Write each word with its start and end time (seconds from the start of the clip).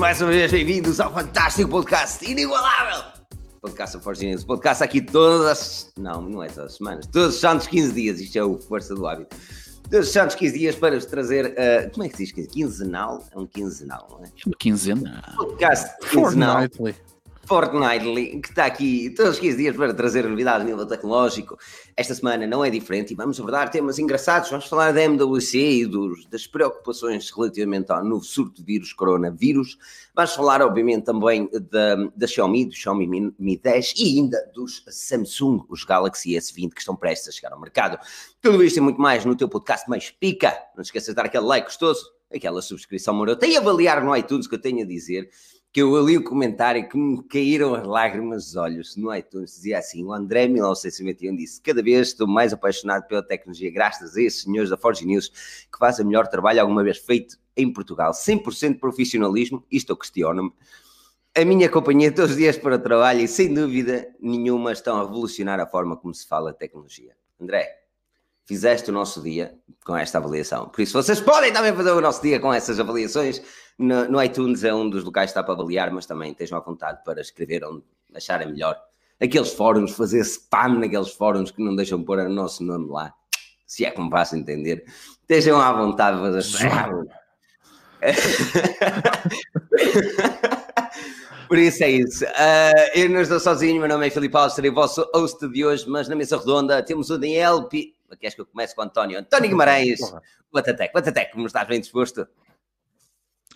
mais 0.00 0.18
uma 0.22 0.30
vez 0.30 0.50
bem-vindos 0.50 0.98
ao 0.98 1.12
fantástico 1.12 1.68
podcast 1.68 2.24
inigualável. 2.24 3.04
Podcast 3.60 3.98
of 3.98 4.02
Forgineers, 4.02 4.42
podcast 4.42 4.82
aqui 4.82 5.02
todas 5.02 5.46
as... 5.46 5.92
Não, 5.98 6.22
não 6.22 6.42
é 6.42 6.48
todas 6.48 6.72
as 6.72 6.76
semanas, 6.78 7.06
todos 7.06 7.34
os 7.34 7.40
santos 7.40 7.66
15 7.66 7.92
dias, 7.92 8.18
isto 8.18 8.38
é 8.38 8.42
o 8.42 8.56
Força 8.56 8.94
do 8.94 9.06
Hábito. 9.06 9.36
Todos 9.90 10.06
os 10.06 10.12
santos 10.14 10.36
15 10.36 10.58
dias 10.58 10.74
para 10.74 10.94
vos 10.94 11.04
trazer, 11.04 11.48
uh, 11.48 11.90
como 11.92 12.06
é 12.06 12.08
que 12.08 12.16
se 12.16 12.32
diz? 12.32 12.48
Quinzenal? 12.48 13.22
É 13.30 13.38
um 13.38 13.46
quinzenal, 13.46 14.08
não 14.10 14.24
é? 14.24 14.30
Quinzena. 14.58 15.34
Podcast 15.36 15.94
quinzenal. 16.08 16.60
Fortnightly. 16.60 16.96
Fortnightly, 17.50 18.40
que 18.40 18.50
está 18.50 18.64
aqui 18.64 19.10
todos 19.10 19.32
os 19.32 19.40
15 19.40 19.56
dias 19.56 19.74
para 19.76 19.92
trazer 19.92 20.24
novidades 20.24 20.62
a 20.62 20.64
nível 20.64 20.86
tecnológico. 20.86 21.58
Esta 21.96 22.14
semana 22.14 22.46
não 22.46 22.64
é 22.64 22.70
diferente 22.70 23.12
e 23.12 23.16
vamos 23.16 23.40
abordar 23.40 23.68
temas 23.72 23.98
engraçados. 23.98 24.48
Vamos 24.50 24.66
falar 24.66 24.92
da 24.92 25.02
MWC 25.02 25.58
e 25.58 25.84
dos, 25.84 26.26
das 26.26 26.46
preocupações 26.46 27.28
relativamente 27.28 27.90
ao 27.90 28.04
novo 28.04 28.22
surto 28.22 28.60
de 28.60 28.62
vírus 28.62 28.92
coronavírus. 28.92 29.76
Vamos 30.14 30.32
falar, 30.32 30.62
obviamente, 30.62 31.06
também 31.06 31.50
da, 31.72 31.96
da 32.14 32.26
Xiaomi, 32.28 32.66
do 32.66 32.72
Xiaomi 32.72 33.08
Mi, 33.08 33.34
Mi 33.36 33.56
10 33.56 33.94
e 33.96 34.20
ainda 34.20 34.38
dos 34.54 34.84
Samsung, 34.88 35.64
os 35.68 35.82
Galaxy 35.82 36.34
S20 36.34 36.70
que 36.70 36.78
estão 36.78 36.94
prestes 36.94 37.30
a 37.30 37.32
chegar 37.32 37.52
ao 37.52 37.60
mercado. 37.60 37.98
Tudo 38.40 38.62
isto 38.62 38.76
e 38.76 38.80
muito 38.80 39.00
mais 39.00 39.24
no 39.24 39.34
teu 39.34 39.48
podcast 39.48 39.90
mais 39.90 40.08
pica. 40.08 40.56
Não 40.76 40.82
esqueças 40.82 41.08
de 41.08 41.14
dar 41.16 41.26
aquele 41.26 41.46
like 41.46 41.66
gostoso, 41.66 42.12
aquela 42.32 42.62
subscrição 42.62 43.12
marota 43.12 43.44
e 43.44 43.56
avaliar 43.56 44.04
no 44.04 44.16
iTunes 44.16 44.46
que 44.46 44.54
eu 44.54 44.60
tenho 44.60 44.84
a 44.84 44.86
dizer 44.86 45.28
que 45.72 45.80
eu 45.80 46.04
li 46.04 46.16
o 46.16 46.24
comentário 46.24 46.88
que 46.88 46.96
me 46.96 47.22
caíram 47.22 47.74
as 47.74 47.86
lágrimas 47.86 48.44
dos 48.46 48.56
olhos 48.56 48.96
no 48.96 49.14
iTunes, 49.14 49.54
dizia 49.54 49.78
assim, 49.78 50.04
o 50.04 50.12
André 50.12 50.48
1991 50.48 51.36
disse, 51.36 51.60
cada 51.60 51.80
vez 51.82 52.08
estou 52.08 52.26
mais 52.26 52.52
apaixonado 52.52 53.06
pela 53.06 53.22
tecnologia, 53.22 53.70
graças 53.70 54.16
a 54.16 54.22
esses 54.22 54.42
senhores 54.42 54.70
da 54.70 54.76
Forge 54.76 55.06
News, 55.06 55.28
que 55.28 55.78
fazem 55.78 56.04
o 56.04 56.08
melhor 56.08 56.26
trabalho 56.26 56.60
alguma 56.60 56.82
vez 56.82 56.98
feito 56.98 57.38
em 57.56 57.72
Portugal, 57.72 58.10
100% 58.12 58.72
de 58.72 58.78
profissionalismo, 58.78 59.64
isto 59.70 59.92
eu 59.92 59.96
questiono-me, 59.96 60.52
a 61.36 61.44
minha 61.44 61.68
companhia 61.68 62.10
todos 62.10 62.32
os 62.32 62.36
dias 62.36 62.58
para 62.58 62.74
o 62.74 62.78
trabalho 62.78 63.20
e 63.20 63.28
sem 63.28 63.54
dúvida 63.54 64.08
nenhuma 64.20 64.72
estão 64.72 64.98
a 64.98 65.04
revolucionar 65.04 65.60
a 65.60 65.66
forma 65.66 65.96
como 65.96 66.12
se 66.12 66.26
fala 66.26 66.52
tecnologia. 66.52 67.14
André, 67.40 67.79
fizeste 68.50 68.90
o 68.90 68.92
nosso 68.92 69.22
dia 69.22 69.54
com 69.84 69.96
esta 69.96 70.18
avaliação. 70.18 70.68
Por 70.68 70.80
isso, 70.82 71.00
vocês 71.00 71.20
podem 71.20 71.52
também 71.52 71.72
fazer 71.72 71.92
o 71.92 72.00
nosso 72.00 72.20
dia 72.20 72.40
com 72.40 72.52
essas 72.52 72.80
avaliações. 72.80 73.40
No, 73.78 74.10
no 74.10 74.20
iTunes 74.20 74.64
é 74.64 74.74
um 74.74 74.90
dos 74.90 75.04
locais 75.04 75.26
que 75.26 75.38
está 75.38 75.44
para 75.44 75.54
avaliar, 75.54 75.88
mas 75.92 76.04
também 76.04 76.32
estejam 76.32 76.58
à 76.58 76.60
vontade 76.60 76.98
para 77.04 77.20
escrever 77.20 77.64
onde 77.64 77.84
acharem 78.12 78.50
melhor. 78.50 78.76
Aqueles 79.20 79.52
fóruns, 79.52 79.92
fazer 79.92 80.18
spam 80.22 80.80
naqueles 80.80 81.10
fóruns 81.10 81.52
que 81.52 81.62
não 81.62 81.76
deixam 81.76 82.02
pôr 82.02 82.18
o 82.18 82.28
nosso 82.28 82.64
nome 82.64 82.90
lá, 82.90 83.14
se 83.64 83.84
é 83.84 83.92
como 83.92 84.10
faço 84.10 84.34
entender. 84.34 84.84
Estejam 85.20 85.60
à 85.60 85.72
vontade 85.72 86.16
de 86.16 86.22
fazer 86.24 86.40
spam. 86.40 87.06
Por 91.46 91.56
isso 91.56 91.84
é 91.84 91.90
isso. 91.90 92.24
Uh, 92.24 92.90
eu 92.96 93.08
não 93.10 93.20
estou 93.20 93.38
sozinho, 93.38 93.78
meu 93.78 93.88
nome 93.88 94.08
é 94.08 94.10
Filipe 94.10 94.36
Alves, 94.36 94.54
serei 94.54 94.72
o 94.72 94.74
vosso 94.74 95.08
host 95.14 95.48
de 95.48 95.64
hoje, 95.64 95.88
mas 95.88 96.08
na 96.08 96.16
mesa 96.16 96.36
redonda 96.36 96.82
temos 96.82 97.10
o 97.10 97.16
Daniel 97.16 97.68
P... 97.68 97.94
Queres 98.16 98.34
que 98.34 98.40
eu 98.40 98.46
comece 98.46 98.74
com 98.74 98.82
o 98.82 98.84
António? 98.84 99.18
António 99.18 99.48
Guimarães, 99.48 100.00
Batatec, 100.52 100.92
Batatec, 100.92 101.32
como 101.32 101.46
estás 101.46 101.66
bem 101.66 101.80
disposto? 101.80 102.26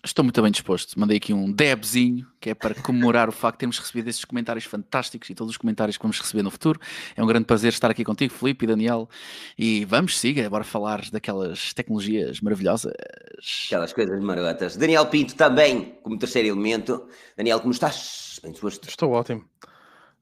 Estou 0.05 0.23
muito 0.23 0.43
bem 0.43 0.53
disposto. 0.53 1.01
Mandei 1.01 1.17
aqui 1.17 1.33
um 1.33 1.51
debzinho, 1.51 2.27
que 2.39 2.51
é 2.51 2.55
para 2.55 2.75
comemorar 2.75 3.27
o 3.31 3.33
facto 3.33 3.57
de 3.57 3.61
termos 3.61 3.79
recebido 3.79 4.11
esses 4.11 4.23
comentários 4.23 4.67
fantásticos 4.67 5.31
e 5.31 5.35
todos 5.35 5.53
os 5.53 5.57
comentários 5.57 5.97
que 5.97 6.03
vamos 6.03 6.21
receber 6.21 6.43
no 6.43 6.51
futuro. 6.51 6.79
É 7.17 7.23
um 7.23 7.27
grande 7.27 7.47
prazer 7.47 7.73
estar 7.73 7.91
aqui 7.91 8.05
contigo, 8.05 8.35
Felipe 8.35 8.67
e 8.67 8.69
Daniel. 8.69 9.09
E 9.57 9.87
vamos, 9.87 10.19
siga, 10.19 10.49
bora 10.51 10.63
falar 10.63 11.09
daquelas 11.11 11.73
tecnologias 11.73 12.43
maravilhosas. 12.43 12.93
Aquelas 13.67 13.95
coisas 13.95 14.23
marotas. 14.23 14.77
Daniel 14.77 15.07
Pinto 15.07 15.35
também, 15.37 15.99
como 16.03 16.19
terceiro 16.19 16.49
elemento. 16.49 17.09
Daniel, 17.35 17.61
como 17.61 17.73
estás? 17.73 18.39
Bem 18.43 18.53
disposto? 18.53 18.87
Estou 18.87 19.11
ótimo. 19.11 19.49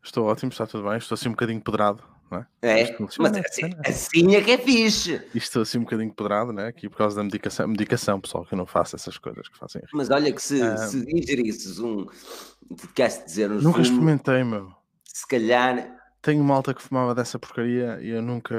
Estou 0.00 0.26
ótimo, 0.26 0.52
está 0.52 0.64
tudo 0.64 0.88
bem. 0.88 0.98
Estou 0.98 1.16
assim 1.16 1.28
um 1.28 1.32
bocadinho 1.32 1.60
pedrado. 1.60 2.04
É? 2.62 2.82
É, 2.82 2.96
mas 3.18 3.36
assim, 3.36 3.64
é. 3.84 3.88
assim 3.90 4.34
é 4.36 4.40
que 4.42 4.50
é 4.52 4.58
fixe. 4.58 5.14
Isto 5.34 5.36
Estou 5.36 5.62
assim 5.62 5.78
um 5.78 5.82
bocadinho 5.82 6.12
pedrado, 6.12 6.52
né? 6.52 6.66
Aqui 6.68 6.88
por 6.88 6.96
causa 6.98 7.16
da 7.16 7.22
medicação, 7.24 7.68
medicação, 7.68 8.20
pessoal, 8.20 8.44
que 8.44 8.54
eu 8.54 8.58
não 8.58 8.66
faço 8.66 8.96
essas 8.96 9.18
coisas 9.18 9.48
que 9.48 9.58
fazem. 9.58 9.82
Mas 9.92 10.10
olha 10.10 10.32
que 10.32 10.42
se, 10.42 10.60
Ah. 10.62 10.76
se 10.76 10.98
ingerisses 11.08 11.78
um, 11.78 12.06
queres 12.94 13.24
dizer, 13.24 13.50
uns 13.50 13.62
Nunca 13.62 13.80
experimentei, 13.82 14.42
meu. 14.44 14.72
se 15.04 15.26
calhar, 15.26 15.98
Tenho 16.22 16.44
malta 16.44 16.72
que 16.72 16.80
fumava 16.80 17.16
dessa 17.16 17.36
porcaria 17.36 17.98
e 18.00 18.10
eu 18.10 18.22
nunca, 18.22 18.54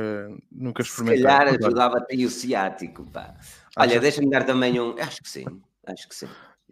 nunca 0.51 0.84
se 0.84 0.90
experimentei. 0.90 1.23
calhar 1.23 1.45
Mas 1.45 1.55
olha, 1.55 1.66
ajudava-te 1.67 2.25
o 2.25 2.29
ciático, 2.29 3.05
pá. 3.09 3.35
Olha, 3.78 3.91
Achas? 3.91 4.01
deixa-me 4.01 4.29
dar 4.29 4.44
também 4.45 4.79
um, 4.81 4.95
acho 5.00 5.23
que 5.23 5.29
sim, 5.29 5.45
acho 5.88 6.09
que 6.09 6.13
sim. 6.13 6.28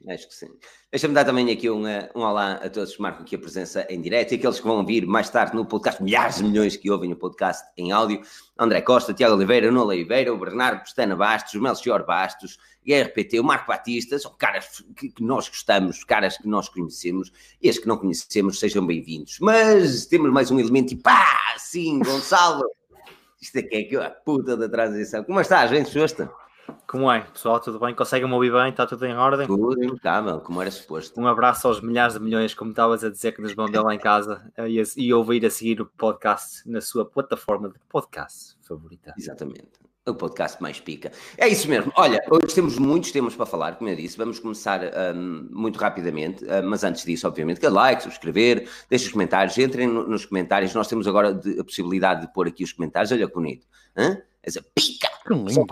Acho 0.09 0.27
que 0.27 0.33
sim. 0.33 0.47
Deixa-me 0.91 1.13
dar 1.13 1.23
também 1.23 1.51
aqui 1.51 1.69
um, 1.69 1.85
eh, 1.85 2.09
um 2.15 2.21
olá 2.21 2.53
a 2.53 2.69
todos 2.69 2.95
que 2.95 3.01
marcam 3.01 3.21
aqui 3.21 3.35
a 3.35 3.39
presença 3.39 3.85
em 3.89 4.01
direto 4.01 4.31
e 4.31 4.35
aqueles 4.35 4.59
que 4.59 4.65
vão 4.65 4.77
ouvir 4.77 5.05
mais 5.05 5.29
tarde 5.29 5.55
no 5.55 5.65
podcast, 5.65 6.01
milhares 6.01 6.37
de 6.37 6.43
milhões 6.43 6.75
que 6.75 6.89
ouvem 6.89 7.13
o 7.13 7.15
podcast 7.15 7.63
em 7.77 7.91
áudio. 7.91 8.21
André 8.57 8.81
Costa, 8.81 9.13
Tiago 9.13 9.35
Oliveira, 9.35 9.71
Nuno 9.71 9.85
Oliveira, 9.85 10.33
o 10.33 10.37
Bernardo 10.37 10.81
Pestana 10.81 11.15
Bastos, 11.15 11.53
o 11.53 11.61
Melchior 11.61 12.03
Bastos, 12.05 12.57
RPT, 12.85 13.39
o 13.39 13.43
Marco 13.43 13.67
Batista, 13.67 14.17
são 14.17 14.33
caras 14.37 14.83
que, 14.95 15.09
que 15.09 15.23
nós 15.23 15.47
gostamos, 15.47 16.03
caras 16.03 16.37
que 16.37 16.47
nós 16.47 16.67
conhecemos, 16.67 17.31
e 17.61 17.69
as 17.69 17.77
que 17.77 17.87
não 17.87 17.97
conhecemos 17.97 18.59
sejam 18.59 18.85
bem-vindos. 18.85 19.37
Mas 19.39 20.07
temos 20.07 20.31
mais 20.31 20.49
um 20.49 20.59
elemento 20.59 20.93
e 20.93 20.97
pá, 20.97 21.55
sim, 21.57 21.99
Gonçalo, 21.99 22.63
isto 23.39 23.59
aqui 23.59 23.75
é 23.75 23.83
que 23.83 23.95
é 23.95 24.03
a 24.03 24.09
puta 24.09 24.57
da 24.57 24.67
transição. 24.67 25.23
Como 25.23 25.39
estás, 25.39 25.69
bem 25.69 25.83
disposto? 25.83 26.40
Como 26.87 27.11
é, 27.11 27.21
pessoal? 27.21 27.59
Tudo 27.59 27.79
bem? 27.79 27.93
Conseguem-me 27.95 28.33
ouvir 28.33 28.51
bem? 28.51 28.69
Está 28.69 28.85
tudo 28.85 29.05
em 29.05 29.15
ordem? 29.15 29.47
Tudo 29.47 29.83
impecável, 29.83 30.39
como 30.39 30.61
era 30.61 30.69
suposto. 30.71 31.19
Um 31.19 31.27
abraço 31.27 31.67
aos 31.67 31.81
milhares 31.81 32.13
de 32.15 32.19
milhões, 32.19 32.53
como 32.53 32.71
estavas 32.71 33.03
a 33.03 33.09
dizer, 33.09 33.31
que 33.33 33.41
nos 33.41 33.53
vão 33.53 33.67
ver 33.67 33.79
lá 33.81 33.93
em 33.95 33.99
casa 33.99 34.51
eh, 34.57 34.67
e, 34.69 34.83
e 34.97 35.13
ouvir 35.13 35.45
a 35.45 35.49
seguir 35.49 35.81
o 35.81 35.85
podcast 35.85 36.67
na 36.69 36.81
sua 36.81 37.05
plataforma 37.05 37.69
de 37.69 37.79
podcast 37.89 38.55
favorita. 38.61 39.13
Exatamente. 39.17 39.69
O 40.07 40.15
podcast 40.15 40.59
mais 40.61 40.79
pica. 40.79 41.11
É 41.37 41.47
isso 41.47 41.69
mesmo. 41.69 41.91
Olha, 41.95 42.19
hoje 42.29 42.55
temos 42.55 42.79
muitos 42.79 43.11
temas 43.11 43.35
para 43.35 43.45
falar, 43.45 43.75
como 43.75 43.87
eu 43.89 43.95
disse. 43.95 44.17
Vamos 44.17 44.39
começar 44.39 44.81
hum, 45.15 45.47
muito 45.51 45.77
rapidamente, 45.77 46.43
hum, 46.43 46.47
mas 46.65 46.83
antes 46.83 47.05
disso, 47.05 47.27
obviamente, 47.27 47.59
que 47.59 47.67
é 47.67 47.69
like, 47.69 48.01
subscrever, 48.01 48.67
deixem 48.89 49.07
os 49.07 49.13
comentários, 49.13 49.55
entrem 49.59 49.87
no- 49.87 50.07
nos 50.07 50.25
comentários. 50.25 50.73
Nós 50.73 50.87
temos 50.87 51.07
agora 51.07 51.31
de- 51.33 51.59
a 51.59 51.63
possibilidade 51.63 52.21
de 52.21 52.33
pôr 52.33 52.47
aqui 52.47 52.63
os 52.63 52.73
comentários. 52.73 53.11
Olha 53.11 53.27
que 53.27 53.33
bonito. 53.33 53.67
Hã? 53.95 54.17
Essa 54.41 54.59
pica! 54.73 55.07
Que 55.27 55.35
lindo. 55.35 55.67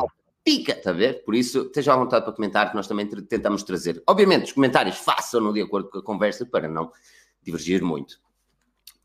Pica, 0.50 0.72
está 0.72 0.90
a 0.90 0.94
ver? 0.94 1.24
Por 1.24 1.36
isso, 1.36 1.68
esteja 1.68 1.94
à 1.94 1.96
vontade 1.96 2.26
para 2.26 2.34
comentar, 2.34 2.72
que 2.72 2.76
nós 2.76 2.88
também 2.88 3.06
tentamos 3.06 3.62
trazer. 3.62 4.02
Obviamente, 4.08 4.46
os 4.46 4.52
comentários 4.52 4.98
façam-no 4.98 5.54
de 5.54 5.62
acordo 5.62 5.92
com 5.92 6.00
a 6.00 6.04
conversa 6.04 6.44
para 6.44 6.68
não 6.68 6.92
divergir 7.40 7.84
muito. 7.84 8.20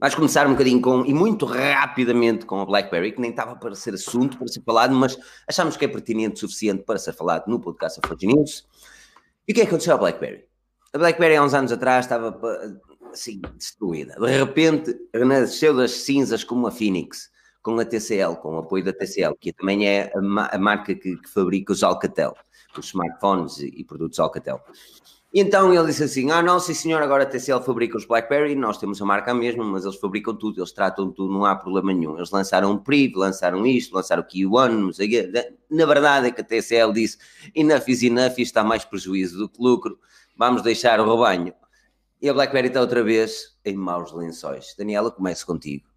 Vamos 0.00 0.14
começar 0.14 0.46
um 0.46 0.52
bocadinho 0.52 0.80
com, 0.80 1.04
e 1.04 1.12
muito 1.12 1.44
rapidamente, 1.44 2.46
com 2.46 2.62
a 2.62 2.64
BlackBerry, 2.64 3.12
que 3.12 3.20
nem 3.20 3.30
estava 3.30 3.56
para 3.56 3.74
ser 3.74 3.92
assunto, 3.92 4.38
para 4.38 4.48
ser 4.48 4.62
falado, 4.62 4.94
mas 4.94 5.18
achamos 5.46 5.76
que 5.76 5.84
é 5.84 5.88
pertinente 5.88 6.36
o 6.36 6.48
suficiente 6.48 6.82
para 6.82 6.98
ser 6.98 7.12
falado 7.12 7.46
no 7.46 7.60
podcast 7.60 7.98
of 7.98 8.08
Forge 8.08 8.26
News. 8.26 8.66
E 9.46 9.52
o 9.52 9.54
que 9.54 9.60
é 9.60 9.64
que 9.64 9.68
aconteceu 9.68 9.92
à 9.96 9.98
BlackBerry? 9.98 10.46
A 10.94 10.98
BlackBerry 10.98 11.36
há 11.36 11.44
uns 11.44 11.52
anos 11.52 11.72
atrás 11.72 12.06
estava 12.06 12.32
pa- 12.32 12.58
assim, 13.12 13.42
destruída. 13.58 14.14
De 14.18 14.34
repente, 14.34 14.96
renasceu 15.12 15.76
das 15.76 15.90
cinzas 15.90 16.42
como 16.42 16.66
a 16.66 16.70
Phoenix, 16.70 17.30
com 17.64 17.80
a 17.80 17.84
TCL, 17.84 18.36
com 18.36 18.54
o 18.56 18.58
apoio 18.58 18.84
da 18.84 18.92
TCL, 18.92 19.34
que 19.40 19.50
também 19.52 19.88
é 19.88 20.12
a, 20.14 20.20
ma- 20.20 20.50
a 20.52 20.58
marca 20.58 20.94
que, 20.94 21.16
que 21.16 21.28
fabrica 21.28 21.72
os 21.72 21.82
Alcatel, 21.82 22.36
os 22.78 22.86
smartphones 22.88 23.58
e, 23.58 23.72
e 23.74 23.82
produtos 23.82 24.20
Alcatel. 24.20 24.60
E 25.32 25.40
então 25.40 25.72
ele 25.74 25.86
disse 25.86 26.04
assim: 26.04 26.30
Ah, 26.30 26.42
não, 26.42 26.60
sim 26.60 26.74
senhor, 26.74 27.02
agora 27.02 27.22
a 27.24 27.26
TCL 27.26 27.62
fabrica 27.62 27.96
os 27.96 28.04
Blackberry, 28.04 28.54
nós 28.54 28.76
temos 28.76 29.00
a 29.00 29.04
marca 29.06 29.32
mesmo, 29.34 29.64
mas 29.64 29.84
eles 29.84 29.96
fabricam 29.96 30.36
tudo, 30.36 30.60
eles 30.60 30.72
tratam 30.72 31.10
tudo, 31.10 31.32
não 31.32 31.44
há 31.46 31.56
problema 31.56 31.92
nenhum. 31.92 32.16
Eles 32.16 32.30
lançaram 32.30 32.70
um 32.70 32.78
PRIV, 32.78 33.14
lançaram 33.16 33.66
isto, 33.66 33.94
lançaram 33.94 34.22
o 34.22 34.26
Q1, 34.26 34.68
não 34.68 34.92
sei 34.92 35.06
o 35.06 35.10
quê. 35.10 35.52
Na 35.70 35.86
verdade 35.86 36.28
é 36.28 36.30
que 36.30 36.42
a 36.42 36.44
TCL 36.44 36.92
disse: 36.92 37.16
Enough 37.54 37.88
is 37.88 38.02
enough, 38.02 38.32
isto 38.32 38.40
está 38.42 38.62
mais 38.62 38.84
prejuízo 38.84 39.38
do 39.38 39.48
que 39.48 39.60
lucro, 39.60 39.98
vamos 40.36 40.60
deixar 40.62 41.00
o 41.00 41.10
rebanho. 41.10 41.52
E 42.20 42.28
a 42.28 42.34
BlackBerry 42.34 42.68
está 42.68 42.80
outra 42.80 43.02
vez 43.02 43.56
em 43.64 43.74
maus 43.74 44.12
lençóis. 44.12 44.74
Daniela, 44.78 45.10
começo 45.10 45.44
contigo. 45.46 45.93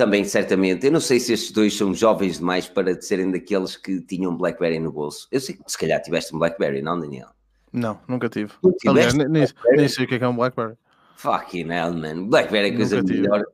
Também, 0.00 0.24
certamente, 0.24 0.86
eu 0.86 0.92
não 0.92 0.98
sei 0.98 1.20
se 1.20 1.34
estes 1.34 1.52
dois 1.52 1.76
são 1.76 1.92
jovens 1.92 2.38
demais 2.38 2.66
para 2.66 2.98
serem 3.02 3.30
daqueles 3.30 3.76
que 3.76 4.00
tinham 4.00 4.34
BlackBerry 4.34 4.78
no 4.78 4.90
bolso. 4.90 5.28
Eu 5.30 5.38
sei 5.40 5.54
que 5.54 5.62
se 5.70 5.76
calhar 5.76 6.00
tiveste 6.00 6.34
um 6.34 6.38
BlackBerry, 6.38 6.80
não, 6.80 6.98
Daniel? 6.98 7.28
Não, 7.70 8.00
nunca 8.08 8.26
tive. 8.30 8.50
Aliás, 8.86 9.12
nem, 9.12 9.28
nem, 9.28 9.88
sei 9.88 10.06
o 10.06 10.08
que 10.08 10.14
é, 10.14 10.18
que 10.18 10.24
é 10.24 10.26
um 10.26 10.34
Blackberry. 10.34 10.74
Fucking 11.16 11.70
hell, 11.70 11.92
man. 11.92 12.28
Blackberry 12.28 12.68
é 12.68 12.76
coisa 12.76 12.96
Nunca 12.96 13.08
tive. 13.08 13.20
melhor. 13.20 13.44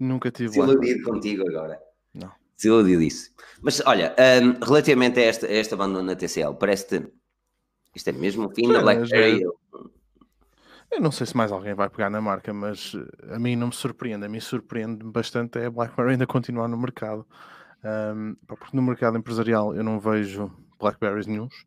Nunca 0.00 0.30
tive. 0.30 0.48
Desiludido 0.48 1.02
contigo 1.02 1.46
agora. 1.46 1.78
Não. 2.14 2.32
Desiludidíssimo. 2.56 3.36
Mas 3.60 3.82
olha, 3.84 4.16
hum, 4.42 4.64
relativamente 4.64 5.20
a 5.20 5.24
esta, 5.24 5.46
a 5.46 5.52
este 5.52 5.74
abandono 5.74 6.06
da 6.08 6.16
TCL, 6.16 6.54
parece-te. 6.54 7.06
Isto 7.94 8.08
é 8.08 8.12
mesmo 8.12 8.46
o 8.46 8.54
fim 8.54 8.66
da 8.68 8.78
Sim, 8.78 8.82
BlackBerry? 8.82 9.44
Eu 10.90 11.00
não 11.00 11.10
sei 11.10 11.26
se 11.26 11.36
mais 11.36 11.52
alguém 11.52 11.74
vai 11.74 11.90
pegar 11.90 12.08
na 12.08 12.20
marca, 12.20 12.52
mas 12.52 12.94
eh, 12.94 13.34
a 13.34 13.38
mim 13.38 13.56
não 13.56 13.68
me 13.68 13.72
surpreende. 13.72 14.24
A 14.24 14.28
mim 14.28 14.40
surpreende 14.40 15.04
bastante 15.04 15.58
é 15.58 15.66
a 15.66 15.70
BlackBerry 15.70 16.12
ainda 16.12 16.26
continuar 16.26 16.68
no 16.68 16.76
mercado. 16.76 17.26
Pá, 18.46 18.56
porque 18.56 18.76
no 18.76 18.82
mercado 18.82 19.16
empresarial 19.16 19.74
eu 19.74 19.84
não 19.84 20.00
vejo 20.00 20.50
Blackberries 20.78 21.26
nenhums. 21.26 21.64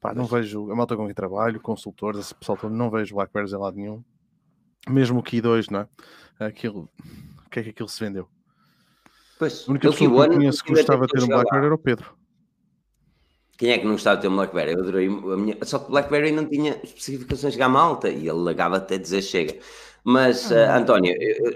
Pá, 0.00 0.14
não 0.14 0.24
vejo 0.24 0.70
a 0.70 0.74
malta 0.74 0.96
com 0.96 1.04
quem 1.04 1.14
trabalho, 1.14 1.60
consultores, 1.60 2.20
esse 2.20 2.34
pessoal 2.34 2.56
todo, 2.56 2.74
não 2.74 2.90
vejo 2.90 3.14
Blackberries 3.14 3.52
em 3.52 3.58
lado 3.58 3.76
nenhum. 3.76 4.02
Mesmo 4.88 5.18
o 5.18 5.22
Key 5.22 5.42
2, 5.42 5.68
não 5.68 5.80
é? 5.80 5.88
Aquilo, 6.46 6.88
o 7.44 7.50
que 7.50 7.60
é 7.60 7.62
que 7.62 7.70
aquilo 7.70 7.88
se 7.88 8.02
vendeu? 8.02 8.26
Pois, 9.38 9.66
A 9.68 9.70
única 9.70 9.90
pessoa 9.90 10.26
que 10.26 10.32
eu 10.32 10.38
conheço 10.38 10.64
que 10.64 10.72
gostava 10.72 11.06
de 11.06 11.12
ter 11.12 11.22
um. 11.22 11.26
Blackberry 11.26 11.66
era 11.66 11.74
o 11.74 11.78
Pedro. 11.78 12.19
Quem 13.60 13.72
é 13.72 13.78
que 13.78 13.84
não 13.84 13.92
gostava 13.92 14.16
de 14.16 14.22
ter 14.22 14.28
um 14.28 14.36
BlackBerry? 14.36 14.72
Eu 14.72 14.78
adorei 14.80 15.06
a 15.06 15.36
minha... 15.36 15.58
Só 15.64 15.78
que 15.78 15.84
o 15.84 15.90
BlackBerry 15.90 16.32
não 16.32 16.46
tinha 16.48 16.80
especificações 16.82 17.54
gama 17.56 17.78
alta 17.78 18.08
e 18.08 18.20
ele 18.26 18.32
lagava 18.38 18.78
até 18.78 18.96
dizer 18.96 19.20
chega. 19.20 19.58
Mas, 20.02 20.50
ah, 20.50 20.78
António, 20.78 21.14
eu, 21.20 21.52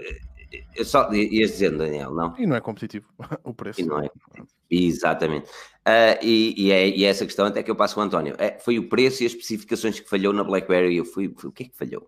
eu- 0.75 0.85
só 0.85 1.11
ias 1.11 1.53
dizendo, 1.53 1.79
Daniel, 1.79 2.13
não? 2.13 2.35
E 2.37 2.45
não 2.45 2.55
é 2.55 2.61
competitivo 2.61 3.07
o 3.43 3.55
preço. 3.55 3.81
E 3.81 3.85
não 3.85 3.99
é. 4.03 4.09
Exatamente. 4.69 5.49
Ah, 5.83 6.19
e, 6.21 6.53
e 6.55 6.71
é, 6.71 6.87
e 6.89 7.05
é 7.05 7.07
essa 7.09 7.25
questão 7.25 7.47
até 7.47 7.63
que 7.63 7.71
eu 7.71 7.75
passo 7.75 7.95
com 7.95 8.01
o 8.01 8.03
António. 8.03 8.35
É, 8.37 8.59
foi 8.59 8.77
o 8.77 8.87
preço 8.87 9.23
e 9.23 9.25
as 9.25 9.31
especificações 9.31 9.99
que 9.99 10.07
falhou 10.07 10.31
na 10.31 10.43
BlackBerry. 10.43 10.93
e 10.93 10.97
Eu 10.97 11.05
fui, 11.05 11.33
fui- 11.35 11.49
o 11.49 11.51
que 11.51 11.63
é 11.63 11.65
que 11.69 11.75
falhou? 11.75 12.07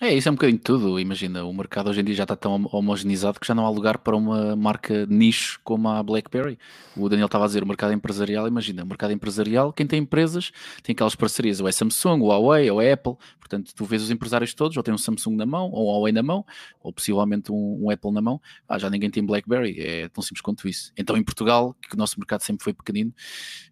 É, 0.00 0.14
isso 0.14 0.28
é 0.28 0.30
um 0.30 0.36
bocadinho 0.36 0.58
de 0.58 0.62
tudo. 0.64 1.00
Imagina, 1.00 1.42
o 1.44 1.52
mercado 1.52 1.90
hoje 1.90 2.00
em 2.00 2.04
dia 2.04 2.14
já 2.14 2.22
está 2.22 2.36
tão 2.36 2.52
homo- 2.52 2.68
homogeneizado 2.72 3.40
que 3.40 3.46
já 3.46 3.52
não 3.52 3.66
há 3.66 3.70
lugar 3.70 3.98
para 3.98 4.16
uma 4.16 4.54
marca 4.54 5.04
nicho 5.06 5.58
como 5.64 5.88
a 5.88 6.00
BlackBerry. 6.04 6.56
O 6.96 7.08
Daniel 7.08 7.26
estava 7.26 7.42
a 7.44 7.46
dizer 7.48 7.64
o 7.64 7.66
mercado 7.66 7.92
empresarial. 7.92 8.46
Imagina, 8.46 8.84
o 8.84 8.86
mercado 8.86 9.12
empresarial, 9.12 9.72
quem 9.72 9.88
tem 9.88 9.98
empresas 10.00 10.52
tem 10.84 10.92
aquelas 10.92 11.16
parcerias, 11.16 11.58
ou 11.60 11.66
é 11.66 11.72
Samsung, 11.72 12.20
ou 12.20 12.28
Huawei, 12.28 12.70
ou 12.70 12.80
é 12.80 12.92
Apple. 12.92 13.14
Portanto, 13.40 13.72
tu 13.74 13.84
vês 13.84 14.02
os 14.02 14.10
empresários 14.10 14.54
todos, 14.54 14.76
ou 14.76 14.82
tem 14.84 14.94
um 14.94 14.98
Samsung 14.98 15.34
na 15.34 15.46
mão, 15.46 15.70
ou 15.72 15.88
um 15.88 15.94
Huawei 15.94 16.12
na 16.12 16.22
mão, 16.22 16.44
ou 16.80 16.92
possivelmente 16.92 17.50
um, 17.50 17.86
um 17.86 17.90
Apple 17.90 18.12
na 18.12 18.20
mão. 18.20 18.40
Ah, 18.68 18.78
já 18.78 18.88
ninguém 18.88 19.10
tem 19.10 19.24
BlackBerry. 19.24 19.80
É 19.80 20.08
tão 20.10 20.22
simples 20.22 20.42
quanto 20.42 20.68
isso. 20.68 20.92
Então, 20.96 21.16
em 21.16 21.24
Portugal, 21.24 21.74
que 21.82 21.94
o 21.94 21.98
nosso 21.98 22.20
mercado 22.20 22.42
sempre 22.42 22.62
foi 22.62 22.72
pequenino, 22.72 23.12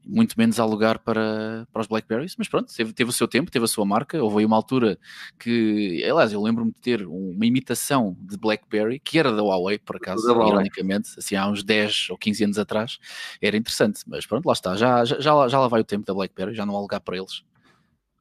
muito 0.05 0.35
menos 0.37 0.59
há 0.59 0.65
lugar 0.65 0.99
para, 0.99 1.69
para 1.73 1.83
os 1.83 1.87
Blackberries. 1.87 2.35
Mas 2.37 2.49
pronto, 2.49 2.73
teve, 2.75 2.93
teve 2.93 3.11
o 3.11 3.13
seu 3.13 3.29
tempo, 3.29 3.49
teve 3.51 3.65
a 3.65 3.69
sua 3.69 3.85
marca. 3.85 4.21
Houve 4.21 4.39
aí 4.41 4.45
uma 4.45 4.57
altura 4.57 4.99
que, 5.39 6.03
aliás, 6.17 6.33
eu 6.33 6.43
lembro-me 6.43 6.73
de 6.73 6.81
ter 6.81 7.07
um- 7.07 7.31
uma 7.31 7.47
imitação 7.47 8.17
de 8.21 8.37
BlackBerry, 8.37 8.99
que 8.99 9.19
era 9.19 9.31
da 9.33 9.43
Huawei, 9.43 9.79
por 9.79 9.97
acaso, 9.97 10.27
ironicamente, 10.49 11.11
assim 11.19 11.37
há 11.37 11.47
uns 11.49 11.63
10 11.63 12.09
ou 12.11 12.19
15 12.19 12.43
anos 12.45 12.59
atrás, 12.59 12.99
era 13.41 13.57
interessante, 13.57 14.01
mas 14.07 14.27
pronto, 14.27 14.47
lá 14.47 14.53
está, 14.53 14.77
já, 14.77 15.05
já, 15.05 15.21
já, 15.21 15.35
lá- 15.35 15.49
já 15.49 15.61
lá 15.61 15.69
vai 15.69 15.81
o 15.81 15.85
tempo 15.85 16.05
da 16.05 16.15
BlackBerry, 16.15 16.55
já 16.55 16.67
não 16.67 16.77
há 16.77 16.81
lugar 16.81 17.01
para 17.01 17.17
eles. 17.17 17.45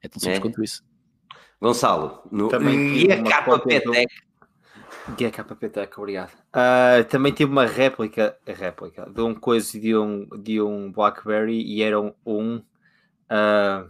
É 0.02 0.08
tão 0.08 0.20
simples 0.20 0.38
É. 0.38 0.40
quanto 0.40 0.62
isso. 0.62 0.84
Gonçalo, 1.60 2.22
no 2.30 2.48
Também 2.48 2.78
Guia 2.92 3.16
tive 3.16 3.20
uma 3.22 3.30
KPTEC. 3.30 4.06
Guia 5.16 5.30
KPTEC, 5.30 5.98
obrigado. 5.98 6.32
Ah, 6.52 7.04
também 7.08 7.32
tive 7.32 7.50
uma 7.50 7.64
réplica, 7.64 8.36
réplica 8.46 9.08
de 9.10 9.20
um 9.22 9.34
coisa 9.34 9.78
de 9.80 9.96
um, 9.96 10.26
de 10.42 10.60
um 10.60 10.92
Blackberry 10.92 11.62
e 11.62 11.82
era 11.82 12.00
um. 12.00 12.12
um, 12.26 12.62
ah, 13.30 13.86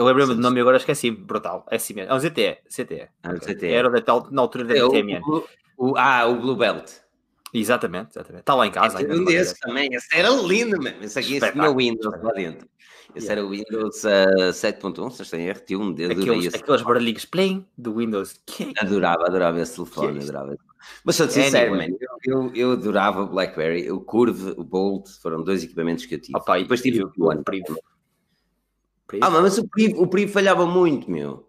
eu 0.00 0.04
lembro-me 0.06 0.34
do 0.34 0.40
nome 0.40 0.60
agora 0.60 0.76
esqueci. 0.76 1.10
Brutal. 1.10 1.66
É 1.70 1.76
assim 1.76 1.94
mesmo. 1.94 2.12
É 2.12 2.14
um 2.14 2.18
ZTE. 2.18 2.58
ZTE. 2.70 3.08
Ah. 3.22 3.34
ZTE. 3.36 3.66
Era 3.66 3.90
da 3.90 4.00
tal, 4.00 4.28
na 4.30 4.42
altura 4.42 4.64
da 4.64 4.76
É, 4.76 4.88
TMN. 4.88 5.20
o- 5.24 5.44
o- 5.76 5.96
ah, 5.96 6.26
o 6.26 6.36
Blue 6.40 6.56
Belt. 6.56 6.90
Exatamente, 7.52 8.10
exatamente. 8.12 8.40
Está 8.42 8.54
lá 8.54 8.66
em 8.66 8.70
casa. 8.70 8.98
ainda 8.98 9.14
um 9.14 9.18
não 9.18 9.24
desses 9.24 9.58
também. 9.58 9.92
Esse 9.92 10.16
era 10.16 10.28
lindo, 10.30 10.76
mano. 10.82 10.96
Esse 11.02 11.18
aqui 11.18 11.36
esse 11.36 11.58
o 11.58 11.76
Windows 11.76 12.22
lá 12.22 12.32
dentro. 12.32 12.68
Esse 13.14 13.26
Yeah. 13.26 13.40
era 13.40 13.44
o 13.44 13.50
Windows 13.50 14.04
ah, 14.04 14.52
7.1, 14.52 15.10
se 15.24 15.28
tem 15.32 15.48
erro, 15.48 15.60
tinha 15.66 15.78
um 15.80 15.92
ver. 15.92 16.08
dedo. 16.08 16.20
Aqueles, 16.22 16.54
aqueles 16.54 16.82
barulhinhos 16.82 17.24
plim 17.24 17.66
do 17.76 17.94
Windows. 17.96 18.40
Que- 18.46 18.72
Adorava, 18.78 19.26
adorava 19.26 19.60
esse 19.60 19.74
telefone, 19.74 20.20
é 20.20 20.22
adorava. 20.22 20.56
Mas 21.04 21.16
sou 21.16 21.28
sincero, 21.28 21.74
Anyway. 21.74 21.90
man, 21.90 21.96
eu, 22.24 22.44
eu, 22.46 22.52
eu 22.54 22.72
adorava 22.72 23.22
o 23.22 23.26
BlackBerry, 23.26 23.90
o 23.90 24.00
Curve, 24.00 24.54
o 24.56 24.62
Bolt, 24.62 25.08
foram 25.20 25.42
dois 25.42 25.64
equipamentos 25.64 26.06
que 26.06 26.14
eu 26.14 26.20
tive. 26.20 26.38
Opa, 26.38 26.58
e- 26.58 26.62
Depois 26.62 26.80
tive 26.82 27.02
o 27.02 27.12
One. 27.18 27.42
Privo. 27.42 27.76
Ah, 29.20 29.30
mas 29.30 29.58
o 29.58 29.66
Priv, 29.68 29.98
o 29.98 30.06
Priv 30.06 30.30
falhava 30.30 30.66
muito, 30.66 31.10
meu. 31.10 31.46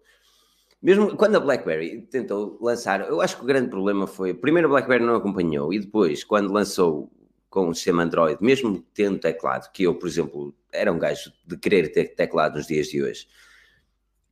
Mesmo 0.82 1.16
quando 1.16 1.36
a 1.36 1.40
BlackBerry 1.40 2.02
tentou 2.02 2.58
lançar, 2.60 3.08
eu 3.08 3.20
acho 3.20 3.36
que 3.36 3.44
o 3.44 3.46
grande 3.46 3.68
problema 3.70 4.06
foi, 4.06 4.34
primeiro 4.34 4.66
a 4.66 4.70
BlackBerry 4.70 5.04
não 5.04 5.14
acompanhou 5.14 5.72
e 5.72 5.78
depois, 5.78 6.24
quando 6.24 6.52
lançou 6.52 7.08
com 7.48 7.68
o 7.68 7.74
sistema 7.74 8.02
Android, 8.02 8.42
mesmo 8.42 8.84
tendo 8.92 9.18
teclado, 9.18 9.70
que 9.72 9.84
eu, 9.84 9.94
por 9.94 10.08
exemplo, 10.08 10.54
era 10.72 10.90
um 10.90 10.98
gajo 10.98 11.32
de 11.46 11.56
querer 11.56 11.92
ter 11.92 12.14
teclado 12.16 12.56
nos 12.56 12.66
dias 12.66 12.88
de 12.88 13.00
hoje, 13.00 13.28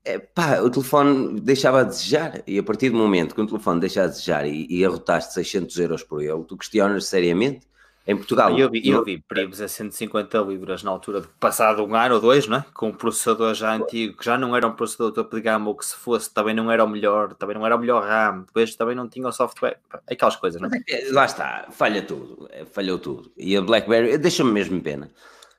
é, 0.05 0.19
pá, 0.19 0.61
o 0.61 0.71
telefone 0.71 1.41
deixava 1.41 1.81
a 1.81 1.85
desejar 1.85 2.43
e 2.47 2.59
a 2.59 2.63
partir 2.63 2.91
do 2.91 2.97
momento 2.97 3.35
que 3.35 3.41
o 3.41 3.47
telefone 3.47 3.81
deixa 3.81 4.05
a 4.05 4.07
desejar 4.07 4.47
e, 4.47 4.67
e 4.71 4.85
arrotaste 4.85 5.35
600 5.35 5.79
euros 5.79 6.03
por 6.03 6.23
ele, 6.23 6.43
tu 6.45 6.57
questionas 6.57 7.07
seriamente. 7.07 7.70
Em 8.07 8.17
Portugal, 8.17 8.59
Eu 8.59 8.71
vi, 8.71 8.89
eu 8.89 9.05
vi 9.05 9.23
primos 9.29 9.61
a 9.61 9.69
150 9.69 10.39
libras 10.39 10.83
na 10.83 10.91
altura 10.91 11.21
de 11.21 11.29
passado 11.39 11.85
um 11.85 11.95
ano 11.95 12.15
ou 12.15 12.21
dois, 12.21 12.47
não 12.49 12.57
é? 12.57 12.65
Com 12.73 12.89
um 12.89 12.93
processador 12.93 13.55
já 13.55 13.75
antigo, 13.75 14.17
que 14.17 14.25
já 14.25 14.39
não 14.39 14.57
era 14.57 14.67
um 14.67 14.73
processador 14.73 15.13
topo 15.13 15.37
de 15.37 15.43
gama, 15.43 15.69
ou 15.69 15.77
que 15.77 15.85
se 15.85 15.95
fosse 15.95 16.33
também 16.33 16.55
não 16.55 16.71
era 16.71 16.83
o 16.83 16.89
melhor, 16.89 17.35
também 17.35 17.57
não 17.57 17.65
era 17.65 17.77
o 17.77 17.79
melhor 17.79 18.03
RAM, 18.03 18.41
depois 18.47 18.75
também 18.75 18.97
não 18.97 19.07
tinha 19.09 19.29
o 19.29 19.33
software, 19.33 19.79
aquelas 20.11 20.35
coisas, 20.37 20.61
não 20.61 20.69
é? 20.69 20.81
É, 20.89 21.13
Lá 21.13 21.27
está, 21.27 21.67
falha 21.71 22.03
tudo, 22.03 22.49
é, 22.51 22.65
falhou 22.65 22.99
tudo. 22.99 23.31
E 23.37 23.57
a 23.57 23.61
BlackBerry 23.61 24.17
deixa-me 24.19 24.51
mesmo 24.51 24.81
pena. 24.81 25.11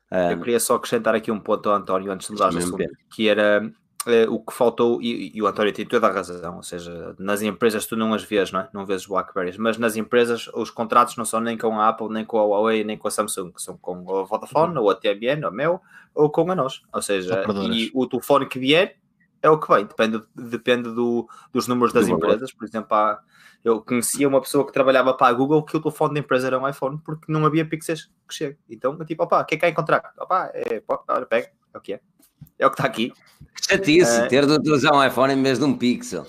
Ah, 0.09 0.31
Eu 0.33 0.39
queria 0.39 0.59
só 0.59 0.75
acrescentar 0.75 1.15
aqui 1.15 1.31
um 1.31 1.39
ponto 1.39 1.69
ao 1.69 1.75
António 1.75 2.11
antes 2.11 2.27
de 2.27 2.33
mudar 2.33 2.49
de 2.49 2.55
Mesmo 2.55 2.75
assunto, 2.75 2.97
que 3.15 3.29
era 3.29 3.71
eh, 4.07 4.27
o 4.30 4.39
que 4.39 4.53
faltou, 4.53 5.01
e, 5.01 5.31
e 5.36 5.42
o 5.42 5.48
António 5.48 5.71
tem 5.74 5.86
toda 5.86 6.07
a 6.07 6.12
razão, 6.12 6.57
ou 6.57 6.63
seja, 6.63 7.15
nas 7.19 7.42
empresas 7.42 7.86
tu 7.86 7.95
não 7.95 8.13
as 8.13 8.24
vês, 8.24 8.51
não 8.51 8.62
é? 8.62 8.69
Não 8.74 8.86
vês 8.86 9.06
Blackberries, 9.06 9.57
mas 9.57 9.77
nas 9.77 9.95
empresas 9.95 10.48
os 10.53 10.69
contratos 10.71 11.15
não 11.18 11.25
são 11.25 11.39
nem 11.39 11.57
com 11.57 11.80
a 11.80 11.88
Apple, 11.89 12.09
nem 12.09 12.25
com 12.25 12.39
a 12.39 12.44
Huawei, 12.44 12.83
nem 12.83 12.98
com 12.98 13.07
a 13.07 13.12
Samsung, 13.12 13.51
são 13.57 13.77
com 13.77 13.98
a 14.19 14.24
Vodafone, 14.24 14.77
ou 14.77 14.89
a 14.89 14.95
TMN, 14.95 15.44
ou 15.44 15.50
a 15.50 15.51
Mel, 15.51 15.81
ou 16.15 16.30
com 16.30 16.51
a 16.51 16.56
nós. 16.56 16.81
Ou 16.94 17.01
seja, 17.01 17.36
e 17.75 17.92
o 17.94 18.07
telefone 18.07 18.45
que 18.48 18.57
vier 18.59 18.98
é 19.42 19.50
o 19.50 19.59
que 19.59 19.71
vem, 19.74 19.86
depende, 19.86 20.24
depende 20.36 20.89
do, 20.94 21.27
dos 21.53 21.68
números 21.68 21.94
das 21.94 22.06
Do 22.06 22.12
empresas. 22.13 22.51
Por 22.51 22.65
exemplo, 22.65 22.95
há- 22.95 23.19
eu 23.63 23.81
conhecia 23.81 24.27
uma 24.27 24.42
pessoa 24.42 24.65
que 24.65 24.74
trabalhava 24.74 25.13
para 25.13 25.27
a 25.27 25.33
Google 25.33 25.63
que 25.63 25.77
o 25.77 25.80
telefone 25.81 26.15
da 26.15 26.19
empresa 26.19 26.48
era 26.48 26.59
um 26.59 26.68
iPhone 26.68 27.00
porque 27.06 27.31
não 27.31 27.45
havia 27.45 27.63
pixels 27.63 28.09
que 28.27 28.33
chegue. 28.33 28.57
Então, 28.68 28.98
tipo, 29.06 29.24
opá, 29.24 29.42
o 29.42 29.45
que 29.45 29.56
é 29.56 29.57
que 29.59 29.65
há 29.65 29.69
em 29.69 29.74
contrato? 29.74 30.09
Opá, 30.19 30.50
é, 30.53 30.81
pega, 31.30 31.51
é 31.74 31.77
o 31.77 31.81
que 31.81 31.94
é. 31.94 32.01
É 32.62 32.66
o 32.68 32.69
que 32.69 32.75
está 32.75 32.86
aqui. 32.88 33.12
que 33.56 33.68
chatice 33.68 34.22
Eh, 34.22 34.28
ter 34.28 34.46
de 34.46 34.54
utilizar 34.54 34.94
um 34.94 35.04
iPhone 35.04 35.34
em 35.34 35.42
vez 35.42 35.58
de 35.60 35.66
um 35.66 35.75
Pixel. 35.75 36.25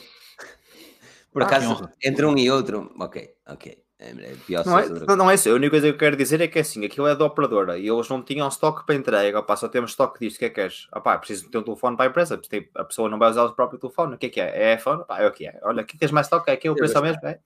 Por 1.33 1.43
Ah, 1.43 1.47
acaso, 1.47 1.89
que 2.01 2.09
entre 2.09 2.25
um 2.27 2.37
e 2.37 2.51
outro, 2.51 2.91
ok, 2.99 3.31
ok. 3.47 3.79
É, 3.99 4.11
é 4.11 4.35
pior 4.47 4.67
Não 4.67 4.79
é, 4.79 4.83
outra 4.85 5.17
não, 5.17 5.31
é 5.31 5.35
isso. 5.35 5.49
A 5.49 5.53
única 5.53 5.71
coisa 5.71 5.87
que 5.87 5.95
eu 5.95 5.99
quero 5.99 6.17
dizer 6.17 6.41
é 6.41 6.49
que 6.49 6.59
assim, 6.59 6.85
aquilo 6.85 7.07
é 7.07 7.15
da 7.15 7.25
operadora 7.25 7.79
e 7.79 7.87
eles 7.89 8.09
não 8.09 8.21
tinham 8.23 8.49
estoque 8.49 8.85
para 8.85 8.97
entrega. 8.97 9.39
Opá, 9.39 9.55
só 9.57 9.69
temos 9.69 9.93
estoque 9.93 10.19
disto. 10.19 10.37
O 10.37 10.39
que 10.41 10.45
é 10.47 10.49
que 10.49 10.55
queres? 10.57 10.89
Opá, 10.95 11.17
preciso 11.19 11.49
ter 11.51 11.59
um 11.59 11.63
telefone 11.63 11.97
para 11.97 12.07
a 12.07 12.09
empresa. 12.09 12.41
A 12.77 12.85
pessoa 12.85 13.09
não 13.09 13.19
vai 13.19 13.31
usar 13.31 13.45
o 13.45 13.53
próprio 13.53 13.79
telefone. 13.79 14.15
O 14.15 14.19
que 14.19 14.27
é 14.27 14.29
que 14.31 14.41
é? 14.41 14.73
É 14.73 14.75
iPhone? 14.75 15.03
Opá, 15.03 15.21
é 15.21 15.27
o 15.29 15.33
que 15.33 15.47
é. 15.47 15.61
Olha, 15.63 15.83
aqui 15.83 15.97
tens 15.97 16.11
mais 16.11 16.27
estoque. 16.27 16.51
É 16.51 16.55
aqui 16.55 16.69
o 16.69 16.73
Eu 16.73 16.77
preço 16.77 16.97
ao 16.99 17.05
mesmo. 17.05 17.25
É. 17.25 17.39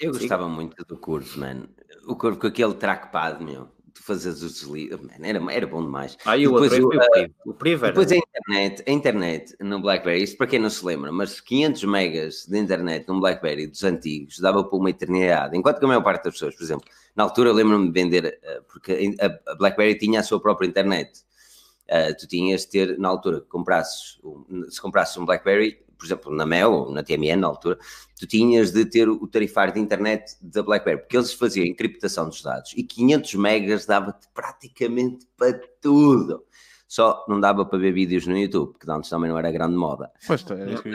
Eu 0.00 0.12
Sim. 0.14 0.20
gostava 0.20 0.48
muito 0.48 0.84
do 0.84 0.96
Curve, 0.96 1.38
mano. 1.38 1.68
O 2.06 2.16
Curve 2.16 2.38
com 2.38 2.46
aquele 2.48 2.74
trackpad, 2.74 3.44
meu. 3.44 3.68
Tu 3.94 4.02
fazes 4.02 4.42
os 4.42 4.54
desliz, 4.54 4.90
man, 4.90 5.10
era, 5.22 5.52
era 5.52 5.66
bom 5.66 5.82
demais. 5.82 6.16
Aí 6.24 6.46
o 6.46 6.52
Depois 6.52 6.72
outro 6.72 6.88
o, 6.88 6.90
foi 6.92 7.24
o. 7.46 7.50
O 7.50 7.68
era. 7.68 7.86
Depois 7.88 8.12
a 8.12 8.16
internet, 8.16 8.84
a 8.86 8.90
internet 8.90 9.56
no 9.60 9.80
BlackBerry, 9.80 10.22
isto 10.22 10.36
para 10.36 10.46
quem 10.46 10.58
não 10.58 10.70
se 10.70 10.84
lembra, 10.84 11.10
mas 11.10 11.40
500 11.40 11.84
megas 11.84 12.46
de 12.46 12.58
internet 12.58 13.06
num 13.08 13.20
BlackBerry 13.20 13.66
dos 13.66 13.82
antigos 13.84 14.38
dava 14.38 14.62
para 14.64 14.78
uma 14.78 14.90
eternidade. 14.90 15.56
Enquanto 15.56 15.78
que 15.78 15.84
a 15.84 15.88
maior 15.88 16.02
parte 16.02 16.24
das 16.24 16.34
pessoas, 16.34 16.54
por 16.54 16.62
exemplo, 16.62 16.88
na 17.16 17.24
altura 17.24 17.52
lembro-me 17.52 17.86
de 17.86 17.92
vender, 17.92 18.38
eh, 18.42 18.60
porque 18.70 19.16
a 19.20 19.52
a 19.52 19.54
BlackBerry 19.54 19.98
tinha 19.98 20.20
a 20.20 20.22
sua 20.22 20.40
própria 20.40 20.66
internet. 20.66 21.10
Uh, 21.90 22.16
tu 22.16 22.28
tinhas 22.28 22.60
de 22.60 22.68
ter, 22.68 22.98
na 23.00 23.08
altura, 23.08 23.40
que 23.40 23.48
comprasses, 23.48 24.20
um- 24.22 24.70
se 24.70 24.80
comprasses 24.80 25.16
um 25.16 25.24
BlackBerry, 25.24 25.82
por 26.00 26.06
exemplo, 26.06 26.34
na 26.34 26.46
Mel 26.46 26.72
ou 26.72 26.90
na 26.90 27.02
TMN, 27.02 27.36
na 27.42 27.46
altura, 27.46 27.78
tu 28.18 28.26
tinhas 28.26 28.72
de 28.72 28.86
ter 28.86 29.06
o 29.08 29.26
tarifário 29.28 29.74
de 29.74 29.78
internet 29.80 30.34
da 30.40 30.62
BlackBerry, 30.62 30.98
porque 31.02 31.16
eles 31.16 31.32
faziam 31.34 31.66
encriptação 31.66 32.26
dos 32.26 32.42
dados 32.42 32.72
e 32.74 32.82
500 32.82 33.34
megas 33.34 33.84
dava-te 33.84 34.26
praticamente 34.34 35.26
para 35.36 35.60
tudo. 35.80 36.42
Só 36.88 37.24
não 37.28 37.38
dava 37.38 37.64
para 37.66 37.78
ver 37.78 37.92
vídeos 37.92 38.26
no 38.26 38.36
YouTube, 38.36 38.72
porque 38.72 38.90
antes 38.90 39.08
também 39.10 39.30
não 39.30 39.38
era 39.38 39.52
grande 39.52 39.76
moda. 39.76 40.10
Pois, 40.26 40.40
é 40.50 40.54
que 40.82 40.88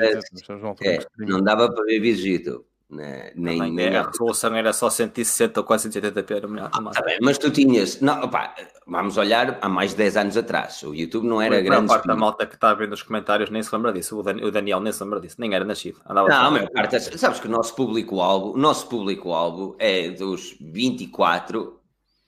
É, 0.89 0.97
que 0.97 1.03
streaming- 1.03 1.31
não 1.31 1.41
dava 1.41 1.71
para 1.73 1.83
ver 1.85 1.99
vídeos 2.01 2.25
no 2.25 2.31
YouTube. 2.31 2.65
Né, 2.95 3.31
Nem, 3.35 3.57
Também, 3.57 3.73
nem, 3.73 3.85
é, 3.87 3.97
a 3.97 4.07
resolução 4.07 4.55
era 4.55 4.71
só 4.73 4.89
160 4.89 5.59
ou 5.59 5.63
quase 5.65 5.89
180p. 5.89 6.41
No 6.41 6.49
melhor, 6.49 6.71
no 6.81 6.91
Tá 6.91 7.01
bem, 7.01 7.17
mas 7.21 7.37
tu 7.37 7.51
tinhas. 7.51 7.99
Não, 8.01 8.23
opá, 8.23 8.55
vamos 8.87 9.17
olhar 9.17 9.57
há 9.61 9.69
mais 9.69 9.91
de 9.91 9.97
10 9.97 10.17
anos 10.17 10.37
atrás. 10.37 10.81
O 10.83 10.93
YouTube 10.95 11.27
não 11.27 11.41
era 11.41 11.55
a 11.55 11.59
maior 11.59 11.69
grande. 11.71 11.87
parte 11.87 12.07
da 12.07 12.15
malta 12.15 12.45
que 12.45 12.55
está 12.55 12.69
a 12.71 12.73
ver 12.73 12.87
nos 12.87 13.03
comentários 13.03 13.49
nem 13.49 13.61
se 13.61 13.73
lembra 13.75 13.91
disso. 13.93 14.17
O 14.19 14.23
Dan- 14.23 14.43
o 14.43 14.51
Daniel 14.51 14.79
nem 14.79 14.91
se 14.93 15.03
lembra 15.03 15.19
disso. 15.19 15.35
Nem 15.39 15.53
era 15.53 15.65
nascido. 15.65 15.99
Andava 16.09 16.27
Não, 16.29 16.55
a 16.55 16.71
parte. 16.71 16.99
Sabes 17.17 17.39
que 17.39 17.47
o 17.47 17.51
nosso 17.51 17.75
público-alvo, 17.75 18.53
o 18.53 18.57
nosso 18.57 18.87
público-alvo 18.87 19.75
é 19.79 20.09
dos 20.09 20.55
24 20.59 21.79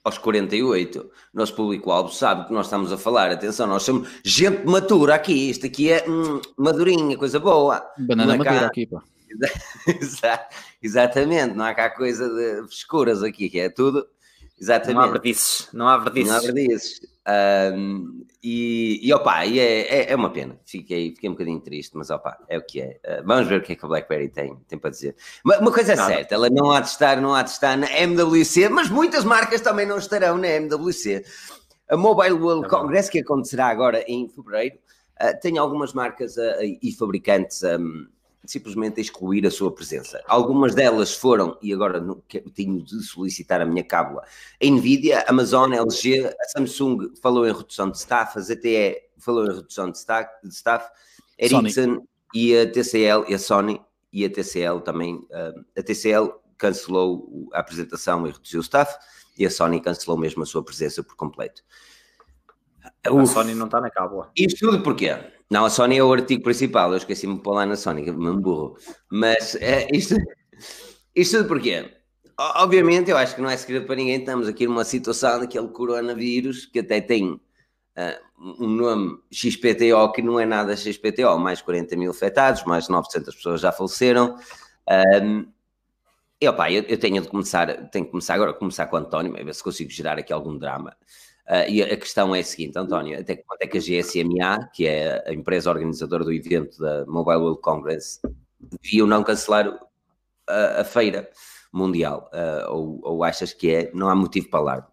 aos 0.04 0.18
48. 0.18 1.00
O 1.34 1.38
nosso 1.38 1.54
público-alvo 1.54 2.10
sabe 2.14 2.42
o 2.44 2.46
que 2.46 2.54
nós 2.54 2.66
estamos 2.68 2.92
a 2.94 2.98
falar. 2.98 3.30
Atenção, 3.32 3.68
nós 3.68 3.84
somos 3.84 4.08
gente 4.24 4.66
matura 4.66 5.16
aqui. 5.16 5.50
Isto 5.50 5.66
aqui 5.66 5.92
é 5.92 6.06
hum, 6.08 6.40
madurinha, 6.58 7.18
coisa 7.18 7.40
boa. 7.40 7.86
Banana 7.98 8.36
Não 8.36 8.36
é 8.36 8.38
cá. 8.38 8.44
madeira 8.52 8.68
aqui, 8.68 8.86
pá. 8.88 9.02
Exa- 9.88 10.48
Exatamente, 10.82 11.56
não 11.56 11.65
há 11.65 11.74
cá 11.74 11.89
coisa 11.89 12.29
de 12.29 12.65
escuras 12.67 13.24
aqui, 13.24 13.50
que 13.50 13.60
é 13.60 13.70
tudo 13.70 14.08
Exatamente. 14.60 14.96
Não 14.96 15.01
há 15.03 15.08
verdices. 15.08 15.70
Não 15.72 15.88
há 15.88 15.98
verdices. 15.98 16.29
Não 16.29 16.38
há 16.38 16.39
verdices. 16.39 17.01
Um, 17.75 18.25
e, 18.41 19.00
e 19.03 19.13
opa, 19.13 19.46
e 19.46 19.60
é, 19.60 19.82
é, 19.82 20.12
é, 20.12 20.15
uma 20.15 20.32
pena. 20.32 20.58
Fiquei, 20.65 21.13
fiquei 21.13 21.29
um 21.29 21.34
bocadinho 21.34 21.60
triste, 21.60 21.96
mas 21.96 22.10
opa, 22.10 22.38
é 22.48 22.58
o 22.58 22.63
que 22.63 22.82
é. 22.82 23.00
Uh, 23.06 23.25
vamos 23.25 23.48
ver 23.48 23.60
o 23.60 23.63
que 23.63 23.74
é 23.74 23.75
que 23.75 23.86
a 23.86 23.88
BlackBerry 23.88 24.29
tem, 24.29 24.56
tem 24.67 24.79
para 24.79 24.89
dizer. 24.89 25.15
Uma, 25.46 25.60
uma 25.60 25.72
coisa 25.72 25.94
é 25.94 25.96
Nada. 25.96 26.13
certa, 26.13 26.34
ela 26.34 26.50
não 26.50 26.72
há 26.72 26.79
de 26.79 26.88
estar, 26.88 27.22
não 27.22 27.36
há 27.36 27.44
de 27.44 27.51
estar 27.51 27.77
na 27.77 27.91
MWC, 27.91 28.70
mas 28.70 28.89
muitas 28.89 29.24
marcas 29.24 29.62
também 29.62 29.86
não 29.86 29.98
estarão 29.98 30.38
na 30.38 30.48
MWC. 30.48 31.24
A 31.89 31.96
Mobile 31.96 32.34
World 32.34 32.65
é 32.65 32.70
Congress, 32.70 33.12
que 33.12 33.20
acontecerá 33.20 33.67
agora 33.67 34.03
em 34.08 34.27
fevereiro, 34.27 34.77
uh, 35.22 35.39
tem 35.39 35.58
algumas 35.58 35.94
marcas 35.94 36.36
uh, 36.38 36.41
e 36.82 36.91
fabricantes 36.94 37.62
um, 37.63 38.08
simplesmente 38.46 39.01
excluir 39.01 39.46
a 39.46 39.51
sua 39.51 39.72
presença. 39.72 40.22
Algumas 40.27 40.74
delas 40.74 41.13
foram, 41.13 41.58
e 41.62 41.74
agora 41.74 42.03
tenho 42.53 42.82
de 42.82 43.03
solicitar 43.03 43.62
a 43.62 43.65
minha 43.65 43.84
cábula, 43.84 44.24
a 44.62 44.65
Nvidia, 44.65 45.20
a 45.20 45.29
Amazon, 45.29 45.74
LG, 45.74 46.25
a 46.27 46.48
Samsung 46.50 47.13
falou 47.22 47.48
em 47.48 47.53
redução 47.53 47.89
de 47.89 47.98
staff, 47.98 48.38
a 48.38 48.41
ZTE 48.41 49.01
falou 49.17 49.46
em 49.46 49.56
redução 49.56 49.91
de 49.91 49.98
staff, 49.98 50.29
de 50.44 50.53
staff 50.53 50.89
Ericsson 51.38 52.06
e 52.34 52.58
a 52.58 52.72
TCL 52.72 53.25
e 53.27 53.34
a 53.34 53.39
Sony 53.39 53.82
e 54.12 54.25
a 54.25 54.29
TCL 54.29 54.82
também, 54.82 55.25
a 55.77 55.84
TCL 55.84 56.34
cancelou 56.58 57.50
a 57.53 57.60
apresentação 57.60 58.25
e 58.25 58.32
reduziu 58.32 58.60
o 58.60 58.63
staff 58.63 58.98
e 59.38 59.46
a 59.46 59.51
Sony 59.51 59.79
cancelou 59.79 60.17
mesmo 60.17 60.44
a 60.44 60.46
sua 60.46 60.63
presença 60.63 61.03
por 61.03 61.15
completo. 61.15 61.63
A 63.06 63.12
Uf, 63.12 63.34
Sony 63.34 63.53
não 63.53 63.65
está 63.65 63.79
na 63.79 63.91
cábula. 63.91 64.32
Isto 64.36 64.72
tudo 64.72 64.82
porquê? 64.82 65.15
Não, 65.50 65.63
a 65.63 65.70
Sony 65.70 65.98
é 65.98 66.04
o 66.04 66.12
artigo 66.12 66.44
principal, 66.44 66.92
eu 66.92 66.98
esqueci-me 66.98 67.36
de 67.36 67.42
pôr 67.42 67.54
lá 67.54 67.66
na 67.66 67.75
Sony, 67.75 68.12
me 68.12 68.42
burro. 68.42 68.77
Mas 69.10 69.56
é, 69.56 69.88
isto, 69.94 70.16
isto 71.16 71.38
tudo 71.38 71.48
porquê? 71.48 71.89
Obviamente, 72.38 73.10
eu 73.10 73.18
acho 73.18 73.36
que 73.36 73.42
não 73.42 73.50
é 73.50 73.58
segredo 73.58 73.88
para 73.88 73.96
ninguém, 73.96 74.20
estamos 74.20 74.48
aqui 74.48 74.68
numa 74.68 74.84
situação 74.84 75.39
daquele 75.39 75.70
coronavírus 75.70 76.66
que 76.66 76.80
até 76.80 77.01
tem 77.01 77.32
uh, 77.32 77.42
um 78.60 78.68
nome 78.68 79.18
XPTO 79.32 80.12
que 80.13 80.22
não 80.22 80.39
é 80.39 80.46
nada 80.46 80.75
XPTO, 80.75 81.39
mais 81.39 81.62
40 81.62 81.96
mil 81.96 82.12
afetados, 82.12 82.63
mais 82.66 82.88
900 82.89 83.34
pessoas 83.34 83.62
já 83.62 83.72
faleceram. 83.72 84.38
Um, 85.24 85.48
e 86.39 86.48
opa, 86.48 86.72
eu, 86.72 86.84
eu 86.84 87.00
tenho 87.00 87.22
de 87.22 87.27
começar, 87.27 87.89
tenho 87.89 88.06
que 88.06 88.12
começar 88.12 88.36
agora, 88.36 88.54
começar 88.54 88.86
com 88.86 88.98
o 88.98 89.00
António, 89.00 89.36
a 89.36 89.44
ver 89.44 89.56
se 89.56 89.63
consigo 89.63 89.89
gerar 89.89 90.20
aqui 90.20 90.32
algum 90.32 90.56
drama. 90.56 90.96
Uh, 91.48 91.63
e 91.70 91.82
a 91.82 91.96
questão 91.96 92.36
é 92.36 92.42
a 92.42 92.44
seguinte, 92.44 92.77
António, 92.77 93.18
até 93.18 93.38
quando 93.38 93.62
é 93.62 93.68
que 93.68 93.77
a 93.77 93.82
GSMA, 93.82 94.70
que 94.74 94.86
é 94.86 95.24
a 95.25 95.34
empresa 95.34 95.70
organizadora 95.70 96.25
do 96.25 96.34
evento 96.34 96.77
da 96.77 97.06
Mobile 97.06 97.38
World 97.38 97.62
Congress, 97.62 98.20
deviam 98.82 99.08
não 99.08 99.24
cancelar 99.24 99.80
a, 100.46 100.82
a 100.82 100.84
feira 100.84 101.30
mundial? 101.72 102.30
Uh, 102.34 102.72
ou, 102.74 103.00
ou, 103.01 103.24
achas 103.24 103.54
que 103.54 103.72
é, 103.72 103.92
não 103.94 104.10
há 104.10 104.16
motivo 104.16 104.50
para 104.50 104.60
alarme? 104.60 104.88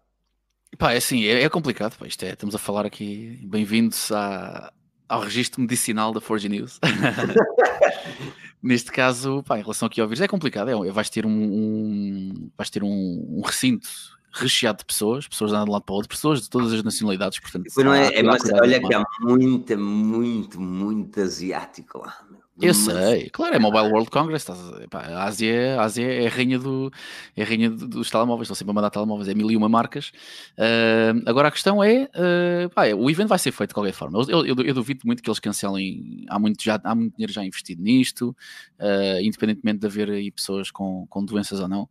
Pá, 0.77 0.93
é 0.93 0.97
assim, 0.97 1.25
é, 1.25 1.43
é 1.43 1.49
complicado, 1.49 1.97
pá, 1.97 2.05
é, 2.05 2.07
estamos 2.07 2.55
a 2.55 2.59
falar 2.59 2.85
aqui, 2.85 3.37
bem-vindos 3.43 4.09
ao 5.09 5.19
registro 5.21 5.59
medicinal 5.59 6.13
da 6.13 6.21
Forge 6.21 6.47
News. 6.47 6.79
Neste 8.63 8.93
caso, 8.93 9.43
pá, 9.43 9.59
em 9.59 9.61
relação 9.61 9.87
aqui 9.87 9.99
ao 9.99 10.07
vírus, 10.07 10.21
é 10.21 10.27
complicado, 10.27 10.69
é, 10.69 10.91
vais 10.91 11.09
ter 11.09 11.25
um, 11.25 11.29
um 11.29 12.49
vais 12.57 12.69
ter 12.69 12.81
um, 12.81 13.39
um 13.39 13.41
recinto 13.41 14.14
recheado 14.35 14.79
de 14.79 14.85
pessoas, 14.85 15.27
pessoas 15.27 15.51
andando 15.51 15.65
de 15.65 15.71
lado 15.71 15.83
para 15.83 15.93
o 15.93 15.95
outro, 15.95 16.09
pessoas 16.09 16.41
de 16.41 16.49
todas 16.49 16.73
as 16.73 16.83
nacionalidades, 16.83 17.39
portanto. 17.39 17.65
Não 17.77 17.93
é, 17.93 18.13
é 18.13 18.23
mas 18.23 18.41
olha 18.53 18.79
que 18.79 18.93
há 18.93 19.03
muita, 19.21 19.77
muito, 19.77 20.59
muito 20.59 21.21
asiático 21.21 21.99
lá. 21.99 22.17
Eu 22.61 22.67
mas... 22.69 22.77
sei, 22.77 23.29
claro, 23.31 23.53
é 23.53 23.59
Mobile 23.59 23.91
World 23.91 24.09
Congress. 24.09 24.45
Pá, 24.89 24.99
a, 25.01 25.23
Ásia, 25.25 25.77
a 25.77 25.83
Ásia 25.83 26.05
é 26.05 26.25
a 26.25 26.29
rainha, 26.29 26.57
do, 26.57 26.89
é 27.35 27.43
a 27.43 27.45
rainha 27.45 27.69
dos 27.69 28.09
telemóveis, 28.09 28.45
estão 28.45 28.55
sempre 28.55 28.71
a 28.71 28.73
mandar 28.73 28.89
telemóveis, 28.89 29.27
é 29.27 29.33
mil 29.33 29.51
e 29.51 29.57
uma 29.57 29.67
marcas. 29.67 30.13
Uh, 30.57 31.21
agora 31.25 31.49
a 31.49 31.51
questão 31.51 31.83
é: 31.83 32.09
uh, 32.15 32.69
pá, 32.69 32.87
o 32.93 33.09
evento 33.09 33.27
vai 33.27 33.39
ser 33.39 33.51
feito 33.51 33.71
de 33.71 33.73
qualquer 33.73 33.91
forma. 33.91 34.23
Eu, 34.29 34.45
eu, 34.45 34.55
eu, 34.55 34.73
duvido 34.73 35.01
muito 35.05 35.21
que 35.21 35.29
eles 35.29 35.39
cancelem. 35.39 36.25
Há 36.29 36.39
muito, 36.39 36.63
já, 36.63 36.79
há 36.81 36.95
muito 36.95 37.13
dinheiro 37.15 37.33
já 37.33 37.43
investido 37.43 37.83
nisto, 37.83 38.29
uh, 38.79 39.21
independentemente 39.21 39.79
de 39.79 39.87
haver 39.87 40.09
aí 40.09 40.31
pessoas 40.31 40.71
com, 40.71 41.05
com 41.07 41.25
doenças 41.25 41.59
ou 41.59 41.67
não 41.67 41.89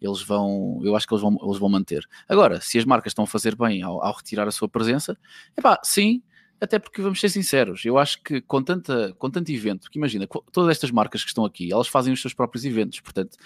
eles 0.00 0.20
vão, 0.22 0.78
eu 0.82 0.94
acho 0.94 1.06
que 1.06 1.14
eles 1.14 1.22
vão, 1.22 1.38
eles 1.42 1.58
vão 1.58 1.70
manter. 1.70 2.06
Agora, 2.28 2.60
se 2.60 2.78
as 2.78 2.84
marcas 2.84 3.12
estão 3.12 3.24
a 3.24 3.26
fazer 3.26 3.56
bem 3.56 3.82
ao, 3.82 4.04
ao 4.04 4.12
retirar 4.14 4.46
a 4.46 4.50
sua 4.50 4.68
presença, 4.68 5.16
é 5.56 5.60
pá, 5.60 5.80
sim, 5.82 6.22
até 6.60 6.78
porque 6.78 7.02
vamos 7.02 7.20
ser 7.20 7.28
sinceros, 7.28 7.84
eu 7.84 7.98
acho 7.98 8.22
que 8.22 8.40
com, 8.40 8.62
tanta, 8.62 9.14
com 9.18 9.30
tanto 9.30 9.50
evento, 9.50 9.82
porque 9.82 9.98
imagina, 9.98 10.26
todas 10.52 10.70
estas 10.70 10.90
marcas 10.90 11.22
que 11.22 11.28
estão 11.28 11.44
aqui, 11.44 11.72
elas 11.72 11.88
fazem 11.88 12.12
os 12.12 12.20
seus 12.20 12.32
próprios 12.32 12.64
eventos, 12.64 13.00
portanto, 13.00 13.36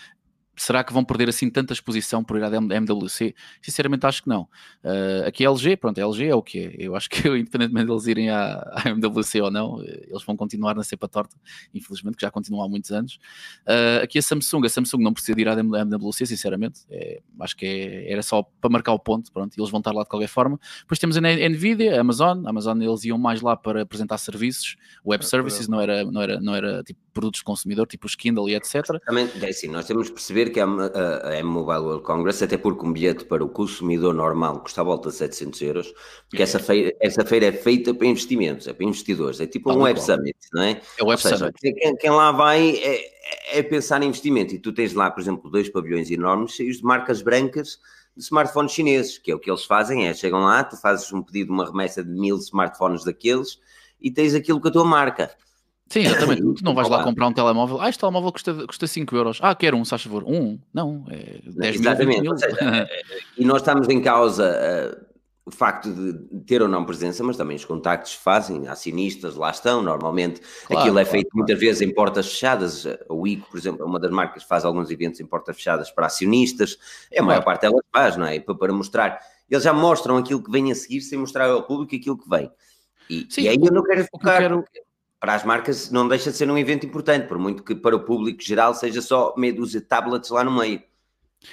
será 0.61 0.85
que 0.85 0.93
vão 0.93 1.03
perder 1.03 1.31
assim 1.31 1.49
tanta 1.49 1.73
exposição 1.73 2.23
por 2.23 2.37
ir 2.37 2.45
à 2.45 2.55
MWC? 2.55 3.35
Sinceramente 3.63 4.05
acho 4.05 4.23
que 4.23 4.29
não. 4.29 4.43
Uh, 4.85 5.27
aqui 5.27 5.43
é 5.43 5.49
LG, 5.49 5.79
pronto, 5.79 5.99
a 5.99 6.05
LG 6.05 6.27
é 6.27 6.35
o 6.35 6.43
que 6.43 6.59
é. 6.59 6.75
Eu 6.79 6.95
acho 6.95 7.09
que 7.09 7.17
independentemente 7.35 7.87
de 7.87 7.93
eles 7.93 8.07
irem 8.07 8.29
à, 8.29 8.61
à, 8.75 8.91
MWC 8.91 9.41
ou 9.41 9.51
não, 9.51 9.83
eles 9.83 10.23
vão 10.23 10.37
continuar 10.37 10.75
na 10.75 10.85
cepa 10.85 11.09
torta, 11.09 11.35
infelizmente, 11.73 12.17
que 12.17 12.21
já 12.21 12.31
continuam 12.31 12.63
há 12.63 12.69
muitos 12.69 12.93
anos. 12.93 13.19
Uh, 13.67 14.05
aqui 14.05 14.19
a 14.19 14.23
Samsung, 14.23 14.67
a 14.67 14.69
Samsung 14.69 15.03
não 15.03 15.15
precisa 15.15 15.41
ir 15.41 15.49
à 15.49 15.59
MWC, 15.59 16.27
sinceramente, 16.27 16.83
é, 16.91 17.23
acho 17.41 17.57
que 17.57 17.65
é, 17.65 18.13
era 18.13 18.23
só 18.23 18.43
para 18.43 18.69
marcar 18.69 18.93
o 18.93 18.99
ponto, 18.99 19.33
pronto, 19.33 19.59
eles 19.59 19.71
vão 19.71 19.79
estar 19.79 19.93
lá 19.93 20.03
de 20.03 20.11
qualquer 20.11 20.29
forma. 20.29 20.61
Depois 20.81 20.99
temos 20.99 21.17
a 21.17 21.21
Nvidia, 21.23 21.97
a 21.97 22.01
Amazon, 22.03 22.47
a 22.47 22.51
Amazon 22.51 22.83
eles 22.83 23.03
iam 23.05 23.17
mais 23.17 23.41
lá 23.41 23.57
para 23.57 23.81
apresentar 23.81 24.19
serviços, 24.19 24.77
web 25.07 25.25
é, 25.25 25.27
services, 25.27 25.69
não 25.69 25.81
era, 25.81 26.05
não 26.05 26.21
era, 26.21 26.39
não 26.39 26.55
era 26.55 26.83
tipo 26.83 27.01
produtos 27.21 27.41
de 27.41 27.45
consumidor, 27.45 27.87
tipo 27.87 28.07
os 28.07 28.15
Kindle 28.15 28.49
e 28.49 28.55
etc. 28.55 28.99
Também, 29.05 29.31
é 29.43 29.49
assim, 29.49 29.69
nós 29.69 29.87
temos 29.87 30.07
de 30.07 30.13
perceber 30.13 30.51
que 30.51 30.59
a, 30.59 30.65
a, 30.65 31.39
a 31.39 31.45
Mobile 31.45 31.81
World 31.81 32.03
Congress, 32.03 32.43
até 32.43 32.57
porque 32.57 32.85
um 32.85 32.93
bilhete 32.93 33.27
para 33.27 33.45
o 33.45 33.49
consumidor 33.49 34.15
normal 34.15 34.61
custa 34.61 34.81
a 34.81 34.85
volta 34.85 35.11
de 35.11 35.17
700 35.17 35.63
euros, 35.63 35.95
porque 36.29 36.43
é. 36.43 36.45
essa, 36.45 36.59
feira, 36.59 36.97
essa 36.99 37.25
feira 37.25 37.47
é 37.47 37.53
feita 37.53 37.93
para 37.93 38.07
investimentos, 38.07 38.67
é 38.67 38.73
para 38.73 38.87
investidores, 38.87 39.39
é 39.39 39.47
tipo 39.47 39.71
um 39.71 39.83
Web 39.83 40.01
Summit, 40.01 40.39
não 40.55 40.63
é? 40.63 40.81
É 40.99 41.05
o 41.05 41.09
Web 41.09 41.21
seja, 41.21 41.37
Summit. 41.37 41.61
Quem, 41.61 41.97
quem, 41.97 42.11
lá 42.11 42.33
vai 42.33 42.71
é, 42.71 43.59
é 43.59 43.63
pensar 43.63 44.03
em 44.03 44.07
investimento, 44.07 44.55
e 44.55 44.59
tu 44.59 44.73
tens 44.73 44.95
lá, 44.95 45.11
por 45.11 45.21
exemplo, 45.21 45.51
dois 45.51 45.69
pavilhões 45.69 46.11
enormes 46.11 46.53
cheios 46.53 46.79
de 46.79 46.85
marcas 46.85 47.21
brancas 47.21 47.79
de 48.17 48.25
smartphones 48.25 48.73
chineses, 48.73 49.19
que 49.19 49.31
é 49.31 49.35
o 49.35 49.39
que 49.39 49.51
eles 49.51 49.65
fazem, 49.65 50.09
é 50.09 50.15
chegam 50.15 50.41
lá, 50.41 50.65
tu 50.65 50.77
fazes 50.77 51.13
um 51.13 51.23
pedido, 51.23 51.53
uma 51.53 51.67
remessa 51.67 52.03
de 52.03 52.11
mil 52.11 52.37
smartphones 52.39 53.05
daqueles 53.05 53.59
e 54.01 54.11
tens 54.11 54.35
aquilo 54.35 54.61
com 54.61 54.69
a 54.69 54.71
tua 54.71 54.85
marca. 54.85 55.31
Sim, 55.91 56.01
exatamente. 56.07 56.41
Tu 56.41 56.65
não 56.65 56.75
vais 56.75 56.89
lá 56.89 57.03
comprar 57.03 57.27
um 57.27 57.33
telemóvel. 57.33 57.81
Ah, 57.81 57.89
este 57.89 57.99
telemóvel 58.01 58.33
custa, 58.33 58.67
custa 58.67 58.87
5 58.87 59.17
euros. 59.17 59.39
Ah, 59.43 59.55
quero 59.55 59.77
um, 59.77 59.85
se 59.85 59.91
faz 59.91 60.03
favor. 60.03 60.25
Um? 60.25 60.59
Não, 60.73 61.05
é 61.11 61.41
10 61.45 61.81
exatamente. 61.81 62.23
mil. 62.23 62.39
Seja, 62.39 62.89
e 63.37 63.45
nós 63.45 63.61
estamos 63.61 63.89
em 63.89 64.01
causa 64.01 64.57
uh, 64.97 65.05
o 65.45 65.51
facto 65.51 65.93
de 65.93 66.13
ter 66.47 66.63
ou 66.63 66.69
não 66.69 66.85
presença, 66.85 67.25
mas 67.25 67.37
também 67.37 67.57
os 67.57 67.65
contactos 67.65 68.15
fazem, 68.15 68.69
acionistas 68.69 69.35
lá 69.35 69.51
estão, 69.51 69.83
normalmente 69.83 70.41
claro, 70.67 70.83
aquilo 70.83 70.99
é 71.01 71.05
feito 71.05 71.31
claro. 71.31 71.39
muitas 71.39 71.59
vezes 71.59 71.83
em 71.83 71.93
portas 71.93 72.29
fechadas, 72.29 72.87
o 73.09 73.27
ICO, 73.27 73.49
por 73.51 73.59
exemplo, 73.59 73.83
é 73.83 73.85
uma 73.85 73.99
das 73.99 74.13
marcas 74.13 74.45
faz 74.45 74.65
alguns 74.65 74.91
eventos 74.91 75.19
em 75.19 75.27
portas 75.27 75.57
fechadas 75.57 75.91
para 75.91 76.07
acionistas, 76.07 76.79
é 77.11 77.19
a 77.19 77.23
maior 77.23 77.43
parte 77.43 77.63
delas 77.63 77.83
faz, 77.93 78.17
não 78.17 78.27
é? 78.27 78.39
Para, 78.39 78.55
para 78.55 78.73
mostrar, 78.73 79.19
eles 79.51 79.65
já 79.65 79.73
mostram 79.73 80.17
aquilo 80.19 80.41
que 80.41 80.51
vem 80.51 80.71
a 80.71 80.75
seguir 80.75 81.01
sem 81.01 81.19
mostrar 81.19 81.51
ao 81.51 81.65
público 81.65 81.97
aquilo 81.97 82.17
que 82.17 82.29
vem. 82.29 82.49
E, 83.09 83.27
Sim, 83.29 83.43
e 83.43 83.49
aí 83.49 83.59
eu 83.61 83.73
não 83.73 83.83
quero 83.83 84.07
focar... 84.13 84.39
Quero 84.39 84.65
para 85.21 85.35
as 85.35 85.45
marcas 85.45 85.91
não 85.91 86.09
deixa 86.09 86.31
de 86.31 86.37
ser 86.39 86.51
um 86.51 86.57
evento 86.57 86.87
importante, 86.87 87.29
por 87.29 87.39
muito 87.39 87.63
que 87.63 87.75
para 87.75 87.95
o 87.95 88.05
público 88.05 88.43
geral 88.43 88.75
seja 88.75 89.03
só 89.03 89.35
meia 89.37 89.53
dúzia 89.53 89.81
de 89.81 89.87
tablets 89.87 90.31
lá 90.31 90.43
no 90.43 90.51
meio. 90.51 90.83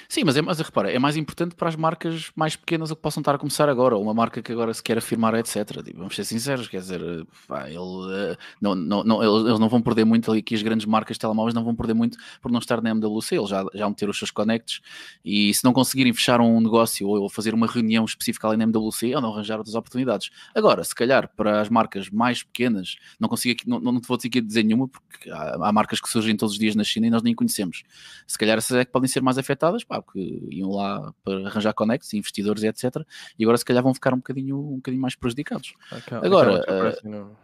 Sim, 0.06 0.24
mas, 0.24 0.36
é, 0.36 0.42
mas 0.42 0.58
repara, 0.58 0.92
é 0.92 0.98
mais 0.98 1.16
importante 1.16 1.54
para 1.54 1.68
as 1.68 1.76
marcas 1.76 2.30
mais 2.36 2.54
pequenas 2.54 2.90
que 2.90 2.96
possam 2.96 3.22
estar 3.22 3.34
a 3.34 3.38
começar 3.38 3.68
agora, 3.70 3.96
ou 3.96 4.02
uma 4.02 4.12
marca 4.12 4.42
que 4.42 4.52
agora 4.52 4.72
se 4.74 4.82
quer 4.82 4.98
afirmar, 4.98 5.34
etc. 5.34 5.82
Tipo, 5.82 5.98
vamos 5.98 6.14
ser 6.14 6.24
sinceros, 6.24 6.68
quer 6.68 6.80
dizer, 6.80 7.00
pá, 7.46 7.68
ele, 7.68 7.78
uh, 7.78 8.36
não, 8.60 8.74
não, 8.74 9.02
não, 9.02 9.46
eles 9.46 9.58
não 9.58 9.68
vão 9.68 9.80
perder 9.80 10.04
muito 10.04 10.30
ali, 10.30 10.42
que 10.42 10.54
as 10.54 10.62
grandes 10.62 10.86
marcas 10.86 11.16
de 11.16 11.20
telemóveis 11.20 11.54
não 11.54 11.64
vão 11.64 11.74
perder 11.74 11.94
muito 11.94 12.18
por 12.42 12.52
não 12.52 12.58
estar 12.58 12.82
na 12.82 12.90
MWC, 12.90 13.36
eles 13.36 13.48
já, 13.48 13.64
já 13.74 13.90
ter 13.92 14.08
os 14.08 14.18
seus 14.18 14.30
connects 14.30 14.80
e 15.24 15.52
se 15.54 15.64
não 15.64 15.72
conseguirem 15.72 16.12
fechar 16.12 16.40
um 16.40 16.60
negócio 16.60 17.08
ou 17.08 17.28
fazer 17.28 17.54
uma 17.54 17.66
reunião 17.66 18.04
específica 18.04 18.46
ali 18.46 18.58
na 18.58 18.64
MWC, 18.64 19.14
ou 19.14 19.22
não 19.22 19.32
arranjar 19.32 19.56
outras 19.56 19.74
oportunidades. 19.74 20.30
Agora, 20.54 20.84
se 20.84 20.94
calhar 20.94 21.30
para 21.34 21.62
as 21.62 21.70
marcas 21.70 22.10
mais 22.10 22.42
pequenas, 22.42 22.96
não 23.18 23.28
consigo 23.28 23.58
aqui, 23.58 23.68
não, 23.68 23.80
não 23.80 24.00
te 24.00 24.06
vou 24.06 24.18
dizer 24.18 24.62
nenhuma, 24.62 24.86
porque 24.86 25.30
há, 25.30 25.56
há, 25.68 25.72
marcas 25.72 26.00
que 26.00 26.08
surgem 26.08 26.36
todos 26.36 26.52
os 26.52 26.58
dias 26.58 26.76
na 26.76 26.84
China 26.84 27.06
e 27.06 27.10
nós 27.10 27.22
nem 27.22 27.34
conhecemos. 27.34 27.82
Se 28.26 28.36
calhar 28.36 28.58
essas 28.58 28.76
é 28.76 28.84
que 28.84 28.92
podem 28.92 29.08
ser 29.08 29.22
mais 29.22 29.38
afetadas 29.38 29.77
pá, 29.84 30.00
porque 30.02 30.20
iam 30.50 30.70
lá 30.70 31.12
para 31.24 31.46
arranjar 31.46 31.72
conexos, 31.72 32.12
investidores 32.14 32.62
e 32.62 32.68
etc. 32.68 32.96
E 33.38 33.44
agora 33.44 33.58
se 33.58 33.64
calhar 33.64 33.82
vão 33.82 33.94
ficar 33.94 34.12
um 34.12 34.18
bocadinho, 34.18 34.58
um 34.58 34.76
bocadinho 34.76 35.02
mais 35.02 35.14
prejudicados. 35.14 35.74
Agora, 36.10 36.60
aquela 36.60 36.90
uh, 36.90 37.08
no... 37.08 37.36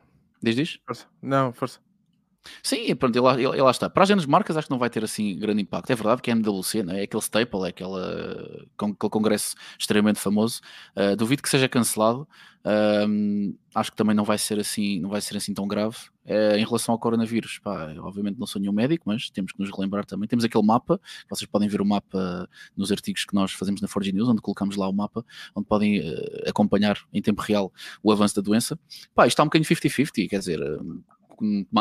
diz, 0.43 0.57
diz? 0.57 0.79
Força. 0.85 1.07
Não, 1.23 1.53
força. 1.53 1.81
Sim, 2.63 2.95
pronto, 2.97 3.21
lá, 3.23 3.71
está. 3.71 3.89
Para 3.89 4.03
as 4.03 4.09
grandes 4.09 4.27
marcas 4.27 4.57
acho 4.57 4.67
que 4.67 4.71
não 4.71 4.79
vai 4.79 4.91
ter 4.91 5.03
assim 5.03 5.39
grande 5.39 5.63
impacto. 5.63 5.91
É 5.91 5.95
verdade 5.95 6.21
que 6.21 6.31
é 6.31 6.35
MWC, 6.35 6.83
né? 6.83 7.01
é 7.01 7.03
aquele 7.05 7.23
staple, 7.23 7.65
é 7.65 7.69
aquela, 7.69 8.67
com- 8.77 8.91
aquele 8.91 9.11
congresso 9.11 9.55
extremamente 9.79 10.19
famoso. 10.19 10.61
Uh, 10.97 11.17
duvido 11.17 11.43
que 11.43 11.49
seja 11.49 11.69
cancelado. 11.69 12.29
Um, 12.67 13.55
acho 13.75 13.91
que 13.91 13.97
também 13.97 14.15
não 14.17 14.25
vai 14.25 14.39
ser 14.39 14.59
assim, 14.59 14.99
não 14.99 15.11
vai 15.11 15.21
ser 15.21 15.37
assim 15.37 15.53
tão 15.53 15.67
grave. 15.69 15.97
Uh, 16.25 16.57
em 16.57 16.65
relação 16.65 16.95
ao 16.95 16.99
coronavírus, 16.99 17.59
pá, 17.59 17.95
obviamente 17.99 18.39
não 18.39 18.47
sou 18.47 18.61
nenhum 18.61 18.73
médico, 18.73 19.05
mas 19.07 19.29
temos 19.29 19.53
que 19.53 19.61
nos 19.61 19.71
relembrar 19.71 20.07
também. 20.07 20.27
Temos 20.27 20.45
aquele 20.45 20.65
mapa, 20.65 20.99
vocês 21.29 21.47
podem 21.51 21.69
ver 21.69 21.83
o 21.83 21.85
mapa 21.85 22.49
nos 22.75 22.91
artigos 22.91 23.25
que 23.27 23.35
nós 23.35 23.53
fazemos 23.53 23.83
na 23.83 23.89
Forge 23.89 24.13
News, 24.13 24.29
onde 24.29 24.41
colocamos 24.41 24.77
lá 24.77 24.89
o 24.89 24.93
mapa, 24.93 25.25
onde 25.55 25.67
podem 25.67 26.01
uh, 26.01 26.49
acompanhar 26.49 26.99
em 27.13 27.21
tempo 27.21 27.43
real 27.43 27.71
o 28.03 28.11
avanço 28.11 28.35
da 28.37 28.43
doença. 28.43 28.79
Pá, 29.15 29.27
isto 29.27 29.35
está 29.35 29.43
um 29.43 29.47
bocadinho 29.47 29.69
50-50, 29.69 30.29
quer 30.29 30.39
dizer, 30.39 30.61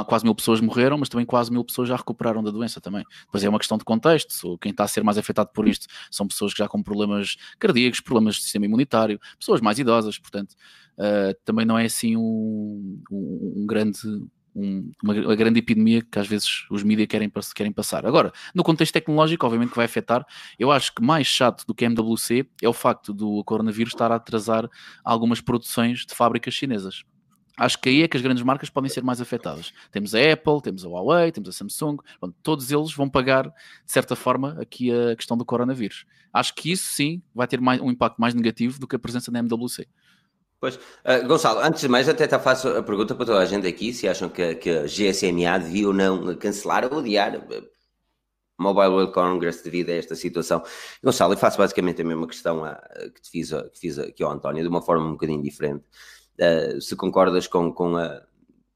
quase 0.07 0.23
mil 0.23 0.35
pessoas 0.35 0.61
morreram, 0.61 0.97
mas 0.97 1.09
também 1.09 1.25
quase 1.25 1.51
mil 1.51 1.63
pessoas 1.63 1.89
já 1.89 1.95
recuperaram 1.95 2.43
da 2.43 2.51
doença 2.51 2.81
também. 2.81 3.03
Depois 3.25 3.43
é 3.43 3.49
uma 3.49 3.59
questão 3.59 3.77
de 3.77 3.83
contexto. 3.83 4.57
Quem 4.59 4.71
está 4.71 4.83
a 4.83 4.87
ser 4.87 5.03
mais 5.03 5.17
afetado 5.17 5.49
por 5.53 5.67
isto 5.67 5.87
são 6.11 6.27
pessoas 6.27 6.53
que 6.53 6.59
já 6.59 6.67
com 6.67 6.81
problemas 6.81 7.35
cardíacos, 7.59 7.99
problemas 7.99 8.35
de 8.35 8.43
sistema 8.43 8.65
imunitário, 8.65 9.19
pessoas 9.39 9.61
mais 9.61 9.79
idosas, 9.79 10.17
portanto, 10.17 10.53
uh, 10.97 11.33
também 11.45 11.65
não 11.65 11.77
é 11.77 11.85
assim 11.85 12.15
um, 12.17 13.01
um, 13.11 13.53
um 13.57 13.65
grande. 13.65 13.99
Um, 14.55 14.91
uma, 15.03 15.15
uma, 15.15 15.35
grande 15.35 15.57
epidemia 15.57 16.03
que 16.03 16.19
às 16.19 16.27
vezes 16.27 16.67
os 16.69 16.83
mídias 16.83 17.07
querem, 17.07 17.31
querem 17.55 17.71
passar. 17.71 18.05
Agora, 18.05 18.31
no 18.53 18.63
contexto 18.63 18.93
tecnológico, 18.93 19.47
obviamente 19.47 19.71
que 19.71 19.75
vai 19.75 19.85
afetar. 19.85 20.23
Eu 20.59 20.71
acho 20.71 20.93
que 20.93 21.01
mais 21.01 21.25
chato 21.25 21.65
do 21.65 21.73
que 21.73 21.83
a 21.83 21.87
MWC 21.87 22.47
é 22.61 22.69
o 22.69 22.73
facto 22.73 23.11
do 23.15 23.43
coronavírus 23.45 23.93
estar 23.93 24.11
a 24.11 24.15
atrasar 24.17 24.69
algumas 25.03 25.41
produções 25.41 26.05
de 26.05 26.13
fábricas 26.13 26.53
chinesas 26.53 27.03
acho 27.57 27.79
que 27.79 27.89
aí 27.89 28.03
é 28.03 28.07
que 28.07 28.17
as 28.17 28.23
grandes 28.23 28.43
marcas 28.43 28.69
podem 28.69 28.89
ser 28.89 29.03
mais 29.03 29.21
afetadas. 29.21 29.71
Temos 29.91 30.15
a 30.15 30.33
Apple, 30.33 30.61
temos 30.61 30.85
a 30.85 30.89
Huawei, 30.89 31.31
temos 31.31 31.49
a 31.49 31.51
Samsung, 31.51 31.97
pronto, 32.19 32.35
todos 32.41 32.71
eles 32.71 32.93
vão 32.93 33.09
pagar, 33.09 33.45
de 33.45 33.91
certa 33.91 34.15
forma, 34.15 34.57
aqui 34.59 34.91
a 34.91 35.15
questão 35.15 35.37
do 35.37 35.45
coronavírus. 35.45 36.05
Acho 36.33 36.53
que 36.55 36.71
isso 36.71 36.93
sim 36.93 37.21
vai 37.33 37.47
ter 37.47 37.61
mais, 37.61 37.79
um 37.79 37.91
impacto 37.91 38.19
mais 38.19 38.33
negativo 38.33 38.79
do 38.79 38.87
que 38.87 38.95
a 38.95 38.99
presença 38.99 39.31
da 39.31 39.39
MWC. 39.39 39.87
Pois, 40.59 40.75
uh, 40.75 41.27
Gonçalo, 41.27 41.59
antes 41.59 41.81
de 41.81 41.89
mais, 41.89 42.07
até 42.07 42.27
faço 42.39 42.69
a 42.69 42.81
pergunta 42.81 43.13
para 43.13 43.25
toda 43.25 43.39
a 43.39 43.45
gente 43.45 43.67
aqui, 43.67 43.93
se 43.93 44.07
acham 44.07 44.29
que, 44.29 44.55
que 44.55 44.69
a 44.69 44.83
GSMA 44.83 45.59
devia 45.59 45.87
ou 45.87 45.93
não 45.93 46.35
cancelar 46.37 46.91
ou 46.91 46.99
adiar 46.99 47.33
Mobile 48.57 48.87
World 48.87 49.11
Congress 49.11 49.61
devido 49.61 49.89
a 49.89 49.93
esta 49.95 50.15
situação. 50.15 50.63
Gonçalo, 51.03 51.33
eu 51.33 51.37
faço 51.37 51.57
basicamente 51.57 52.01
a 52.01 52.05
mesma 52.05 52.25
questão 52.25 52.63
a, 52.63 52.75
que 53.13 53.21
te 53.21 53.29
fiz, 53.29 53.51
que 53.51 53.79
fiz 53.79 53.99
aqui 53.99 54.23
ao 54.23 54.31
António, 54.31 54.63
de 54.63 54.69
uma 54.69 54.81
forma 54.81 55.05
um 55.05 55.11
bocadinho 55.11 55.43
diferente. 55.43 55.83
Uh, 56.39 56.81
se 56.81 56.95
concordas 56.95 57.45
com, 57.45 57.71
com, 57.71 57.95
a, 57.95 58.21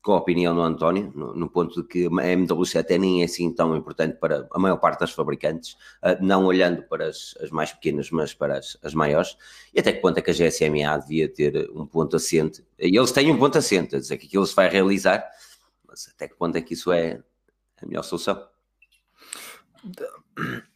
com 0.02 0.14
a 0.14 0.18
opinião 0.18 0.54
do 0.54 0.62
António, 0.62 1.12
no, 1.16 1.34
no, 1.34 1.50
ponto 1.50 1.82
de 1.82 1.88
que 1.88 2.06
a 2.06 2.28
MWC 2.28 2.78
até 2.78 2.98
nem 2.98 3.22
é 3.22 3.26
assim 3.26 3.52
tão 3.52 3.76
importante 3.76 4.18
para 4.20 4.48
a 4.52 4.60
maior 4.60 4.78
parte 4.78 5.00
das 5.00 5.12
fabricantes, 5.12 5.74
uh, 6.04 6.22
não 6.22 6.46
olhando 6.46 6.84
para 6.84 7.08
as, 7.08 7.36
as, 7.42 7.50
mais 7.50 7.74
pequenas, 7.74 8.12
mas 8.12 8.34
para 8.34 8.60
as, 8.60 8.78
as, 8.84 8.94
maiores, 8.94 9.36
e 9.74 9.80
até 9.80 9.92
que 9.92 10.02
ponto 10.02 10.18
é 10.18 10.22
que 10.22 10.30
a 10.30 10.34
GSMA 10.34 10.98
devia 11.00 11.28
ter 11.28 11.70
um 11.74 11.86
ponto 11.86 12.16
assente, 12.16 12.64
e 12.78 12.96
eles 12.96 13.12
têm 13.12 13.32
um 13.32 13.40
ponto 13.40 13.58
assente, 13.58 13.96
a 13.96 14.00
dizer 14.00 14.18
que 14.18 14.28
aquilo 14.28 14.46
se 14.46 14.56
vai 14.56 14.70
realizar, 14.70 15.28
mas 15.88 16.08
até 16.14 16.28
que 16.28 16.36
ponto 16.36 16.56
é 16.56 16.62
que 16.62 16.76
isso 16.76 16.92
é 16.92 17.22
a 17.82 17.86
melhor 17.86 18.04
solução? 18.04 18.48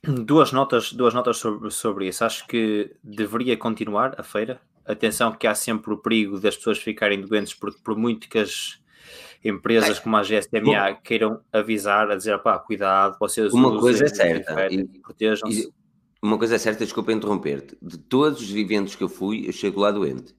Duas 0.03 0.51
notas, 0.51 0.91
duas 0.93 1.13
notas 1.13 1.37
sobre, 1.37 1.69
sobre 1.71 2.07
isso. 2.07 2.25
Acho 2.25 2.47
que 2.47 2.95
deveria 3.03 3.55
continuar 3.57 4.19
a 4.19 4.23
feira, 4.23 4.61
atenção 4.85 5.31
que 5.31 5.47
há 5.47 5.55
sempre 5.55 5.93
o 5.93 5.97
perigo 5.97 6.39
das 6.39 6.55
pessoas 6.55 6.79
ficarem 6.79 7.21
doentes 7.21 7.53
por, 7.53 7.73
por 7.81 7.95
muito 7.95 8.27
que 8.29 8.39
as 8.39 8.79
empresas 9.43 9.99
como 9.99 10.15
a 10.17 10.21
GSMA 10.21 10.95
queiram 11.03 11.41
avisar, 11.51 12.09
a 12.11 12.15
dizer, 12.15 12.37
pá, 12.39 12.59
cuidado, 12.59 13.17
vocês 13.19 13.51
Uma 13.53 13.79
coisa 13.79 14.05
é 14.05 14.07
certa, 14.07 14.55
protejam-se. 15.01 15.73
Uma 16.21 16.37
coisa 16.37 16.55
é 16.55 16.57
certa, 16.59 16.83
desculpa 16.83 17.11
interromper-te, 17.11 17.75
de 17.81 17.97
todos 17.97 18.41
os 18.41 18.55
eventos 18.55 18.95
que 18.95 19.03
eu 19.03 19.09
fui, 19.09 19.47
eu 19.47 19.51
chego 19.51 19.79
lá 19.79 19.89
doente. 19.91 20.35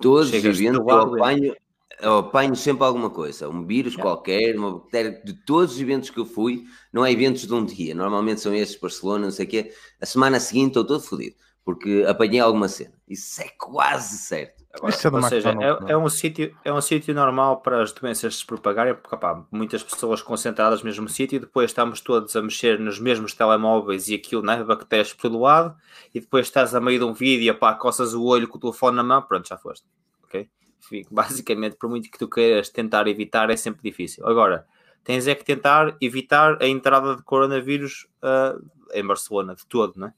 Todos 0.00 0.30
Chegas 0.30 0.56
os 0.56 0.60
eventos 0.60 0.80
eu 0.80 1.00
apanho, 1.00 1.56
eu 2.00 2.18
apanho 2.18 2.56
sempre 2.56 2.84
alguma 2.84 3.08
coisa, 3.08 3.48
um 3.48 3.64
vírus 3.64 3.94
qualquer, 3.94 4.56
uma 4.58 4.72
bactéria, 4.72 5.22
de 5.24 5.32
todos 5.44 5.74
os 5.74 5.80
eventos 5.80 6.10
que 6.10 6.18
eu 6.18 6.26
fui, 6.26 6.64
não 6.92 7.06
é 7.06 7.12
eventos 7.12 7.46
de 7.46 7.54
um 7.54 7.64
dia, 7.64 7.94
normalmente 7.94 8.40
são 8.40 8.52
estes, 8.52 8.80
Barcelona, 8.80 9.26
não 9.26 9.30
sei 9.30 9.46
o 9.46 9.48
quê, 9.48 9.72
a 10.00 10.06
semana 10.06 10.40
seguinte 10.40 10.68
estou 10.68 10.84
todo 10.84 11.00
fodido 11.00 11.36
porque 11.64 12.04
apanhei 12.06 12.40
alguma 12.40 12.68
cena. 12.68 12.92
Isso 13.08 13.40
é 13.40 13.48
quase 13.58 14.18
certo. 14.18 14.64
Agora, 14.74 14.92
é 14.92 15.08
ou 15.08 15.22
seja, 15.22 15.50
é, 15.50 15.92
é, 15.92 15.96
um 15.96 16.08
sítio, 16.08 16.54
é 16.64 16.72
um 16.72 16.80
sítio 16.80 17.14
normal 17.14 17.60
para 17.60 17.82
as 17.82 17.92
doenças 17.92 18.36
se 18.36 18.46
propagarem, 18.46 18.94
porque 18.94 19.14
opá, 19.14 19.46
muitas 19.50 19.82
pessoas 19.82 20.20
concentradas 20.20 20.80
no 20.80 20.86
mesmo 20.86 21.08
sítio, 21.08 21.36
e 21.36 21.38
depois 21.38 21.70
estamos 21.70 22.00
todos 22.00 22.34
a 22.34 22.42
mexer 22.42 22.78
nos 22.78 22.98
mesmos 22.98 23.32
telemóveis 23.32 24.08
e 24.08 24.14
aquilo, 24.14 24.42
né? 24.42 24.62
Bactérias 24.64 25.14
pelo 25.14 25.40
lado, 25.40 25.74
e 26.12 26.20
depois 26.20 26.46
estás 26.46 26.74
a 26.74 26.80
meio 26.80 26.98
de 26.98 27.04
um 27.04 27.12
vídeo, 27.12 27.52
opá, 27.54 27.72
coças 27.74 28.14
o 28.14 28.24
olho 28.24 28.48
com 28.48 28.58
o 28.58 28.60
telefone 28.60 28.96
na 28.96 29.04
mão, 29.04 29.22
pronto, 29.22 29.48
já 29.48 29.56
foste. 29.56 29.86
Ok? 30.24 30.48
Basicamente, 31.10 31.76
por 31.76 31.88
muito 31.88 32.10
que 32.10 32.18
tu 32.18 32.28
queiras 32.28 32.68
tentar 32.68 33.06
evitar, 33.06 33.48
é 33.50 33.56
sempre 33.56 33.82
difícil. 33.82 34.26
Agora, 34.26 34.66
tens 35.04 35.28
é 35.28 35.34
que 35.34 35.44
tentar 35.44 35.96
evitar 36.00 36.60
a 36.60 36.66
entrada 36.66 37.14
de 37.14 37.22
coronavírus 37.22 38.08
uh, 38.22 38.60
em 38.92 39.06
Barcelona, 39.06 39.54
de 39.54 39.64
todo, 39.66 39.92
não 39.96 40.08
é? 40.08 40.14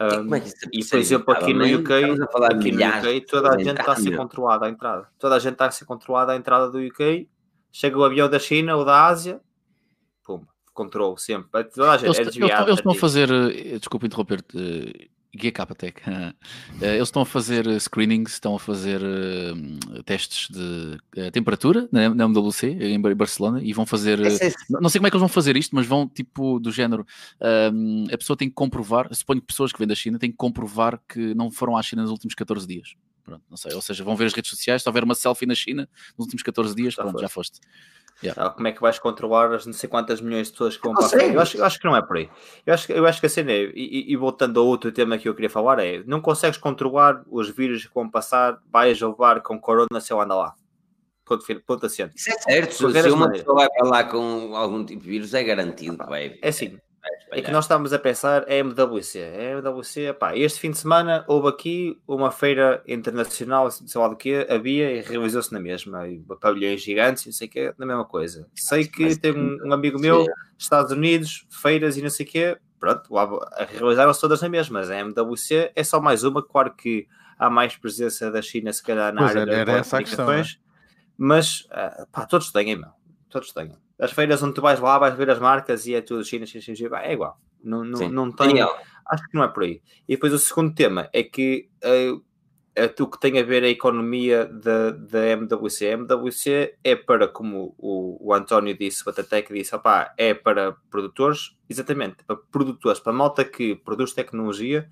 Um, 0.00 0.32
é 0.32 0.42
e 0.72 0.84
por 0.84 0.98
exemplo, 0.98 1.34
aqui 1.34 1.52
no 1.52 1.64
UK, 1.64 1.92
aqui 2.44 2.70
no 2.70 2.86
UK 2.86 3.20
toda 3.22 3.52
a 3.52 3.58
gente 3.58 3.80
está 3.80 3.92
a 3.92 3.96
ser 3.96 4.16
controlada 4.16 4.66
à 4.66 4.68
entrada. 4.68 5.08
Toda 5.18 5.34
a 5.34 5.38
gente 5.40 5.54
está 5.54 5.66
a 5.66 5.70
ser 5.72 5.84
controlada 5.86 6.32
à 6.32 6.36
entrada 6.36 6.70
do 6.70 6.78
UK. 6.78 7.28
Chega 7.72 7.98
o 7.98 8.04
avião 8.04 8.30
da 8.30 8.38
China 8.38 8.76
ou 8.76 8.84
da 8.84 9.06
Ásia, 9.06 9.40
pum, 10.24 10.44
controle 10.72 11.18
sempre. 11.18 11.64
Toda 11.64 11.90
a 11.90 11.96
gente 11.96 12.06
eles, 12.06 12.18
é 12.18 12.24
desviado. 12.24 12.68
Eles, 12.68 12.78
estão 12.78 12.92
a 12.92 12.94
fazer, 12.94 13.30
eh, 13.30 13.78
desculpa 13.78 14.06
interromper-te, 14.06 15.10
GKPTEC. 15.34 16.02
Eh, 16.80 16.96
eles 16.96 17.08
estão 17.08 17.22
a 17.22 17.26
fazer 17.26 17.80
screenings, 17.80 18.34
estão 18.34 18.54
a 18.54 18.58
fazer 18.58 19.00
uh, 19.02 20.02
testes 20.04 20.48
de 20.48 20.96
uh, 21.16 21.30
temperatura 21.32 21.88
na, 21.90 22.14
na 22.14 22.24
MWC, 22.24 22.68
em 22.68 23.00
Barcelona, 23.16 23.60
e 23.62 23.72
vão 23.72 23.84
fazer. 23.84 24.18
Não 24.70 24.88
sei 24.88 25.00
como 25.00 25.08
é 25.08 25.10
que 25.10 25.16
eles 25.16 25.20
vão 25.20 25.28
fazer 25.28 25.56
isto, 25.56 25.74
mas 25.74 25.86
vão 25.86 26.06
tipo 26.08 26.60
do 26.60 26.70
género. 26.70 27.04
a 27.40 28.16
pessoa 28.16 28.36
tem 28.36 28.48
que 28.48 28.54
comprovar, 28.54 29.12
suponho 29.12 29.40
que 29.40 29.46
pessoas 29.48 29.72
que 29.72 29.78
vêm 29.78 29.88
da 29.88 29.94
China 29.94 30.18
têm 30.18 30.30
que 30.30 30.36
comprovar 30.36 31.00
que 31.08 31.34
não 31.34 31.50
foram 31.50 31.76
à 31.76 31.82
China 31.82 32.02
nos 32.02 32.12
últimos 32.12 32.34
14 32.34 32.66
dias. 32.66 32.94
Pronto, 33.28 33.44
não 33.50 33.56
sei, 33.58 33.74
ou 33.74 33.82
seja, 33.82 34.02
vão 34.02 34.16
ver 34.16 34.24
as 34.24 34.32
redes 34.32 34.50
sociais, 34.50 34.82
se 34.82 34.88
houver 34.88 35.04
uma 35.04 35.14
selfie 35.14 35.44
na 35.44 35.54
China 35.54 35.86
nos 36.16 36.26
últimos 36.26 36.42
14 36.42 36.74
dias, 36.74 36.94
já 36.94 37.02
pronto, 37.02 37.12
foste. 37.12 37.22
já 37.22 37.28
foste. 37.28 37.60
Yeah. 38.24 38.50
Como 38.50 38.66
é 38.66 38.72
que 38.72 38.80
vais 38.80 38.98
controlar 38.98 39.52
as 39.52 39.64
não 39.64 39.72
sei 39.72 39.88
quantas 39.88 40.20
milhões 40.20 40.48
de 40.48 40.52
pessoas 40.52 40.76
que 40.76 40.82
vão 40.82 40.94
para 40.94 41.24
Eu 41.24 41.40
acho, 41.40 41.56
eu 41.56 41.64
acho 41.64 41.78
que 41.78 41.84
não 41.84 41.94
é 41.94 42.02
por 42.02 42.16
aí. 42.16 42.28
Eu 42.66 42.74
acho, 42.74 42.90
eu 42.90 43.06
acho 43.06 43.20
que 43.20 43.26
a 43.26 43.28
cena 43.28 43.52
é, 43.52 43.70
e, 43.74 44.10
e, 44.12 44.16
voltando 44.16 44.58
ao 44.58 44.66
outro 44.66 44.90
tema 44.90 45.18
que 45.18 45.28
eu 45.28 45.34
queria 45.34 45.50
falar, 45.50 45.78
é 45.78 46.02
não 46.04 46.20
consegues 46.20 46.58
controlar 46.58 47.22
os 47.30 47.48
vírus 47.50 47.86
que 47.86 47.94
vão 47.94 48.10
passar, 48.10 48.58
vais 48.72 49.00
levar 49.00 49.40
com 49.42 49.60
corona 49.60 50.00
se 50.00 50.12
eu 50.12 50.20
anda 50.20 50.34
lá. 50.34 50.54
Ponto, 51.24 51.44
ponto 51.64 51.86
assente. 51.86 52.16
Isso 52.16 52.30
é 52.30 52.38
certo. 52.38 52.72
Se, 52.72 53.02
se 53.02 53.10
uma 53.10 53.30
pessoa 53.30 53.54
vai 53.54 53.68
para 53.68 53.86
lá 53.86 54.04
com 54.04 54.56
algum 54.56 54.84
tipo 54.84 55.02
de 55.02 55.08
vírus, 55.10 55.34
é 55.34 55.44
garantido 55.44 55.98
que 55.98 56.06
vai. 56.06 56.38
É 56.42 56.48
assim. 56.48 56.78
É 57.30 57.42
que 57.42 57.50
nós 57.50 57.64
estamos 57.64 57.92
a 57.92 57.98
pensar 57.98 58.44
é 58.46 58.58
MWC. 58.58 59.18
É 59.18 59.52
MWC, 59.52 60.14
pá, 60.14 60.36
este 60.36 60.60
fim 60.60 60.70
de 60.70 60.78
semana 60.78 61.24
houve 61.26 61.48
aqui 61.48 61.98
uma 62.06 62.30
feira 62.30 62.82
internacional, 62.86 63.70
sei 63.70 64.00
lá 64.00 64.08
do 64.08 64.16
que, 64.16 64.46
havia 64.48 64.90
e 64.90 65.00
realizou-se 65.00 65.52
na 65.52 65.60
mesma. 65.60 66.08
E 66.08 66.20
pavilhões 66.40 66.80
gigantes, 66.80 67.26
não 67.26 67.32
sei 67.32 67.48
o 67.48 67.50
que, 67.50 67.74
na 67.76 67.86
mesma 67.86 68.04
coisa. 68.04 68.46
Sei 68.54 68.86
que 68.86 69.16
tem 69.16 69.32
um, 69.32 69.58
um 69.66 69.72
amigo 69.72 69.98
meu, 69.98 70.26
Estados 70.56 70.92
Unidos, 70.92 71.46
feiras 71.50 71.96
e 71.96 72.02
não 72.02 72.10
sei 72.10 72.24
o 72.24 72.28
que, 72.28 72.58
pronto, 72.78 73.08
realizaram-se 73.70 74.20
todas 74.20 74.40
na 74.40 74.48
mesma, 74.48 74.80
mas 74.80 74.90
a 74.90 74.98
MWC 74.98 75.72
é 75.74 75.84
só 75.84 76.00
mais 76.00 76.24
uma, 76.24 76.42
claro 76.42 76.74
que 76.74 77.06
há 77.38 77.50
mais 77.50 77.76
presença 77.76 78.30
da 78.30 78.40
China, 78.40 78.72
se 78.72 78.82
calhar, 78.82 79.12
na 79.12 79.22
pois 79.22 79.36
área 79.36 79.52
era, 79.52 79.72
das 79.76 79.90
comunicações, 79.90 80.46
questão, 80.46 80.62
mas 81.16 81.60
uh, 81.66 82.06
pá, 82.10 82.26
todos 82.26 82.50
têm, 82.50 82.76
meu, 82.76 82.90
todos 83.28 83.52
têm 83.52 83.72
as 83.98 84.12
feiras 84.12 84.42
onde 84.42 84.54
tu 84.54 84.60
vais 84.60 84.78
lá, 84.80 84.98
vais 84.98 85.16
ver 85.16 85.30
as 85.30 85.38
marcas 85.38 85.86
e 85.86 85.94
é 85.94 86.00
tudo 86.00 86.24
China, 86.24 86.46
China, 86.46 86.62
China, 86.76 87.00
é 87.02 87.12
igual. 87.12 87.38
Não, 87.62 87.84
não, 87.84 88.08
não 88.08 88.32
tem. 88.32 88.60
Acho 88.60 89.24
que 89.28 89.34
não 89.34 89.44
é 89.44 89.48
por 89.48 89.64
aí. 89.64 89.82
E 90.06 90.14
depois 90.14 90.32
o 90.32 90.38
segundo 90.38 90.74
tema 90.74 91.08
é 91.12 91.22
que 91.22 91.68
uh, 91.84 92.22
é 92.78 92.86
tu 92.86 93.08
que 93.08 93.18
tem 93.18 93.38
a 93.40 93.42
ver 93.42 93.64
a 93.64 93.68
economia 93.68 94.46
da, 94.46 94.90
da 94.90 95.26
MWC. 95.26 95.88
A 95.88 95.92
MWC 95.92 96.76
é 96.84 96.94
para, 96.94 97.26
como 97.26 97.74
o, 97.76 98.28
o 98.28 98.32
António 98.32 98.76
disse, 98.76 99.02
o 99.02 99.06
Batatec 99.06 99.52
disse, 99.52 99.74
opá, 99.74 100.14
é 100.16 100.32
para 100.32 100.76
produtores, 100.88 101.56
exatamente, 101.68 102.22
para 102.24 102.36
produtores, 102.36 103.00
para 103.00 103.12
malta 103.12 103.44
que 103.44 103.74
produz 103.74 104.12
tecnologia, 104.12 104.88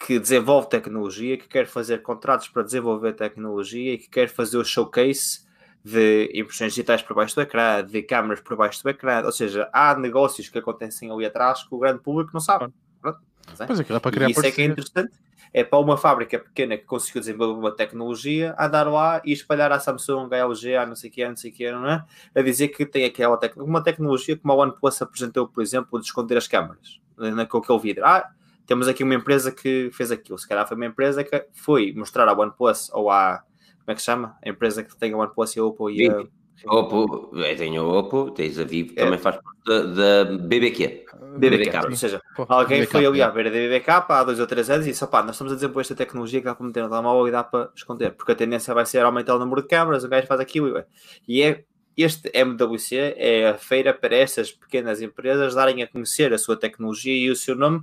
que 0.00 0.18
desenvolve 0.18 0.68
tecnologia, 0.68 1.36
que 1.36 1.48
quer 1.48 1.66
fazer 1.66 2.02
contratos 2.02 2.48
para 2.48 2.62
desenvolver 2.62 3.12
tecnologia 3.12 3.94
e 3.94 3.98
que 3.98 4.10
quer 4.10 4.28
fazer 4.28 4.58
o 4.58 4.64
showcase 4.64 5.45
de 5.86 6.32
impressões 6.34 6.72
digitais 6.72 7.00
por 7.00 7.14
baixo 7.14 7.36
do 7.36 7.42
ecrã, 7.42 7.84
de 7.84 8.02
câmaras 8.02 8.40
por 8.40 8.56
baixo 8.56 8.82
do 8.82 8.90
ecrã, 8.90 9.24
ou 9.24 9.30
seja, 9.30 9.70
há 9.72 9.96
negócios 9.96 10.48
que 10.48 10.58
acontecem 10.58 11.10
ali 11.12 11.24
atrás 11.24 11.62
que 11.62 11.72
o 11.72 11.78
grande 11.78 12.00
público 12.00 12.30
não 12.34 12.40
sabe. 12.40 12.72
Mas 13.02 13.60
é. 13.60 13.66
Pois 13.66 13.78
aquilo 13.78 13.96
é 13.96 14.00
para 14.00 14.10
E 14.10 14.14
criar 14.14 14.30
isso 14.30 14.44
é 14.44 14.50
que 14.50 14.62
é 14.62 14.64
interessante. 14.64 15.14
É 15.52 15.62
para 15.62 15.78
uma 15.78 15.96
fábrica 15.96 16.38
pequena 16.38 16.76
que 16.76 16.84
conseguiu 16.84 17.20
desenvolver 17.20 17.58
uma 17.58 17.70
tecnologia, 17.70 18.54
andar 18.58 18.88
lá 18.88 19.22
e 19.24 19.32
espalhar 19.32 19.70
à 19.70 19.78
Samsung, 19.78 20.28
à 20.32 20.36
LG, 20.36 20.76
a 20.76 20.84
não 20.84 20.96
sei 20.96 21.08
o 21.08 21.12
que, 21.12 21.22
a 21.22 21.28
não 21.28 21.36
sei 21.36 21.50
o 21.50 21.54
que, 21.54 21.70
não 21.70 21.88
é? 21.88 22.04
A 22.34 22.42
dizer 22.42 22.68
que 22.68 22.84
tem 22.84 23.04
aquela 23.04 23.36
tec 23.36 23.56
uma 23.56 23.82
tecnologia 23.82 24.36
como 24.36 24.52
a 24.52 24.56
OnePlus 24.56 25.00
apresentou, 25.00 25.48
por 25.48 25.62
exemplo, 25.62 25.98
de 26.00 26.04
esconder 26.04 26.36
as 26.36 26.48
câmaras 26.48 27.00
aquele 27.16 27.78
vidro. 27.78 28.04
Ah, 28.04 28.28
temos 28.66 28.88
aqui 28.88 29.02
uma 29.02 29.14
empresa 29.14 29.50
que 29.52 29.90
fez 29.92 30.10
aquilo. 30.10 30.38
Se 30.38 30.46
calhar 30.46 30.66
foi 30.66 30.76
uma 30.76 30.86
empresa 30.86 31.24
que 31.24 31.46
foi 31.54 31.92
mostrar 31.92 32.28
à 32.28 32.32
OnePlus 32.32 32.90
ou 32.92 33.10
à. 33.10 33.42
Como 33.86 33.92
é 33.92 33.94
que 33.94 34.00
se 34.00 34.06
chama? 34.06 34.36
A 34.44 34.48
empresa 34.48 34.82
que 34.82 34.96
tem 34.96 35.12
a 35.12 35.16
OnePlus 35.16 35.54
e 35.54 35.60
a 35.60 35.64
Oppo 35.64 35.88
e 35.88 36.08
a. 36.10 36.16
Vivo. 36.16 36.28
Oppo, 36.66 37.30
é, 37.38 37.54
tem 37.54 37.78
o 37.78 37.86
Oppo, 37.86 38.30
tens 38.32 38.58
a 38.58 38.64
Vivo, 38.64 38.92
É. 38.96 39.04
também 39.04 39.18
faz 39.18 39.36
parte 39.36 39.94
da, 39.94 40.24
BBQ. 40.24 41.04
BBK. 41.38 41.64
BBK. 41.70 41.86
Ou 41.86 41.96
seja, 41.96 42.20
Pô, 42.34 42.46
Alguém 42.48 42.80
BBK, 42.80 42.92
foi 42.92 43.06
ali 43.06 43.22
à 43.22 43.30
beira 43.30 43.50
da 43.50 43.56
BBK 43.58 43.90
há 44.08 44.24
dois 44.24 44.40
ou 44.40 44.46
três 44.46 44.68
anos 44.68 44.86
e 44.86 44.90
disse: 44.90 45.04
opá, 45.04 45.22
nós 45.22 45.36
estamos 45.36 45.52
a 45.52 45.56
desenvolver 45.56 45.82
esta 45.82 45.94
tecnologia 45.94 46.40
que 46.40 46.46
dá 46.46 46.54
para 46.54 46.66
meter 46.66 46.82
no 46.82 46.88
telemóvel 46.88 47.28
e 47.28 47.30
dá 47.30 47.44
para 47.44 47.70
esconder, 47.76 48.10
porque 48.12 48.32
a 48.32 48.34
tendência 48.34 48.74
vai 48.74 48.84
ser 48.86 49.04
aumentar 49.04 49.36
o 49.36 49.38
número 49.38 49.62
de 49.62 49.68
câmaras, 49.68 50.02
o 50.02 50.08
gajo 50.08 50.26
faz 50.26 50.40
aquilo. 50.40 50.82
E 51.28 51.42
é 51.42 51.62
este 51.96 52.30
MWC 52.34 53.14
é 53.16 53.48
a 53.50 53.58
feira 53.58 53.94
para 53.94 54.16
estas 54.16 54.50
pequenas 54.50 55.00
empresas 55.00 55.54
darem 55.54 55.82
a 55.82 55.86
conhecer 55.86 56.32
a 56.32 56.38
sua 56.38 56.56
tecnologia 56.56 57.14
e 57.14 57.30
o 57.30 57.36
seu 57.36 57.54
nome 57.54 57.82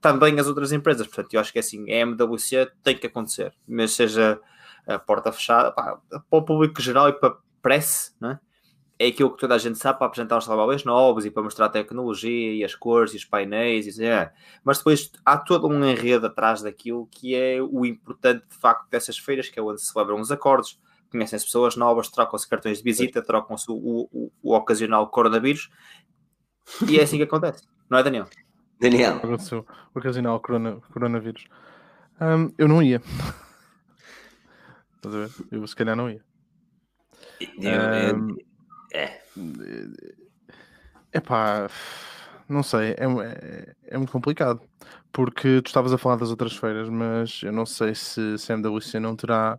também 0.00 0.38
às 0.38 0.46
outras 0.46 0.72
empresas. 0.72 1.06
Portanto, 1.06 1.34
eu 1.34 1.40
acho 1.40 1.52
que 1.52 1.58
é 1.58 1.60
assim, 1.60 1.90
a 1.90 1.96
MWC 1.96 2.70
tem 2.82 2.96
que 2.96 3.06
acontecer, 3.06 3.52
mas 3.68 3.92
seja 3.92 4.40
a 4.86 4.98
porta 4.98 5.32
fechada, 5.32 5.72
pá, 5.72 5.98
para 6.08 6.38
o 6.38 6.42
público 6.42 6.80
geral 6.80 7.08
e 7.08 7.12
para 7.12 7.30
a 7.30 7.36
press, 7.62 8.16
não 8.20 8.30
é? 8.30 8.40
aquilo 9.08 9.30
que 9.30 9.38
toda 9.38 9.54
a 9.54 9.58
gente 9.58 9.78
sabe 9.78 9.98
para 9.98 10.06
apresentar 10.06 10.36
os 10.36 10.44
telemóveis 10.44 10.84
novos 10.84 11.24
e 11.24 11.30
para 11.30 11.42
mostrar 11.42 11.66
a 11.66 11.70
tecnologia 11.70 12.52
e 12.52 12.62
as 12.62 12.74
cores 12.74 13.14
e 13.14 13.16
os 13.16 13.24
painéis, 13.24 13.86
e, 13.86 13.90
assim, 13.90 14.04
é. 14.04 14.30
mas 14.62 14.78
depois 14.78 15.10
há 15.24 15.38
todo 15.38 15.66
um 15.66 15.84
enredo 15.84 16.26
atrás 16.26 16.60
daquilo 16.60 17.06
que 17.10 17.34
é 17.34 17.62
o 17.62 17.86
importante 17.86 18.44
de 18.46 18.56
facto 18.56 18.88
dessas 18.90 19.16
feiras, 19.16 19.48
que 19.48 19.58
é 19.58 19.62
onde 19.62 19.80
se 19.80 19.90
celebram 19.90 20.20
os 20.20 20.30
acordos, 20.30 20.78
conhecem-se 21.10 21.46
pessoas 21.46 21.76
novas, 21.76 22.08
trocam-se 22.08 22.46
cartões 22.46 22.78
de 22.78 22.84
visita, 22.84 23.22
trocam-se 23.22 23.70
o, 23.70 24.08
o, 24.12 24.32
o 24.42 24.54
ocasional 24.54 25.08
coronavírus 25.08 25.70
e 26.86 26.98
é 26.98 27.02
assim 27.02 27.16
que 27.16 27.22
acontece, 27.22 27.66
não 27.88 27.98
é 27.98 28.02
Daniel? 28.02 28.26
Daniel, 28.78 29.16
Aconteceu 29.16 29.66
o 29.94 29.98
ocasional 29.98 30.40
corona, 30.40 30.78
coronavírus. 30.92 31.46
Hum, 32.20 32.52
eu 32.58 32.68
não 32.68 32.82
ia. 32.82 33.02
Estás 35.00 35.14
a 35.14 35.18
ver? 35.18 35.30
Eu 35.50 35.66
se 35.66 35.74
calhar 35.74 35.96
não 35.96 36.10
ia. 36.10 36.22
eu- 37.58 38.16
Hum, 38.16 38.36
é, 38.92 39.22
Epá, 41.12 41.68
não 42.46 42.62
sei, 42.62 42.90
é, 42.90 43.04
é, 43.04 43.74
é 43.94 43.96
muito 43.96 44.12
complicado. 44.12 44.60
Porque 45.10 45.62
tu 45.62 45.68
estavas 45.68 45.92
a 45.92 45.98
falar 45.98 46.16
das 46.16 46.30
outras 46.30 46.54
feiras, 46.54 46.88
mas 46.88 47.40
eu 47.42 47.50
não 47.50 47.64
sei 47.64 47.94
se, 47.94 48.36
se 48.38 48.52
a 48.52 48.56
MWC 48.56 49.00
não 49.00 49.16
terá 49.16 49.58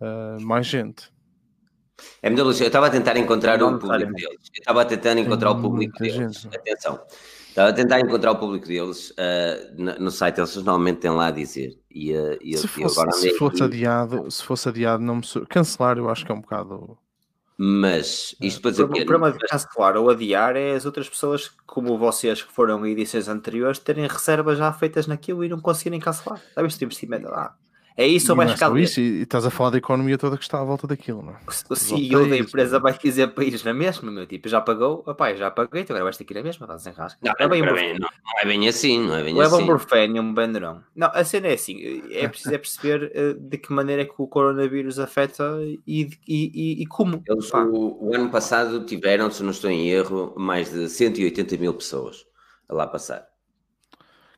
ah, 0.00 0.36
mais 0.40 0.66
gente. 0.66 1.12
MWC, 2.22 2.62
eu 2.62 2.66
estava 2.68 2.86
a 2.86 2.90
tentar 2.90 3.16
encontrar 3.16 3.62
o 3.62 3.78
público 3.78 4.12
deles. 4.12 4.24
Eu 4.30 4.60
estava 4.60 4.82
a 4.82 4.84
tentar 4.84 5.18
encontrar 5.18 5.50
o 5.50 5.60
público 5.60 5.98
deles. 5.98 6.14
gente. 6.14 6.56
Atenção. 6.56 7.04
Estava 7.50 7.70
a 7.70 7.72
tentar 7.72 8.00
encontrar 8.00 8.32
o 8.32 8.36
público 8.36 8.66
deles 8.66 9.12
ah, 9.18 9.72
no, 9.98 10.10
site, 10.10 10.38
eles 10.38 10.54
normalmente 10.56 11.00
têm 11.00 11.10
lá 11.10 11.26
a 11.26 11.30
dizer. 11.30 11.78
E, 11.90 12.14
ah, 12.16 12.38
e 12.40 12.52
eu- 12.54 12.58
se 12.58 12.66
e 12.66 12.68
fosse, 12.68 12.98
agora 13.00 13.12
se 13.12 13.34
fosse 13.34 13.62
adiado, 13.62 14.30
se 14.30 14.42
fosse 14.42 14.68
adiado, 14.68 15.02
não 15.02 15.16
me 15.16 15.24
sur- 15.24 15.46
cancelar, 15.46 15.98
eu 15.98 16.08
acho 16.08 16.24
que 16.24 16.32
é 16.32 16.34
um 16.34 16.40
bocado. 16.40 16.96
Mas 17.62 18.34
isto 18.40 18.62
para 18.62 18.70
dizer 18.70 18.88
que 18.88 19.02
o 19.02 19.04
problema 19.06 19.30
de 19.32 19.38
cancelar 19.46 19.94
ou 19.96 20.08
adiar 20.08 20.56
é 20.56 20.72
as 20.72 20.86
outras 20.86 21.08
pessoas, 21.10 21.50
como 21.66 21.98
vocês 21.98 22.42
que 22.42 22.50
foram 22.50 22.86
em 22.86 22.92
edições 22.92 23.28
anteriores, 23.28 23.78
terem 23.78 24.06
reservas 24.06 24.56
já 24.56 24.72
feitas 24.72 25.06
naquilo 25.06 25.44
e 25.44 25.48
não 25.50 25.60
conseguirem 25.60 26.00
cancelar. 26.00 26.40
Viste 26.62 26.82
o 26.82 26.86
investimento 26.86 27.28
lá? 27.28 27.54
É 27.96 28.06
isso 28.06 28.32
ou 28.32 28.36
vai 28.36 28.46
não 28.46 28.54
ficar 28.54 28.66
só 28.66 28.72
doente? 28.72 28.84
isso, 28.84 29.00
e, 29.00 29.22
estás 29.22 29.44
a 29.44 29.50
falar 29.50 29.70
da 29.70 29.78
economia 29.78 30.16
toda 30.16 30.36
que 30.36 30.42
está 30.42 30.60
à 30.60 30.64
volta 30.64 30.86
daquilo, 30.86 31.22
não 31.22 31.32
é? 31.32 31.36
O 31.68 31.76
CEO 31.76 32.28
da 32.28 32.36
empresa 32.36 32.74
não. 32.76 32.82
vai 32.82 32.96
dizer 32.98 33.28
para 33.28 33.44
ir 33.44 33.60
na 33.64 33.74
mesma, 33.74 34.10
meu 34.10 34.26
tipo, 34.26 34.48
já 34.48 34.60
pagou, 34.60 35.02
opá, 35.06 35.34
já 35.34 35.50
paguei, 35.50 35.84
tu 35.84 35.90
agora 35.92 36.04
vais 36.04 36.16
ter 36.16 36.24
que 36.24 36.32
ir 36.32 36.36
na 36.36 36.42
mesma, 36.42 36.64
estás 36.64 36.86
em 36.86 36.90
rasca. 36.90 37.18
Não, 37.22 37.34
é 37.38 37.48
bem 37.48 37.62
um 37.62 37.74
mim, 37.74 37.98
não, 37.98 38.08
não 38.08 38.38
é 38.42 38.46
bem 38.46 38.68
assim, 38.68 39.06
não 39.06 39.16
é 39.16 39.22
bem 39.22 39.36
Leva 39.36 39.54
um 39.54 39.58
assim. 39.58 39.66
morfénio 39.66 40.16
e 40.16 40.20
um 40.20 40.32
bandurão. 40.32 40.82
Não, 40.94 41.10
a 41.12 41.24
cena 41.24 41.48
é 41.48 41.54
assim, 41.54 42.02
é 42.10 42.26
preciso 42.28 42.54
é 42.54 42.58
perceber 42.58 43.12
eh, 43.14 43.34
de 43.38 43.58
que 43.58 43.72
maneira 43.72 44.02
é 44.02 44.04
que 44.04 44.14
o 44.16 44.26
coronavírus 44.26 44.98
afeta 44.98 45.58
e, 45.86 46.10
e, 46.26 46.52
e, 46.78 46.82
e 46.82 46.86
como. 46.86 47.22
Eles, 47.26 47.52
o, 47.52 47.98
o 48.00 48.14
ano 48.14 48.30
passado 48.30 48.84
tiveram, 48.84 49.30
se 49.30 49.42
não 49.42 49.50
estou 49.50 49.70
em 49.70 49.88
erro, 49.88 50.34
mais 50.36 50.72
de 50.72 50.88
180 50.88 51.56
mil 51.56 51.74
pessoas 51.74 52.26
a 52.68 52.74
lá 52.74 52.86
passar. 52.86 53.29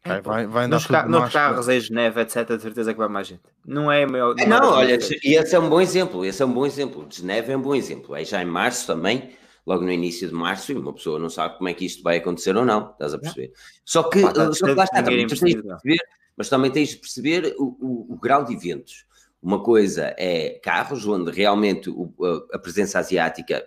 Vai, 0.04 0.20
vai, 0.20 0.46
vai 0.46 0.64
andar 0.64 0.76
nos, 0.76 0.82
tudo 0.84 0.92
ca 0.92 1.06
nos 1.08 1.32
carros 1.32 1.68
em 1.68 1.80
Geneve, 1.80 2.20
etc, 2.22 2.56
de 2.56 2.62
certeza 2.62 2.92
que 2.92 2.98
vai 2.98 3.08
mais 3.08 3.28
gente. 3.28 3.42
Não 3.64 3.90
é 3.90 4.04
maior. 4.04 4.34
É, 4.36 4.42
é 4.42 4.46
não, 4.46 4.70
olha, 4.72 4.98
e 5.22 5.34
esse 5.36 5.54
é 5.54 5.58
um 5.60 5.68
bom 5.68 5.80
exemplo, 5.80 6.24
esse 6.24 6.42
é 6.42 6.46
um 6.46 6.52
bom 6.52 6.66
exemplo. 6.66 7.06
De 7.06 7.18
Geneve 7.18 7.52
é 7.52 7.56
um 7.56 7.62
bom 7.62 7.74
exemplo. 7.74 8.16
É 8.16 8.24
já 8.24 8.42
em 8.42 8.46
março 8.46 8.84
também, 8.84 9.30
logo 9.64 9.84
no 9.84 9.92
início 9.92 10.26
de 10.26 10.34
março, 10.34 10.72
e 10.72 10.74
uma 10.74 10.92
pessoa 10.92 11.20
não 11.20 11.30
sabe 11.30 11.56
como 11.56 11.68
é 11.68 11.74
que 11.74 11.84
isto 11.86 12.02
vai 12.02 12.16
acontecer 12.16 12.56
ou 12.56 12.64
não, 12.64 12.90
estás 12.90 13.14
a 13.14 13.18
perceber? 13.18 13.52
Só 13.84 14.02
que, 14.02 14.22
Pá, 14.22 14.32
tá 14.32 14.52
só 14.52 14.66
que 14.66 14.74
lá 14.74 14.84
está, 14.84 15.02
também 15.04 15.24
tens 15.24 15.38
de 15.38 15.56
não. 15.56 15.62
perceber, 15.76 15.98
mas 16.36 16.48
também 16.48 16.70
tens 16.72 16.88
de 16.88 16.96
perceber 16.96 17.54
o, 17.56 17.64
o- 17.80 18.06
o 18.14 18.18
grau 18.18 18.44
de 18.44 18.54
eventos. 18.54 19.06
Uma 19.40 19.62
coisa 19.62 20.14
é 20.18 20.58
carros, 20.64 21.06
onde 21.06 21.30
realmente 21.30 21.88
o- 21.90 22.12
a, 22.52 22.56
a 22.56 22.58
presença 22.58 22.98
asiática 22.98 23.64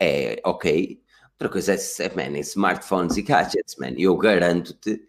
é 0.00 0.40
ok. 0.44 0.98
Outra 1.32 1.48
coisa 1.50 1.74
é, 1.74 1.76
é 2.06 2.14
man, 2.14 2.38
em 2.38 2.40
smartphones 2.40 3.18
e 3.18 3.22
gadgets, 3.22 3.76
man. 3.78 3.92
Eu 3.98 4.16
garanto-te. 4.16 5.02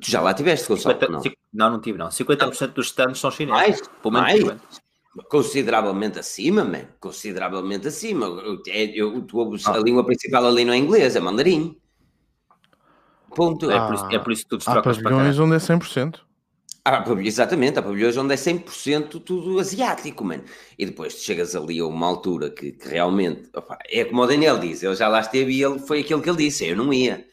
Tu 0.00 0.10
já 0.10 0.20
lá 0.20 0.32
tiveste, 0.34 0.68
Gonçalo, 0.68 0.94
50, 0.94 1.12
não? 1.12 1.22
não, 1.52 1.70
não 1.72 1.80
tive, 1.80 1.98
não. 1.98 2.08
50% 2.08 2.68
dos 2.72 2.86
stands 2.86 3.18
são 3.20 3.30
chineses. 3.30 3.52
Mais, 3.52 3.80
Pelo 4.02 4.14
menos 4.14 4.28
mais. 4.28 4.40
50. 4.40 4.62
Consideravelmente 5.28 6.18
acima, 6.18 6.64
man. 6.64 6.84
Consideravelmente 6.98 7.86
acima. 7.88 8.24
Eu, 8.26 8.62
é- 8.68 8.84
eu, 8.98 9.20
tu 9.22 9.38
ouves- 9.38 9.66
Ah. 9.66 9.74
a 9.74 9.78
língua 9.78 10.04
principal 10.04 10.46
ali 10.46 10.64
não 10.64 10.72
é 10.72 10.78
inglês, 10.78 11.14
é 11.16 11.20
mandarim. 11.20 11.76
Ponto. 13.34 13.70
É, 13.70 13.76
Ah, 13.76 13.86
por 13.86 13.94
isso, 13.94 14.06
é 14.10 14.18
por 14.18 14.32
isso 14.32 14.42
que 14.44 14.48
tu 14.48 14.54
Há 14.54 14.58
destrocas 14.58 14.96
para 14.98 15.10
pavilhões 15.10 15.38
onde 15.38 15.54
é 15.56 15.58
100%. 15.58 16.20
pavilhões- 16.84 17.26
exatamente, 17.28 17.78
há 17.78 17.82
pavilhões 17.82 18.16
onde 18.16 18.32
é 18.34 18.36
100% 18.36 19.20
tudo 19.20 19.58
asiático, 19.58 20.24
mano. 20.24 20.42
E 20.78 20.84
depois 20.86 21.14
tu 21.14 21.20
chegas 21.20 21.54
ali 21.54 21.78
a 21.80 21.86
uma 21.86 22.06
altura 22.06 22.50
que, 22.50 22.72
que 22.72 22.88
realmente, 22.88 23.48
opa, 23.54 23.78
é 23.90 24.04
como 24.04 24.22
o 24.22 24.26
Daniel 24.26 24.58
disse, 24.58 24.84
ele 24.86 24.94
já 24.96 25.08
lá 25.08 25.20
esteve 25.20 25.52
e 25.52 25.62
ele, 25.62 25.78
foi 25.78 26.00
aquilo 26.00 26.20
que 26.22 26.28
ele 26.28 26.38
disse, 26.38 26.66
eu 26.66 26.76
não 26.76 26.92
ia. 26.92 27.26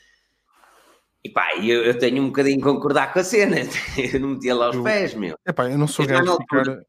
E 1.23 1.29
pá, 1.29 1.55
eu, 1.57 1.83
eu 1.83 1.97
tenho 1.99 2.23
um 2.23 2.27
bocadinho 2.27 2.57
de 2.57 2.63
concordar 2.63 3.11
com 3.11 3.19
a 3.19 3.23
cena, 3.23 3.57
eu 4.13 4.19
não 4.19 4.29
metia 4.29 4.55
lá 4.55 4.69
os 4.69 4.75
Eu- 4.75 4.83
pés, 4.83 5.13
meu. 5.13 5.35
Epá, 5.45 5.69
eu 5.69 5.77
não 5.77 5.87
sou 5.87 6.05
Eu 6.05 6.09
gajo 6.09 6.37
ficar. 6.37 6.79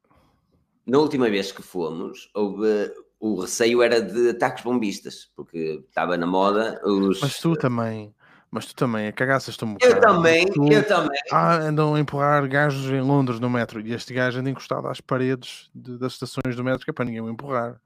Na 0.86 0.98
última 0.98 1.28
vez 1.28 1.50
que 1.52 1.62
fomos, 1.62 2.30
houve, 2.34 2.92
o 3.18 3.40
receio 3.40 3.82
era 3.82 4.00
de 4.00 4.30
ataques 4.30 4.62
bombistas, 4.64 5.30
porque 5.36 5.84
estava 5.88 6.16
na 6.16 6.26
moda 6.26 6.80
os... 6.84 7.20
Mas 7.20 7.38
tu 7.38 7.54
também. 7.56 8.14
Mas 8.52 8.66
tu 8.66 8.74
também, 8.74 9.06
a 9.06 9.12
cagaças-te 9.12 9.64
um 9.64 9.76
Eu 9.80 9.94
bocado. 9.94 10.00
também, 10.00 10.46
Tu- 10.46 10.72
eu 10.72 10.84
também. 10.84 11.18
Ah, 11.30 11.54
andam 11.56 11.94
a 11.94 12.00
empurrar 12.00 12.48
gajos 12.48 12.86
em 12.90 13.00
Londres 13.00 13.38
no 13.38 13.48
metro 13.48 13.80
e 13.80 13.92
este 13.92 14.12
gajo 14.12 14.40
anda 14.40 14.50
encostado 14.50 14.88
às 14.88 15.00
paredes 15.00 15.70
de- 15.72 15.96
das 15.98 16.14
estações 16.14 16.56
do 16.56 16.64
metro 16.64 16.84
que 16.84 16.90
é 16.90 16.92
para 16.92 17.04
ninguém 17.04 17.20
o 17.20 17.30
empurrar. 17.30 17.80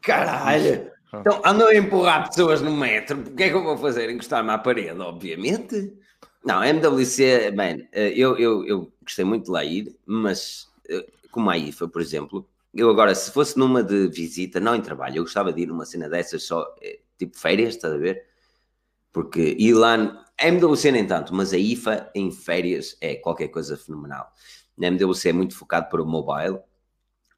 Caralho! 0.00 0.90
Ah. 1.12 1.20
Então 1.20 1.40
andam 1.44 1.68
a 1.68 1.74
empurrar 1.74 2.28
pessoas 2.28 2.60
no 2.60 2.76
metro, 2.76 3.20
o 3.20 3.34
que 3.34 3.44
é 3.44 3.48
que 3.48 3.54
eu 3.54 3.62
vou 3.62 3.78
fazer? 3.78 4.10
Encostar-me 4.10 4.50
à 4.50 4.58
parede, 4.58 5.00
obviamente. 5.00 5.92
Não, 6.44 6.62
MWC, 6.62 7.50
man, 7.52 7.86
eh, 7.92 8.12
eu, 8.16 8.36
eu, 8.38 8.64
eu 8.64 8.92
gostei 9.02 9.24
muito 9.24 9.46
de 9.46 9.50
lá 9.50 9.64
ir, 9.64 9.96
mas 10.06 10.68
eh, 10.88 11.06
como 11.30 11.50
a 11.50 11.58
IFA, 11.58 11.88
por 11.88 12.00
exemplo, 12.00 12.48
eu 12.74 12.90
agora, 12.90 13.14
se 13.14 13.32
fosse 13.32 13.58
numa 13.58 13.82
de 13.82 14.08
visita, 14.08 14.60
não 14.60 14.74
em 14.74 14.80
trabalho, 14.80 15.16
eu 15.18 15.22
gostava 15.24 15.52
de 15.52 15.62
ir 15.62 15.66
numa 15.66 15.84
cena 15.84 16.08
dessas 16.08 16.44
só, 16.44 16.74
eh, 16.80 17.00
tipo 17.18 17.36
férias, 17.36 17.74
estás 17.74 17.94
a 17.94 17.96
ver? 17.96 18.24
Porque 19.12 19.56
ir 19.58 19.74
lá, 19.74 20.24
MWC 20.38 20.92
nem 20.92 21.06
tanto, 21.06 21.34
mas 21.34 21.52
a 21.52 21.58
IFA 21.58 22.10
em 22.14 22.30
férias 22.30 22.96
é 23.00 23.16
qualquer 23.16 23.48
coisa 23.48 23.76
fenomenal. 23.76 24.32
A 24.80 24.86
MWC 24.86 25.30
é 25.30 25.32
muito 25.32 25.56
focado 25.56 25.88
para 25.88 26.02
o 26.02 26.06
mobile, 26.06 26.60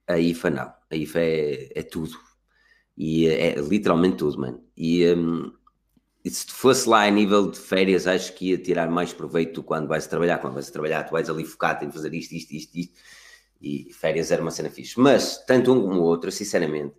a 0.07 0.19
IFA 0.19 0.51
não, 0.51 0.75
a 0.91 0.97
IFA 0.97 1.21
é, 1.21 1.69
é 1.77 1.83
tudo. 1.83 2.19
E 2.97 3.27
é, 3.29 3.59
é 3.59 3.61
literalmente 3.61 4.17
tudo, 4.17 4.39
mano. 4.41 4.63
E, 4.77 5.07
hum, 5.13 5.53
e 6.25 6.31
se 6.31 6.47
tu 6.47 6.55
fosse 6.55 6.89
lá 6.89 7.05
a 7.05 7.11
nível 7.11 7.51
de 7.51 7.59
férias, 7.59 8.07
acho 8.07 8.35
que 8.35 8.51
ia 8.51 8.59
tirar 8.59 8.91
mais 8.91 9.13
proveito 9.13 9.55
do 9.55 9.63
quando 9.63 9.89
vais 9.89 10.07
trabalhar. 10.07 10.39
Quando 10.39 10.55
vais 10.55 10.71
trabalhar, 10.71 11.05
tu 11.05 11.13
vais 11.13 11.31
ali 11.31 11.45
focado 11.45 11.85
em 11.85 11.91
fazer 11.91 12.13
isto, 12.13 12.33
isto, 12.33 12.53
isto, 12.53 12.77
isto. 12.77 13.01
E 13.61 13.93
férias 13.93 14.31
era 14.31 14.43
uma 14.43 14.51
cena 14.51 14.71
fixe. 14.71 14.99
Mas, 14.99 15.45
tanto 15.47 15.73
um 15.73 15.83
como 15.83 16.01
o 16.01 16.03
outro, 16.03 16.31
sinceramente, 16.31 16.95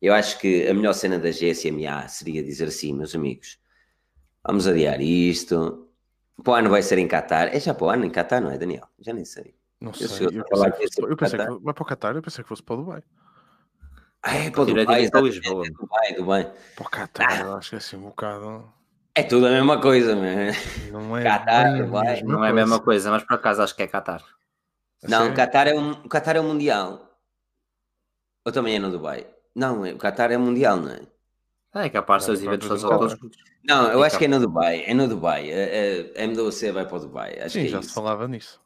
eu 0.00 0.14
acho 0.14 0.38
que 0.38 0.66
a 0.68 0.74
melhor 0.74 0.94
cena 0.94 1.18
da 1.18 1.30
GSMA 1.30 2.08
seria 2.08 2.42
dizer 2.42 2.68
assim, 2.68 2.92
meus 2.92 3.14
amigos, 3.14 3.58
vamos 4.46 4.66
adiar 4.66 5.00
isto. 5.00 5.88
Para 6.42 6.52
o 6.52 6.56
ano 6.56 6.70
vai 6.70 6.82
ser 6.82 6.98
em 6.98 7.06
Qatar. 7.08 7.54
É 7.54 7.60
já 7.60 7.74
para 7.74 7.86
o 7.86 7.90
ano 7.90 8.04
em 8.04 8.10
Qatar, 8.10 8.40
não 8.40 8.50
é, 8.50 8.58
Daniel? 8.58 8.86
Já 9.00 9.12
nem 9.12 9.24
sei. 9.24 9.54
Não 9.80 9.92
Eu 10.00 10.08
sei. 10.08 10.26
Eu 10.26 10.44
pensei, 10.44 10.70
que 10.72 11.12
eu 11.12 11.16
pensei 11.16 11.38
que 11.38 11.46
vai 11.46 11.74
para 11.74 11.82
o 11.82 11.86
Qatar, 11.86 12.16
eu 12.16 12.22
pensei 12.22 12.42
que 12.42 12.48
fosse 12.48 12.62
para 12.62 12.74
o 12.74 12.78
Dubai. 12.78 13.02
Ah, 14.22 14.36
é 14.36 14.50
para 14.50 14.62
o 14.62 14.66
Direto 14.66 14.86
Dubai, 14.86 15.10
para 15.10 15.20
exatamente, 15.26 15.40
Lisboa. 15.40 15.66
é 15.66 15.70
Dubai, 15.70 16.14
Dubai. 16.14 16.52
O 16.78 16.84
Qatar, 16.84 17.40
eu 17.40 17.56
acho 17.56 17.70
que 17.70 17.74
é 17.74 17.78
assim 17.78 17.96
um 17.96 18.02
bocado. 18.02 18.72
É 19.14 19.22
tudo 19.22 19.46
a 19.46 19.50
mesma 19.50 19.80
coisa, 19.80 20.14
man. 20.16 20.52
Não 20.92 21.16
é, 21.16 21.22
Qatar, 21.24 21.72
mesma 21.72 22.02
Não 22.24 22.44
é 22.44 22.50
a 22.50 22.52
mesma 22.54 22.80
coisa. 22.80 23.10
mas 23.10 23.24
por 23.24 23.34
acaso 23.34 23.62
acho 23.62 23.74
que 23.74 23.82
é 23.82 23.86
Qatar. 23.88 24.22
A 25.04 25.08
Não, 25.08 25.18
sério? 25.18 25.32
o 25.32 25.36
Qatar 25.36 25.66
é 25.68 25.74
um, 25.74 25.90
o 25.90 26.08
Qatar 26.08 26.36
é 26.36 26.40
um 26.40 26.44
mundial. 26.48 27.18
Ou 28.46 28.52
também 28.52 28.76
é 28.76 28.78
no 28.78 28.90
Dubai? 28.90 29.26
Não, 29.54 29.84
é- 29.84 29.92
o 29.92 29.98
Qatar 29.98 30.30
é 30.30 30.36
mundial, 30.38 30.76
não 30.76 30.90
é? 30.92 31.00
É 31.74 31.88
capaz 31.88 32.22
de 32.22 32.26
ser 32.26 32.32
os 32.32 32.42
É, 32.42 32.46
eventos 32.46 32.68
todos 32.68 32.82
Qatar. 32.84 32.98
todos 32.98 33.18
juntos. 33.18 33.38
Não, 33.64 33.90
eu 33.90 34.02
É 34.04 34.06
acho 34.06 34.18
que 34.18 34.24
é 34.24 34.28
no 34.28 34.38
Dubai. 34.38 34.84
É 34.86 34.94
no 34.94 35.08
Dubai. 35.08 35.50
A, 35.52 36.18
a, 36.18 36.22
a 36.22 36.24
MWC 36.24 36.72
vai 36.72 36.86
para 36.86 36.96
o 36.96 37.00
Dubai. 37.00 37.38
Acho 37.40 37.50
Sim, 37.54 37.60
que 37.62 37.66
é 37.66 37.70
já 37.70 37.80
isso. 37.80 37.88
se 37.88 37.94
falava 37.94 38.28
nisso. 38.28 38.60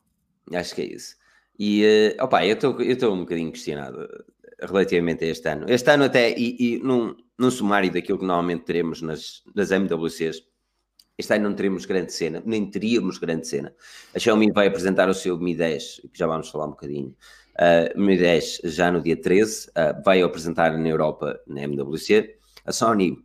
Acho 0.53 0.75
que 0.75 0.83
é 0.83 0.85
isso. 0.87 1.17
E, 1.59 1.85
eh, 1.85 2.23
opa, 2.23 2.45
eu 2.45 2.55
estou 2.55 2.81
eu 2.83 2.93
estou 2.93 3.15
um 3.15 3.21
bocadinho 3.21 3.51
questionado 3.51 4.07
relativamente 4.61 5.25
a 5.25 5.29
este 5.29 5.49
ano. 5.49 5.67
Este 5.69 5.91
ano 5.91 6.05
até, 6.05 6.31
e, 6.37 6.57
e 6.59 6.79
num, 6.79 7.15
num 7.39 7.51
sumário 7.51 7.93
daquilo 7.93 8.19
que 8.19 8.25
normalmente 8.25 8.65
teremos 8.65 9.03
nas, 9.03 9.43
nas 9.55 9.71
MWCs, 9.71 10.43
este 11.19 11.35
ano 11.35 11.49
não 11.49 11.57
teremos 11.57 11.87
grande 11.87 12.13
cena, 12.13 12.43
nem 12.45 12.71
teríamos 12.71 13.19
grande 13.19 13.49
cena. 13.49 13.75
A 14.15 14.19
Xiaomi 14.19 14.53
vai 14.53 14.67
apresentar 14.67 15.09
o 15.09 15.15
seu 15.15 15.39
Mi 15.39 15.55
10, 15.55 16.03
que 16.13 16.19
já 16.19 16.27
vamos 16.27 16.51
falar 16.51 16.67
um 16.67 16.71
bocadinho. 16.71 17.15
Uh, 17.59 17.99
Mi 17.99 18.19
10 18.19 18.61
já 18.65 18.91
no 18.93 19.01
dia 19.01 19.17
13, 19.17 19.69
uh, 19.69 20.03
vai 20.05 20.21
apresentar 20.21 20.77
na 20.77 20.89
Europa 20.89 21.41
na 21.47 21.63
MWC. 21.63 22.37
A 22.67 22.73
Sony 22.73 23.17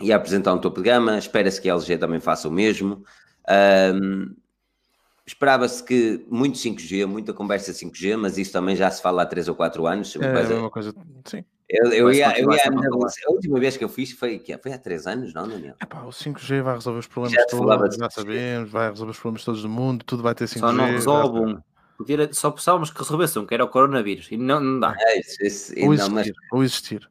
ia 0.00 0.14
apresentar 0.16 0.54
um 0.54 0.60
topo 0.60 0.80
de 0.80 0.88
gama, 0.88 1.18
espera-se 1.18 1.60
que 1.60 1.68
a 1.68 1.74
LG 1.74 1.98
também 1.98 2.20
faça 2.20 2.48
o 2.48 2.50
mesmo. 2.50 3.02
Um, 3.48 4.36
Esperava-se 5.32 5.82
que 5.82 6.24
muito 6.28 6.58
5G, 6.58 7.06
muita 7.06 7.32
conversa 7.32 7.72
5G, 7.72 8.16
mas 8.18 8.36
isso 8.36 8.52
também 8.52 8.76
já 8.76 8.90
se 8.90 9.00
fala 9.00 9.22
há 9.22 9.26
3 9.26 9.48
ou 9.48 9.54
4 9.54 9.86
anos. 9.86 10.14
uma 10.14 10.26
É 10.26 10.28
a 10.66 10.70
coisa-. 10.70 10.94
Sim. 11.24 11.42
eu, 11.68 11.90
eu 11.90 12.12
ia, 12.12 12.38
eu 12.38 12.52
ia 12.52 12.60
a 12.62 13.28
a 13.28 13.32
última 13.32 13.58
vez 13.58 13.76
que 13.78 13.82
eu 13.82 13.88
fiz 13.88 14.12
foi, 14.12 14.38
que 14.38 14.56
foi 14.58 14.72
há 14.74 14.78
3 14.78 15.06
anos, 15.06 15.32
não, 15.32 15.48
Daniel? 15.48 15.74
Epá, 15.82 16.02
o 16.02 16.10
5G 16.10 16.60
vai 16.62 16.74
resolver 16.74 16.98
os 16.98 17.06
problemas 17.06 17.32
Já 17.40 17.46
todos, 17.46 17.90
de 17.90 17.96
já 17.98 18.08
5G. 18.08 18.12
sabemos, 18.14 18.70
vai 18.70 18.90
resolver 18.90 19.10
os 19.12 19.18
problemas 19.18 19.44
todos 19.44 19.62
do 19.62 19.68
mundo, 19.70 20.04
tudo 20.04 20.22
vai 20.22 20.34
ter 20.34 20.44
5G. 20.44 20.58
Só 20.60 20.72
não 20.72 20.84
resolve 20.86 21.38
um. 21.40 21.58
Podia- 21.96 22.32
Só 22.32 22.50
precisávamos 22.50 22.90
que 22.90 22.98
resolvesse 22.98 23.38
um, 23.38 23.46
que 23.46 23.54
era 23.54 23.64
o 23.64 23.68
coronavírus. 23.68 24.28
E 24.30 24.36
não, 24.36 24.60
não 24.60 24.80
dá. 24.80 24.94
É, 25.00 25.18
isso, 25.18 25.42
isso, 25.42 25.72
Ou 25.78 25.94
não, 25.94 26.10
mas 26.10 26.26
existir, 26.62 27.08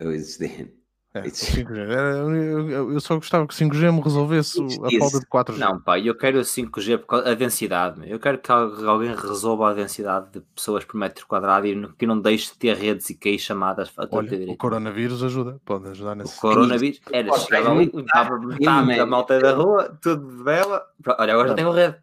ou 0.00 0.12
existir. 0.12 0.74
É, 1.14 1.20
o 1.20 1.26
Isso. 1.26 1.46
5G. 1.46 1.78
Era- 1.78 2.16
eu, 2.16 2.98
só 3.00 3.14
gostava 3.14 3.46
que 3.46 3.54
o 3.54 3.56
5G 3.56 3.92
me 3.92 4.00
resolvesse 4.00 4.60
o- 4.60 4.84
a 4.84 4.90
falta 4.98 5.20
de 5.20 5.26
4G. 5.26 5.58
Não, 5.60 5.80
pá, 5.80 5.96
eu 5.96 6.12
quero 6.16 6.40
o 6.40 6.44
5G 6.44 6.98
por 6.98 7.06
causa 7.06 7.30
a 7.30 7.34
densidade. 7.34 8.02
Eu 8.10 8.18
quero 8.18 8.36
que 8.38 8.50
al- 8.50 8.88
alguém 8.88 9.14
resolva 9.14 9.70
a 9.70 9.74
densidade 9.74 10.26
de 10.32 10.40
pessoas 10.56 10.84
por 10.84 10.96
metro 10.98 11.24
quadrado 11.28 11.68
e 11.68 11.88
que 11.96 12.04
não 12.04 12.20
deixe 12.20 12.50
de 12.50 12.58
ter 12.58 12.76
redes 12.76 13.08
e 13.10 13.14
cair 13.14 13.38
chamadas 13.38 13.92
a 13.96 14.08
Olha, 14.10 14.50
o 14.50 14.56
coronavírus 14.56 15.22
ajuda, 15.22 15.60
pode 15.64 15.86
ajudar 15.88 16.14
O 16.14 16.16
nesse. 16.16 16.40
coronavírus 16.40 17.00
era 17.12 17.28
Pô, 17.28 17.38
chegava 17.38 17.68
é 17.68 17.72
ali, 17.72 18.04
tarde, 18.12 18.46
metade 18.46 18.96
da 18.96 19.06
malta 19.06 19.38
da 19.38 19.52
rua, 19.52 19.96
tudo 20.02 20.36
de 20.36 20.42
bela. 20.42 20.84
Pronto, 21.00 21.20
Olha, 21.20 21.32
agora 21.32 21.48
já 21.50 21.54
tenho 21.54 21.70
rede. 21.70 21.96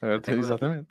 É, 0.00 0.18
tem- 0.20 0.38
exatamente. 0.38 0.86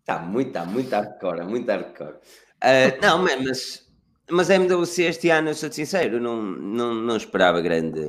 Está 0.00 0.18
muito, 0.20 0.48
está 0.48 0.64
muito 0.64 0.90
hardcore, 0.90 1.44
muito 1.44 1.70
hardcore. 1.70 2.14
Ah, 2.62 2.96
não, 3.02 3.18
man, 3.18 3.42
mas, 3.44 3.86
mas 4.30 4.50
a 4.50 4.54
MWC 4.54 5.02
este 5.04 5.30
ano, 5.30 5.50
eu 5.50 5.54
sou 5.54 5.70
sincero, 5.70 6.20
não, 6.20 6.42
não, 6.42 6.94
não 6.94 7.16
esperava 7.16 7.60
grande, 7.60 8.00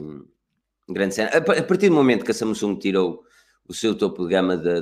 grande 0.89 1.15
cena. 1.15 1.29
A, 1.29 1.41
pa- 1.41 1.57
a 1.57 1.63
partir 1.63 1.89
do 1.89 1.95
momento 1.95 2.23
que 2.25 2.31
a 2.31 2.33
Samsung 2.33 2.77
tirou 2.77 3.23
o 3.67 3.73
seu 3.73 3.95
topo 3.95 4.23
de 4.23 4.31
gama 4.31 4.57
da, 4.57 4.81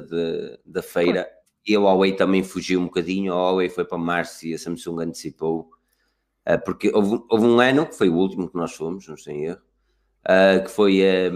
da, 0.65 0.81
feira 0.81 1.29
e 1.65 1.75
a 1.75 1.79
Huawei 1.79 2.13
também 2.13 2.43
fugiu 2.43 2.79
um 2.79 2.85
bocadinho, 2.85 3.33
a 3.33 3.35
Huawei 3.35 3.69
foi 3.69 3.85
para 3.85 3.97
março 3.97 4.45
e 4.47 4.53
a 4.53 4.57
Samsung 4.57 5.01
antecipou, 5.01 5.69
ah, 6.45 6.57
porque 6.57 6.91
houve, 6.93 7.23
houve 7.29 7.45
um 7.45 7.59
ano, 7.59 7.85
que 7.85 7.95
foi 7.95 8.09
o 8.09 8.15
último 8.15 8.49
que 8.49 8.55
nós 8.55 8.73
fomos, 8.73 9.07
não 9.07 9.15
em 9.33 9.45
erro, 9.45 9.61
ah, 10.25 10.59
que 10.59 10.71
foi 10.71 11.01
ah, 11.03 11.31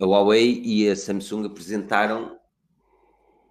a 0.00 0.06
Huawei 0.06 0.60
e 0.64 0.88
a 0.88 0.96
Samsung 0.96 1.46
apresentaram 1.46 2.38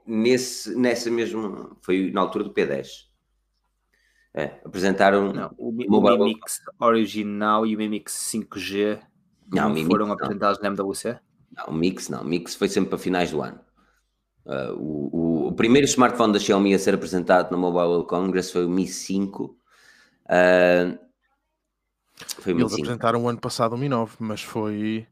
nesse, 0.05 0.75
nessa 0.75 1.09
mesma, 1.09 1.75
foi 1.81 2.11
na 2.11 2.21
altura 2.21 2.43
do 2.43 2.53
P10. 2.53 3.12
É, 4.33 4.59
apresentaram. 4.65 5.31
Não, 5.31 5.51
o, 5.57 5.71
Mi- 5.71 5.85
o 5.87 6.01
Mi 6.01 6.33
Mix 6.33 6.61
original 6.79 7.65
e 7.67 7.75
o 7.75 7.77
Mi 7.77 7.87
Mix 7.87 8.13
5G 8.33 8.99
Não, 9.51 9.63
não, 9.69 9.75
Mi 9.75 9.85
foram 9.85 10.05
Mix 10.07 10.07
não. 10.07 10.13
apresentados 10.25 10.59
na 10.61 10.67
MWC? 10.69 11.19
Não, 11.55 11.65
o 11.67 11.73
Mix 11.73 12.09
não. 12.09 12.21
O 12.21 12.25
Mix 12.25 12.55
foi 12.55 12.67
sempre 12.67 12.89
para 12.89 12.97
finais 12.97 13.29
do 13.31 13.41
ano. 13.41 13.59
Uh, 14.45 14.73
o, 14.73 15.09
o- 15.15 15.47
o 15.49 15.53
primeiro 15.53 15.85
smartphone 15.85 16.33
da 16.33 16.39
Xiaomi 16.39 16.73
a 16.73 16.79
ser 16.79 16.95
apresentado 16.95 17.51
no 17.51 17.57
Mobile 17.57 17.85
World 17.85 18.07
Congress 18.07 18.51
foi 18.51 18.65
o 18.65 18.69
Mi 18.69 18.87
5. 18.87 19.55
Uh, 20.25 20.97
foi 22.39 22.53
o 22.53 22.55
Mi 22.55 22.61
Eles 22.63 22.71
5. 22.73 22.81
apresentaram 22.83 23.23
o 23.23 23.29
ano 23.29 23.39
passado 23.39 23.73
o 23.73 23.77
Mi 23.77 23.87
9, 23.87 24.15
mas 24.19 24.41
foi, 24.41 25.05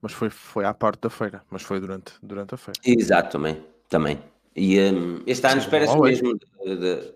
mas 0.00 0.12
foi, 0.12 0.30
foi 0.30 0.64
à 0.64 0.72
parte 0.72 1.00
da 1.00 1.10
feira, 1.10 1.42
mas 1.50 1.62
foi 1.62 1.80
durante, 1.80 2.12
durante 2.22 2.54
a 2.54 2.56
feira. 2.56 2.78
Exato, 2.84 3.32
também. 3.32 3.62
também. 3.88 4.22
E 4.54 4.78
um, 4.80 5.22
este 5.26 5.46
ano 5.46 5.60
espera-se 5.60 5.98
mesmo 5.98 6.38
de- 6.38 6.76
de- 6.76 7.14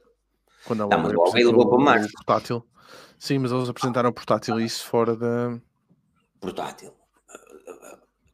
Quando 0.66 0.82
a 0.84 0.86
Não, 0.88 0.98
mas 1.02 1.12
o 1.12 1.16
Huawei 1.16 1.44
levou 1.44 1.68
para 1.68 1.76
o 1.78 1.80
março. 1.80 2.12
portátil. 2.12 2.66
Sim, 3.18 3.38
mas 3.38 3.52
eles 3.52 3.68
apresentaram 3.68 4.10
o 4.10 4.12
portátil 4.12 4.60
e 4.60 4.64
isso 4.64 4.84
fora 4.86 5.16
da. 5.16 5.58
portátil. 6.40 6.92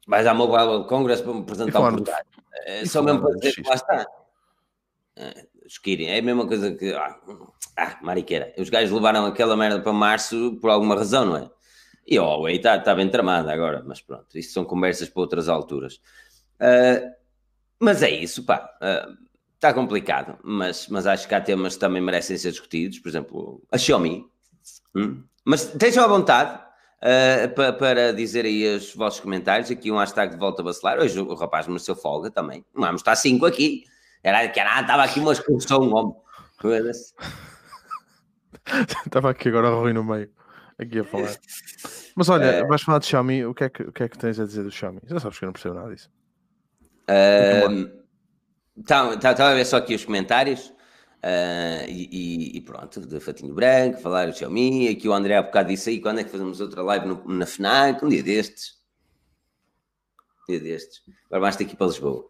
Vais 0.07 0.27
à 0.27 0.33
Mobile 0.33 0.63
World 0.67 0.87
Congress 0.89 1.23
para 1.23 1.33
me 1.33 1.41
apresentar 1.41 1.79
de- 1.91 1.97
portátil. 1.97 2.43
É 2.65 2.85
só 2.85 3.01
mesmo 3.01 3.21
para 3.21 3.31
dizer 3.35 3.53
que 3.55 3.67
lá 3.67 3.75
está. 3.75 4.05
É, 5.15 5.47
Kirin, 5.81 6.05
é 6.07 6.19
a 6.19 6.21
mesma 6.21 6.45
coisa 6.47 6.73
que. 6.75 6.93
Ah, 6.93 7.17
ah, 7.77 7.97
mariqueira. 8.01 8.53
Os 8.57 8.69
gajos 8.69 8.91
levaram 8.91 9.25
aquela 9.25 9.55
merda 9.55 9.81
para 9.81 9.93
março 9.93 10.57
por 10.59 10.69
alguma 10.69 10.95
razão, 10.95 11.25
não 11.25 11.37
é? 11.37 11.49
E 12.05 12.17
a 12.17 12.21
Huawei 12.21 12.57
está 12.57 12.77
tá 12.79 12.93
bem 12.93 13.09
tramada 13.09 13.51
agora, 13.53 13.81
mas 13.85 14.01
pronto, 14.01 14.37
isso 14.37 14.53
são 14.53 14.65
conversas 14.65 15.07
para 15.09 15.21
outras 15.21 15.47
alturas. 15.47 16.01
Ah, 16.59 17.01
mas 17.79 18.03
é 18.03 18.09
isso, 18.09 18.43
pá. 18.45 18.69
Está 19.63 19.73
complicado, 19.73 20.37
mas, 20.43 20.89
mas 20.89 21.07
acho 21.07 21.25
que 21.25 21.33
há 21.33 21.39
temas 21.39 21.75
que 21.75 21.79
também 21.79 22.01
merecem 22.01 22.37
ser 22.37 22.51
discutidos, 22.51 22.99
por 22.99 23.07
exemplo, 23.07 23.63
a 23.71 23.77
Xiaomi. 23.77 24.25
Hum? 24.93 25.23
Mas 25.45 25.61
estejam 25.71 26.03
à 26.03 26.07
vontade 26.07 26.59
ah, 27.01 27.47
pa- 27.55 27.71
para 27.71 28.11
dizer 28.11 28.43
aí 28.43 28.75
os 28.75 28.93
vossos 28.93 29.21
comentários. 29.21 29.71
Aqui 29.71 29.89
um 29.89 29.97
hashtag 29.99 30.33
de 30.33 30.37
volta 30.37 30.61
a 30.61 30.65
vacilar. 30.65 30.99
Hoje 30.99 31.17
o 31.17 31.33
rapaz 31.33 31.65
mereceu 31.65 31.95
folga 31.95 32.29
também. 32.29 32.65
Vamos 32.73 32.99
estar 32.99 33.15
cinco 33.15 33.45
aqui. 33.45 33.85
Era 34.21 34.45
que 34.49 34.59
era, 34.59 34.81
estava 34.81 35.01
aqui 35.05 35.21
uma 35.21 35.31
excursão, 35.31 35.89
homem. 35.93 36.13
Foda-se. 36.59 37.13
Estava 39.05 39.29
aqui 39.29 39.47
agora 39.47 39.71
o 39.71 39.79
Rui 39.79 39.93
no 39.93 40.03
meio, 40.03 40.29
aqui 40.77 40.99
a 40.99 41.03
falar. 41.05 41.37
Mas 42.17 42.27
olha, 42.27 42.43
É. 42.45 42.65
vais 42.65 42.81
falar 42.81 42.99
de 42.99 43.05
Xiaomi, 43.05 43.45
o 43.45 43.53
que, 43.53 43.63
é 43.63 43.69
que, 43.69 43.83
o 43.83 43.91
que 43.93 44.03
é 44.03 44.09
que 44.09 44.17
tens 44.17 44.37
a 44.41 44.45
dizer 44.45 44.63
do 44.63 44.71
Xiaomi? 44.71 44.99
Já 45.05 45.19
sabes 45.21 45.39
que 45.39 45.45
eu 45.45 45.47
não 45.47 45.53
percebo 45.53 45.75
nada 45.75 45.93
disso. 45.93 46.09
Estava 48.77 49.17
tá, 49.17 49.49
a 49.49 49.53
ver 49.53 49.65
só 49.65 49.77
aqui 49.77 49.95
os 49.95 50.03
comentários. 50.05 50.73
ah, 51.21 51.85
e, 51.87 52.57
e- 52.57 52.61
pronto, 52.61 52.99
de 53.01 53.19
fatinho 53.19 53.53
branco, 53.53 54.01
falar 54.01 54.27
o 54.27 54.33
Xiaomi. 54.33 54.89
Aqui 54.89 55.07
o 55.07 55.13
André 55.13 55.37
há 55.37 55.41
bocado 55.43 55.69
disse 55.69 55.89
aí 55.89 56.01
quando 56.01 56.19
é 56.19 56.23
que 56.23 56.29
fazemos 56.29 56.59
outra 56.59 56.81
live 56.81 57.07
no- 57.07 57.23
na 57.27 57.45
FNAC, 57.45 58.03
um 58.03 58.09
dia 58.09 58.23
destes. 58.23 58.73
Um 60.49 60.51
dia 60.51 60.59
destes. 60.59 61.01
Agora 61.31 61.55
que 61.55 61.63
ir 61.63 61.75
para 61.75 61.87
Lisboa 61.87 62.25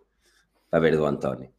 para 0.70 0.80
ver 0.80 0.96
do 0.98 1.06
António. 1.06 1.50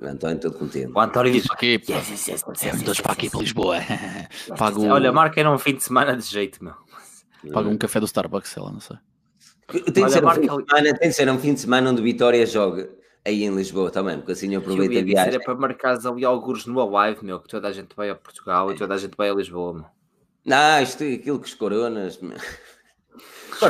O 0.00 0.06
António 0.06 0.40
todo 0.40 0.58
contente. 0.58 0.90
O 0.92 1.00
António 1.00 1.42
Para 1.44 1.54
aqui. 1.54 1.80
Yes, 1.88 2.10
yes, 2.10 2.28
yes, 2.28 2.44
yes, 2.62 2.82
yes, 2.82 3.00
para 3.00 3.12
aqui 3.12 3.30
para. 3.30 3.40
Lisboa. 3.40 3.76
Pago, 4.58 4.84
Olha, 4.88 5.12
marca 5.12 5.38
era 5.38 5.50
um 5.50 5.58
fim 5.58 5.74
de 5.74 5.82
semana 5.84 6.16
de 6.16 6.24
jeito, 6.24 6.62
meu. 6.62 6.74
pago 7.52 7.68
um 7.68 7.78
café 7.78 8.00
do 8.00 8.06
Starbucks, 8.06 8.50
sei 8.50 8.62
lá, 8.62 8.72
não 8.72 8.80
sei. 8.80 8.96
Tem 9.92 10.04
de, 10.04 10.12
ser 10.12 10.24
um 10.24 10.30
fim 10.30 10.40
de 10.40 10.46
semana, 10.48 10.98
tem 10.98 11.08
de 11.08 11.14
ser 11.14 11.30
um 11.30 11.38
fim 11.38 11.54
de 11.54 11.60
semana 11.60 11.90
onde 11.90 12.00
o 12.00 12.04
Vitória 12.04 12.44
joga 12.44 12.90
aí 13.24 13.44
em 13.44 13.54
Lisboa 13.54 13.90
também, 13.90 14.18
porque 14.18 14.32
assim 14.32 14.52
eu 14.54 14.60
O 14.60 14.62
que 14.62 14.68
eu 14.68 14.72
aproveito 14.74 14.98
a 14.98 15.02
dizer 15.02 15.14
viagem. 15.14 15.34
é 15.34 15.38
para 15.44 15.54
marcares 15.54 16.04
ali 16.06 16.24
alguns 16.24 16.66
no 16.66 16.84
live, 16.90 17.24
meu, 17.24 17.40
que 17.40 17.48
toda 17.48 17.68
a 17.68 17.72
gente 17.72 17.94
vai 17.94 18.10
a 18.10 18.14
Portugal 18.14 18.72
e 18.72 18.76
toda 18.76 18.94
a 18.94 18.98
gente 18.98 19.16
vai 19.16 19.30
a 19.30 19.34
Lisboa, 19.34 19.72
meu. 19.74 19.84
Não, 20.44 20.82
isto 20.82 21.02
é 21.04 21.14
aquilo 21.14 21.38
que 21.38 21.46
os 21.46 21.54
coronas. 21.54 22.18
meu. 22.20 22.36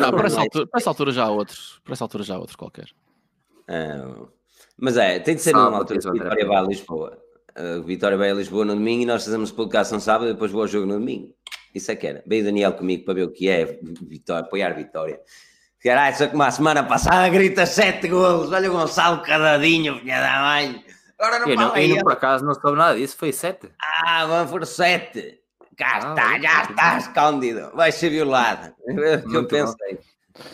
Não, 0.00 0.10
para, 0.10 0.26
essa 0.26 0.38
é- 0.38 0.42
altura, 0.42 0.66
para 0.66 0.80
essa 0.80 0.90
altura 0.90 1.12
já 1.12 1.24
há 1.24 1.30
outros. 1.30 1.80
Para 1.84 1.92
essa 1.92 2.04
altura 2.04 2.24
já 2.24 2.34
há 2.34 2.38
outro 2.38 2.56
qualquer. 2.56 2.88
Ah, 3.68 4.26
mas 4.78 4.96
é, 4.96 5.18
tem 5.18 5.34
de 5.34 5.42
ser 5.42 5.52
numa 5.52 5.76
altura 5.76 5.98
que 6.00 6.06
o 6.06 6.10
o 6.10 6.14
André. 6.14 6.24
Vitória 6.30 6.46
vai 6.46 6.56
a 6.56 6.62
Lisboa. 6.62 7.18
O 7.78 7.82
Vitória 7.82 8.16
vai 8.16 8.30
a 8.30 8.34
Lisboa 8.34 8.64
no 8.64 8.74
domingo 8.74 9.02
e 9.02 9.06
nós 9.06 9.24
fazemos 9.24 9.50
podcast 9.52 9.92
no 9.92 10.00
sábado 10.00 10.30
e 10.30 10.32
depois 10.32 10.50
vou 10.50 10.62
ao 10.62 10.68
jogo 10.68 10.86
no 10.86 10.94
domingo. 10.98 11.34
Isso 11.74 11.90
é 11.90 11.96
que 11.96 12.06
era. 12.06 12.22
Veio 12.26 12.42
o 12.42 12.44
Daniel 12.46 12.72
comigo 12.72 13.04
para 13.04 13.14
ver 13.14 13.24
o 13.24 13.30
que 13.30 13.48
é 13.48 13.78
Vitória, 14.02 14.44
apoiar 14.46 14.70
Vitória. 14.74 15.20
Caralho, 15.82 16.16
só 16.16 16.28
como 16.28 16.42
a 16.44 16.50
semana 16.50 16.84
passada 16.84 17.28
grita 17.28 17.66
sete 17.66 18.08
golos. 18.08 18.52
Olha 18.52 18.70
o 18.70 18.72
Gonçalo 18.72 19.20
Cadadinho, 19.22 19.98
filha 19.98 20.20
da 20.20 20.40
mãe. 20.40 20.84
Agora 21.18 21.38
não 21.40 21.48
Eu 21.48 21.56
não, 21.56 21.76
eu 21.76 21.88
não, 21.96 22.02
por 22.02 22.12
acaso 22.12 22.44
não 22.44 22.54
soube 22.54 22.78
nada 22.78 22.96
disso, 22.96 23.16
foi 23.16 23.32
7. 23.32 23.68
Ah, 23.80 24.24
vamos 24.26 24.50
por 24.50 24.64
sete. 24.66 25.40
Cá 25.76 26.00
Ah, 26.02 26.10
está, 26.10 26.38
já 26.40 26.62
está 26.64 26.98
escondido. 26.98 27.70
Vai 27.74 27.90
ser 27.92 28.10
violado. 28.10 28.72
É 28.88 29.18
que 29.18 29.26
eu 29.26 29.28
Muito 29.28 29.42
bom. 29.42 29.48
pensei. 29.74 29.98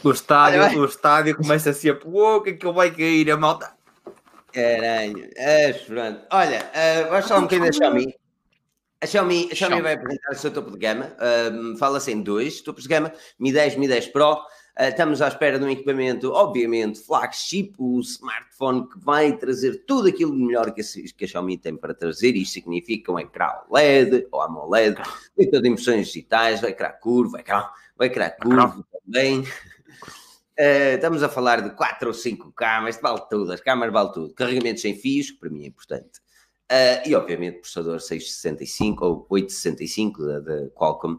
O 0.02 0.10
estádio, 0.10 0.62
Olha, 0.62 0.78
o 0.78 0.84
estádio 0.86 1.36
começa 1.36 1.70
assim 1.70 1.88
a 1.90 1.94
pô, 1.94 2.36
o 2.36 2.42
que 2.42 2.50
é 2.50 2.52
que 2.54 2.66
ele 2.66 2.74
vai 2.74 2.90
cair, 2.90 3.30
a 3.30 3.36
malta? 3.36 3.70
Caralho, 4.52 5.30
é, 5.36 5.72
pronto. 5.72 6.20
Olha, 6.32 6.58
uh, 7.06 7.10
vamos 7.10 7.28
falar 7.28 7.40
um 7.40 7.42
bocadinho 7.44 7.66
da 7.70 7.72
Xiaomi. 7.72 8.14
A 9.00 9.06
Xiaomi, 9.06 9.48
a 9.52 9.54
Xiaomi 9.54 9.56
Xiaomi. 9.76 9.82
vai 9.82 9.92
apresentar 9.94 10.30
o 10.32 10.34
seu 10.34 10.50
topo 10.50 10.70
de 10.72 10.78
gama. 10.78 11.12
Um, 11.52 11.76
Fala-se 11.76 12.10
em 12.10 12.20
dois 12.22 12.60
topos 12.60 12.82
de 12.84 12.88
gama: 12.88 13.12
Mi 13.38 13.52
10, 13.52 13.76
Mi 13.76 13.86
10 13.86 14.08
Pro. 14.08 14.38
Uh, 14.78 14.90
estamos 14.90 15.20
à 15.20 15.26
espera 15.26 15.58
de 15.58 15.64
um 15.64 15.68
equipamento, 15.68 16.30
obviamente, 16.30 17.00
flagship, 17.00 17.72
o 17.78 17.98
smartphone 17.98 18.88
que 18.88 18.96
vai 19.00 19.36
trazer 19.36 19.84
tudo 19.84 20.06
aquilo 20.06 20.30
de 20.30 20.38
melhor 20.38 20.72
que 20.72 20.80
a, 20.80 21.26
Xiaomi 21.26 21.58
tem 21.58 21.76
para 21.76 21.92
trazer. 21.92 22.36
Isto 22.36 22.52
significa 22.52 23.10
um 23.10 23.18
ecrã 23.18 23.48
LED 23.72 24.28
ou 24.30 24.40
AMOLED, 24.40 25.02
muitas 25.36 25.64
impressões 25.64 26.06
digitais, 26.06 26.60
vai 26.60 26.70
ecrã 26.70 26.92
curvo, 26.92 27.32
vai 27.32 28.06
ecrã 28.06 28.30
curvo 28.40 28.86
também. 29.04 29.40
Uh, 29.40 30.94
estamos 30.94 31.24
a 31.24 31.28
falar 31.28 31.60
de 31.60 31.70
4 31.70 32.06
ou 32.06 32.14
5 32.14 32.52
câmaras, 32.52 33.00
vale 33.02 33.22
tudo, 33.28 33.52
as 33.52 33.60
câmaras 33.60 33.92
vale 33.92 34.12
tudo. 34.12 34.32
Carregamento 34.32 34.78
sem 34.78 34.94
fios, 34.94 35.32
que 35.32 35.40
para 35.40 35.50
mim 35.50 35.64
é 35.64 35.66
importante. 35.66 36.20
Uh, 36.70 37.02
e 37.04 37.16
obviamente 37.16 37.58
processador 37.58 37.98
665 37.98 39.04
ou 39.04 39.26
865 39.28 40.24
da, 40.24 40.38
da 40.38 40.68
Qualcomm. 40.70 41.18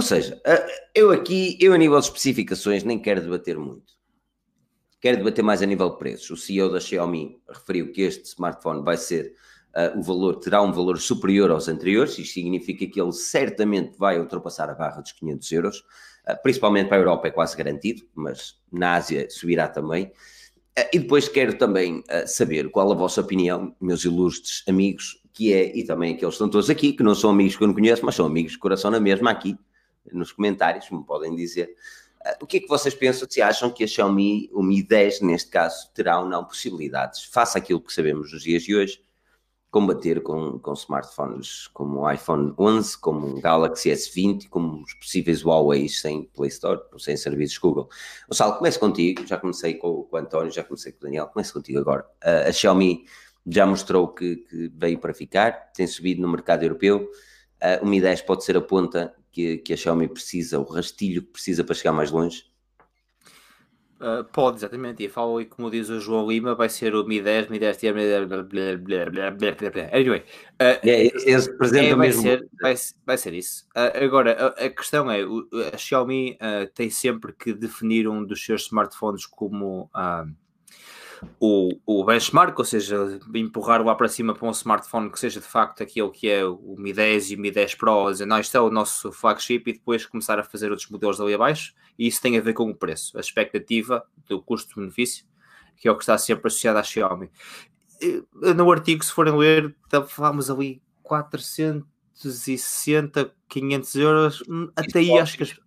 Ou 0.00 0.02
seja, 0.02 0.40
uh, 0.46 0.70
eu 0.94 1.10
aqui, 1.10 1.58
eu 1.60 1.74
a 1.74 1.76
nível 1.76 1.98
de 1.98 2.06
especificações 2.06 2.82
nem 2.82 2.98
quero 2.98 3.20
debater 3.20 3.58
muito. 3.58 3.92
Quero 4.98 5.18
debater 5.18 5.44
mais 5.44 5.60
a 5.60 5.66
nível 5.66 5.90
de 5.90 5.98
preços. 5.98 6.30
O 6.30 6.36
CEO 6.38 6.72
da 6.72 6.80
Xiaomi 6.80 7.38
referiu 7.46 7.92
que 7.92 8.00
este 8.00 8.24
smartphone 8.24 8.82
vai 8.82 8.96
ser 8.96 9.34
uh, 9.76 9.98
o 9.98 10.02
valor, 10.02 10.36
terá 10.36 10.62
um 10.62 10.72
valor 10.72 10.98
superior 10.98 11.50
aos 11.50 11.68
anteriores, 11.68 12.18
isto 12.18 12.32
significa 12.32 12.86
que 12.86 12.98
ele 12.98 13.12
certamente 13.12 13.98
vai 13.98 14.18
ultrapassar 14.18 14.70
a 14.70 14.74
barra 14.74 15.02
dos 15.02 15.12
500 15.12 15.52
euros. 15.52 15.84
Ah, 16.24 16.34
principalmente 16.34 16.88
para 16.88 16.96
a 16.96 17.00
Europa 17.00 17.28
é 17.28 17.30
quase 17.30 17.54
garantido, 17.54 18.02
mas 18.14 18.54
na 18.72 18.94
Ásia 18.94 19.28
subirá 19.28 19.68
também. 19.68 20.10
Ah, 20.78 20.88
e 20.94 20.98
depois 20.98 21.28
quero 21.28 21.58
também 21.58 22.02
saber 22.26 22.70
qual 22.70 22.90
a 22.90 22.94
vossa 22.94 23.20
opinião, 23.20 23.76
meus 23.78 24.02
ilustres 24.02 24.64
amigos, 24.66 25.20
que 25.34 25.52
é, 25.52 25.76
e 25.76 25.84
também 25.84 26.14
aqueles 26.14 26.32
que 26.32 26.36
estão 26.36 26.48
todos 26.48 26.70
aqui, 26.70 26.94
que 26.94 27.02
não 27.02 27.14
são 27.14 27.28
amigos 27.28 27.54
que 27.54 27.62
eu 27.62 27.68
não 27.68 27.74
conheço, 27.74 28.02
mas 28.02 28.14
são 28.14 28.24
amigos 28.24 28.52
de 28.52 28.58
coração 28.58 28.90
na 28.90 28.98
mesma 28.98 29.30
aqui, 29.30 29.58
nos 30.12 30.32
comentários, 30.32 30.90
me 30.90 31.04
podem 31.04 31.34
dizer. 31.34 31.74
O 32.40 32.46
que 32.46 32.58
é 32.58 32.60
que 32.60 32.68
vocês 32.68 32.94
pensam 32.94 33.26
se 33.28 33.40
acham 33.40 33.70
que 33.70 33.82
a 33.82 33.86
Xiaomi, 33.86 34.50
o 34.52 34.62
Mi 34.62 34.82
10 34.82 35.22
neste 35.22 35.50
caso, 35.50 35.90
terá 35.94 36.20
ou 36.20 36.26
não 36.26 36.44
possibilidades, 36.44 37.24
face 37.24 37.56
àquilo 37.56 37.80
que 37.80 37.92
sabemos 37.92 38.32
nos 38.32 38.42
dias 38.42 38.62
de 38.62 38.76
hoje, 38.76 39.02
combater 39.70 40.20
com, 40.22 40.58
com 40.58 40.72
smartphones 40.72 41.68
como 41.68 42.00
o 42.00 42.10
iPhone 42.10 42.52
11, 42.58 42.98
como 42.98 43.28
o 43.28 43.40
Galaxy 43.40 43.90
S20, 43.90 44.48
como 44.48 44.82
os 44.82 44.94
possíveis 44.94 45.42
Huawei 45.42 45.88
sem 45.88 46.24
Play 46.24 46.48
Store, 46.48 46.80
sem 46.98 47.16
serviços 47.16 47.56
Google. 47.58 47.88
Gonçalo, 48.28 48.58
começo 48.58 48.80
contigo, 48.80 49.24
já 49.26 49.38
comecei 49.38 49.74
com, 49.74 50.02
com 50.02 50.16
o 50.16 50.18
António, 50.18 50.50
já 50.50 50.64
comecei 50.64 50.92
com 50.92 50.98
o 50.98 51.02
Daniel, 51.02 51.28
começo 51.28 51.52
contigo 51.52 51.78
agora. 51.78 52.04
Uh, 52.22 52.48
a 52.48 52.52
Xiaomi 52.52 53.04
já 53.46 53.64
mostrou 53.64 54.08
que, 54.08 54.36
que, 54.36 54.72
veio 54.74 54.98
para 54.98 55.14
ficar, 55.14 55.72
tem 55.72 55.86
subido 55.86 56.20
no 56.20 56.28
mercado 56.28 56.64
europeu, 56.64 57.08
uh, 57.62 57.84
o 57.84 57.86
Mi 57.86 58.00
10 58.00 58.22
pode 58.22 58.44
ser 58.44 58.56
a 58.56 58.60
ponta 58.60 59.14
que, 59.30 59.58
que 59.58 59.72
a 59.72 59.76
Xiaomi 59.76 60.08
precisa, 60.08 60.58
o 60.58 60.64
rastilho 60.64 61.22
que 61.22 61.32
precisa 61.32 61.64
para 61.64 61.74
chegar 61.74 61.92
mais 61.92 62.10
longe? 62.10 62.50
Uh, 64.00 64.24
pode, 64.24 64.56
exatamente. 64.56 65.04
E 65.04 65.10
falo, 65.10 65.42
e 65.42 65.44
como 65.44 65.70
diz 65.70 65.90
o 65.90 66.00
João 66.00 66.26
Lima, 66.26 66.54
vai 66.54 66.70
ser 66.70 66.94
o 66.94 67.04
Mi 67.04 67.20
10, 67.20 67.48
Mi 67.48 67.58
10 67.58 67.76
TM, 67.76 67.98
anyway. 69.92 70.20
Uh, 70.20 70.80
é, 70.82 71.06
esse 71.30 71.54
presente 71.58 71.90
é, 71.90 71.94
vai, 71.94 72.06
mesmo. 72.08 72.22
Ser, 72.22 72.48
vai, 72.62 72.74
vai 73.04 73.18
ser 73.18 73.34
isso. 73.34 73.66
Uh, 73.76 74.02
agora, 74.02 74.54
a, 74.58 74.64
a, 74.64 74.70
questão 74.70 75.10
é, 75.10 75.20
a 75.74 75.76
Xiaomi 75.76 76.38
tem 76.74 76.88
sempre 76.88 77.34
que 77.34 77.52
definir 77.52 78.08
um 78.08 78.24
dos 78.24 78.42
seus 78.42 78.62
smartphones 78.62 79.26
como 79.26 79.90
o, 81.38 81.78
o 81.84 82.02
benchmark, 82.04 82.58
ou 82.58 82.64
seja, 82.64 83.20
empurrar 83.34 83.84
lá 83.84 83.94
para 83.94 84.08
cima 84.08 84.34
para 84.34 84.48
um 84.48 84.52
smartphone 84.52 85.10
que 85.10 85.18
seja 85.18 85.38
de 85.40 85.46
facto 85.46 85.82
aquele 85.82 86.08
que 86.10 86.26
é 86.28 86.44
o 86.44 86.76
Mi 86.78 86.92
10 86.92 87.30
e 87.30 87.36
o 87.36 87.38
Mi 87.38 87.50
10 87.50 87.74
Pro, 87.74 88.10
dizer, 88.10 88.26
não, 88.26 88.38
isto 88.38 88.54
é 88.56 88.60
o 88.60 88.70
nosso 88.70 89.10
flagship 89.12 89.64
e 89.66 89.72
depois 89.74 90.06
começar 90.06 90.38
a 90.38 90.44
fazer 90.44 90.70
outros 90.70 90.88
modelos 90.88 91.20
ali 91.20 91.34
abaixo, 91.34 91.74
e 91.98 92.06
isso 92.06 92.22
tem 92.22 92.38
a 92.38 92.40
ver 92.40 92.54
com 92.54 92.70
o 92.70 92.74
preço, 92.74 93.18
a 93.18 93.20
expectativa 93.20 94.02
do 94.26 94.40
custo-benefício, 94.40 95.26
que 95.76 95.88
é 95.88 95.90
o 95.90 95.96
que 95.96 96.02
está 96.02 96.16
sempre 96.16 96.48
associado 96.48 96.78
à 96.78 96.82
Xiaomi. 96.82 97.30
No 98.56 98.72
artigo, 98.72 99.04
se 99.04 99.12
forem 99.12 99.36
ler, 99.36 99.76
falamos 100.08 100.50
ali 100.50 100.80
460, 101.02 103.30
500 103.46 103.94
euros, 103.96 104.42
hum, 104.48 104.70
até 104.74 105.00
aí 105.00 105.18
acho 105.18 105.36
que 105.36 105.42
acho, 105.42 105.60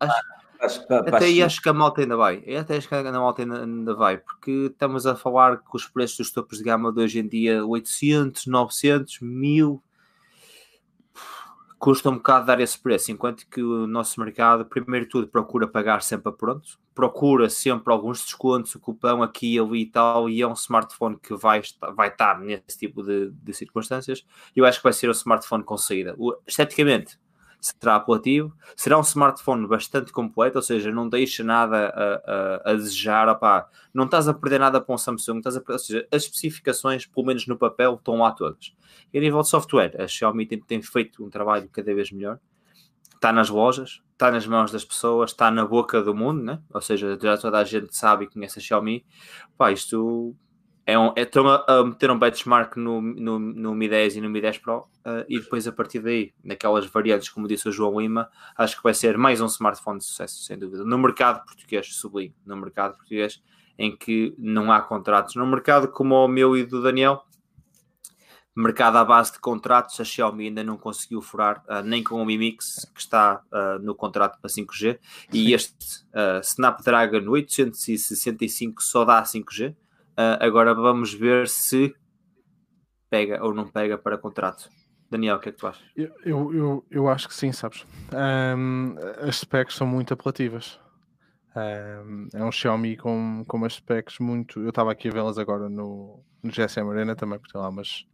Acho 0.63 0.87
que, 0.87 0.93
até 0.93 1.25
aí 1.25 1.43
acho 1.43 1.61
que 1.61 1.67
a 1.67 1.73
malta 1.73 2.01
ainda 2.01 2.15
vai. 2.15 2.41
Eu 2.45 2.61
até 2.61 2.77
acho 2.77 2.87
que 2.87 2.95
a 2.95 3.11
malta 3.11 3.41
ainda, 3.41 3.63
ainda 3.63 3.93
vai, 3.93 4.17
porque 4.17 4.69
estamos 4.71 5.05
a 5.05 5.13
falar 5.13 5.57
que 5.57 5.75
os 5.75 5.85
preços 5.85 6.17
dos 6.17 6.31
topos 6.31 6.59
de 6.59 6.63
gama 6.63 6.91
de 6.91 7.01
hoje 7.01 7.19
em 7.19 7.27
dia 7.27 7.65
800, 7.65 8.47
900, 8.47 9.19
1000 9.19 9.83
custa 11.83 12.09
um 12.09 12.13
bocado 12.13 12.45
dar 12.45 12.61
esse 12.61 12.79
preço, 12.79 13.11
enquanto 13.11 13.45
que 13.45 13.61
o 13.61 13.85
nosso 13.85 14.17
mercado, 14.21 14.63
primeiro 14.63 15.05
tudo, 15.05 15.27
procura 15.27 15.67
pagar 15.67 16.01
sempre 16.01 16.29
a 16.29 16.31
pronto, 16.31 16.79
procura 16.95 17.49
sempre 17.49 17.91
alguns 17.91 18.23
descontos, 18.23 18.73
o 18.73 18.79
cupão 18.79 19.21
aqui, 19.21 19.59
ali 19.59 19.81
e 19.81 19.85
tal, 19.87 20.29
e 20.29 20.41
é 20.41 20.47
um 20.47 20.53
smartphone 20.53 21.17
que 21.21 21.35
vai 21.35 21.59
estar, 21.59 21.91
vai 21.91 22.07
estar 22.07 22.39
nesse 22.39 22.79
tipo 22.79 23.03
de, 23.03 23.31
de 23.31 23.53
circunstâncias. 23.53 24.25
Eu 24.55 24.65
acho 24.65 24.77
que 24.79 24.83
vai 24.85 24.93
ser 24.93 25.09
o 25.09 25.11
smartphone 25.11 25.61
com 25.61 25.75
saída. 25.75 26.15
O, 26.17 26.33
esteticamente, 26.47 27.19
será 27.63 27.95
apelativo, 27.95 28.53
será 28.75 28.97
um 28.97 29.03
smartphone 29.03 29.65
bastante 29.65 30.11
completo, 30.11 30.57
ou 30.57 30.61
seja, 30.61 30.91
não 30.91 31.07
deixa 31.07 31.43
nada 31.43 31.87
a, 31.87 32.69
a, 32.69 32.71
a 32.71 32.73
desejar, 32.73 33.29
opá, 33.29 33.69
não 33.93 34.03
estás 34.03 34.27
a 34.27 34.33
perder 34.33 34.59
nada 34.59 34.81
para 34.81 34.93
um 34.93 34.97
Samsung, 34.97 35.37
estás 35.37 35.55
a 35.55 35.63
ou 35.65 35.79
seja, 35.79 36.05
as 36.11 36.23
especificações, 36.23 37.05
pelo 37.05 37.25
menos 37.25 37.47
no 37.47 37.57
papel, 37.57 37.95
estão 37.95 38.17
lá 38.17 38.31
todas. 38.31 38.73
E 39.13 39.17
a 39.17 39.21
nível 39.21 39.41
de 39.41 39.47
software, 39.47 39.95
a 39.97 40.07
Xiaomi 40.07 40.45
tem, 40.45 40.59
tem 40.59 40.81
feito 40.81 41.23
um 41.23 41.29
trabalho 41.29 41.69
cada 41.71 41.95
vez 41.95 42.11
melhor, 42.11 42.37
está 43.15 43.31
nas 43.31 43.49
lojas, 43.49 44.01
está 44.11 44.29
nas 44.29 44.45
mãos 44.45 44.69
das 44.69 44.83
pessoas, 44.83 45.31
está 45.31 45.49
na 45.49 45.65
boca 45.65 46.01
do 46.01 46.13
mundo, 46.13 46.43
né? 46.43 46.61
ou 46.73 46.81
seja, 46.81 47.17
já 47.21 47.37
toda 47.37 47.59
a 47.59 47.63
gente 47.63 47.95
sabe 47.95 48.25
e 48.25 48.27
conhece 48.27 48.59
a 48.59 48.61
Xiaomi, 48.61 49.05
isto 49.71 50.35
é 50.85 50.99
um, 50.99 51.13
é, 51.15 51.21
estão 51.21 51.47
a, 51.47 51.65
a, 51.67 51.83
meter 51.83 52.11
um 52.11 52.19
benchmark 52.19 52.75
no, 52.75 53.01
no, 53.01 53.39
no 53.39 53.73
Mi 53.73 53.87
10 53.87 54.17
e 54.17 54.21
no 54.21 54.29
Mi 54.29 54.41
10 54.41 54.57
Pro 54.57 54.79
uh, 54.79 55.25
e 55.29 55.39
depois 55.39 55.65
a 55.65 55.71
partir 55.71 55.99
daí, 55.99 56.33
naquelas 56.43 56.85
variantes, 56.85 57.29
como 57.29 57.47
disse 57.47 57.69
o 57.69 57.71
João 57.71 57.99
Lima, 57.99 58.29
acho 58.57 58.77
que 58.77 58.83
vai 58.83 58.93
ser 58.93 59.17
mais 59.17 59.39
um 59.39 59.45
smartphone 59.45 59.99
de 59.99 60.05
sucesso, 60.05 60.43
sem 60.43 60.57
dúvida. 60.57 60.83
No 60.83 60.97
mercado 60.97 61.45
português, 61.45 61.95
sublinho, 61.95 62.33
no 62.45 62.57
mercado 62.57 62.97
português, 62.97 63.41
em 63.77 63.95
que 63.95 64.35
não 64.37 64.71
há 64.71 64.81
contratos. 64.81 65.35
No 65.35 65.47
mercado 65.47 65.87
como 65.87 66.15
o 66.15 66.27
meu 66.27 66.55
e 66.57 66.65
do 66.65 66.81
Daniel, 66.81 67.23
mercado 68.53 68.97
à 68.97 69.05
base 69.05 69.31
de 69.31 69.39
contratos, 69.39 69.99
a 70.01 70.03
Xiaomi 70.03 70.47
ainda 70.47 70.65
não 70.65 70.77
conseguiu 70.77 71.21
furar, 71.21 71.63
uh, 71.69 71.81
nem 71.81 72.03
com 72.03 72.21
o 72.21 72.25
Mi 72.25 72.37
Mix, 72.37 72.91
que 72.93 72.99
está 72.99 73.41
uh, 73.53 73.79
no 73.81 73.95
contrato 73.95 74.37
para 74.41 74.49
5G, 74.49 74.99
e 75.31 75.53
este 75.53 76.03
Snapdragon 76.43 77.25
865 77.29 78.83
só 78.83 79.05
dá 79.05 79.23
5G. 79.23 79.73
Uh, 80.13 80.37
agora 80.39 80.73
vamos 80.73 81.13
ver 81.13 81.47
se 81.47 81.95
pega 83.09 83.43
ou 83.43 83.53
não 83.53 83.67
pega 83.67 83.97
para 83.97 84.17
contrato. 84.17 84.69
Daniel, 85.09 85.35
o 85.35 85.39
que 85.39 85.49
é 85.49 85.51
que 85.51 85.57
tu 85.59 85.67
achas? 85.67 85.83
Eu, 85.95 86.11
eu, 86.25 86.85
eu, 86.89 87.07
acho 87.07 87.27
que 87.27 87.35
sim, 87.35 87.51
sabes? 87.51 87.85
Um, 88.11 88.95
as 89.21 89.37
specs 89.37 89.75
são 89.75 89.85
muito 89.85 90.13
apelativas. 90.13 90.79
Um, 91.55 92.27
é 92.33 92.43
um 92.43 92.51
Xiaomi 92.51 92.97
com, 92.97 93.43
com 93.47 93.57
umas 93.57 93.73
specs 93.73 94.17
muito. 94.17 94.59
Eu 94.59 94.69
estava 94.69 94.91
aqui 94.91 95.07
a 95.07 95.11
vê-las 95.11 95.37
agora 95.37 95.69
no, 95.69 96.23
no 96.41 96.51
GSM 96.51 96.89
Arena 96.89 97.15
também, 97.15 97.37
porque 97.37 97.53
tem 97.53 97.61
lá 97.61 97.69
umas, 97.69 98.05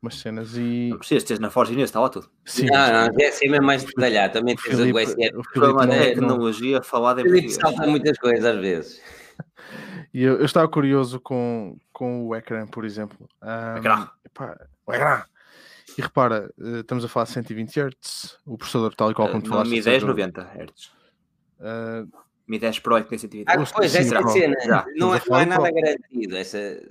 umas 0.00 0.14
cenas 0.14 0.56
e. 0.56 0.90
Não 0.90 0.98
precisas, 0.98 1.24
tens 1.24 1.40
na 1.40 1.50
Forge 1.50 1.74
News, 1.74 1.88
está 1.88 1.98
lá 1.98 2.08
tudo. 2.08 2.30
Sim, 2.44 2.66
não, 2.66 2.92
não, 2.92 3.12
GSM 3.12 3.56
é 3.56 3.60
mais 3.60 3.82
detalhado, 3.82 4.34
também 4.34 4.54
tens 4.54 4.74
o, 4.74 4.84
Filipe, 4.84 5.34
o, 5.34 5.40
o 5.40 5.52
problema 5.52 5.94
é 5.94 6.10
tecnologia 6.10 6.80
falada 6.80 7.20
em 7.22 7.24
português. 7.24 7.54
salta 7.54 7.86
muitas 7.88 8.16
coisas 8.18 8.44
às 8.44 8.60
vezes. 8.60 9.02
E 10.16 10.22
eu, 10.22 10.38
eu, 10.38 10.46
estava 10.46 10.66
curioso 10.66 11.20
com, 11.20 11.76
com 11.92 12.26
o 12.26 12.34
ecrã, 12.34 12.66
por 12.66 12.86
exemplo. 12.86 13.28
Um, 13.42 13.76
ecrã. 13.76 14.08
Epá, 14.24 14.66
o 14.86 14.94
ecrã. 14.94 15.22
E 15.98 16.00
repara, 16.00 16.50
eh, 16.58 16.80
estamos 16.80 17.04
a 17.04 17.08
falar 17.08 17.26
de 17.26 17.32
120 17.32 17.78
Hz, 17.78 18.38
o 18.46 18.56
processador 18.56 18.94
tal 18.94 19.10
e 19.10 19.14
qual 19.14 19.28
como 19.28 19.42
tu 19.42 19.50
falaste. 19.50 19.70
Mi 19.70 19.82
10, 19.82 20.04
90 20.04 20.40
Hz. 20.40 20.86
Uh, 21.60 22.10
Mi 22.48 22.58
10 22.58 22.78
Pro 22.78 22.96
é 22.96 23.02
que 23.02 23.10
tem 23.10 23.18
120 23.18 23.46
Hz. 23.46 23.70
Ah, 23.70 23.74
pois, 23.76 23.94
essa 23.94 24.14
é 24.14 24.18
a 24.18 24.26
cena. 24.28 24.56
Não, 24.96 25.14
é, 25.14 25.20
não 25.28 25.38
é 25.38 25.44
nada 25.44 25.70
garantido. 25.70 26.34
Essa... 26.34 26.82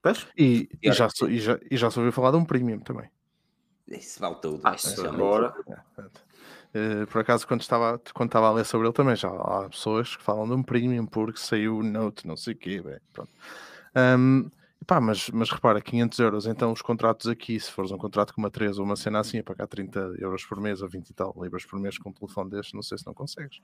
Pois? 0.00 0.26
E, 0.34 0.66
e, 0.82 0.92
já, 0.92 1.08
e, 1.28 1.38
já, 1.38 1.60
e 1.70 1.76
já 1.76 1.90
se 1.90 1.98
ouviu 1.98 2.10
falar 2.10 2.30
de 2.30 2.38
um 2.38 2.44
premium 2.46 2.80
também. 2.80 3.10
Isso 3.86 4.18
vale 4.18 4.36
tudo. 4.36 4.62
Ah, 4.64 4.74
isso 4.76 5.06
agora. 5.06 5.52
É, 5.68 6.02
Uh, 6.74 7.06
por 7.08 7.20
acaso, 7.20 7.46
quando 7.46 7.62
estava, 7.62 8.00
quando 8.14 8.28
estava 8.28 8.48
a 8.48 8.52
ler 8.52 8.64
sobre 8.64 8.86
ele, 8.86 8.94
também 8.94 9.16
já 9.16 9.28
há 9.28 9.68
pessoas 9.68 10.16
que 10.16 10.22
falam 10.22 10.46
de 10.46 10.54
um 10.54 10.62
premium 10.62 11.04
porque 11.04 11.40
saiu 11.40 11.78
o 11.78 11.82
Note, 11.82 12.26
não 12.26 12.36
sei 12.36 12.54
o 12.54 12.56
quê. 12.56 12.80
Bem, 12.80 12.98
pronto. 13.12 13.30
Um, 13.96 14.50
pá, 14.86 15.00
mas, 15.00 15.28
mas 15.30 15.50
repara, 15.50 15.80
500 15.80 16.18
euros, 16.20 16.46
então 16.46 16.72
os 16.72 16.80
contratos 16.80 17.26
aqui, 17.26 17.58
se 17.58 17.70
fores 17.70 17.90
um 17.90 17.98
contrato 17.98 18.32
com 18.32 18.40
uma 18.40 18.50
3 18.50 18.78
ou 18.78 18.84
uma 18.84 18.96
cena 18.96 19.18
assim, 19.20 19.38
é 19.38 19.42
pagar 19.42 19.66
30 19.66 19.98
euros 20.18 20.44
por 20.44 20.60
mês 20.60 20.80
ou 20.80 20.88
20 20.88 21.08
e 21.08 21.14
tal 21.14 21.34
libras 21.40 21.64
por 21.64 21.78
mês 21.78 21.98
com 21.98 22.10
um 22.10 22.12
telefone 22.12 22.50
deste, 22.50 22.74
não 22.74 22.82
sei 22.82 22.98
se 22.98 23.06
não 23.06 23.14
consegues. 23.14 23.60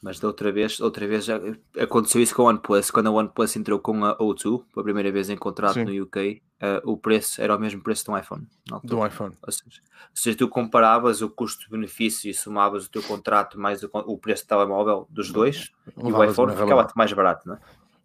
Mas 0.00 0.20
da 0.20 0.28
outra 0.28 0.52
vez, 0.52 0.78
outra 0.80 1.06
vez 1.08 1.24
já 1.24 1.40
aconteceu 1.76 2.22
isso 2.22 2.32
com 2.34 2.42
a 2.42 2.50
OnePlus, 2.50 2.88
quando 2.90 3.08
a 3.08 3.10
OnePlus 3.10 3.56
entrou 3.56 3.80
com 3.80 4.04
a 4.04 4.16
O2, 4.18 4.62
pela 4.72 4.84
primeira 4.84 5.10
vez 5.10 5.28
em 5.28 5.36
contrato 5.36 5.74
Sim. 5.74 5.84
no 5.84 6.02
UK, 6.04 6.40
uh, 6.62 6.88
o 6.88 6.96
preço 6.96 7.42
era 7.42 7.56
o 7.56 7.58
mesmo 7.58 7.82
preço 7.82 8.04
de 8.04 8.10
um 8.12 8.16
iPhone. 8.16 8.46
Do 8.84 9.04
iPhone. 9.04 9.34
Ou 9.44 9.52
seja, 9.52 9.80
seja, 10.14 10.38
tu 10.38 10.48
comparavas 10.48 11.20
o 11.20 11.28
custo-benefício 11.28 12.30
e 12.30 12.34
somavas 12.34 12.86
o 12.86 12.90
teu 12.90 13.02
contrato 13.02 13.58
mais 13.58 13.82
o, 13.82 13.90
o 13.92 14.16
preço 14.16 14.44
do 14.44 14.48
telemóvel 14.48 15.08
dos 15.10 15.32
dois, 15.32 15.72
e 15.96 16.12
o 16.12 16.24
iPhone 16.24 16.52
ficava-te 16.56 16.92
mais 16.96 17.12
barato, 17.12 17.48
não 17.48 17.54
é? 17.56 17.58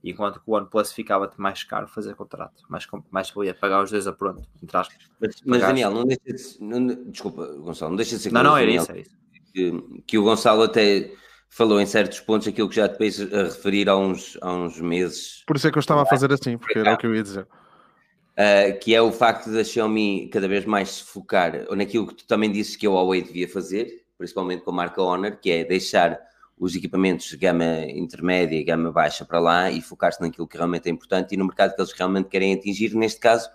E 0.03 0.09
Enquanto 0.11 0.39
que 0.41 0.49
o 0.49 0.53
OnePlus 0.53 0.91
ficava-te 0.91 1.39
mais 1.39 1.63
caro 1.63 1.87
fazer 1.87 2.13
contrato, 2.15 2.63
mais, 2.67 2.85
mais 3.09 3.29
valia 3.29 3.53
pagar 3.53 3.83
os 3.83 3.91
dois 3.91 4.05
a 4.07 4.11
pronto, 4.11 4.41
entre 4.61 4.75
aspas. 4.75 4.97
Mas, 5.19 5.35
mas. 5.45 5.61
Daniel, 5.61 5.91
não 5.91 6.03
deixa 6.03 6.21
de, 6.25 6.37
se- 6.39 6.61
não- 6.61 6.87
desculpa, 7.05 7.45
Gonçalo, 7.45 7.91
não 7.91 7.97
deixa 7.97 8.17
de 8.17 8.23
ser 8.23 8.33
Não, 8.33 8.43
não, 8.43 8.57
era 8.57 8.65
Daniel, 8.65 8.81
isso, 8.81 8.91
era 8.91 8.99
isso. 8.99 9.15
que, 9.53 10.01
que 10.05 10.17
o 10.17 10.23
Gonçalo 10.23 10.63
até 10.63 11.13
falou 11.53 11.79
em 11.79 11.85
certos 11.85 12.19
pontos 12.19 12.47
aquilo 12.47 12.67
que 12.67 12.75
já 12.75 12.87
depois 12.87 13.21
a 13.21 13.43
referir 13.43 13.87
há 13.87 13.95
uns, 13.95 14.37
há 14.41 14.51
uns 14.51 14.81
meses, 14.81 15.43
Por 15.45 15.55
isso 15.55 15.67
é 15.67 15.71
que 15.71 15.77
eu 15.77 15.81
estava 15.81 16.01
a 16.01 16.05
fazer 16.05 16.33
assim, 16.33 16.57
porque 16.57 16.79
era 16.79 16.93
o 16.93 16.97
que 16.97 17.05
eu 17.05 17.15
ia 17.15 17.21
dizer. 17.21 17.43
uh, 17.43 18.79
que 18.79 18.95
é 18.95 19.01
o 19.01 19.11
facto 19.11 19.51
da 19.51 19.63
Xiaomi 19.63 20.29
cada 20.29 20.47
vez 20.47 20.65
mais 20.65 20.89
se 20.89 21.03
focar 21.03 21.71
naquilo 21.75 22.07
que 22.07 22.15
tu 22.15 22.25
também 22.25 22.51
disse 22.51 22.75
que 22.75 22.87
a 22.87 22.89
Huawei 22.89 23.21
devia 23.21 23.47
fazer, 23.47 24.03
principalmente 24.17 24.63
com 24.63 24.71
a 24.71 24.73
marca 24.73 25.01
Honor, 25.01 25.37
que 25.39 25.51
é 25.51 25.63
deixar 25.63 26.19
os 26.57 26.75
equipamentos 26.75 27.27
de 27.27 27.37
gama 27.37 27.85
intermédia 27.87 28.55
e 28.55 28.63
gama 28.63 28.91
baixa 28.91 29.23
para 29.23 29.39
lá 29.39 29.69
e 29.69 29.79
focar-se 29.79 30.21
naquilo 30.21 30.47
que 30.47 30.57
realmente 30.57 30.87
é 30.87 30.91
importante 30.91 31.33
e 31.33 31.37
no 31.37 31.45
mercado 31.45 31.75
que 31.75 31.81
eles 31.81 31.91
realmente 31.91 32.29
querem 32.29 32.53
atingir, 32.53 32.95
neste 32.95 33.19
caso, 33.19 33.47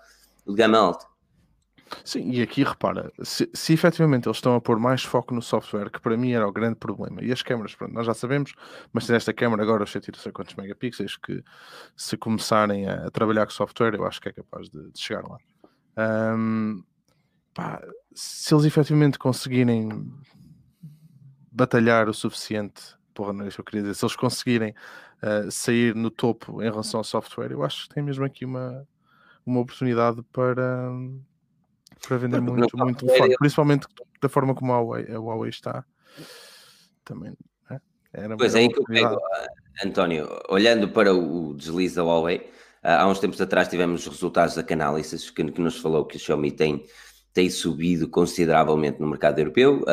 o 0.46 0.52
de 0.52 0.56
gama 0.56 0.78
alta. 0.78 1.06
Sim, 2.04 2.30
e 2.30 2.42
aqui 2.42 2.62
repara, 2.62 3.12
se, 3.22 3.48
se 3.52 3.72
efetivamente 3.72 4.28
eles 4.28 4.36
estão 4.36 4.54
a 4.54 4.60
pôr 4.60 4.78
mais 4.78 5.02
foco 5.02 5.34
no 5.34 5.42
software, 5.42 5.90
que 5.90 6.00
para 6.00 6.16
mim 6.16 6.32
era 6.32 6.46
o 6.46 6.52
grande 6.52 6.76
problema, 6.76 7.22
e 7.22 7.32
as 7.32 7.42
câmaras, 7.42 7.74
pronto, 7.74 7.92
nós 7.92 8.06
já 8.06 8.14
sabemos, 8.14 8.52
mas 8.92 9.06
tem 9.06 9.16
esta 9.16 9.32
câmara 9.32 9.62
agora, 9.62 9.84
os 9.84 9.90
100 9.90 10.02
não 10.12 10.20
sei 10.20 10.32
quantos 10.32 10.54
megapixels, 10.54 11.16
que 11.16 11.42
se 11.96 12.16
começarem 12.16 12.88
a, 12.88 13.10
trabalhar 13.10 13.46
com 13.46 13.52
software, 13.52 13.94
eu 13.94 14.06
acho 14.06 14.20
que 14.20 14.28
é 14.28 14.32
capaz 14.32 14.68
de, 14.68 14.90
de 14.90 15.00
chegar 15.00 15.22
lá. 15.22 15.38
Ahm, 15.96 16.82
pá, 17.54 17.82
se 18.14 18.54
eles 18.54 18.64
efetivamente 18.64 19.18
conseguirem 19.18 19.88
batalhar 21.50 22.08
o 22.08 22.14
suficiente, 22.14 22.82
porra, 23.14 23.32
não 23.32 23.44
é 23.44 23.48
isso 23.48 23.56
que 23.56 23.60
eu 23.60 23.64
queria 23.64 23.82
dizer, 23.82 23.94
se 23.94 24.04
eles 24.04 24.14
conseguirem 24.16 24.74
ah, 25.20 25.50
sair 25.50 25.94
no 25.94 26.10
topo 26.10 26.62
em 26.62 26.70
relação 26.70 27.00
ao 27.00 27.04
software, 27.04 27.50
eu 27.50 27.64
acho 27.64 27.88
que 27.88 27.94
tem 27.94 28.02
mesmo 28.02 28.24
aqui 28.24 28.44
uma, 28.44 28.86
uma 29.44 29.60
oportunidade 29.60 30.22
para, 30.32 30.90
para 32.06 32.16
vender 32.18 32.40
muito, 32.40 32.76
muito 32.76 33.10
ele- 33.10 33.36
principalmente 33.38 33.86
da 34.20 34.28
forma 34.28 34.54
como 34.54 34.72
a 34.72 34.80
Huawei, 34.80 35.12
a 35.14 35.18
Huawei 35.20 35.50
está. 35.50 35.84
Também, 37.04 37.32
né? 37.70 37.80
Era, 38.12 38.36
Pois 38.36 38.54
é 38.54 38.60
aí 38.60 38.68
que 38.68 38.78
eu 38.80 38.84
pego, 38.84 39.16
ah, 39.16 39.46
António, 39.84 40.28
olhando 40.48 40.88
para 40.88 41.14
o 41.14 41.54
deslize 41.54 41.96
da 41.96 42.04
Huawei, 42.04 42.50
ah, 42.82 43.02
há 43.02 43.08
uns 43.08 43.18
tempos 43.18 43.40
atrás 43.40 43.68
tivemos 43.68 44.06
os 44.06 44.12
resultados 44.14 44.54
da 44.54 44.62
Canalisis 44.62 45.30
que, 45.30 45.50
que 45.50 45.60
nos 45.60 45.78
falou 45.78 46.04
que 46.06 46.16
a 46.16 46.20
Xiaomi 46.20 46.50
tem, 46.52 46.84
tem 47.32 47.48
subido 47.50 48.08
consideravelmente 48.08 49.00
no 49.00 49.06
mercado 49.06 49.38
europeu, 49.38 49.84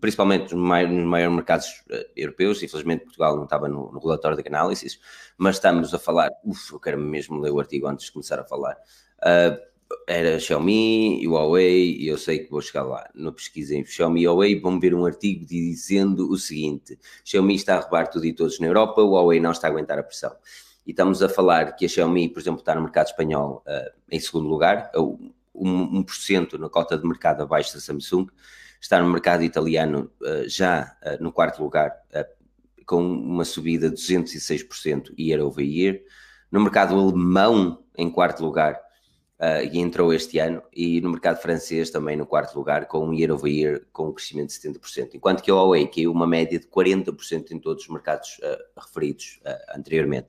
principalmente 0.00 0.54
nos 0.54 0.62
mai- 0.68 0.86
nos 0.86 1.04
maiores 1.06 1.34
mercados 1.36 1.66
ah, 1.90 2.04
europeus, 2.14 2.62
infelizmente 2.62 3.04
Portugal 3.04 3.36
não 3.36 3.44
estava 3.44 3.68
no, 3.68 3.90
no 3.92 3.98
relatório 3.98 4.36
da 4.36 4.42
Canalisis, 4.42 4.98
mas 5.36 5.56
estamos 5.56 5.92
a 5.92 5.98
falar, 5.98 6.30
uf, 6.44 6.72
eu 6.72 6.78
quero 6.80 6.98
mesmo 6.98 7.40
ler 7.40 7.50
o 7.50 7.58
artigo 7.60 7.86
antes 7.88 8.06
de 8.06 8.12
começar 8.12 8.38
a 8.38 8.44
falar, 8.44 8.76
era 10.06 10.38
Xiaomi 10.38 11.26
Huawei, 11.26 11.96
e 11.96 12.08
eu 12.08 12.18
sei 12.18 12.40
que 12.40 12.50
vou 12.50 12.60
chegar 12.60 12.82
lá 12.82 13.08
no 13.14 13.32
pesquisa 13.32 13.74
em 13.74 13.84
Xiaomi 13.84 14.22
e 14.22 14.26
Huawei, 14.26 14.60
vão 14.60 14.80
ver 14.80 14.94
um 14.94 15.04
artigo 15.04 15.44
dizendo 15.44 16.30
o 16.30 16.38
seguinte: 16.38 16.98
Xiaomi 17.24 17.54
está 17.54 17.76
a 17.76 17.80
roubar 17.80 18.08
tudo 18.08 18.24
e 18.24 18.32
todos 18.32 18.58
na 18.58 18.66
Europa, 18.66 19.02
o 19.02 19.12
Huawei 19.12 19.40
não 19.40 19.52
está 19.52 19.68
a 19.68 19.70
aguentar 19.70 19.98
a 19.98 20.02
pressão. 20.02 20.34
E 20.86 20.90
estamos 20.90 21.22
a 21.22 21.28
falar 21.28 21.72
que 21.72 21.84
a 21.84 21.88
Xiaomi, 21.88 22.28
por 22.28 22.40
exemplo, 22.40 22.60
está 22.60 22.74
no 22.74 22.82
mercado 22.82 23.06
espanhol 23.06 23.62
ah, 23.66 23.92
em 24.10 24.20
segundo 24.20 24.48
lugar, 24.48 24.90
ou 24.94 25.18
um, 25.54 26.02
1% 26.04 26.54
na 26.54 26.68
cota 26.68 26.96
de 26.96 27.06
mercado 27.06 27.42
abaixo 27.42 27.74
da 27.74 27.80
Samsung, 27.80 28.26
está 28.80 29.00
no 29.00 29.08
mercado 29.10 29.42
italiano 29.42 30.10
ah, 30.22 30.44
já 30.46 30.96
ah, 31.02 31.16
no 31.20 31.32
quarto 31.32 31.62
lugar, 31.62 31.92
com 32.86 33.02
uma 33.04 33.44
subida 33.44 33.90
de 33.90 33.96
206% 33.96 35.12
year 35.18 35.40
over 35.44 35.64
year, 35.64 36.00
no 36.50 36.60
mercado 36.60 36.94
alemão 36.94 37.82
em 37.98 38.08
quarto 38.08 38.44
lugar, 38.44 38.80
Uh, 39.38 39.68
e 39.70 39.78
entrou 39.78 40.14
este 40.14 40.38
ano, 40.38 40.62
e 40.72 40.98
no 41.02 41.10
mercado 41.10 41.38
francês 41.42 41.90
também 41.90 42.16
no 42.16 42.24
quarto 42.24 42.56
lugar, 42.56 42.86
com 42.86 43.06
um 43.06 43.12
year 43.12 43.30
over 43.30 43.52
year 43.52 43.82
com 43.92 44.08
um 44.08 44.12
crescimento 44.12 44.48
de 44.48 44.58
70%, 44.58 45.10
enquanto 45.12 45.42
que 45.42 45.50
a 45.50 45.54
Huawei 45.54 45.86
caiu 45.86 46.10
uma 46.10 46.26
média 46.26 46.58
de 46.58 46.66
40% 46.66 47.50
em 47.50 47.58
todos 47.58 47.82
os 47.82 47.88
mercados 47.90 48.38
uh, 48.38 48.80
referidos 48.80 49.38
uh, 49.44 49.78
anteriormente. 49.78 50.28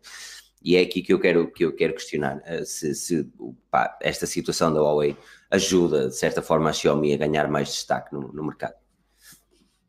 E 0.62 0.76
é 0.76 0.82
aqui 0.82 1.02
que 1.02 1.14
eu 1.14 1.20
quero, 1.22 1.50
que 1.50 1.64
eu 1.64 1.74
quero 1.74 1.94
questionar 1.94 2.42
se, 2.66 2.94
se 2.96 3.32
pá, 3.72 3.98
esta 4.02 4.26
situação 4.26 4.74
da 4.74 4.82
Huawei 4.82 5.16
ajuda, 5.50 6.10
de 6.10 6.16
certa 6.18 6.42
forma, 6.42 6.70
a 6.70 6.74
Xiaomi 6.74 7.14
a 7.14 7.18
ganhar 7.18 7.48
mais 7.48 7.70
destaque 7.70 8.14
no, 8.14 8.34
no 8.34 8.44
mercado. 8.44 8.74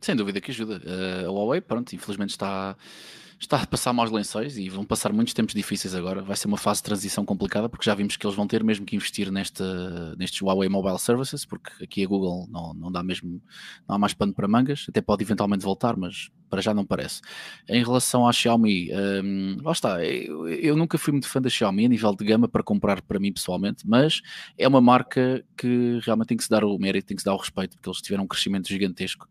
Sem 0.01 0.15
dúvida 0.15 0.41
que 0.41 0.53
ajuda. 0.53 0.81
a 1.27 1.31
Huawei, 1.31 1.61
pronto, 1.61 1.93
infelizmente 1.95 2.31
está 2.31 2.77
está 3.39 3.63
a 3.63 3.67
passar 3.67 3.93
maus 3.93 4.11
lençóis 4.11 4.59
e 4.59 4.69
vão 4.69 4.85
passar 4.85 5.13
muitos 5.13 5.33
tempos 5.33 5.55
difíceis 5.55 5.95
agora. 5.95 6.23
Vai 6.23 6.37
ser 6.37 6.49
uma 6.49 6.57
fase 6.57 6.81
de 6.81 6.85
transição 6.85 7.25
complicada 7.25 7.69
porque 7.69 7.85
já 7.85 7.95
vimos 7.95 8.17
que 8.17 8.27
eles 8.27 8.37
vão 8.37 8.47
ter 8.47 8.65
mesmo 8.65 8.85
que 8.85 8.97
investir 8.97 9.31
neste, 9.31 9.63
nestes 10.17 10.43
Huawei 10.43 10.69
Mobile 10.69 10.99
Services, 10.99 11.45
porque 11.45 11.85
aqui 11.85 12.05
a 12.05 12.09
Google 12.09 12.49
não, 12.51 12.75
não 12.75 12.91
dá 12.91 13.03
mesmo, 13.03 13.41
não 13.89 13.97
há 13.97 13.99
mais 13.99 14.13
pano 14.13 14.35
para 14.35 14.49
mangas, 14.49 14.87
até 14.89 15.01
pode 15.01 15.23
eventualmente 15.23 15.65
voltar, 15.65 15.97
mas 15.97 16.31
para 16.51 16.61
já 16.61 16.75
não 16.75 16.85
parece. 16.85 17.21
Em 17.69 17.85
relação 17.85 18.27
à 18.27 18.33
Xiaomi, 18.33 18.91
um, 18.93 19.59
lá 19.63 19.73
está, 19.73 20.05
eu, 20.05 20.49
eu, 20.49 20.77
nunca 20.77 20.99
fui 20.99 21.13
muito 21.13 21.29
fã 21.29 21.41
da 21.41 21.51
Xiaomi 21.51 21.87
a 21.87 21.89
nível 21.89 22.15
de 22.15 22.25
gama 22.25 22.49
para 22.49 22.63
comprar 22.63 23.03
para 23.03 23.21
mim 23.21 23.33
pessoalmente, 23.33 23.87
mas 23.87 24.21
é 24.57 24.67
uma 24.67 24.81
marca 24.81 25.45
que 25.57 26.01
realmente 26.03 26.29
tem 26.29 26.37
que 26.37 26.45
se 26.45 26.51
dar 26.51 26.65
o 26.65 26.77
mérito, 26.79 27.09
tem 27.09 27.17
que 27.17 27.23
se 27.23 27.27
dar 27.27 27.35
o 27.35 27.39
respeito, 27.39 27.77
porque 27.77 27.89
eles 27.89 28.01
tiveram 28.01 28.25
um 28.25 28.27
crescimento 28.27 28.69
gigantesco 28.69 29.29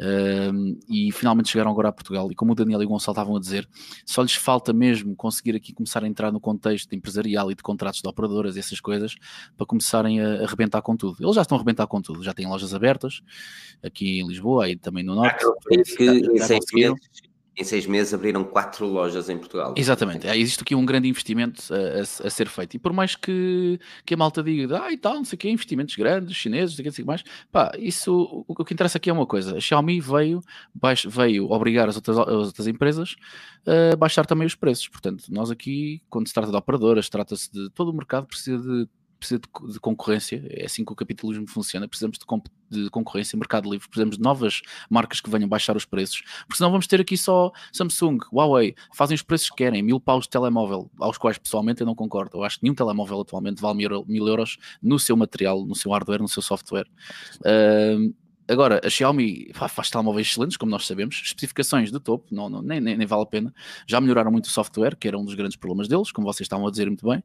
um, 0.00 0.78
e 0.88 1.10
finalmente 1.12 1.48
chegaram 1.48 1.70
agora 1.70 1.88
a 1.88 1.92
Portugal. 1.92 2.30
E 2.30 2.34
como 2.34 2.52
o 2.52 2.54
Daniel 2.54 2.82
e 2.82 2.86
o 2.86 2.88
Gonçalo 2.88 3.14
estavam 3.14 3.36
a 3.36 3.40
dizer, 3.40 3.68
só 4.06 4.22
lhes 4.22 4.34
falta 4.34 4.72
mesmo 4.72 5.16
conseguir 5.16 5.56
aqui 5.56 5.72
começar 5.72 6.04
a 6.04 6.06
entrar 6.06 6.30
no 6.30 6.40
contexto 6.40 6.94
empresarial 6.94 7.50
e 7.50 7.54
de 7.54 7.62
contratos 7.62 8.00
de 8.00 8.08
operadoras, 8.08 8.56
essas 8.56 8.80
coisas, 8.80 9.16
para 9.56 9.66
começarem 9.66 10.20
a 10.20 10.44
arrebentar 10.44 10.82
com 10.82 10.96
tudo. 10.96 11.16
Eles 11.20 11.34
já 11.34 11.42
estão 11.42 11.56
a 11.56 11.60
arrebentar 11.60 11.86
com 11.86 12.00
tudo, 12.00 12.22
já 12.22 12.32
têm 12.32 12.46
lojas 12.46 12.74
abertas 12.74 13.20
aqui 13.82 14.20
em 14.20 14.26
Lisboa 14.26 14.68
e 14.68 14.76
também 14.76 15.02
no 15.02 15.14
Norte. 15.14 15.44
Ah, 15.44 15.52
que 15.68 15.84
seis 15.84 16.64
meses, 16.72 17.27
em 17.58 17.64
seis 17.64 17.86
meses 17.86 18.14
abriram 18.14 18.44
quatro 18.44 18.86
lojas 18.86 19.28
em 19.28 19.36
Portugal. 19.36 19.74
Exatamente, 19.76 20.26
existe 20.28 20.62
aqui 20.62 20.74
um 20.74 20.86
grande 20.86 21.08
investimento 21.08 21.62
a, 21.74 21.76
a, 21.76 22.26
a, 22.26 22.30
ser 22.30 22.48
feito. 22.48 22.76
E 22.76 22.78
por 22.78 22.92
mais 22.92 23.16
que, 23.16 23.80
que 24.06 24.14
a 24.14 24.16
malta 24.16 24.42
diga, 24.42 24.80
ah, 24.82 24.92
e 24.92 24.96
tal, 24.96 25.14
não 25.14 25.24
sei 25.24 25.36
o 25.36 25.38
que, 25.38 25.50
investimentos 25.50 25.96
grandes, 25.96 26.36
chineses, 26.36 26.78
não 26.78 26.84
sei 26.84 26.90
o 26.90 26.92
que, 26.94 27.04
mais, 27.04 27.24
pá, 27.50 27.72
isso, 27.76 28.44
o, 28.46 28.54
o 28.56 28.64
que 28.64 28.72
interessa 28.72 28.98
aqui 28.98 29.10
é 29.10 29.12
uma 29.12 29.26
coisa: 29.26 29.56
a 29.56 29.60
Xiaomi 29.60 30.00
veio, 30.00 30.40
baix, 30.72 31.04
veio 31.04 31.50
obrigar 31.50 31.88
as 31.88 31.96
outras, 31.96 32.16
as 32.16 32.28
outras 32.28 32.66
empresas 32.68 33.16
a 33.92 33.96
baixar 33.96 34.24
também 34.24 34.46
os 34.46 34.54
preços. 34.54 34.88
Portanto, 34.88 35.24
nós 35.28 35.50
aqui, 35.50 36.00
quando 36.08 36.28
se 36.28 36.34
trata 36.34 36.50
de 36.50 36.56
operadoras, 36.56 37.08
trata-se 37.08 37.52
de 37.52 37.68
todo 37.70 37.90
o 37.90 37.94
mercado, 37.94 38.26
precisa 38.26 38.58
de 38.58 38.88
precisa 39.18 39.40
de, 39.40 39.72
de, 39.72 39.80
concorrência, 39.80 40.42
é 40.50 40.64
assim 40.64 40.84
que 40.84 40.92
o 40.92 40.96
capitalismo 40.96 41.46
funciona, 41.46 41.88
precisamos 41.88 42.18
de, 42.18 42.84
de, 42.84 42.90
concorrência, 42.90 43.36
mercado 43.36 43.70
livre, 43.70 43.88
precisamos 43.88 44.16
de 44.16 44.22
novas 44.22 44.62
marcas 44.88 45.20
que 45.20 45.28
venham 45.28 45.48
baixar 45.48 45.76
os 45.76 45.84
preços, 45.84 46.22
porque 46.42 46.56
senão 46.56 46.70
vamos 46.70 46.86
ter 46.86 47.00
aqui 47.00 47.16
só 47.16 47.50
Samsung, 47.72 48.18
Huawei, 48.32 48.74
fazem 48.94 49.14
os 49.14 49.22
preços 49.22 49.50
que 49.50 49.56
querem, 49.56 49.82
mil 49.82 50.00
paus 50.00 50.24
de 50.24 50.30
telemóvel, 50.30 50.90
aos 50.98 51.18
quais 51.18 51.38
pessoalmente 51.38 51.80
eu 51.80 51.86
não 51.86 51.94
concordo, 51.94 52.38
eu 52.38 52.44
acho 52.44 52.58
que 52.58 52.64
nenhum 52.64 52.74
telemóvel 52.74 53.20
atualmente 53.20 53.60
vale 53.60 53.76
mil, 53.76 54.04
mil 54.06 54.26
euros 54.26 54.58
no 54.82 54.98
seu 54.98 55.16
material, 55.16 55.64
no 55.64 55.74
seu 55.74 55.90
hardware, 55.92 56.20
no 56.20 56.28
seu 56.28 56.42
software. 56.42 56.86
Uh, 57.40 58.14
Agora, 58.48 58.80
a 58.82 58.88
Xiaomi 58.88 59.50
faz 59.52 59.90
telemóveis 59.90 60.26
excelentes, 60.26 60.56
como 60.56 60.70
nós 60.70 60.86
sabemos, 60.86 61.20
especificações 61.22 61.92
de 61.92 62.00
topo, 62.00 62.34
não, 62.34 62.48
não, 62.48 62.62
nem, 62.62 62.80
nem, 62.80 62.96
nem, 62.96 63.06
vale 63.06 63.22
a 63.22 63.26
pena. 63.26 63.54
Já 63.86 64.00
melhoraram 64.00 64.32
muito 64.32 64.46
o 64.46 64.48
software, 64.48 64.96
que 64.96 65.06
era 65.06 65.18
um 65.18 65.24
dos 65.24 65.34
grandes 65.34 65.54
problemas 65.54 65.86
deles, 65.86 66.10
como 66.10 66.26
vocês 66.26 66.46
estavam 66.46 66.66
a 66.66 66.70
dizer 66.70 66.86
muito 66.86 67.06
bem. 67.06 67.22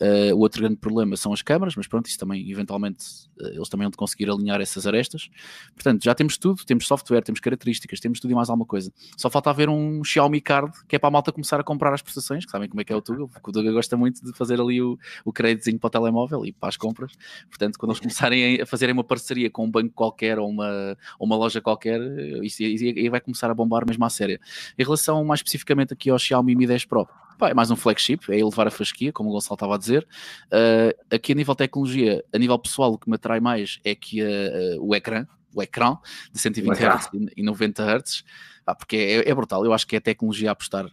Uh, 0.00 0.34
o 0.34 0.38
outro 0.38 0.62
grande 0.62 0.76
problema 0.76 1.14
são 1.14 1.30
as 1.30 1.42
câmaras, 1.42 1.76
mas 1.76 1.86
pronto, 1.86 2.06
isso 2.06 2.18
também, 2.18 2.50
eventualmente, 2.50 3.04
uh, 3.38 3.48
eles 3.48 3.68
também 3.68 3.86
vão 3.86 3.92
conseguir 3.92 4.30
alinhar 4.30 4.58
essas 4.58 4.86
arestas. 4.86 5.28
Portanto, 5.74 6.02
já 6.02 6.14
temos 6.14 6.38
tudo, 6.38 6.64
temos 6.64 6.86
software, 6.86 7.20
temos 7.20 7.38
características, 7.38 8.00
temos 8.00 8.18
tudo 8.18 8.30
e 8.30 8.34
mais 8.34 8.48
alguma 8.48 8.64
coisa. 8.64 8.90
Só 9.14 9.28
falta 9.28 9.50
haver 9.50 9.68
um 9.68 10.02
Xiaomi 10.02 10.40
Card, 10.40 10.72
que 10.88 10.96
é 10.96 10.98
para 10.98 11.08
a 11.08 11.10
malta 11.10 11.30
começar 11.30 11.60
a 11.60 11.62
comprar 11.62 11.92
as 11.92 12.00
prestações, 12.00 12.46
que 12.46 12.50
sabem 12.50 12.66
como 12.66 12.80
é 12.80 12.84
que 12.84 12.92
é 12.92 12.96
o 12.96 13.02
Tuga, 13.02 13.28
porque 13.28 13.50
o 13.50 13.52
Tuga 13.52 13.70
gosta 13.72 13.94
muito 13.94 14.24
de 14.24 14.32
fazer 14.32 14.58
ali 14.58 14.80
o, 14.80 14.98
o 15.22 15.32
créditozinho 15.32 15.78
para 15.78 15.88
o 15.88 15.90
telemóvel 15.90 16.46
e 16.46 16.52
para 16.52 16.70
as 16.70 16.78
compras. 16.78 17.12
Portanto, 17.50 17.78
quando 17.78 17.90
eles 17.90 18.00
começarem 18.00 18.60
a 18.62 18.64
fazerem 18.64 18.94
uma 18.94 19.04
parceria 19.04 19.50
com 19.50 19.66
um 19.66 19.70
banco 19.70 19.92
qualquer 19.94 20.38
ou 20.38 20.48
uma, 20.48 20.96
ou 21.18 21.26
uma 21.26 21.36
loja 21.36 21.60
qualquer, 21.60 22.00
isso 22.42 22.62
aí 22.62 23.08
vai 23.10 23.20
começar 23.20 23.50
a 23.50 23.54
bombar 23.54 23.84
mesmo 23.86 24.02
à 24.04 24.08
séria. 24.08 24.40
Em 24.78 24.82
relação 24.82 25.22
mais 25.26 25.40
especificamente 25.40 25.92
aqui 25.92 26.08
ao 26.08 26.18
Xiaomi 26.18 26.56
Mi 26.56 26.66
10 26.66 26.86
Pro, 26.86 27.06
pá, 27.40 27.48
é 27.48 27.54
mais 27.54 27.70
um 27.70 27.76
flagship, 27.76 28.20
é 28.28 28.38
elevar 28.38 28.68
a 28.68 28.70
fasquia, 28.70 29.12
como 29.12 29.30
o 29.30 29.32
Gonçalo 29.32 29.54
estava 29.54 29.74
a 29.74 29.78
dizer. 29.78 30.06
Uh, 30.46 31.14
aqui 31.14 31.32
a 31.32 31.34
nível 31.34 31.54
de 31.54 31.58
tecnologia, 31.58 32.22
a 32.32 32.38
nível 32.38 32.58
pessoal, 32.58 32.92
o 32.92 32.98
que 32.98 33.08
me 33.08 33.16
atrai 33.16 33.40
mais 33.40 33.80
é 33.82 33.94
que 33.94 34.22
uh, 34.22 34.78
uh, 34.78 34.86
o 34.86 34.94
ecrã, 34.94 35.26
o 35.54 35.62
ecrã 35.62 35.96
de 36.30 36.38
120 36.38 36.76
ecrã. 36.76 36.96
Hz 36.96 37.08
e 37.36 37.42
90 37.42 37.82
Hz. 37.82 38.24
Ah, 38.66 38.74
porque 38.74 38.96
é, 38.96 39.28
é 39.28 39.34
brutal, 39.34 39.64
eu 39.64 39.72
acho 39.72 39.86
que 39.86 39.96
é 39.96 39.98
a 39.98 40.02
tecnologia 40.02 40.50
a 40.50 40.52
apostar. 40.52 40.86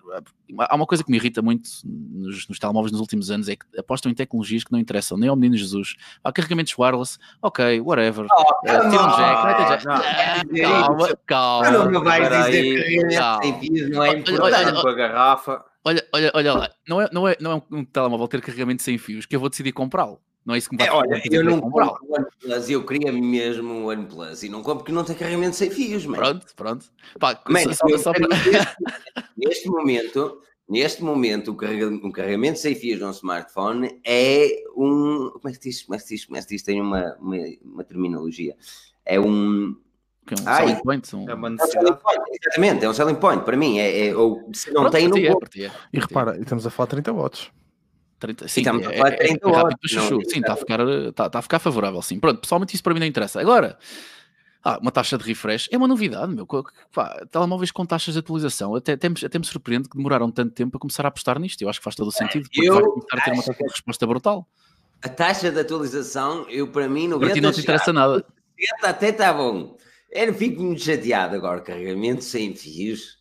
Há 0.57 0.75
uma 0.75 0.87
coisa 0.87 1.03
que 1.03 1.11
me 1.11 1.17
irrita 1.17 1.43
muito 1.43 1.69
nos, 1.83 2.47
nos 2.47 2.57
telemóveis 2.57 2.91
nos 2.91 3.01
últimos 3.01 3.29
anos, 3.29 3.49
é 3.49 3.55
que 3.55 3.65
apostam 3.77 4.11
em 4.11 4.15
tecnologias 4.15 4.63
que 4.63 4.71
não 4.71 4.79
interessam 4.79 5.17
nem 5.17 5.29
ao 5.29 5.35
menino 5.35 5.57
Jesus. 5.57 5.95
Há 6.23 6.31
carregamentos 6.31 6.73
wireless, 6.75 7.19
ok, 7.41 7.81
whatever. 7.81 8.25
Eh, 8.65 8.89
tira 8.89 9.03
um 9.03 9.15
jack, 9.15 9.43
não 9.43 9.49
é 9.49 9.83
não. 9.83 9.93
Ah, 9.93 10.85
calma, 10.85 11.17
calma. 11.27 11.71
Não 11.71 11.91
me 11.91 11.99
vais 12.03 12.29
dizer 12.29 13.59
que 13.59 13.89
não 13.89 14.03
é 14.03 14.17
importante. 14.17 14.81
com 14.81 14.87
a 14.87 14.93
garrafa. 14.93 15.65
Olha, 15.87 16.05
olha, 16.11 16.31
olha 16.33 16.53
lá, 16.53 16.71
não 16.85 17.01
é, 17.01 17.09
não, 17.13 17.27
é, 17.29 17.37
não 17.39 17.51
é 17.53 17.61
um 17.71 17.85
telemóvel 17.85 18.27
ter 18.27 18.41
carregamento 18.41 18.83
sem 18.83 18.97
fios 18.97 19.25
que 19.25 19.33
eu 19.33 19.39
vou 19.39 19.47
decidir 19.47 19.71
comprá-lo. 19.71 20.19
Não 20.45 20.53
é 20.53 20.57
isso 20.57 20.69
que 20.69 20.75
me 20.75 20.79
vai 20.79 20.89
É, 20.89 20.91
olha, 20.91 21.21
eu 21.31 21.45
não 21.45 21.61
compro 21.61 21.85
o 21.85 22.13
OnePlus, 22.13 22.69
eu 22.69 22.85
queria 22.85 23.09
mesmo 23.13 23.73
o 23.73 23.87
OnePlus 23.87 24.43
e 24.43 24.49
não 24.49 24.61
compro 24.61 24.79
porque 24.79 24.91
não 24.91 25.05
tem 25.05 25.15
carregamento 25.15 25.55
sem 25.55 25.69
fios, 25.69 26.05
mano. 26.05 26.21
Pronto, 26.21 26.45
pronto. 26.57 26.85
Pá, 27.17 27.41
Mano, 27.47 27.73
só, 27.73 27.87
eu 27.87 27.99
só 27.99 28.11
para... 28.11 28.27
neste, 29.37 29.69
momento, 29.69 30.41
neste 30.67 31.01
momento, 31.01 31.51
o 31.51 32.05
um 32.05 32.11
carregamento 32.11 32.59
sem 32.59 32.75
fios 32.75 32.99
num 32.99 33.11
smartphone 33.11 34.01
é 34.03 34.65
um. 34.75 35.31
Como 35.39 35.47
é 35.47 35.53
que 35.53 35.59
diz? 35.59 35.83
Como 35.83 35.95
é 35.95 35.99
que 35.99 36.07
diz? 36.09 36.25
Como 36.25 36.37
é 36.37 36.41
que 36.41 36.47
diz? 36.49 36.63
Tem 36.63 36.81
uma, 36.81 37.15
uma, 37.15 37.37
uma 37.63 37.83
terminologia. 37.85 38.57
É 39.05 39.17
um. 39.17 39.73
Que 40.27 40.33
é 40.33 40.37
um 40.37 40.47
Ai. 40.47 40.67
selling 40.67 40.83
point, 40.83 41.15
um... 41.15 41.29
É 41.29 41.33
uma 41.33 41.47
É 41.47 41.51
um 41.51 41.57
selling 41.57 41.73
necessidade. 41.73 42.01
point, 42.03 42.21
exatamente, 42.43 42.85
é 42.85 42.89
um 42.89 42.93
selling 42.93 43.15
point. 43.15 43.43
Para 43.45 43.57
mim, 43.57 43.79
é, 43.79 44.07
é- 44.07 44.15
ou 44.15 44.49
se 44.53 44.67
não 44.71 44.81
Pronto, 44.81 44.91
tem, 44.93 45.07
não 45.07 45.15
ti 45.17 45.63
é, 45.63 45.67
é. 45.67 45.71
E 45.93 45.99
repara, 45.99 46.37
estamos 46.37 46.67
a 46.67 46.69
falar 46.69 46.87
30 46.87 47.13
watts. 47.13 47.49
30, 48.19 48.47
sim, 48.47 48.61
estamos 48.61 48.85
a 48.85 48.91
é, 48.93 48.97
falar 48.97 49.09
de 49.11 49.15
é- 49.15 49.19
é 49.19 49.27
30 49.27 49.47
rápido 49.47 49.63
watts, 49.63 49.77
para 49.79 49.89
chuchu. 49.89 50.13
não- 50.15 50.29
Sim, 50.29 50.39
está 50.39 50.53
a, 50.53 50.55
ficar, 50.57 50.79
está, 50.87 51.25
está 51.27 51.39
a 51.39 51.41
ficar 51.41 51.59
favorável, 51.59 52.01
sim. 52.01 52.19
Pronto, 52.19 52.41
pessoalmente 52.41 52.75
isso 52.75 52.83
para 52.83 52.93
mim 52.93 52.99
não 52.99 53.07
interessa. 53.07 53.39
Agora, 53.39 53.77
ah, 54.63 54.79
uma 54.81 54.91
taxa 54.91 55.17
de 55.17 55.23
refresh 55.23 55.69
é 55.71 55.77
uma 55.77 55.87
novidade, 55.87 56.33
meu. 56.35 56.45
Pá, 56.93 57.25
telemóveis 57.31 57.71
com 57.71 57.85
taxas 57.85 58.13
de 58.15 58.19
atualização, 58.19 58.75
até, 58.75 58.93
até, 58.93 59.07
me, 59.07 59.15
até 59.23 59.39
me 59.39 59.45
surpreende 59.45 59.87
que 59.87 59.95
demoraram 59.95 60.29
tanto 60.29 60.51
tempo 60.53 60.75
a 60.75 60.79
começar 60.79 61.05
a 61.05 61.07
apostar 61.09 61.39
nisto. 61.39 61.61
Eu 61.61 61.69
acho 61.69 61.79
que 61.79 61.83
faz 61.83 61.95
todo 61.95 62.07
o 62.07 62.11
sentido, 62.11 62.43
porque 62.49 62.67
eu 62.67 62.73
vai 62.73 62.83
começar 62.83 63.17
a 63.17 63.21
ter 63.21 63.31
uma 63.31 63.43
taxa 63.43 63.63
de 63.63 63.69
resposta 63.71 64.07
brutal. 64.07 64.47
A 65.03 65.09
taxa 65.09 65.51
de 65.51 65.59
atualização, 65.59 66.45
eu 66.49 66.67
para 66.67 66.89
mim, 66.89 67.07
90 67.07 67.25
Para 67.27 67.33
ti 67.35 67.41
não 67.41 67.51
te 67.51 67.61
interessa 67.61 67.93
nada. 67.93 68.25
70 68.59 68.89
até 68.89 69.09
está 69.09 69.31
bom. 69.31 69.77
Eu 70.09 70.33
fico 70.33 70.61
muito 70.61 70.81
chateado 70.81 71.35
agora, 71.35 71.61
carregamento 71.61 72.21
sem 72.23 72.53
fios. 72.55 73.16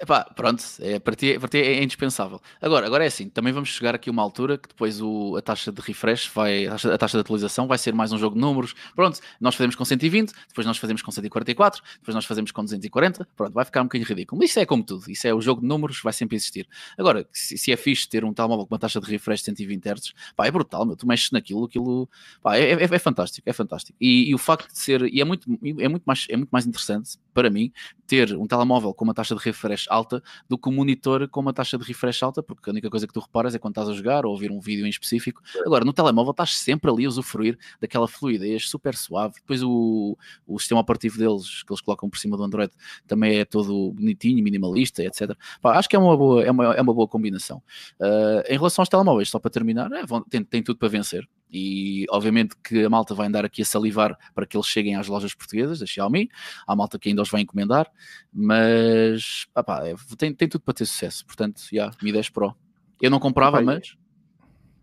Epá, 0.00 0.24
pronto, 0.34 0.62
é, 0.80 0.98
para, 0.98 1.14
ti, 1.14 1.38
para 1.38 1.46
ti 1.48 1.58
é 1.58 1.82
indispensável. 1.82 2.40
Agora, 2.60 2.86
agora 2.86 3.04
é 3.04 3.06
assim, 3.06 3.28
também 3.28 3.52
vamos 3.52 3.68
chegar 3.68 3.94
aqui 3.94 4.08
a 4.08 4.12
uma 4.12 4.22
altura 4.22 4.56
que 4.56 4.66
depois 4.68 5.00
o, 5.00 5.36
a 5.36 5.42
taxa 5.42 5.70
de 5.70 5.80
refresh, 5.82 6.26
vai, 6.34 6.66
a 6.66 6.70
taxa, 6.70 6.94
a 6.94 6.98
taxa 6.98 7.18
de 7.18 7.20
atualização 7.20 7.66
vai 7.68 7.76
ser 7.76 7.92
mais 7.92 8.10
um 8.10 8.16
jogo 8.18 8.34
de 8.34 8.40
números. 8.40 8.74
Pronto, 8.96 9.20
nós 9.38 9.54
fazemos 9.54 9.76
com 9.76 9.84
120, 9.84 10.32
depois 10.48 10.66
nós 10.66 10.78
fazemos 10.78 11.02
com 11.02 11.10
144, 11.12 11.82
depois 11.98 12.14
nós 12.14 12.24
fazemos 12.24 12.50
com 12.50 12.62
240, 12.64 13.28
pronto, 13.36 13.52
vai 13.52 13.64
ficar 13.64 13.82
um 13.82 13.84
bocadinho 13.84 14.08
ridículo. 14.08 14.40
Mas 14.40 14.50
isso 14.50 14.58
é 14.60 14.64
como 14.66 14.82
tudo, 14.82 15.08
isso 15.10 15.26
é 15.28 15.34
o 15.34 15.40
jogo 15.40 15.60
de 15.60 15.66
números, 15.66 16.00
vai 16.02 16.14
sempre 16.14 16.34
existir. 16.36 16.66
Agora, 16.98 17.28
se, 17.30 17.58
se 17.58 17.70
é 17.70 17.76
fixe 17.76 18.08
ter 18.08 18.24
um 18.24 18.32
telemóvel 18.32 18.66
com 18.66 18.74
uma 18.74 18.78
taxa 18.78 18.98
de 19.00 19.10
refresh 19.10 19.40
de 19.40 19.44
120 19.46 19.86
Hz, 19.86 20.14
pá, 20.34 20.46
é 20.46 20.50
brutal, 20.50 20.86
meu, 20.86 20.96
tu 20.96 21.06
mexes 21.06 21.30
naquilo, 21.30 21.64
aquilo, 21.64 22.08
pá, 22.42 22.56
é, 22.56 22.72
é- 22.72 22.84
é 22.84 22.98
fantástico, 22.98 23.48
é 23.48 23.52
fantástico. 23.52 23.96
E, 24.00 24.30
e 24.30 24.34
o 24.34 24.38
facto 24.38 24.72
de 24.72 24.78
ser, 24.78 25.02
e 25.12 25.20
é 25.20 25.24
muito, 25.24 25.46
é 25.78 25.88
muito, 25.88 26.04
mais, 26.04 26.26
é 26.30 26.36
muito 26.38 26.50
mais 26.50 26.66
interessante 26.66 27.18
para 27.34 27.50
mim 27.50 27.72
ter 28.06 28.36
um 28.36 28.46
telemóvel 28.46 28.92
com 28.94 29.04
uma 29.04 29.14
taxa 29.14 29.34
de 29.34 29.42
refresh 29.42 29.86
alta 29.88 30.22
do 30.48 30.56
que 30.58 30.68
um 30.68 30.72
monitor 30.72 31.26
com 31.28 31.40
uma 31.40 31.52
taxa 31.52 31.76
de 31.78 31.84
refresh 31.84 32.22
alta, 32.22 32.42
porque 32.42 32.68
a 32.70 32.72
única 32.72 32.88
coisa 32.90 33.06
que 33.06 33.12
tu 33.12 33.20
reparas 33.20 33.54
é 33.54 33.58
quando 33.58 33.72
estás 33.72 33.88
a 33.88 33.92
jogar 33.94 34.24
ou 34.26 34.32
ouvir 34.32 34.50
um 34.52 34.60
vídeo 34.60 34.86
em 34.86 34.90
específico. 34.90 35.42
Agora, 35.66 35.84
no 35.84 35.92
telemóvel 35.92 36.30
estás 36.32 36.56
sempre 36.56 36.90
ali 36.90 37.04
a 37.06 37.08
usufruir 37.08 37.58
daquela 37.80 38.06
fluidez 38.06 38.68
super 38.68 38.94
suave. 38.94 39.34
Depois 39.36 39.62
o, 39.62 40.16
o 40.46 40.58
sistema 40.58 40.80
operativo 40.80 41.18
deles, 41.18 41.62
que 41.62 41.72
eles 41.72 41.80
colocam 41.80 42.08
por 42.08 42.18
cima 42.18 42.36
do 42.36 42.44
Android, 42.44 42.72
também 43.06 43.38
é 43.38 43.44
todo 43.44 43.92
bonitinho, 43.92 44.42
minimalista, 44.44 45.02
etc. 45.02 45.36
Pá, 45.60 45.78
acho 45.78 45.88
que 45.88 45.96
é 45.96 45.98
uma 45.98 46.16
boa, 46.16 46.42
é 46.44 46.50
uma, 46.50 46.74
é 46.74 46.80
uma 46.82 46.94
boa 46.94 47.08
combinação. 47.08 47.62
Ah, 48.00 48.42
em 48.48 48.54
relação 48.56 48.82
aos 48.82 48.88
telemóveis, 48.88 49.28
só 49.30 49.38
para 49.38 49.50
terminar, 49.50 49.90
é, 49.92 50.04
vão- 50.06 50.22
tem, 50.22 50.44
tem 50.44 50.62
tudo 50.62 50.78
para 50.78 50.88
vencer. 50.88 51.26
E 51.56 52.04
obviamente 52.10 52.56
que 52.62 52.84
a 52.84 52.90
malta 52.90 53.14
vai 53.14 53.28
andar 53.28 53.44
aqui 53.44 53.62
a 53.62 53.64
salivar 53.64 54.18
para 54.34 54.44
que 54.44 54.56
eles 54.56 54.66
cheguem 54.66 54.96
às 54.96 55.06
lojas 55.06 55.34
portuguesas 55.34 55.78
da 55.78 55.86
Xiaomi. 55.86 56.28
Há 56.66 56.74
malta 56.74 56.98
que 56.98 57.08
ainda 57.08 57.22
os 57.22 57.30
vai 57.30 57.42
encomendar, 57.42 57.88
mas 58.32 59.46
ah 59.54 59.64
é, 59.84 59.94
tem, 60.16 60.34
tem 60.34 60.48
tudo 60.48 60.62
para 60.62 60.74
ter 60.74 60.86
sucesso. 60.86 61.24
Portanto, 61.24 61.62
já, 61.72 61.90
Mi 62.02 62.12
10 62.12 62.30
Pro. 62.30 62.54
Eu 63.00 63.10
não 63.10 63.18
comprava, 63.20 63.56
Pai, 63.58 63.64
mas 63.64 63.94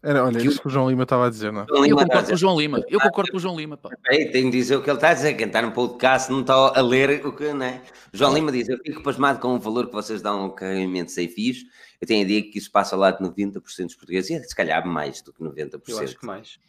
Era, 0.04 0.24
olha, 0.26 0.40
Que 0.40 0.48
o- 0.48 0.52
isso 0.52 0.62
que 0.62 0.68
o 0.68 0.70
João 0.70 0.90
Lima 0.90 1.04
estava 1.04 1.28
a 1.28 1.30
dizer, 1.30 1.52
não 1.52 1.62
é? 1.62 1.66
eu 1.90 1.96
concordo 1.96 2.28
com 2.30 2.34
o 2.34 2.38
João 2.38 2.60
Lima. 2.60 2.82
Eu 2.88 3.00
concordo 3.00 3.32
com 3.32 3.38
o 3.38 3.40
João 3.40 3.56
Lima, 3.56 3.78
pá. 3.78 3.90
Ei, 4.10 4.32
tenho 4.32 4.50
de 4.50 4.58
dizer 4.58 4.76
o 4.78 4.82
que 4.82 4.90
ele 4.90 4.98
está 4.98 5.10
a 5.10 5.14
dizer. 5.14 5.34
Quem 5.36 5.48
está 5.48 5.62
no 5.62 5.72
podcast 5.72 6.32
não 6.32 6.42
está 6.42 6.54
a 6.56 6.82
ler 6.82 7.26
o 7.26 7.32
que, 7.36 7.54
não 7.54 7.66
é? 7.66 7.82
João 8.12 8.34
Lima 8.34 8.52
diz: 8.52 8.68
Eu 8.68 8.80
fico 8.80 9.04
pasmado 9.04 9.40
com 9.40 9.56
o 9.56 9.60
valor 9.60 9.88
que 9.88 9.94
vocês 9.94 10.22
dão 10.22 10.42
ao 10.42 10.52
carregamento 10.54 11.12
sem 11.12 11.28
fios. 11.28 11.66
Eu 12.02 12.08
tenho 12.08 12.22
a 12.22 12.24
ideia 12.24 12.42
que 12.42 12.58
isso 12.58 12.72
passa 12.72 12.96
lá 12.96 13.12
de 13.12 13.22
90% 13.22 13.86
dos 13.86 13.96
portugueses, 13.96 14.32
e 14.32 14.44
se 14.44 14.56
calhar 14.56 14.86
mais 14.88 15.22
do 15.22 15.32
que 15.32 15.44
90%. 15.44 15.90
Eu 15.90 16.00
acho 16.00 16.18
que 16.18 16.26
mais. 16.26 16.60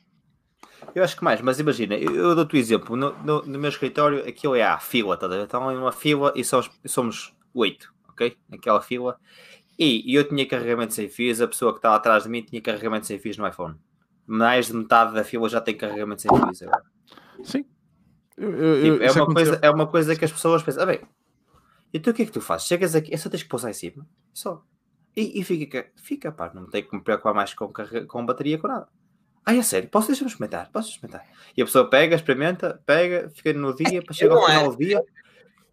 Eu 0.95 1.03
acho 1.03 1.16
que 1.16 1.24
mais, 1.24 1.41
mas 1.41 1.59
imagina, 1.59 1.95
eu, 1.97 2.14
eu 2.14 2.35
dou-te 2.35 2.55
o 2.55 2.59
exemplo. 2.59 2.97
No, 2.97 3.12
no- 3.24 3.43
no 3.43 3.59
meu 3.59 3.68
escritório, 3.70 4.28
aquilo 4.28 4.55
é 4.55 4.62
a 4.62 4.78
fila, 4.78 5.16
tá 5.16 5.26
a 5.26 5.28
ver? 5.28 5.45
Estão 5.45 5.72
em 5.72 5.76
uma 5.76 5.93
fila 5.93 6.33
e 6.37 6.45
somos, 6.45 6.70
somos 6.87 7.35
oito, 7.55 7.93
ok? 8.09 8.37
Naquela 8.49 8.80
fila. 8.83 9.18
E, 9.78 10.11
e 10.11 10.14
eu 10.14 10.28
tinha 10.28 10.47
carregamento 10.47 10.93
sem 10.93 11.09
fios, 11.09 11.41
a 11.41 11.49
pessoa 11.49 11.72
que 11.72 11.78
estava 11.78 11.97
atrás 11.97 12.24
de 12.24 12.28
mim 12.28 12.43
tinha 12.43 12.61
carregamento 12.61 13.07
sem 13.07 13.18
fios 13.18 13.37
no 13.39 13.47
iPhone. 13.49 13.76
Mais 14.26 14.66
de 14.66 14.74
metade 14.74 15.14
da 15.14 15.24
fila 15.24 15.49
já 15.49 15.61
tem 15.61 15.76
carregamento 15.76 16.20
sem 16.22 16.30
fios 16.30 16.62
agora. 16.62 16.85
Sim. 17.43 17.64
Eu- 18.37 18.51
eu- 18.55 18.83
Tipo, 18.93 19.03
é, 19.05 19.11
uma 19.12 19.26
coisa, 19.35 19.59
é 19.62 19.70
uma 19.70 19.87
coisa 19.87 20.16
que 20.16 20.24
as 20.24 20.33
pessoas 20.33 20.62
pensam, 20.62 20.83
ah 20.83 20.87
bem, 20.87 21.01
então 21.95 22.12
o 22.12 22.16
que 22.16 22.22
é 22.22 22.26
que 22.26 22.33
tu 22.33 22.41
fazes? 22.41 22.66
Chegas 22.66 22.95
aqui, 22.95 23.14
é 23.14 23.16
só 23.16 23.28
tens 23.30 23.43
que 23.43 23.49
pousar 23.49 23.70
em 23.70 23.74
cima, 23.74 24.07
só. 24.33 24.62
E, 25.17 25.41
e 25.41 25.45
fica, 25.45 25.91
fica, 25.97 26.33
pá, 26.33 26.51
não 26.55 26.67
tenho 26.67 26.89
que 26.89 26.97
me 26.97 27.03
preocupar 27.03 27.35
mais 27.35 27.53
com, 27.53 27.71
com 28.09 28.27
bateria, 28.27 28.59
com 28.59 28.69
nada. 28.69 28.89
Ah, 29.45 29.55
é 29.55 29.63
sério, 29.63 29.89
posso 29.89 30.07
deixar-me 30.07 30.31
experimentar, 30.31 30.71
posso 30.73 30.91
experimentar. 30.91 31.27
E 31.57 31.61
a 31.61 31.65
pessoa 31.65 31.89
pega, 31.91 32.15
experimenta, 32.15 32.81
pega, 32.87 33.29
fica 33.31 33.53
no 33.53 33.75
dia, 33.75 34.03
para 34.03 34.15
chegar 34.15 34.35
ao 34.35 34.41
não 34.41 34.49
é. 34.49 34.57
final 34.57 34.71
do 34.71 34.79
dia, 34.79 35.05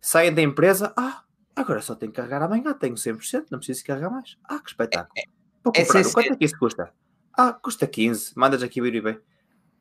saem 0.02 0.34
da 0.34 0.42
empresa, 0.42 0.92
ah, 0.98 1.24
agora 1.56 1.82
só 1.82 1.96
tenho 1.96 2.12
que 2.12 2.16
carregar 2.16 2.42
amanhã, 2.42 2.74
tenho 2.74 2.96
100%, 2.96 3.46
não 3.52 3.60
preciso 3.60 3.86
carregar 3.86 4.10
mais. 4.10 4.38
Ah, 4.44 4.60
que 4.60 4.70
espetáculo. 4.70 5.14
Vou 5.64 5.72
é 5.76 5.86
comprar, 5.86 6.04
ser- 6.04 6.14
quanto 6.14 6.34
é 6.34 6.36
que 6.36 6.46
isso 6.46 6.58
custa? 6.58 6.92
Ah, 7.38 7.54
custa 7.54 7.86
15, 7.86 8.34
mandas 8.36 8.64
aqui 8.64 8.82
vir 8.82 8.96
e 8.96 9.02
bem. 9.02 9.20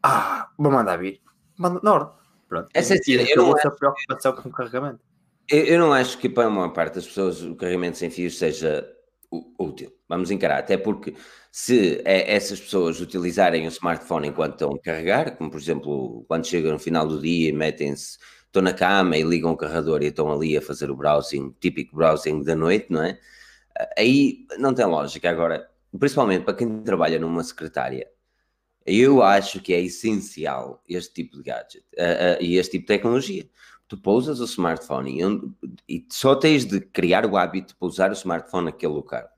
Ah, 0.03 0.51
vou 0.57 0.71
mandar 0.71 0.99
vir. 0.99 1.21
Manda 1.57 1.81
na 1.83 1.93
hora. 1.93 2.13
Pronto. 2.47 2.69
Essa 2.73 2.95
é 2.95 2.99
cena, 2.99 3.23
eu 3.29 3.37
não 3.37 3.53
a 3.53 3.71
preocupação 3.71 4.33
com 4.35 4.49
o 4.49 4.53
carregamento. 4.53 5.01
Eu, 5.49 5.65
eu 5.65 5.79
não 5.79 5.93
acho 5.93 6.19
que 6.19 6.29
para 6.29 6.47
a 6.47 6.51
maior 6.51 6.69
parte 6.69 6.95
das 6.95 7.07
pessoas 7.07 7.43
o 7.43 7.55
carregamento 7.57 7.99
sem 7.99 8.11
fios 8.11 8.39
seja 8.39 8.89
útil. 9.31 9.93
Vamos 10.09 10.31
encarar, 10.31 10.59
até 10.59 10.77
porque 10.77 11.15
se 11.53 12.01
é, 12.05 12.35
essas 12.35 12.61
pessoas 12.61 13.01
utilizarem 13.01 13.67
o 13.67 13.69
smartphone 13.69 14.29
enquanto 14.29 14.53
estão 14.53 14.75
a 14.75 14.79
carregar, 14.79 15.37
como 15.37 15.51
por 15.51 15.61
exemplo, 15.61 16.25
quando 16.27 16.47
chegam 16.47 16.73
no 16.73 16.79
final 16.79 17.07
do 17.07 17.21
dia 17.21 17.51
e 17.51 17.53
metem-se, 17.53 18.19
estão 18.47 18.63
na 18.63 18.73
cama 18.73 19.17
e 19.17 19.23
ligam 19.23 19.53
o 19.53 19.57
carregador 19.57 20.03
e 20.03 20.07
estão 20.07 20.33
ali 20.33 20.57
a 20.57 20.63
fazer 20.63 20.91
o 20.91 20.97
browsing, 20.97 21.55
típico 21.61 21.95
browsing 21.95 22.43
da 22.43 22.57
noite, 22.57 22.87
não 22.91 23.03
é? 23.03 23.19
Aí 23.97 24.47
não 24.59 24.75
tem 24.75 24.87
lógica. 24.87 25.31
Agora, 25.31 25.69
principalmente 25.99 26.45
para 26.45 26.55
quem 26.55 26.83
trabalha 26.83 27.19
numa 27.19 27.45
secretária, 27.45 28.09
eu 28.87 29.23
acho 29.23 29.61
que 29.61 29.75
é 29.75 29.81
essencial 29.81 30.83
este 30.89 31.13
tipo 31.13 31.37
de 31.37 31.43
gadget 31.43 31.85
e 32.41 32.57
este 32.57 32.73
tipo 32.73 32.87
de 32.87 32.97
tecnologia 32.97 33.49
tu 33.89 33.97
pousas 33.97 34.41
o 34.41 34.45
smartphone 34.45 35.21
e, 35.89 35.97
e 35.99 36.07
só 36.11 36.35
tens 36.37 36.65
de 36.67 36.81
criar 36.81 37.27
o 37.27 37.37
hábito 37.37 37.69
de 37.69 37.77
pousar 37.77 38.11
o 38.11 38.15
smartphone 38.15 38.67
naquele 38.67 38.93
local. 38.93 39.29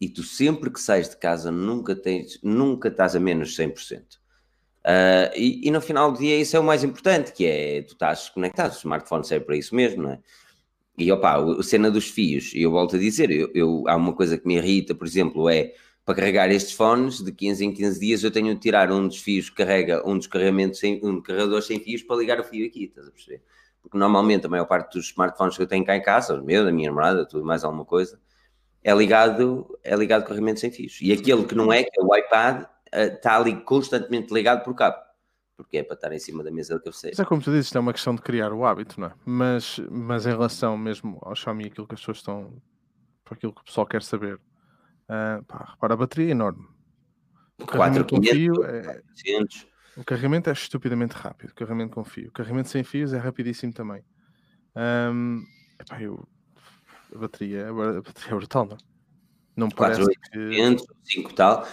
E 0.00 0.08
tu 0.08 0.22
sempre 0.22 0.70
que 0.70 0.80
sais 0.80 1.08
de 1.10 1.16
casa 1.16 1.50
nunca 1.50 1.96
tens, 1.96 2.40
nunca 2.42 2.88
estás 2.88 3.16
a 3.16 3.20
menos 3.20 3.56
100%. 3.56 4.18
Ah, 4.84 5.30
e, 5.36 5.66
e 5.68 5.70
no 5.70 5.80
final 5.80 6.12
do 6.12 6.18
dia 6.18 6.38
isso 6.40 6.56
é 6.56 6.60
o 6.60 6.64
mais 6.64 6.84
importante, 6.84 7.32
que 7.32 7.46
é 7.46 7.82
tu 7.82 7.92
estás 7.94 8.28
conectado, 8.30 8.72
o 8.72 8.76
smartphone 8.76 9.26
serve 9.26 9.44
para 9.46 9.56
isso 9.56 9.74
mesmo, 9.74 10.02
não 10.04 10.12
é? 10.12 10.20
E 10.98 11.12
opa, 11.12 11.36
a 11.60 11.62
cena 11.62 11.90
dos 11.90 12.08
fios, 12.10 12.52
eu 12.54 12.70
volto 12.72 12.96
a 12.96 12.98
dizer, 12.98 13.30
eu, 13.30 13.50
eu- 13.54 13.84
há 13.88 13.96
uma 13.96 14.12
coisa 14.14 14.36
que 14.36 14.46
me 14.46 14.56
irrita, 14.56 14.94
por 14.94 15.06
exemplo, 15.06 15.48
é 15.48 15.72
para 16.04 16.14
carregar 16.16 16.50
estes 16.50 16.72
fones, 16.72 17.22
de 17.22 17.30
15 17.32 17.64
em 17.64 17.72
15 17.72 18.00
dias 18.00 18.24
eu 18.24 18.30
tenho 18.30 18.54
de 18.54 18.60
tirar 18.60 18.90
um 18.90 19.06
dos 19.06 19.18
fios 19.18 19.48
que 19.50 19.56
carrega, 19.56 20.02
um 20.08 20.16
dos 20.18 20.26
carregamentos 20.26 20.78
sem, 20.80 21.00
um 21.04 21.20
carregador 21.22 21.62
sem 21.62 21.78
fios 21.80 22.02
para 22.02 22.16
ligar 22.16 22.40
o 22.40 22.44
fio 22.44 22.66
aqui, 22.66 22.84
estás 22.84 23.06
a 23.08 23.10
perceber? 23.12 23.42
Porque 23.88 23.96
normalmente 23.96 24.44
a 24.44 24.50
maior 24.50 24.66
parte 24.66 24.98
dos 24.98 25.06
smartphones 25.06 25.56
que 25.56 25.62
eu 25.62 25.66
tenho 25.66 25.82
cá 25.82 25.96
em 25.96 26.02
casa, 26.02 26.38
o 26.38 26.44
meu, 26.44 26.62
da 26.62 26.70
minha 26.70 26.90
namorada, 26.90 27.24
tudo 27.24 27.42
mais 27.42 27.64
alguma 27.64 27.86
coisa, 27.86 28.20
é 28.84 28.94
ligado, 28.94 29.78
é 29.82 29.96
ligado 29.96 30.24
carregamento 30.24 30.60
sem 30.60 30.70
fios. 30.70 30.98
E 31.00 31.10
aquele 31.10 31.44
que 31.44 31.54
não 31.54 31.72
é, 31.72 31.82
que 31.82 31.98
é 31.98 32.04
o 32.04 32.14
iPad, 32.14 32.66
eh, 32.92 33.06
está 33.06 33.36
ali 33.36 33.56
constantemente 33.62 34.32
ligado 34.32 34.62
por 34.62 34.74
cabo. 34.74 34.98
Porque 35.56 35.78
é 35.78 35.82
para 35.82 35.94
estar 35.94 36.12
em 36.12 36.18
cima 36.18 36.44
da 36.44 36.50
mesa 36.50 36.74
da 36.74 36.80
cabeceira. 36.80 37.14
Mas 37.16 37.26
é 37.26 37.28
como 37.28 37.40
tu 37.40 37.50
dizes, 37.50 37.66
isto 37.66 37.78
é 37.78 37.80
uma 37.80 37.94
questão 37.94 38.14
de 38.14 38.20
criar 38.20 38.52
o 38.52 38.66
hábito, 38.66 39.00
não 39.00 39.08
é? 39.08 39.12
Mas, 39.24 39.80
mas 39.90 40.26
em 40.26 40.30
relação 40.30 40.76
mesmo 40.76 41.18
ao 41.22 41.34
Xiaomi, 41.34 41.64
aquilo 41.66 41.86
que 41.86 41.94
as 41.94 42.00
pessoas 42.00 42.18
estão, 42.18 42.62
para 43.24 43.34
aquilo 43.34 43.54
que 43.54 43.62
o 43.62 43.64
pessoal 43.64 43.86
quer 43.86 44.02
saber, 44.02 44.38
ah, 45.08 45.40
pá, 45.48 45.70
repara, 45.72 45.94
a 45.94 45.96
bateria 45.96 46.28
é 46.28 46.30
enorme. 46.32 46.64
O 47.58 47.66
carregamento 47.66 48.14
com 48.14 48.20
4,500, 48.20 48.30
fio 48.30 48.64
é, 48.64 48.82
400. 48.82 49.66
O 49.98 50.04
carregamento 50.04 50.48
é 50.48 50.52
estupidamente 50.52 51.14
rápido. 51.16 51.50
O 51.50 51.54
carregamento 51.54 51.94
com 51.94 52.04
fio. 52.04 52.28
O 52.28 52.32
carregamento 52.32 52.68
sem 52.68 52.84
fios 52.84 53.12
é 53.12 53.18
rapidíssimo 53.18 53.72
também. 53.72 54.04
Ahm, 54.76 55.42
epá, 55.80 56.00
eu, 56.00 56.24
a, 57.12 57.18
bateria, 57.18 57.68
a 57.68 57.72
bateria 57.72 58.30
é 58.30 58.34
brutal, 58.34 58.64
não? 58.64 58.78
Não 59.56 59.68
parece 59.68 60.00
4800, 60.00 60.86
5 61.02 61.34
tal. 61.34 61.66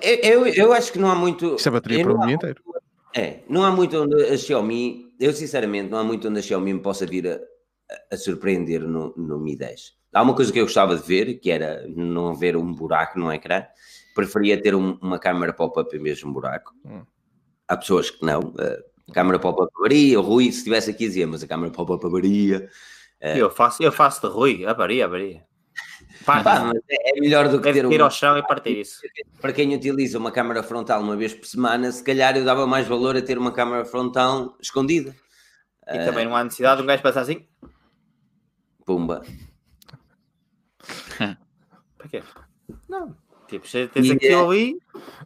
Eu, 0.00 0.16
eu, 0.16 0.46
eu 0.46 0.72
acho 0.72 0.90
que 0.90 0.98
não 0.98 1.10
há 1.10 1.14
muito. 1.14 1.56
Isto 1.56 1.68
é 1.68 1.72
bateria 1.72 2.02
para 2.02 2.14
o 2.14 2.26
dia 2.26 2.34
inteiro. 2.34 2.62
É, 3.14 3.40
não 3.46 3.62
há 3.62 3.70
muito 3.70 3.96
onde 3.96 4.14
a 4.24 4.36
Xiaomi, 4.36 5.14
eu 5.20 5.32
sinceramente, 5.34 5.90
não 5.90 5.98
há 5.98 6.04
muito 6.04 6.28
onde 6.28 6.38
a 6.38 6.42
Xiaomi 6.42 6.72
me 6.72 6.80
possa 6.80 7.06
vir 7.06 7.28
a, 7.28 7.38
a 8.10 8.16
surpreender 8.16 8.80
no, 8.80 9.14
no 9.16 9.38
Mi 9.38 9.54
10. 9.54 9.96
Há 10.14 10.22
uma 10.22 10.34
coisa 10.34 10.50
que 10.50 10.58
eu 10.58 10.64
gostava 10.64 10.96
de 10.96 11.02
ver, 11.02 11.34
que 11.40 11.50
era 11.50 11.86
não 11.88 12.34
ver 12.34 12.56
um 12.56 12.72
buraco 12.72 13.18
no 13.18 13.30
ecrã. 13.30 13.66
Preferia 14.16 14.60
ter 14.60 14.74
um- 14.74 14.98
uma 15.00 15.18
câmera 15.18 15.52
pop-up 15.52 15.94
em 15.96 16.02
vez 16.02 16.18
de 16.18 16.26
um 16.26 16.32
buraco. 16.32 16.74
Hum. 16.84 17.04
Há 17.68 17.76
pessoas 17.76 18.10
que 18.10 18.24
não. 18.26 18.52
A 19.08 19.12
câmera 19.12 19.38
pop-up 19.38 19.70
varia. 19.78 20.18
O 20.18 20.22
Rui, 20.22 20.50
se 20.50 20.58
estivesse 20.58 20.90
aqui, 20.90 21.06
dizia, 21.06 21.26
mas 21.26 21.42
a 21.42 21.46
câmera 21.46 21.70
pop-up 21.70 22.08
varia. 22.08 22.68
Eu 23.20 23.50
faço, 23.50 23.82
eu 23.82 23.92
faço 23.92 24.20
de 24.22 24.26
Rui, 24.32 24.64
avaria, 24.66 25.04
avaria. 25.04 25.44
Pá, 26.24 26.42
Pá, 26.42 26.60
mas 26.64 26.78
é 26.88 27.10
é 27.18 27.20
melhor 27.20 27.48
do 27.48 27.58
que 27.58 27.64
deve 27.64 27.82
ter 27.88 27.94
ir 27.94 28.00
um, 28.00 28.04
ao 28.04 28.10
chão 28.10 28.36
e 28.38 28.42
partir 28.46 28.78
isso. 28.80 29.00
para 29.40 29.52
quem 29.52 29.74
utiliza 29.74 30.18
uma 30.18 30.32
câmara 30.32 30.62
frontal 30.62 31.00
uma 31.02 31.14
vez 31.16 31.34
por 31.34 31.46
semana, 31.46 31.92
se 31.92 32.02
calhar 32.02 32.36
eu 32.36 32.44
dava 32.44 32.66
mais 32.66 32.86
valor 32.88 33.16
a 33.16 33.22
ter 33.22 33.36
uma 33.38 33.52
câmara 33.52 33.84
frontal 33.84 34.56
escondida. 34.60 35.14
E 35.88 35.98
também 36.04 36.24
não 36.24 36.34
há 36.34 36.42
necessidade 36.42 36.78
de 36.78 36.82
um 36.82 36.86
gajo 36.86 37.02
passar 37.02 37.20
assim. 37.20 37.46
Pumba. 38.84 39.22
Para 41.18 42.08
quê? 42.08 42.22
Não. 42.88 43.14
Tipo, 43.46 43.66
tens 43.92 44.06
E 44.06 44.12
aquilo 44.12 44.52
é- 44.52 44.56
ali, 44.56 44.78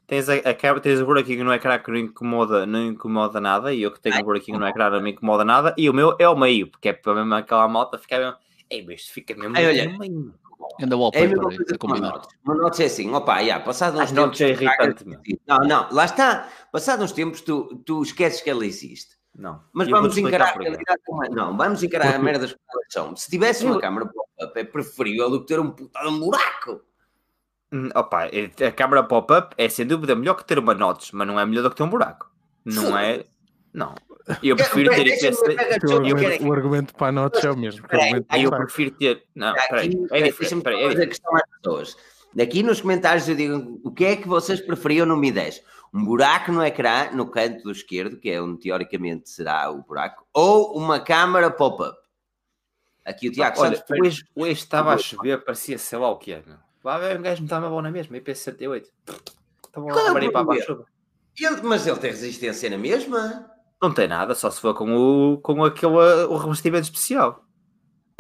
tens, 0.06 0.28
a, 0.28 0.34
a 0.34 0.80
tens 0.80 1.00
o 1.00 1.06
buraquinho 1.06 1.44
no 1.44 1.52
ecrã 1.52 1.78
que 1.78 1.90
não 1.90 1.98
incomoda, 1.98 2.66
não 2.66 2.86
incomoda 2.86 3.40
nada, 3.40 3.72
e 3.72 3.82
eu 3.82 3.90
que 3.90 4.00
tenho 4.00 4.16
um 4.20 4.22
buraquinho 4.24 4.58
no 4.58 4.66
ecrã 4.66 4.90
não 4.90 5.00
me 5.00 5.12
incomoda 5.12 5.44
nada, 5.44 5.74
e 5.78 5.88
o 5.88 5.94
meu 5.94 6.16
é 6.18 6.28
o 6.28 6.36
meio, 6.36 6.66
porque 6.68 6.88
é 6.90 6.92
para 6.92 7.14
mesmo 7.14 7.34
aquela 7.34 7.66
malta 7.68 7.98
ficar 7.98 8.18
mesmo. 8.18 8.36
Ei, 8.68 8.84
mas 8.84 9.00
isto 9.00 9.12
fica 9.12 9.34
mesmo 9.34 9.56
Ai, 9.56 9.66
olha, 9.66 9.88
no 9.90 9.98
meio. 9.98 10.34
Anda 10.82 10.94
É 10.94 10.96
a 10.96 10.98
wallpaper 10.98 11.28
mesma 11.28 11.44
coisa 11.44 11.62
a 11.62 11.66
que 11.66 11.72
uma 11.72 11.94
combinar. 11.94 12.12
notes. 12.12 12.28
Uma 12.44 12.54
notes 12.54 12.80
é 12.80 12.84
assim, 12.84 13.12
opa, 13.12 13.42
já, 13.42 13.60
passado 13.60 13.94
uns 13.96 14.00
As 14.00 14.12
notes 14.12 14.38
tempos... 14.38 14.60
é 14.62 14.64
irritante. 14.64 15.04
Não, 15.46 15.58
não, 15.58 15.88
lá 15.90 16.04
está. 16.04 16.48
Passado 16.70 17.02
uns 17.02 17.12
tempos 17.12 17.40
tu, 17.40 17.82
tu 17.84 18.02
esqueces 18.02 18.40
que 18.42 18.50
ela 18.50 18.64
existe. 18.64 19.16
Não. 19.36 19.62
Mas 19.72 19.88
eu 19.88 19.96
vamos 19.96 20.16
encarar 20.18 20.48
a 20.48 20.58
realidade 20.58 21.00
como 21.06 21.24
é. 21.24 21.28
Não, 21.30 21.56
vamos 21.56 21.82
encarar 21.82 22.14
a 22.14 22.18
merda 22.20 22.40
das 22.46 22.56
são. 22.90 23.16
Se 23.16 23.30
tivesse 23.30 23.64
uma 23.64 23.80
câmara 23.80 24.06
pop-up, 24.06 24.58
é 24.58 24.64
preferível 24.64 25.30
do 25.30 25.40
que 25.40 25.46
ter 25.46 25.58
um 25.60 25.70
puta 25.70 26.00
de 26.00 26.08
um 26.08 26.18
buraco. 26.20 26.82
Hum, 27.72 27.88
Opa, 27.94 28.26
é- 28.26 28.66
a 28.66 28.72
câmera 28.72 29.02
pop-up 29.04 29.54
é 29.56 29.68
sem 29.68 29.86
dúvida 29.86 30.14
melhor 30.16 30.34
que 30.34 30.44
ter 30.44 30.58
uma 30.58 30.74
notes, 30.74 31.12
mas 31.12 31.26
não 31.26 31.38
é 31.38 31.46
melhor 31.46 31.62
do 31.62 31.70
que 31.70 31.76
ter 31.76 31.82
um 31.82 31.90
buraco. 31.90 32.30
Não 32.64 32.96
é. 32.98 33.24
Não. 33.72 33.94
Eu 34.42 34.54
prefiro 34.54 34.90
ter 34.90 35.04
pegar 35.44 35.76
O 35.76 35.80
teu 35.80 35.90
eu 36.06 36.16
quero 36.16 36.26
argumento, 36.26 36.46
o 36.46 36.52
argumento 36.52 36.94
para 36.94 37.08
a 37.08 37.12
notes 37.12 37.42
é 37.42 37.50
o 37.50 37.56
mesmo. 37.56 37.84
Aí 38.28 38.44
eu 38.44 38.50
buraco. 38.50 38.66
prefiro 38.66 38.90
ter. 38.92 39.24
Não, 39.34 39.48
Aqui, 39.48 39.68
peraí. 39.68 40.06
É 40.12 40.22
diferente. 40.22 40.62
Peraí, 40.62 40.82
é 40.82 40.88
diferente. 40.88 41.08
questão 41.08 41.36
às 41.36 41.42
pessoas. 41.56 41.96
Aqui 42.40 42.62
nos 42.62 42.80
comentários 42.80 43.28
eu 43.28 43.34
digo 43.34 43.80
o 43.82 43.90
que 43.90 44.04
é 44.04 44.16
que 44.16 44.28
vocês 44.28 44.60
preferiam 44.60 45.04
no 45.04 45.16
Mi 45.16 45.32
10? 45.32 45.62
Um 45.92 46.04
buraco 46.04 46.52
no 46.52 46.62
ecrã, 46.64 47.10
no 47.12 47.26
canto 47.28 47.64
do 47.64 47.72
esquerdo, 47.72 48.18
que 48.18 48.30
é 48.30 48.40
onde 48.40 48.60
teoricamente 48.60 49.28
será 49.28 49.68
o 49.70 49.82
buraco, 49.82 50.24
ou 50.32 50.76
uma 50.76 51.00
câmara 51.00 51.50
pop-up? 51.50 51.98
Aqui 53.04 53.28
o 53.28 53.32
Tiago 53.32 53.60
Olha, 53.60 53.76
Santos 53.76 53.90
hoje, 54.00 54.24
hoje 54.36 54.52
estava 54.52 54.94
a 54.94 54.98
chover, 54.98 55.42
parecia 55.42 55.76
sei 55.78 55.98
lá 55.98 56.08
o 56.08 56.18
que 56.18 56.34
é. 56.34 56.44
Lá 56.82 56.98
vai 56.98 57.16
um 57.16 57.22
gajo 57.22 57.40
me 57.42 57.46
estava 57.46 57.68
bom 57.68 57.82
na 57.82 57.90
mesma, 57.90 58.16
IP68. 58.16 58.84
Estava 59.66 59.86
Qual 59.86 60.16
é 60.16 60.30
para 60.30 60.52
a 60.52 60.62
chuva. 60.62 60.86
Ele- 61.38 61.62
mas 61.62 61.86
ele 61.86 61.98
tem 61.98 62.10
resistência 62.10 62.70
na 62.70 62.78
mesma? 62.78 63.50
Não 63.80 63.92
tem 63.92 64.08
nada, 64.08 64.34
só 64.34 64.50
se 64.50 64.60
for 64.60 64.74
com 64.74 64.94
o, 64.94 65.38
com 65.38 65.64
aquele, 65.64 65.92
o 65.92 66.36
revestimento 66.36 66.84
especial. 66.84 67.44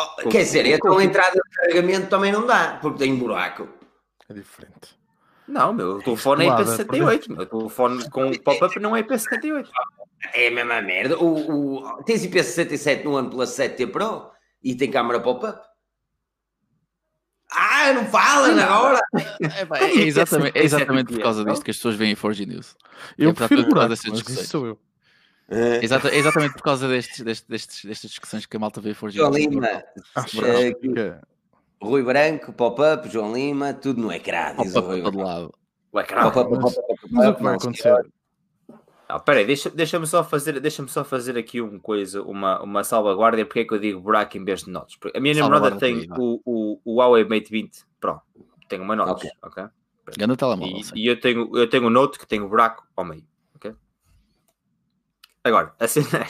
Oh, 0.00 0.28
Quer 0.28 0.44
dizer, 0.44 0.66
então 0.66 0.96
a 0.96 1.04
entrada 1.04 1.34
de 1.34 1.56
carregamento 1.56 2.08
também 2.08 2.32
não 2.32 2.46
dá, 2.46 2.78
porque 2.80 2.98
tem 3.00 3.14
buraco. 3.16 3.68
É 4.28 4.32
diferente. 4.32 4.98
Não, 5.46 5.72
meu, 5.72 5.96
o 5.96 6.02
telefone 6.02 6.44
é 6.44 6.48
Escolada, 6.48 6.84
IP68. 6.84 7.28
Meu, 7.28 7.42
o 7.42 7.46
telefone 7.46 8.10
com 8.10 8.32
pop-up 8.38 8.78
não 8.78 8.96
é 8.96 9.02
IP78. 9.02 9.68
É 10.32 10.48
a 10.48 10.50
mesma 10.50 10.80
merda. 10.80 11.18
O, 11.18 11.78
o, 11.82 12.02
tens 12.04 12.24
IP67 12.24 13.04
no 13.04 13.16
OnePlus 13.16 13.50
7T 13.50 13.90
Pro 13.90 14.30
e 14.62 14.74
tem 14.74 14.90
câmara 14.90 15.20
pop-up? 15.20 15.60
Ah, 17.82 17.92
não 17.94 18.04
fala 18.06 18.48
agora! 18.62 19.00
É, 19.58 19.64
pá, 19.64 19.78
é 19.78 19.92
exatamente, 20.02 20.58
é 20.58 20.62
exatamente 20.64 21.12
por 21.12 21.22
causa 21.22 21.44
disto 21.44 21.64
que 21.64 21.70
as 21.70 21.76
pessoas 21.76 21.96
veem 21.96 22.12
a 22.12 22.16
Forge 22.16 22.44
News. 22.46 22.76
Eu 23.16 23.30
É 23.30 23.32
prefiro 23.32 23.64
por 23.64 23.74
causa 23.74 23.86
buraco, 23.86 23.88
dessas 23.90 24.12
discussões. 24.12 24.40
isso 24.42 24.50
sou 24.50 24.66
eu. 24.66 24.78
Exata- 25.82 26.08
é 26.10 26.16
exatamente 26.18 26.52
por 26.54 26.62
causa 26.62 26.86
destes, 26.88 27.20
destes, 27.20 27.46
destes- 27.48 27.84
destas 27.84 28.10
discussões 28.10 28.46
que 28.46 28.56
a 28.56 28.60
malta 28.60 28.80
vê 28.80 28.90
a 28.90 28.94
Forge 28.94 29.16
João 29.16 29.30
News. 29.30 29.46
Lima, 29.46 29.82
Acho 30.14 30.44
Eh, 30.44 31.20
Rui 31.82 32.02
Branco, 32.02 32.52
pop-up, 32.52 33.08
João 33.10 33.32
Lima, 33.34 33.72
tudo 33.74 34.00
no 34.00 34.12
ecrã. 34.12 34.54
Diz 34.60 34.74
o 34.76 34.80
Rui 34.80 35.02
todo 35.02 35.12
Branco. 35.16 35.28
lado. 35.28 35.54
O 35.92 35.98
ecrã. 36.00 36.22
Pop-up, 36.30 36.50
mas- 36.52 36.74
pop-up, 36.74 36.86
Mas 36.88 36.98
o 37.00 37.08
que 37.08 37.08
pop-up, 37.14 37.42
vai 37.42 37.54
acontecer? 37.56 38.06
Ah, 39.10 39.18
peraí, 39.18 39.44
deixa- 39.44 39.70
deixa-me 39.70 40.06
só 40.06 40.22
fazer, 40.22 40.60
deixa 40.60 40.86
só 40.88 41.04
fazer 41.04 41.36
aqui 41.36 41.60
uma 41.60 41.78
coisa, 41.80 42.22
uma, 42.22 42.62
uma 42.62 42.84
salvaguarda, 42.84 43.44
porque 43.44 43.60
é 43.60 43.64
que 43.64 43.74
eu 43.74 43.78
digo 43.78 44.00
buraco 44.00 44.36
em 44.36 44.44
vez 44.44 44.64
de 44.64 44.70
notes? 44.70 44.96
Porque 44.96 45.16
a 45.16 45.20
minha 45.20 45.34
namorada 45.34 45.76
tem 45.76 46.08
o, 46.16 46.40
o, 46.44 46.80
o 46.84 46.96
Huawei 47.00 47.24
Mate 47.24 47.50
20 47.50 47.84
Pro, 48.00 48.20
tem 48.68 48.80
uma 48.80 48.94
notes, 48.94 49.30
Ok. 49.42 49.64
ok? 49.64 49.64
Ganda 50.16 50.36
telemóvel. 50.36 50.76
E, 50.78 50.84
sim. 50.84 50.92
e 50.96 51.06
eu 51.06 51.20
tenho 51.20 51.56
eu 51.56 51.68
tenho 51.68 51.86
o 51.86 51.90
Note 51.90 52.18
que 52.18 52.26
tem 52.26 52.40
o 52.40 52.48
buraco 52.48 52.84
ao 52.96 53.04
meio, 53.04 53.24
ok? 53.54 53.74
Agora, 55.44 55.74
a 55.78 55.88
cena, 55.88 56.26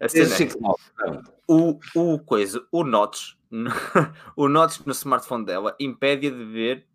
a 0.00 0.08
cena 0.08 0.34
é, 0.36 1.20
o, 1.48 1.78
o 1.94 2.18
coisa, 2.18 2.64
o 2.70 2.84
Notes, 2.84 3.36
o 4.36 4.48
Notes 4.48 4.84
no 4.84 4.92
smartphone 4.92 5.44
dela 5.44 5.74
impede 5.80 6.30
de 6.30 6.44
ver 6.44 6.86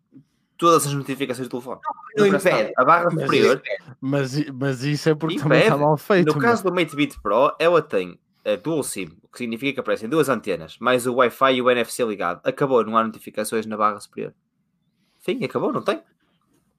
todas 0.58 0.88
as 0.88 0.94
notificações 0.94 1.48
do 1.48 1.52
telefone. 1.52 1.80
Não 2.18 2.30
presta 2.30 2.50
impede. 2.50 2.74
A 2.78 2.84
barra 2.86 3.06
Mas 3.06 3.14
superior, 3.24 3.62
Mas, 4.02 4.50
mas 4.52 4.84
isso 4.84 5.10
é 5.10 5.16
porque 5.16 5.36
Impede. 5.36 5.50
também 5.50 5.62
está 5.64 5.78
mal 5.78 5.98
feito. 5.98 6.34
no 6.34 6.40
caso 6.42 6.64
do 6.64 6.74
Mate 6.74 6.96
20 6.96 7.22
Pro, 7.22 7.56
ela 7.60 7.82
tem 7.82 8.20
a 8.46 8.56
Dual 8.56 8.82
SIM, 8.84 9.18
o 9.22 9.28
que 9.28 9.38
significa 9.40 9.74
que 9.74 9.80
aparecem 9.82 10.08
duas 10.10 10.30
antenas, 10.30 10.78
mais 10.80 11.06
o 11.06 11.14
Wi-Fi 11.16 11.56
e 11.56 11.62
o 11.62 11.70
NFC 11.70 12.04
ligado. 12.06 12.40
Acabou, 12.44 12.84
não 12.84 12.98
há 12.98 13.04
notificações 13.04 13.66
na 13.66 13.76
barra 13.78 14.00
superior. 14.00 14.34
Fim, 15.20 15.44
acabou, 15.44 15.72
não 15.74 15.82
tem. 15.82 16.02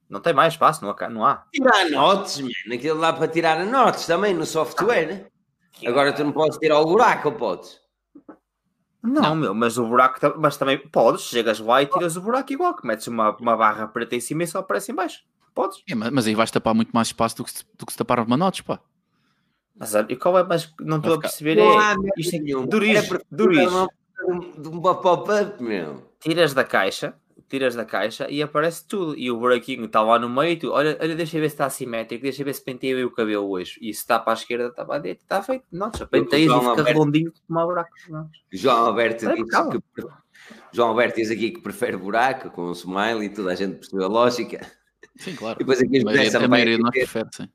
Não 0.09 0.21
tem 0.21 0.33
mais 0.33 0.55
espaço, 0.55 0.83
não 0.83 0.91
há. 0.91 1.09
Não 1.11 1.25
há. 1.27 1.45
Tirar 1.53 1.91
notes, 1.91 2.41
mano. 2.41 2.53
Aquilo 2.73 2.99
dá 3.01 3.13
para 3.13 3.29
tirar 3.29 3.65
notes 3.67 4.07
também 4.07 4.33
no 4.33 4.47
software. 4.47 5.27
Agora 5.87 6.13
tu 6.15 6.25
não 6.25 6.33
podes 6.33 6.57
tirar 6.59 6.81
o 6.81 6.87
buraco, 6.87 7.31
podes? 7.33 7.79
Não, 9.03 9.35
meu, 9.37 9.55
mas 9.55 9.79
o 9.79 9.87
buraco, 9.87 10.19
ta- 10.21 10.35
mas 10.37 10.57
também 10.57 10.77
podes, 10.79 11.23
chegas 11.23 11.61
lá 11.61 11.83
e 11.83 11.87
tiras 11.87 12.17
o 12.17 12.21
buraco 12.21 12.53
igual, 12.53 12.75
que 12.75 12.87
metes 12.87 13.07
uma, 13.07 13.31
uma 13.37 13.57
barra 13.57 13.87
preta 13.87 14.17
em 14.17 14.21
cima 14.21 14.43
e 14.43 14.47
só 14.47 14.59
aparece 14.59 14.91
em 14.91 14.95
baixo. 14.95 15.23
Podes. 15.55 15.83
É, 15.89 15.95
mas, 15.95 16.11
mas 16.11 16.27
aí 16.27 16.35
vais 16.35 16.51
tapar 16.51 16.75
muito 16.75 16.91
mais 16.91 17.09
espaço 17.09 17.37
do 17.37 17.45
que 17.45 17.51
se, 17.53 17.65
do 17.79 17.87
que 17.87 17.93
se 17.93 17.99
tapar 17.99 18.21
uma 18.21 18.37
notes, 18.37 18.61
pá. 18.63 18.81
Mas 19.79 19.95
e 19.95 20.17
qual 20.17 20.39
é, 20.39 20.43
mas 20.43 20.75
não 20.81 20.97
estou 20.99 21.15
a 21.15 21.19
perceber, 21.21 21.55
Não 21.57 21.79
há 21.79 21.93
é, 21.93 21.97
isto 22.17 22.35
é 22.35 22.39
É 22.39 22.67
Doriz. 23.31 23.71
uma- 23.73 23.89
De 24.59 24.69
uma 24.69 24.95
pop-up, 25.01 25.63
meu. 25.63 26.03
tiras 26.19 26.53
da 26.53 26.65
caixa, 26.65 27.15
tiras 27.49 27.75
da 27.75 27.85
caixa 27.85 28.29
e 28.31 28.43
aparece 28.43 28.87
tudo. 28.87 29.17
E 29.17 29.31
o 29.31 29.39
buraquinho 29.39 29.85
está 29.87 30.01
lá 30.03 30.19
no 30.19 30.29
meio, 30.29 30.53
e 30.53 30.57
tu, 30.57 30.71
olha, 30.71 30.97
olha, 31.01 31.15
deixa 31.17 31.37
eu 31.37 31.41
ver 31.41 31.49
se 31.49 31.55
está 31.55 31.67
assimétrico, 31.67 32.23
deixa 32.23 32.43
eu 32.43 32.47
ver 32.47 32.55
se 32.55 32.63
penteio 32.63 33.07
o 33.07 33.11
cabelo 33.11 33.49
hoje. 33.49 33.79
E 33.81 33.93
se 33.93 34.01
está 34.01 34.19
para 34.19 34.33
a 34.33 34.37
esquerda, 34.37 34.67
está 34.69 34.85
para 34.85 34.97
a 34.97 34.99
direita, 34.99 35.23
está 35.23 35.43
feito. 35.43 35.65
Nossa, 35.73 36.07
penteias 36.07 36.51
e 36.51 36.55
fica 36.55 36.69
Alberto. 36.71 36.83
redondinho 36.89 37.33
como 37.47 37.61
o 37.61 37.67
buraco. 37.67 37.91
Não. 38.09 38.31
João 38.53 38.87
Alberto 38.87 39.29
É, 39.29 39.35
diz 39.35 39.51
calma. 39.51 39.73
que 39.95 40.03
João 40.73 40.89
Alberto 40.91 41.17
diz 41.17 41.31
aqui 41.31 41.51
que 41.51 41.61
prefere 41.61 41.97
buraco 41.97 42.51
com 42.51 42.69
um 42.69 42.73
smile 42.73 43.25
e 43.25 43.29
toda 43.29 43.53
a 43.53 43.55
gente 43.55 43.77
percebeu 43.77 44.05
a 44.05 44.09
lógica. 44.09 44.61
Sim, 45.17 45.35
claro. 45.35 45.57
E 45.57 45.65
depois 45.65 45.81
aqui 45.81 45.99
A 45.99 46.05
o 46.05 46.11
José 46.11 46.23
a 46.27 46.31
Sampaio 46.31 46.51
maioria 46.51 46.77
de 46.77 46.83
nós 46.83 46.93
dizer- 46.93 47.07
prefere, 47.11 47.29
sim. 47.35 47.49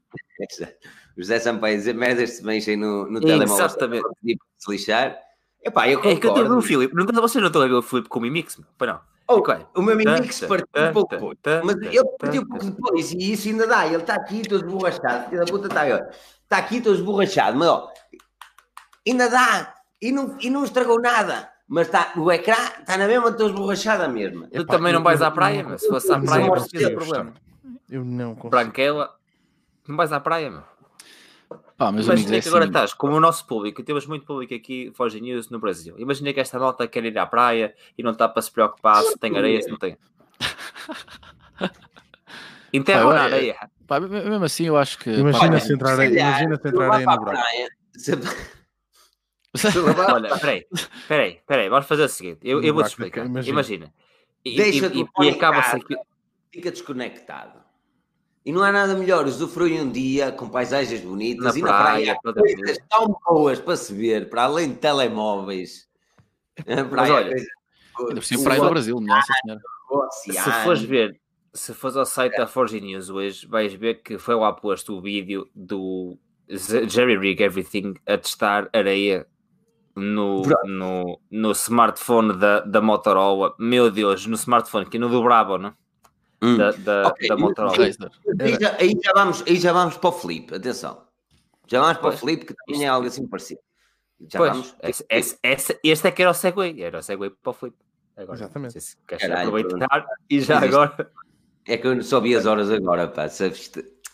o 1.17 1.21
José 1.21 1.39
Sampaio 1.39 1.77
dizer 1.77 1.93
merdas 1.93 2.29
se 2.31 2.43
mexem 2.43 2.75
no, 2.75 3.09
no 3.09 3.19
telemóvel. 3.21 3.65
Exatamente. 3.65 4.01
para 4.01 4.11
se 4.57 4.71
lixar. 4.71 5.17
Epá, 5.65 5.87
eu 5.87 5.99
É 5.99 6.01
que 6.01 6.07
eu 6.07 6.13
estou 6.13 6.31
a 6.31 6.33
ver 6.33 6.39
concordo. 6.41 6.57
o 6.57 6.61
Filipe, 6.61 6.93
não, 6.93 7.05
vocês 7.05 7.41
não 7.41 7.47
estão 7.47 7.61
a 7.61 7.67
ver 7.67 7.73
o 7.75 7.81
Filipe 7.81 8.09
com 8.09 8.19
o 8.19 8.21
Mi 8.21 8.29
Mix? 8.29 8.57
meu? 8.57 8.67
Pois 8.77 8.91
não. 8.91 8.99
Oh, 9.27 9.35
Ok. 9.37 9.55
O 9.75 9.81
meu 9.81 9.97
Tá, 10.03 10.13
Mimix 10.15 10.39
tá, 10.39 10.47
partiu 10.47 10.67
um 10.89 10.93
pouco 10.93 11.15
depois. 11.15 11.37
Mas 11.63 11.75
ele 11.77 12.09
partiu 12.19 12.41
um 12.41 12.45
pouco 12.45 12.65
depois 12.65 13.11
e 13.11 13.31
isso 13.31 13.47
ainda 13.47 13.65
dá. 13.67 13.85
Ele 13.87 13.97
está 13.97 14.15
aqui 14.15 14.41
todo 14.41 14.65
esborrachado. 14.65 15.29
Filho 15.29 15.45
da 15.45 15.51
puta 15.51 15.67
está. 15.67 15.87
Está 15.87 16.57
aqui 16.57 16.81
todo 16.81 16.95
esborrachado, 16.95 17.57
mas 17.57 17.67
ó, 17.67 17.89
ainda 19.07 19.29
dá. 19.29 19.73
E 20.01 20.11
não, 20.11 20.37
e 20.39 20.49
não 20.49 20.63
estragou 20.65 20.99
nada. 21.01 21.49
Mas 21.67 21.87
está, 21.87 22.11
o 22.17 22.29
ecrã 22.31 22.55
está 22.79 22.97
na 22.97 23.07
mesma, 23.07 23.29
estou 23.29 23.47
esborrachada 23.47 24.07
mesmo. 24.07 24.47
Tu 24.49 24.65
também 24.65 24.91
não 24.91 25.01
vais 25.01 25.21
à 25.21 25.31
praia, 25.31 25.63
meu. 25.63 25.79
Se 25.79 25.87
fosse 25.87 26.11
à 26.11 26.19
praia, 26.19 26.45
não 26.47 26.67
tinha 26.67 26.81
eu- 26.89 26.95
problema. 26.95 27.33
Eu 27.89 28.03
não 28.03 28.35
consigo. 28.35 28.49
Branquela, 28.49 29.15
não 29.87 29.95
vais 29.95 30.11
à 30.11 30.19
praia, 30.19 30.51
meu. 30.51 30.63
Amigos, 31.77 32.05
Imagina 32.07 32.35
é 32.37 32.41
que 32.41 32.47
agora 32.47 32.63
assim, 32.63 32.69
estás, 32.71 32.93
como 32.93 33.15
o 33.15 33.19
nosso 33.19 33.45
público, 33.45 33.81
e 33.81 33.83
temos 33.83 34.05
muito 34.05 34.25
público 34.25 34.53
aqui, 34.53 34.91
Forge 34.95 35.19
News, 35.19 35.49
no 35.49 35.59
Brasil. 35.59 35.95
Imagina 35.97 36.33
que 36.33 36.39
esta 36.39 36.57
nota 36.59 36.87
quer 36.87 37.03
ir 37.05 37.17
à 37.17 37.25
praia 37.25 37.73
e 37.97 38.03
não 38.03 38.11
está 38.11 38.29
para 38.29 38.41
se 38.41 38.51
preocupar 38.51 39.01
se 39.03 39.17
tem 39.17 39.37
areia, 39.37 39.61
se 39.61 39.69
não 39.69 39.77
tem. 39.77 39.97
Enterra 42.73 43.05
na 43.05 43.09
eu- 43.09 43.21
areia. 43.21 43.69
Pá, 43.85 43.99
mesmo 43.99 44.43
assim, 44.43 44.65
eu 44.65 44.77
acho 44.77 44.97
que. 44.97 45.09
Imagina 45.11 45.51
pá, 45.51 45.59
se 45.59 45.73
entrar 45.73 45.99
aí, 45.99 46.17
imagina 46.17 46.55
se 46.59 46.67
entrar 46.67 47.01
no 47.01 47.17
buraco. 47.17 47.41
Olha, 50.13 50.35
peraí, 50.39 50.65
peraí, 51.07 51.39
peraí, 51.45 51.69
vamos 51.69 51.85
fazer 51.85 52.03
o 52.03 52.09
seguinte. 52.09 52.39
Eu, 52.41 52.63
eu 52.63 52.73
vou-te 52.73 52.87
explicar. 52.87 53.25
Imagina. 53.25 53.53
Imagina. 53.53 53.93
E, 54.43 54.55
Deixa 54.55 54.87
e, 54.87 55.01
e, 55.01 55.25
e 55.25 55.29
acaba-se 55.29 55.75
aqui. 55.75 55.95
Fica 56.51 56.71
desconectado. 56.71 57.62
E 58.45 58.51
não 58.51 58.61
há 58.61 58.71
nada 58.71 58.93
melhor, 58.95 59.25
usufrui 59.25 59.79
um 59.79 59.89
dia 59.89 60.31
com 60.31 60.49
paisagens 60.49 60.99
bonitas 60.99 61.53
na 61.53 61.59
e 61.59 61.61
praia, 61.61 62.19
na 62.23 62.33
praia 62.33 62.55
coisas 62.55 62.77
tão 62.89 63.17
boas 63.25 63.59
para 63.59 63.77
se 63.77 63.93
ver, 63.93 64.29
para 64.29 64.43
além 64.43 64.69
de 64.69 64.75
telemóveis. 64.75 65.87
Praia, 66.65 66.87
Mas 66.91 67.09
olha, 67.09 67.35
ainda 67.99 68.21
por 68.21 68.43
praia 68.43 68.61
do 68.61 68.69
Brasil, 68.69 68.99
nossa 68.99 69.33
senhora. 69.41 69.61
Se 70.11 70.51
fores 70.63 70.81
ver, 70.81 71.19
se 71.53 71.73
fores 71.73 71.95
ao 71.95 72.05
site 72.05 72.35
da 72.35 72.47
Forge 72.47 72.81
News 72.81 73.09
hoje, 73.09 73.47
vais 73.47 73.73
ver 73.73 74.01
que 74.01 74.17
foi 74.17 74.35
lá 74.35 74.51
posto 74.51 74.97
o 74.97 75.01
vídeo 75.01 75.49
do 75.55 76.17
Jerry 76.49 77.17
Rig 77.17 77.41
Everything 77.41 77.93
a 78.05 78.17
testar 78.17 78.69
areia 78.73 79.25
no, 79.95 80.41
no, 80.65 81.19
no 81.29 81.51
smartphone 81.51 82.37
da, 82.37 82.61
da 82.61 82.81
Motorola. 82.81 83.53
Meu 83.59 83.91
Deus, 83.91 84.25
no 84.25 84.35
smartphone, 84.35 84.85
que 84.85 84.97
no 84.99 85.09
do 85.09 85.23
Bravo, 85.23 85.57
não? 85.57 85.73
Hum. 86.43 86.57
Da, 86.57 86.71
da, 86.71 87.07
okay. 87.07 87.29
da 87.29 87.37
Motorola. 87.37 87.77
Aí 87.77 88.57
já, 88.59 88.75
aí, 88.75 88.99
já 89.01 89.13
vamos, 89.13 89.43
aí 89.47 89.55
já 89.55 89.71
vamos 89.71 89.95
para 89.95 90.09
o 90.09 90.11
Flip, 90.11 90.53
atenção. 90.53 91.01
Já 91.67 91.79
vamos 91.79 91.97
para 91.99 92.09
o 92.09 92.17
Flip, 92.17 92.45
que 92.45 92.53
também 92.53 92.83
é 92.83 92.89
algo 92.89 93.07
assim 93.07 93.25
parecido. 93.25 93.61
Já 94.29 94.39
pois, 94.39 94.51
vamos. 94.51 94.75
Esse, 94.83 95.05
esse, 95.09 95.37
esse, 95.41 95.79
este 95.81 96.07
é 96.07 96.11
que 96.11 96.21
era 96.21 96.31
o 96.31 96.33
Segway, 96.33 96.83
era 96.83 96.99
o 96.99 97.01
Segway 97.01 97.29
para 97.29 97.49
o 97.49 97.53
Flip. 97.53 97.75
Agora, 98.17 98.37
Exatamente. 98.37 98.81
Se 98.81 98.97
queres 99.07 99.29
aproveitar 99.29 100.05
e 100.29 100.41
já 100.41 100.59
agora. 100.59 101.11
É 101.65 101.77
que 101.77 101.87
eu 101.87 102.03
só 102.03 102.19
vi 102.19 102.35
as 102.35 102.45
horas 102.45 102.69
agora, 102.69 103.07
pá, 103.07 103.29
sabes? 103.29 103.71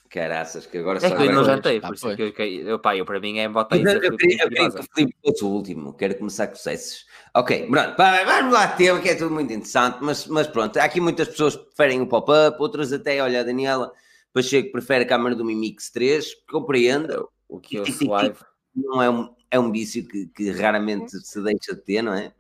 Caraças, 0.10 0.66
que 0.66 0.78
agora 0.80 0.97
é 0.97 1.07
só. 1.07 1.16
que 1.16 1.24
eu 1.24 1.32
não 1.32 1.43
jantei, 1.43 1.80
por 1.80 1.93
isso 1.93 2.16
que 2.16 2.22
eu, 2.22 2.45
eu, 2.68 2.80
pá, 2.80 2.97
eu 2.97 3.05
para 3.05 3.20
mim 3.20 3.38
é 3.38 3.47
botar 3.47 3.78
isso. 3.78 3.88
Eu, 3.88 4.18
queria, 4.18 4.43
eu 4.43 4.49
queria 4.49 4.72
que 4.72 4.80
o 4.80 4.84
Filipe 4.95 5.16
fosse 5.24 5.43
o 5.43 5.47
último, 5.47 5.93
quero 5.93 6.16
começar 6.16 6.47
com 6.47 6.55
sucessos. 6.55 7.05
Ok, 7.36 7.68
pronto, 7.70 7.95
pá, 7.95 8.24
vamos 8.24 8.53
lá 8.53 8.68
tema, 8.70 8.99
que 8.99 9.10
é 9.10 9.16
tudo 9.16 9.32
muito 9.32 9.53
interessante, 9.53 9.99
mas, 10.01 10.26
mas 10.26 10.47
pronto, 10.47 10.78
há 10.78 10.84
aqui 10.84 10.99
muitas 10.99 11.28
pessoas 11.28 11.55
que 11.55 11.64
preferem 11.66 12.01
o 12.01 12.07
pop-up, 12.07 12.57
outras 12.60 12.91
até, 12.91 13.22
olha, 13.22 13.41
a 13.41 13.43
Daniela 13.43 13.93
Pacheco 14.34 14.72
prefere 14.72 15.03
a 15.03 15.07
câmara 15.07 15.36
do 15.36 15.43
Mi 15.43 15.55
Mix 15.55 15.89
3, 15.89 16.36
compreendo. 16.49 17.30
O 17.47 17.60
que 17.60 17.78
eu 17.78 17.84
live. 18.07 18.38
Não 18.76 19.01
é 19.01 19.10
um, 19.10 19.36
é 19.49 19.60
um 19.60 19.72
vício 19.72 20.07
que, 20.07 20.28
que 20.28 20.51
raramente 20.51 21.20
se 21.20 21.41
deixa 21.41 21.74
de 21.76 21.82
ter, 21.82 22.01
não 22.01 22.14
é? 22.14 22.32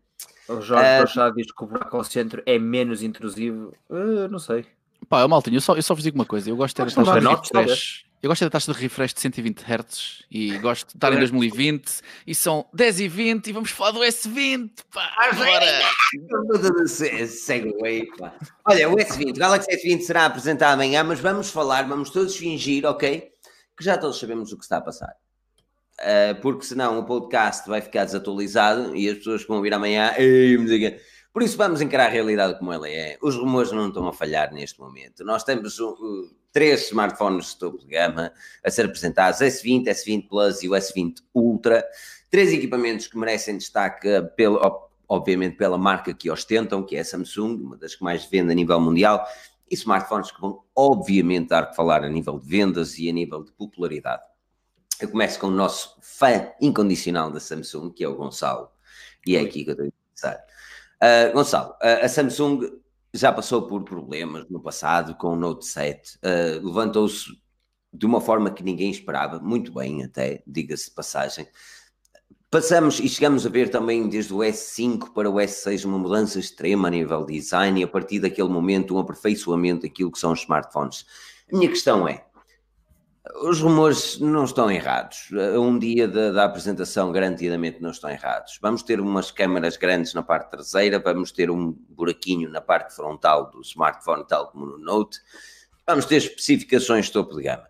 O 0.47 0.61
Jorge 0.61 1.19
uh, 1.19 1.33
diz 1.35 1.51
que 1.51 1.63
o 1.63 1.67
buraco 1.67 1.97
ao 1.97 2.03
centro 2.03 2.41
é 2.45 2.57
menos 2.57 3.03
intrusivo. 3.03 3.75
Uh, 3.89 4.27
não 4.29 4.39
sei. 4.39 4.65
Pá, 5.07 5.27
Maltinho, 5.27 5.57
eu 5.57 5.61
só, 5.61 5.75
eu 5.75 5.81
só 5.81 5.93
vos 5.93 6.03
digo 6.03 6.17
uma 6.17 6.25
coisa. 6.25 6.49
Eu 6.49 6.55
gosto 6.55 6.75
de 6.75 6.93
ter 6.93 6.99
a 6.99 7.05
taxa 7.05 7.19
de 7.19 7.59
refresh. 7.59 8.09
Eu 8.21 8.29
gosto 8.29 8.41
da 8.43 8.49
taxa 8.49 8.73
de 8.73 8.77
refresh 8.77 9.13
de 9.13 9.21
120 9.21 9.61
Hz 9.61 10.23
e 10.29 10.57
gosto 10.57 10.89
de 10.89 10.97
estar 10.97 11.13
em 11.13 11.19
2020 11.19 12.01
e 12.27 12.35
são 12.35 12.65
10 12.73 12.99
e 12.99 13.07
20 13.07 13.47
e 13.47 13.53
vamos 13.53 13.71
falar 13.71 13.91
do 13.91 14.01
S20, 14.01 14.71
pá, 14.93 15.09
agora! 15.17 15.65
Segue 17.27 17.73
pá. 18.17 18.33
Olha, 18.65 18.89
o 18.89 18.95
S20, 18.97 19.29
o 19.29 19.39
Galaxy 19.39 19.71
S20 19.71 20.01
será 20.01 20.25
apresentado 20.25 20.73
amanhã, 20.73 21.01
mas 21.01 21.21
vamos 21.21 21.49
falar, 21.49 21.87
vamos 21.87 22.09
todos 22.09 22.35
fingir, 22.35 22.85
ok? 22.85 23.31
Que 23.77 23.83
já 23.85 23.97
todos 23.97 24.19
sabemos 24.19 24.51
o 24.51 24.57
que 24.57 24.63
está 24.63 24.77
a 24.77 24.81
passar. 24.81 25.15
Uh, 25.99 26.41
porque 26.41 26.65
senão 26.65 26.99
o 26.99 27.05
podcast 27.05 27.69
vai 27.69 27.79
ficar 27.79 28.03
desatualizado 28.03 28.95
e 28.97 29.09
as 29.09 29.17
pessoas 29.17 29.43
que 29.43 29.47
vão 29.47 29.61
vir 29.61 29.73
amanhã, 29.73 30.13
ei, 30.17 30.57
por 31.39 31.45
isso 31.45 31.55
vamos 31.55 31.79
encarar 31.79 32.07
a 32.07 32.09
realidade 32.09 32.59
como 32.59 32.73
ela 32.73 32.89
é. 32.89 33.17
Os 33.21 33.37
rumores 33.37 33.71
não 33.71 33.87
estão 33.87 34.05
a 34.05 34.11
falhar 34.11 34.51
neste 34.51 34.77
momento. 34.77 35.23
Nós 35.23 35.41
temos 35.41 35.79
uh, 35.79 35.95
três 36.51 36.87
smartphones 36.87 37.51
de 37.51 37.59
topo 37.59 37.77
de 37.77 37.87
gama 37.87 38.33
a 38.61 38.69
ser 38.69 38.87
apresentados: 38.87 39.39
S20, 39.39 39.85
S20 39.85 40.27
Plus 40.27 40.63
e 40.63 40.67
o 40.67 40.73
S20 40.73 41.21
Ultra. 41.33 41.87
Três 42.29 42.51
equipamentos 42.51 43.07
que 43.07 43.17
merecem 43.17 43.57
destaque, 43.57 44.09
pelo, 44.35 44.59
obviamente, 45.07 45.55
pela 45.55 45.77
marca 45.77 46.13
que 46.13 46.29
ostentam, 46.29 46.83
que 46.83 46.97
é 46.97 46.99
a 46.99 47.05
Samsung, 47.05 47.55
uma 47.61 47.77
das 47.77 47.95
que 47.95 48.03
mais 48.03 48.25
vende 48.25 48.51
a 48.51 48.55
nível 48.55 48.81
mundial, 48.81 49.25
e 49.71 49.75
smartphones 49.75 50.31
que 50.31 50.41
vão, 50.41 50.61
obviamente, 50.75 51.47
dar 51.47 51.69
que 51.69 51.75
falar 51.77 52.03
a 52.03 52.09
nível 52.09 52.37
de 52.37 52.49
vendas 52.49 52.97
e 52.97 53.09
a 53.09 53.13
nível 53.13 53.45
de 53.45 53.53
popularidade. 53.53 54.23
Eu 54.99 55.07
começo 55.07 55.39
com 55.39 55.47
o 55.47 55.51
nosso 55.51 55.95
fã 56.01 56.51
incondicional 56.59 57.31
da 57.31 57.39
Samsung, 57.39 57.93
que 57.93 58.03
é 58.03 58.09
o 58.09 58.15
Gonçalo, 58.17 58.67
e 59.25 59.37
é 59.37 59.39
aqui 59.39 59.63
que 59.63 59.71
eu 59.71 59.77
tenho 59.77 59.89
que 59.89 59.97
começar. 60.21 60.49
Uh, 61.01 61.33
Gonçalo, 61.33 61.71
uh, 61.71 62.03
a 62.03 62.09
Samsung 62.09 62.79
já 63.13 63.31
passou 63.31 63.63
por 63.67 63.83
problemas 63.83 64.49
no 64.49 64.61
passado 64.61 65.15
com 65.15 65.29
o 65.29 65.35
Note 65.35 65.65
7, 65.65 66.17
uh, 66.17 66.65
levantou-se 66.65 67.25
de 67.91 68.05
uma 68.05 68.21
forma 68.21 68.51
que 68.51 68.63
ninguém 68.63 68.91
esperava, 68.91 69.39
muito 69.39 69.73
bem 69.73 70.03
até, 70.03 70.43
diga-se 70.45 70.89
de 70.89 70.95
passagem. 70.95 71.47
Passamos 72.51 72.99
e 72.99 73.07
chegamos 73.07 73.45
a 73.45 73.49
ver 73.49 73.69
também 73.69 74.09
desde 74.09 74.33
o 74.33 74.37
S5 74.37 75.13
para 75.13 75.29
o 75.29 75.35
S6 75.35 75.85
uma 75.85 75.99
mudança 75.99 76.39
extrema 76.39 76.87
a 76.87 76.91
nível 76.91 77.25
de 77.25 77.33
design 77.33 77.79
e 77.79 77.83
a 77.83 77.87
partir 77.87 78.19
daquele 78.19 78.49
momento 78.49 78.95
um 78.95 78.99
aperfeiçoamento 78.99 79.83
daquilo 79.83 80.11
que 80.11 80.19
são 80.19 80.31
os 80.31 80.41
smartphones. 80.41 81.05
A 81.51 81.55
minha 81.55 81.69
questão 81.69 82.07
é, 82.07 82.25
os 83.35 83.61
rumores 83.61 84.19
não 84.19 84.43
estão 84.43 84.71
errados. 84.71 85.29
Um 85.31 85.77
dia 85.77 86.07
da, 86.07 86.31
da, 86.31 86.45
apresentação, 86.45 87.11
garantidamente, 87.11 87.81
não 87.81 87.91
estão 87.91 88.09
errados. 88.09 88.57
Vamos 88.61 88.83
ter 88.83 88.99
umas 88.99 89.31
câmaras 89.31 89.77
grandes 89.77 90.13
na 90.13 90.23
parte 90.23 90.49
traseira, 90.49 90.99
vamos 90.99 91.31
ter 91.31 91.51
um 91.51 91.71
buraquinho 91.89 92.49
na 92.49 92.61
parte 92.61 92.95
frontal 92.95 93.49
do 93.51 93.61
smartphone, 93.61 94.25
tal 94.27 94.47
como 94.47 94.65
no 94.65 94.77
Note. 94.77 95.19
Vamos 95.85 96.05
ter 96.05 96.17
especificações 96.17 97.09
topo 97.09 97.35
de 97.35 97.43
gama. 97.43 97.67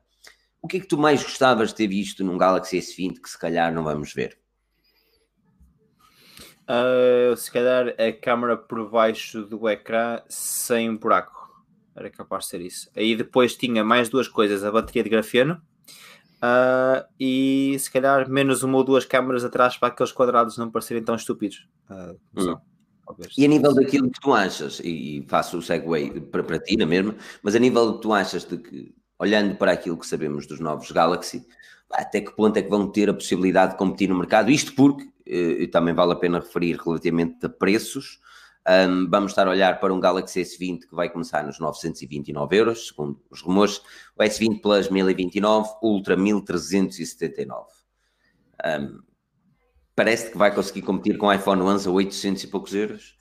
O 0.61 0.67
que 0.67 0.77
é 0.77 0.79
que 0.79 0.87
tu 0.87 0.97
mais 0.97 1.23
gostavas 1.23 1.69
de 1.69 1.75
ter 1.75 1.87
visto 1.87 2.23
num 2.23 2.37
Galaxy 2.37 2.79
S20 2.79 3.21
que 3.21 3.29
se 3.29 3.39
calhar 3.39 3.73
não 3.73 3.83
vamos 3.83 4.13
ver? 4.13 4.37
Uh, 6.69 7.35
se 7.35 7.51
calhar 7.51 7.95
a 7.97 8.11
câmera 8.11 8.55
por 8.55 8.89
baixo 8.89 9.43
do 9.43 9.67
ecrã 9.67 10.21
sem 10.27 10.89
um 10.89 10.97
buraco 10.97 11.38
era 11.99 12.09
capaz 12.09 12.45
de 12.45 12.49
ser 12.51 12.61
isso. 12.61 12.89
Aí 12.95 13.15
depois 13.15 13.55
tinha 13.55 13.83
mais 13.83 14.09
duas 14.09 14.27
coisas: 14.27 14.63
a 14.63 14.71
bateria 14.71 15.03
de 15.03 15.09
grafeno 15.09 15.61
uh, 16.39 17.05
e 17.19 17.75
se 17.79 17.91
calhar 17.91 18.29
menos 18.29 18.63
uma 18.63 18.77
ou 18.77 18.83
duas 18.83 19.05
câmaras 19.05 19.43
atrás 19.43 19.77
para 19.77 19.89
aqueles 19.89 20.11
quadrados 20.11 20.57
não 20.57 20.71
parecerem 20.71 21.03
tão 21.03 21.15
estúpidos. 21.15 21.67
Uh, 21.89 22.17
hum. 22.35 22.57
E 23.37 23.43
a 23.43 23.47
nível 23.47 23.73
daquilo 23.73 24.09
que 24.11 24.21
tu 24.21 24.33
achas, 24.33 24.79
e 24.83 25.25
faço 25.27 25.57
o 25.57 25.61
segue 25.61 26.21
para, 26.21 26.43
para 26.43 26.59
ti, 26.59 26.77
na 26.77 26.85
mesma, 26.85 27.15
mas 27.41 27.55
a 27.55 27.59
nível 27.59 27.95
que 27.95 28.01
tu 28.03 28.13
achas 28.13 28.45
de 28.45 28.57
que, 28.57 28.93
olhando 29.17 29.55
para 29.55 29.71
aquilo 29.71 29.97
que 29.97 30.05
sabemos 30.05 30.45
dos 30.45 30.59
novos 30.59 30.91
Galaxy, 30.91 31.43
até 31.91 32.21
que 32.21 32.31
ponto 32.35 32.55
é 32.57 32.61
que 32.61 32.69
vão 32.69 32.87
ter 32.87 33.09
a 33.09 33.13
possibilidade 33.13 33.71
de 33.71 33.79
competir 33.79 34.09
no 34.09 34.15
mercado? 34.15 34.51
Isto 34.51 34.75
porque, 34.75 35.09
eh, 35.25 35.65
também 35.71 35.95
vale 35.95 36.13
a 36.13 36.17
pena 36.17 36.39
referir 36.39 36.77
relativamente 36.77 37.43
a 37.43 37.49
preços, 37.49 38.19
um, 38.67 39.09
vamos 39.09 39.31
estar 39.31 39.47
a 39.47 39.51
olhar 39.51 39.79
para 39.79 39.93
um 39.93 39.99
Galaxy 39.99 40.41
S20 40.41 40.81
que 40.81 40.95
vai 40.95 41.09
começar 41.09 41.43
nos 41.43 41.59
929 41.59 42.55
euros, 42.55 42.87
segundo 42.87 43.19
os 43.29 43.41
rumores. 43.41 43.81
O 44.17 44.21
S20 44.21 44.61
Plus 44.61 44.89
1029, 44.89 45.69
Ultra 45.81 46.15
1379. 46.15 47.67
Um, 48.65 49.01
parece 49.95 50.31
que 50.31 50.37
vai 50.37 50.53
conseguir 50.53 50.81
competir 50.81 51.17
com 51.17 51.27
o 51.27 51.33
iPhone 51.33 51.61
11 51.61 51.87
a 51.87 51.91
800 51.91 52.43
e 52.43 52.47
poucos 52.47 52.75
euros. 52.75 53.17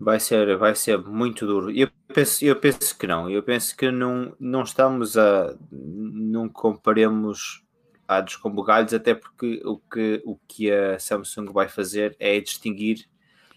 Vai 0.00 0.18
ser, 0.18 0.56
vai 0.56 0.74
ser 0.74 0.98
muito 0.98 1.46
duro. 1.46 1.70
Eu 1.70 1.88
penso, 2.12 2.44
eu 2.44 2.56
penso 2.56 2.98
que 2.98 3.06
não. 3.06 3.30
Eu 3.30 3.42
penso 3.42 3.76
que 3.76 3.90
não, 3.90 4.34
não 4.40 4.62
estamos 4.62 5.16
a. 5.16 5.56
Não 5.70 6.48
comparemos 6.48 7.62
ados 8.06 8.36
com 8.36 8.50
bugalhos, 8.50 8.92
até 8.92 9.14
porque 9.14 9.62
o 9.64 9.78
que, 9.78 10.22
o 10.26 10.36
que 10.48 10.70
a 10.70 10.98
Samsung 10.98 11.52
vai 11.52 11.68
fazer 11.68 12.16
é 12.18 12.38
distinguir 12.40 13.08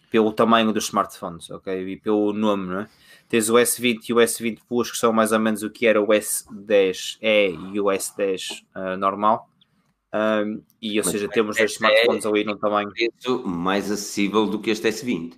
pelo 0.09 0.31
tamanho 0.31 0.71
dos 0.71 0.85
smartphones, 0.85 1.49
ok? 1.49 1.87
E 1.87 1.97
pelo 1.97 2.33
nome, 2.33 2.67
não 2.67 2.79
é? 2.81 2.89
Tens 3.27 3.49
o 3.49 3.55
S20 3.55 4.09
e 4.09 4.13
o 4.13 4.17
S20 4.17 4.59
Plus, 4.67 4.91
que 4.91 4.97
são 4.97 5.11
mais 5.11 5.31
ou 5.31 5.39
menos 5.39 5.61
o 5.63 5.69
que 5.69 5.85
era 5.85 6.01
o 6.01 6.07
S10e 6.07 7.73
e 7.73 7.79
o 7.79 7.85
S10 7.85 8.63
uh, 8.75 8.97
normal. 8.97 9.49
Um, 10.13 10.63
e, 10.81 10.97
ou 10.97 11.05
Mas 11.05 11.11
seja, 11.11 11.27
temos 11.27 11.57
dois 11.57 11.71
smartphones 11.73 12.25
é 12.25 12.27
ali 12.29 12.43
no 12.45 12.57
tamanho. 12.57 12.89
mais 13.45 13.91
acessível 13.91 14.47
do 14.47 14.59
que 14.59 14.69
este 14.69 14.87
S20. 14.87 15.33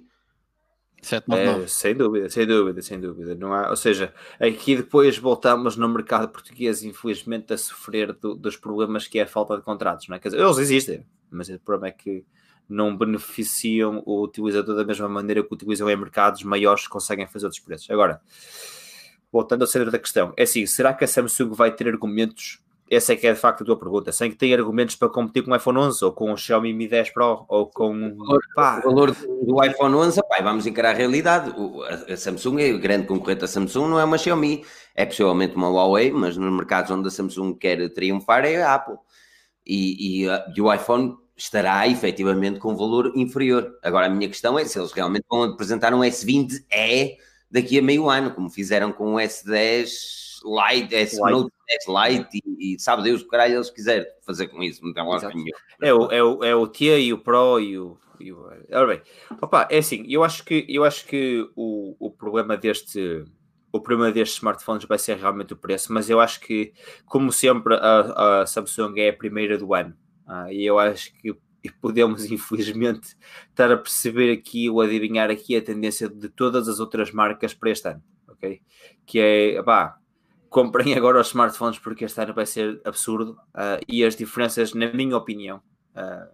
É, 1.63 1.67
sem 1.67 1.95
dúvida, 1.95 2.29
sem 2.29 2.45
dúvida, 2.45 2.81
sem 2.81 2.99
dúvida. 2.99 3.33
Não 3.33 3.53
há, 3.53 3.69
ou 3.69 3.75
seja, 3.75 4.13
aqui 4.39 4.75
depois 4.75 5.17
voltamos 5.17 5.77
no 5.77 5.87
mercado 5.87 6.29
português, 6.29 6.83
infelizmente, 6.83 7.53
a 7.53 7.57
sofrer 7.57 8.13
do, 8.13 8.35
dos 8.35 8.57
problemas 8.57 9.07
que 9.07 9.17
é 9.17 9.23
a 9.23 9.27
falta 9.27 9.55
de 9.55 9.63
contratos. 9.63 10.07
Não 10.07 10.17
é? 10.17 10.19
Quer 10.19 10.29
dizer, 10.29 10.43
eles 10.43 10.57
existem, 10.57 11.05
mas 11.31 11.47
o 11.49 11.59
problema 11.59 11.87
é 11.87 11.91
que 11.91 12.25
não 12.69 12.95
beneficiam 12.95 14.03
o 14.05 14.23
utilizador 14.23 14.75
da 14.75 14.85
mesma 14.85 15.09
maneira 15.09 15.43
que 15.43 15.53
utilizam 15.53 15.89
em 15.89 15.95
mercados 15.95 16.43
maiores 16.43 16.83
que 16.83 16.89
conseguem 16.89 17.27
fazer 17.27 17.45
outros 17.45 17.63
preços. 17.63 17.89
Agora, 17.89 18.21
voltando 19.31 19.61
ao 19.61 19.67
centro 19.67 19.91
da 19.91 19.99
questão, 19.99 20.33
é 20.37 20.43
assim, 20.43 20.65
será 20.65 20.93
que 20.93 21.03
a 21.03 21.07
Samsung 21.07 21.53
vai 21.53 21.71
ter 21.71 21.87
argumentos 21.87 22.59
essa 22.89 23.13
é 23.13 23.15
que 23.15 23.27
é 23.27 23.33
de 23.33 23.39
facto 23.39 23.61
a 23.61 23.65
tua 23.65 23.77
pergunta. 23.77 24.11
Sem 24.11 24.31
que 24.31 24.37
tenha 24.37 24.57
argumentos 24.57 24.95
para 24.95 25.09
competir 25.09 25.43
com 25.43 25.51
o 25.51 25.55
iPhone 25.55 25.77
11 25.77 26.05
ou 26.05 26.11
com 26.11 26.33
o 26.33 26.37
Xiaomi 26.37 26.73
Mi 26.73 26.87
10 26.87 27.11
Pro 27.11 27.45
ou 27.47 27.67
com. 27.67 27.91
O 27.93 28.17
valor, 28.17 28.41
o 28.55 28.81
valor 28.81 29.11
do 29.11 29.63
iPhone 29.63 29.95
11, 29.95 30.21
pá, 30.27 30.41
vamos 30.41 30.65
encarar 30.65 30.89
a 30.89 30.97
realidade. 30.97 31.53
A, 32.11 32.17
Samsung 32.17 32.59
é 32.59 32.73
o 32.73 32.79
grande 32.79 33.05
concorrente 33.05 33.41
da 33.41 33.47
Samsung, 33.47 33.89
não 33.89 33.99
é 33.99 34.03
uma 34.03 34.17
Xiaomi, 34.17 34.65
é 34.95 35.05
possivelmente 35.05 35.55
uma 35.55 35.69
Huawei, 35.69 36.11
mas 36.11 36.35
nos 36.35 36.51
mercados 36.51 36.89
onde 36.89 37.07
a 37.07 37.11
Samsung 37.11 37.53
quer 37.53 37.89
triunfar 37.93 38.43
é 38.43 38.61
a 38.63 38.73
Apple. 38.73 38.97
E, 39.65 40.25
e, 40.25 40.27
e 40.55 40.61
o 40.61 40.73
iPhone 40.73 41.15
estará 41.39 41.87
efetivamente 41.87 42.59
com 42.59 42.75
valor 42.75 43.13
inferior. 43.15 43.77
Agora 43.81 44.07
a 44.07 44.09
minha 44.09 44.27
questão 44.27 44.59
é 44.59 44.65
se 44.65 44.77
eles 44.77 44.91
realmente 44.91 45.25
vão 45.29 45.43
apresentar 45.43 45.93
um 45.93 46.01
S20e 46.01 47.15
daqui 47.49 47.79
a 47.79 47.81
meio 47.81 48.09
ano, 48.09 48.31
como 48.31 48.49
fizeram 48.49 48.91
com 48.91 49.15
o 49.15 49.17
S10 49.17 49.89
Lite, 50.43 50.95
é 50.95 51.31
Note 51.31 51.53
10 51.67 52.17
Lite 52.17 52.41
e, 52.45 52.75
e, 52.75 52.79
sabe 52.79 53.03
Deus 53.03 53.21
o 53.21 53.27
caralho 53.27 53.55
eles 53.55 53.69
quiserem 53.69 54.05
fazer 54.25 54.47
com 54.47 54.61
isso, 54.61 54.83
não 54.83 54.93
tem 54.93 55.03
lógica 55.03 55.33
nenhuma. 55.33 55.57
É 55.81 55.93
o, 55.93 56.11
é, 56.11 56.23
o, 56.23 56.43
é 56.43 56.55
o 56.55 56.67
T 56.67 56.99
e 56.99 57.13
o 57.13 57.17
Pro 57.17 57.59
e 57.59 57.79
o. 57.79 57.97
E 58.19 58.33
o 58.33 58.41
ora 58.71 58.87
bem, 58.87 59.01
opa, 59.41 59.65
é 59.71 59.77
assim, 59.77 60.05
eu 60.09 60.25
acho 60.25 60.43
que, 60.43 60.65
eu 60.67 60.83
acho 60.83 61.05
que 61.05 61.49
o, 61.55 61.95
o 61.99 62.11
problema 62.11 62.57
deste. 62.57 63.23
O 63.71 63.79
problema 63.79 64.11
destes 64.11 64.37
smartphones 64.37 64.85
vai 64.85 64.97
ser 64.97 65.15
realmente 65.15 65.53
o 65.53 65.55
preço, 65.55 65.93
mas 65.93 66.09
eu 66.09 66.19
acho 66.19 66.39
que, 66.41 66.73
como 67.05 67.31
sempre, 67.31 67.75
a, 67.75 68.41
a 68.41 68.45
Samsung 68.47 68.93
é 68.97 69.09
a 69.09 69.13
primeira 69.13 69.57
do 69.59 69.73
ano. 69.75 69.95
Ah, 70.29 70.53
e 70.53 70.63
eu 70.63 70.77
acho 70.77 71.11
que 71.15 71.35
podemos, 71.81 72.25
infelizmente, 72.31 73.17
estar 73.49 73.71
a 73.71 73.77
perceber 73.77 74.31
aqui 74.31 74.69
ou 74.69 74.79
adivinhar 74.79 75.31
aqui 75.31 75.57
a 75.57 75.61
tendência 75.61 76.07
de 76.07 76.29
todas 76.29 76.67
as 76.67 76.79
outras 76.79 77.11
marcas 77.11 77.51
para 77.53 77.71
este 77.71 77.89
ano, 77.89 78.03
ok? 78.27 78.61
Que 79.07 79.19
é, 79.19 79.63
pá, 79.63 79.97
comprem 80.47 80.93
agora 80.93 81.19
os 81.19 81.29
smartphones 81.29 81.79
porque 81.79 82.05
este 82.05 82.21
ano 82.21 82.33
vai 82.33 82.45
ser 82.45 82.79
absurdo 82.85 83.31
uh, 83.55 83.83
e 83.87 84.05
as 84.05 84.15
diferenças, 84.15 84.75
na 84.75 84.93
minha 84.93 85.17
opinião, 85.17 85.57
uh, 85.95 86.29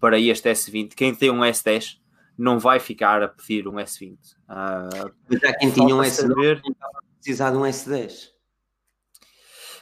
para 0.00 0.18
este 0.18 0.50
S20, 0.50 0.94
quem 0.94 1.14
tem 1.14 1.30
um 1.30 1.40
S10 1.40 1.98
não 2.36 2.58
vai 2.58 2.80
ficar 2.80 3.22
a 3.22 3.28
pedir 3.28 3.66
um 3.68 3.74
S20. 3.74 4.14
Uh, 4.48 5.12
Mas 5.28 5.44
há 5.44 5.52
quem 5.54 5.70
tinha 5.70 5.94
um 5.94 6.00
S9 6.00 6.10
saber... 6.10 6.62
precisar 7.20 7.50
de 7.50 7.56
um 7.56 7.62
S10. 7.62 8.30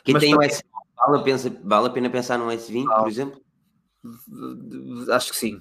Quem 0.05 0.15
Mas 0.15 0.23
tem 0.23 0.35
um 0.35 0.39
S9 0.39 0.63
vale 0.97 1.19
a, 1.19 1.23
pensa, 1.23 1.61
vale 1.63 1.87
a 1.87 1.91
pena 1.91 2.11
pensar 2.11 2.39
num 2.39 2.49
S20, 2.49 2.85
por 2.87 3.09
exemplo? 3.09 3.46
Acho 5.11 5.31
que 5.31 5.37
sim. 5.37 5.61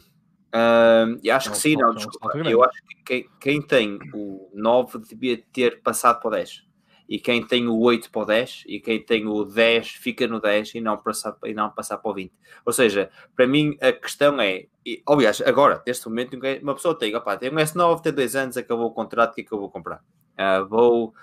Uh, 0.55 1.19
acho 1.31 1.49
não, 1.49 1.55
que 1.55 1.61
sim, 1.61 1.75
não, 1.75 1.87
não 1.89 1.95
desculpa. 1.95 2.37
Eu 2.37 2.63
acho 2.63 2.81
que 2.83 2.95
quem, 3.03 3.29
quem 3.39 3.61
tem 3.61 3.99
o 4.13 4.49
9 4.53 4.99
devia 4.99 5.43
ter 5.51 5.81
passado 5.81 6.19
para 6.21 6.27
o 6.27 6.31
10 6.31 6.65
e 7.07 7.19
quem 7.19 7.45
tem 7.45 7.67
o 7.67 7.77
8 7.79 8.09
para 8.09 8.21
o 8.21 8.25
10 8.25 8.63
e 8.67 8.79
quem 8.79 9.03
tem 9.03 9.27
o 9.27 9.43
10 9.43 9.89
fica 9.89 10.27
no 10.27 10.39
10 10.39 10.75
e 10.75 10.81
não 10.81 10.97
passar, 10.97 11.35
e 11.45 11.53
não 11.53 11.69
passar 11.69 11.97
para 11.97 12.11
o 12.11 12.13
20. 12.13 12.31
Ou 12.65 12.73
seja, 12.73 13.09
para 13.35 13.45
mim 13.45 13.77
a 13.81 13.91
questão 13.91 14.39
é, 14.41 14.65
e, 14.85 15.01
aliás, 15.07 15.41
agora, 15.41 15.81
neste 15.85 16.07
momento, 16.07 16.37
uma 16.61 16.73
pessoa 16.73 16.97
tem, 16.97 17.15
opa, 17.15 17.37
tem 17.37 17.51
um 17.51 17.55
S9, 17.55 18.01
tem 18.01 18.13
2 18.13 18.35
anos, 18.35 18.57
acabou 18.57 18.87
o 18.87 18.91
contrato, 18.91 19.31
o 19.31 19.35
que 19.35 19.41
é 19.41 19.43
que 19.43 19.51
eu 19.51 19.59
vou 19.59 19.69
comprar? 19.69 20.03
Uh, 20.39 20.67
vou 20.67 21.13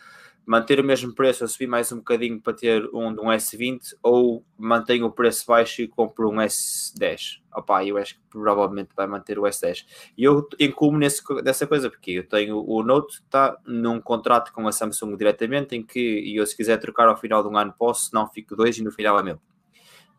manter 0.45 0.80
o 0.80 0.84
mesmo 0.84 1.14
preço, 1.14 1.45
a 1.45 1.49
subir 1.49 1.66
mais 1.66 1.93
um 1.93 1.97
bocadinho 1.97 2.40
para 2.40 2.53
ter 2.53 2.84
um, 2.93 3.09
um 3.09 3.30
S20 3.30 3.95
ou 4.03 4.45
mantenho 4.59 5.07
o 5.07 5.12
preço 5.12 5.47
baixo 5.47 5.82
e 5.82 5.88
compro 5.88 6.28
um 6.30 6.36
S10. 6.36 7.40
Opa, 7.55 7.84
eu 7.84 7.97
acho 7.97 8.14
que 8.14 8.20
provavelmente 8.30 8.90
vai 8.97 9.07
manter 9.07 9.38
o 9.38 9.43
S10. 9.43 9.84
E 10.16 10.24
eu 10.24 10.49
incluo 10.59 10.97
nesse, 10.97 11.22
dessa 11.43 11.66
coisa, 11.66 11.88
porque 11.88 12.12
eu 12.12 12.28
tenho 12.28 12.64
o 12.66 12.82
Note, 12.82 13.20
está 13.22 13.57
num 13.64 14.01
contrato 14.01 14.53
com 14.53 14.66
a 14.66 14.72
Samsung 14.72 15.16
diretamente, 15.16 15.76
em 15.76 15.82
que 15.82 16.34
eu 16.36 16.45
se 16.47 16.57
quiser 16.57 16.78
trocar 16.78 17.09
ao 17.09 17.16
final 17.16 17.43
de 17.43 17.49
um 17.49 17.57
ano 17.57 17.74
posso, 17.78 18.11
não 18.12 18.28
fico 18.28 18.57
dois 18.57 18.76
e 18.78 18.82
no 18.82 18.90
final 18.90 19.18
é 19.18 19.22
meu. 19.22 19.40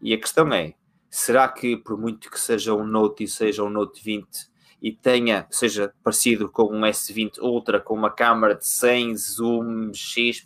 E 0.01 0.13
a 0.13 0.17
questão 0.17 0.51
é, 0.53 0.73
será 1.09 1.47
que 1.47 1.77
por 1.77 1.97
muito 1.97 2.29
que 2.29 2.39
seja 2.39 2.73
um 2.73 2.85
Note 2.85 3.23
e 3.23 3.27
seja 3.27 3.63
um 3.63 3.69
Note 3.69 4.03
20 4.03 4.52
e 4.83 4.91
tenha, 4.91 5.47
seja 5.49 5.93
parecido 6.03 6.49
com 6.49 6.63
um 6.63 6.81
S20 6.81 7.37
Ultra 7.39 7.79
com 7.79 7.93
uma 7.93 8.11
câmera 8.11 8.53
de 8.53 8.67
100 8.67 9.15
zoom 9.15 9.93
X, 9.93 10.45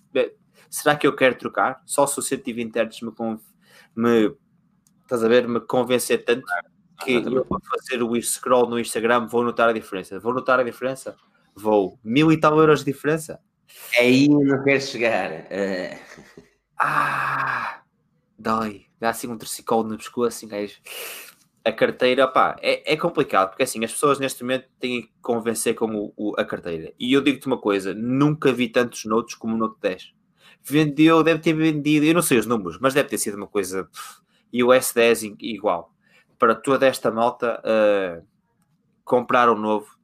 será 0.70 0.96
que 0.96 1.08
eu 1.08 1.16
quero 1.16 1.34
trocar? 1.34 1.82
Só 1.88 2.06
se 2.06 2.20
o 2.20 2.22
120 2.22 2.78
Hz 2.78 3.02
me, 3.02 3.12
me 3.96 4.36
estás 5.02 5.24
a 5.24 5.28
ver, 5.28 5.48
me 5.48 5.60
convencer 5.60 6.24
tanto 6.24 6.46
que 7.04 7.14
eu 7.14 7.44
vou 7.46 7.60
fazer 7.68 8.04
o 8.04 8.22
scroll 8.22 8.70
no 8.70 8.80
Instagram, 8.80 9.26
vou 9.26 9.44
notar 9.44 9.70
a 9.70 9.74
diferença. 9.74 10.20
Vou 10.20 10.36
notar 10.36 10.60
a 10.60 10.64
diferença? 10.64 11.16
Vou. 11.56 12.00
Mil 12.04 12.32
e 12.32 12.40
tal 12.40 12.60
euros 12.60 12.84
de 12.84 12.94
diferença? 12.94 13.40
Aí 14.00 14.28
não 14.30 14.64
quero 14.64 14.82
chegar. 14.82 15.32
Uh... 15.32 15.98
Ah, 16.80 17.82
dói. 18.38 18.86
Dá 19.00 19.10
assim 19.10 19.28
um 19.28 19.38
torcicolo 19.38 19.84
no 19.84 19.98
pescoço, 19.98 20.28
assim, 20.28 20.48
gajo 20.48 20.76
a 21.68 21.72
carteira, 21.72 22.28
pá, 22.28 22.55
é, 22.61 22.93
é 22.93 22.97
complicado, 22.97 23.49
porque 23.49 23.63
assim, 23.63 23.84
as 23.84 23.91
pessoas 23.91 24.20
neste 24.20 24.43
momento 24.43 24.68
têm 24.80 25.03
que 25.03 25.11
convencer 25.22 25.76
com 25.76 25.93
o, 25.93 26.13
o, 26.15 26.34
a 26.39 26.45
carteira. 26.45 26.93
E 26.99 27.13
eu 27.13 27.22
digo-te 27.22 27.47
uma 27.47 27.57
coisa, 27.57 27.93
nunca 27.93 28.51
vi 28.51 28.70
tantos 28.70 29.05
notes 29.05 29.36
como 29.36 29.55
o 29.55 29.57
Note 29.57 29.78
10. 29.82 30.13
Vendeu, 30.61 31.24
deve 31.24 31.39
ter 31.39 31.53
vendido, 31.53 32.05
eu 32.05 32.13
não 32.13 32.22
sei 32.22 32.38
os 32.38 32.45
números, 32.45 32.78
mas 32.80 32.93
deve 32.93 33.09
ter 33.09 33.18
sido 33.18 33.36
uma 33.36 33.47
coisa... 33.47 33.86
Pff, 33.86 34.28
e 34.51 34.63
o 34.63 34.68
S10 34.68 35.36
igual. 35.39 35.93
Para 36.39 36.55
toda 36.55 36.86
esta 36.86 37.11
malta 37.11 37.61
uh, 37.61 38.26
comprar 39.03 39.49
um 39.49 39.57
novo. 39.57 39.97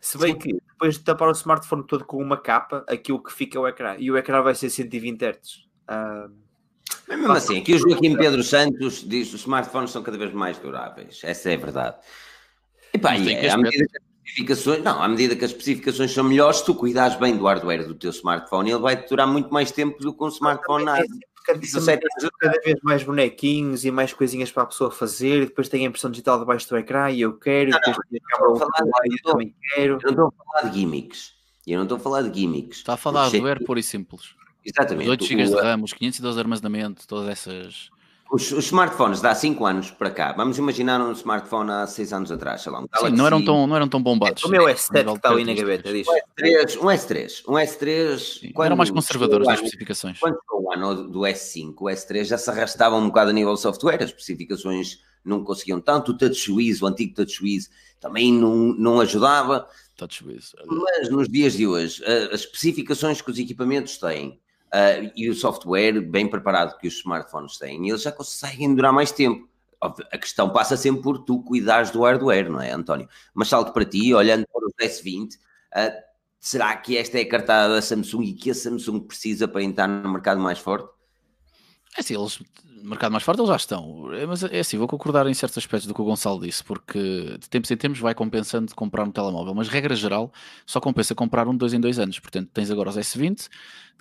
Se 0.00 0.18
bem 0.18 0.32
Sim. 0.32 0.38
que 0.38 0.52
depois 0.52 0.98
de 0.98 1.04
tapar 1.04 1.28
o 1.28 1.32
smartphone 1.32 1.86
todo 1.86 2.04
com 2.04 2.22
uma 2.22 2.36
capa, 2.36 2.84
aquilo 2.88 3.22
que 3.22 3.32
fica 3.32 3.58
é 3.58 3.60
o 3.60 3.66
ecrã. 3.66 3.96
E 3.98 4.10
o 4.10 4.16
ecrã 4.16 4.42
vai 4.42 4.54
ser 4.54 4.70
120 4.70 5.22
Hz. 5.22 5.66
Uh, 5.88 6.45
mas 7.08 7.18
mesmo 7.18 7.32
assim, 7.32 7.58
aqui 7.58 7.74
o 7.74 7.78
Joaquim 7.78 8.16
Pedro 8.16 8.42
Santos 8.42 9.04
diz 9.06 9.28
que 9.28 9.34
os 9.36 9.40
smartphones 9.42 9.90
são 9.90 10.02
cada 10.02 10.18
vez 10.18 10.32
mais 10.32 10.58
duráveis. 10.58 11.20
Essa 11.22 11.50
é 11.50 11.54
a 11.54 11.58
verdade. 11.58 11.96
E 12.92 12.98
pá, 12.98 13.16
e 13.16 13.32
é, 13.32 13.50
à 13.50 13.56
medida 13.56 13.86
que 13.86 13.96
as 13.96 14.02
especificações, 14.24 14.82
não, 14.82 15.02
à 15.02 15.08
medida 15.08 15.36
que 15.36 15.44
as 15.44 15.50
especificações 15.50 16.12
são 16.12 16.24
melhores, 16.24 16.58
se 16.58 16.64
tu 16.64 16.74
cuidares 16.74 17.16
bem 17.16 17.36
do 17.36 17.44
hardware 17.44 17.86
do 17.86 17.94
teu 17.94 18.10
smartphone, 18.10 18.70
ele 18.70 18.80
vai 18.80 18.96
durar 19.06 19.26
muito 19.26 19.52
mais 19.52 19.70
tempo 19.70 19.98
do 20.00 20.12
que 20.12 20.24
um 20.24 20.28
smartphone 20.28 20.84
nada. 20.84 21.06
Cada 21.44 22.58
vez 22.64 22.76
mais 22.82 23.04
bonequinhos 23.04 23.84
e 23.84 23.90
mais 23.92 24.12
coisinhas 24.12 24.50
para 24.50 24.64
a 24.64 24.66
pessoa 24.66 24.90
fazer, 24.90 25.42
e 25.42 25.46
depois 25.46 25.68
tem 25.68 25.84
a 25.84 25.88
impressão 25.88 26.10
digital 26.10 26.40
debaixo 26.40 26.68
do 26.68 26.76
ecrã 26.76 27.08
e 27.08 27.20
eu 27.20 27.38
quero, 27.38 27.70
não, 27.70 27.78
depois 27.78 27.96
não, 28.40 28.54
não, 28.54 28.90
eu 29.04 29.32
também 29.32 29.54
quero. 29.74 29.98
Eu 30.02 30.12
não 30.12 30.26
estou 30.26 30.26
a 30.26 30.44
falar 30.44 30.70
de 30.70 30.80
gimmicks. 30.80 31.34
Eu 31.64 31.76
não 31.76 31.82
estou 31.84 31.98
a 31.98 32.00
falar 32.00 32.22
de 32.22 32.40
gimmicks. 32.40 32.78
Está 32.78 32.94
a 32.94 32.96
falar 32.96 33.30
de 33.30 33.38
hardware 33.38 33.64
puro 33.64 33.78
e 33.78 33.82
simples. 33.82 34.34
Exatamente. 34.66 35.04
Os 35.04 35.10
8 35.10 35.24
GB 35.24 35.44
de 35.44 35.54
RAM, 35.54 35.82
os 35.82 35.92
512 35.92 36.34
de 36.34 36.40
armazenamento, 36.40 37.06
todas 37.06 37.28
essas. 37.28 37.90
Os, 38.32 38.50
os, 38.50 38.64
smartphones 38.64 39.20
de 39.20 39.28
há 39.28 39.34
5 39.36 39.64
anos 39.64 39.92
para 39.92 40.10
cá, 40.10 40.32
vamos 40.32 40.58
imaginar 40.58 41.00
um 41.00 41.12
smartphone 41.12 41.70
há 41.70 41.86
6 41.86 42.12
anos 42.12 42.32
atrás, 42.32 42.60
sei 42.60 42.72
lá, 42.72 42.80
um 42.80 42.86
Sim, 42.98 43.10
não 43.10 43.24
eram 43.24 43.44
tão, 43.44 43.68
não 43.68 43.76
eram 43.76 43.88
tão 43.88 44.02
bombados. 44.02 44.42
É, 44.42 44.46
o 44.46 44.50
meu 44.50 44.64
S7 44.64 45.16
está 45.16 45.30
ali 45.30 45.44
na 45.44 45.54
gaveta, 45.54 45.92
diz. 45.92 46.08
Um 46.08 46.86
S3, 46.86 47.42
um 47.46 47.52
S3, 47.52 48.40
Sim, 48.40 48.52
quando 48.52 48.66
eram 48.66 48.76
mais 48.76 48.90
conservadores 48.90 49.46
nas 49.46 49.58
especificações. 49.60 50.18
Quando 50.18 50.38
o 50.52 50.72
ano 50.72 51.08
do 51.08 51.20
S5, 51.20 51.74
o 51.78 51.84
S3 51.84 52.24
já 52.24 52.36
se 52.36 52.50
arrastava 52.50 52.96
um 52.96 53.06
bocado 53.06 53.30
a 53.30 53.32
nível 53.32 53.54
de 53.54 53.60
software, 53.60 54.02
as 54.02 54.10
especificações 54.10 54.98
não 55.24 55.44
conseguiam 55.44 55.80
tanto, 55.80 56.10
o 56.10 56.18
TouchWiz, 56.18 56.82
o 56.82 56.86
antigo 56.86 57.14
TouchWiz, 57.14 57.70
também 58.00 58.32
não, 58.32 58.74
não 58.74 59.00
ajudava. 59.00 59.68
TouchWiz. 59.96 60.52
Mas 60.66 61.08
nos 61.10 61.28
dias 61.28 61.52
de 61.54 61.66
hoje, 61.66 62.04
as 62.04 62.40
especificações 62.40 63.22
que 63.22 63.30
os 63.30 63.38
equipamentos 63.38 63.98
têm, 63.98 64.40
uh, 64.74 65.12
e 65.14 65.28
o 65.28 65.34
software 65.34 66.00
bem 66.00 66.28
preparado 66.28 66.78
que 66.78 66.88
os 66.88 66.94
smartphones 66.94 67.58
têm, 67.58 67.88
eles 67.88 68.02
já 68.02 68.12
conseguem 68.12 68.74
durar 68.74 68.92
mais 68.92 69.10
tempo. 69.12 69.48
A 69.80 70.18
questão 70.18 70.50
passa 70.50 70.76
sempre 70.76 71.02
por 71.02 71.18
tu 71.18 71.42
cuidares 71.42 71.90
do 71.90 72.02
hardware, 72.02 72.50
não 72.50 72.60
é, 72.60 72.72
António? 72.72 73.08
Mas 73.34 73.48
salto 73.48 73.72
para 73.72 73.84
ti, 73.84 74.12
olhando 74.14 74.46
para 74.50 74.66
o 74.66 74.72
S20, 74.80 75.34
uh, 75.34 75.38
ah, 75.72 75.92
será 76.40 76.74
que 76.76 76.96
esta 76.96 77.18
é 77.18 77.22
a 77.22 77.28
cartada 77.28 77.74
da 77.74 77.82
Samsung 77.82 78.22
e 78.22 78.32
que 78.32 78.50
a 78.50 78.54
Samsung 78.54 79.00
precisa 79.00 79.46
para 79.46 79.62
entrar 79.62 79.86
no 79.86 80.08
mercado 80.08 80.40
mais 80.40 80.58
forte? 80.58 80.88
É 81.96 82.00
assim, 82.00 82.14
eles, 82.14 82.40
no 82.86 82.90
mercado 82.90 83.10
mais 83.10 83.24
forte 83.24 83.40
eles 83.40 83.48
já 83.48 83.56
estão. 83.56 84.12
É, 84.12 84.26
mas 84.26 84.44
é 84.44 84.60
assim, 84.60 84.76
vou 84.78 84.86
concordar 84.86 85.26
em 85.26 85.34
certos 85.34 85.58
aspectos 85.58 85.86
do 85.86 85.94
que 85.94 86.00
o 86.00 86.04
Gonçalo 86.04 86.40
disse, 86.40 86.62
porque 86.62 87.36
de 87.38 87.48
tempos 87.48 87.70
em 87.70 87.76
tempos 87.76 87.98
vai 87.98 88.14
compensando 88.14 88.74
comprar 88.74 89.04
um 89.04 89.10
telemóvel, 89.10 89.54
mas 89.54 89.68
regra 89.68 89.94
geral 89.94 90.32
só 90.64 90.78
compensa 90.78 91.14
comprar 91.14 91.48
um 91.48 91.52
de 91.52 91.58
dois 91.58 91.74
em 91.74 91.80
dois 91.80 91.98
anos. 91.98 92.18
Portanto, 92.20 92.50
tens 92.52 92.70
agora 92.70 92.90
os 92.90 92.96
S20, 92.96 93.48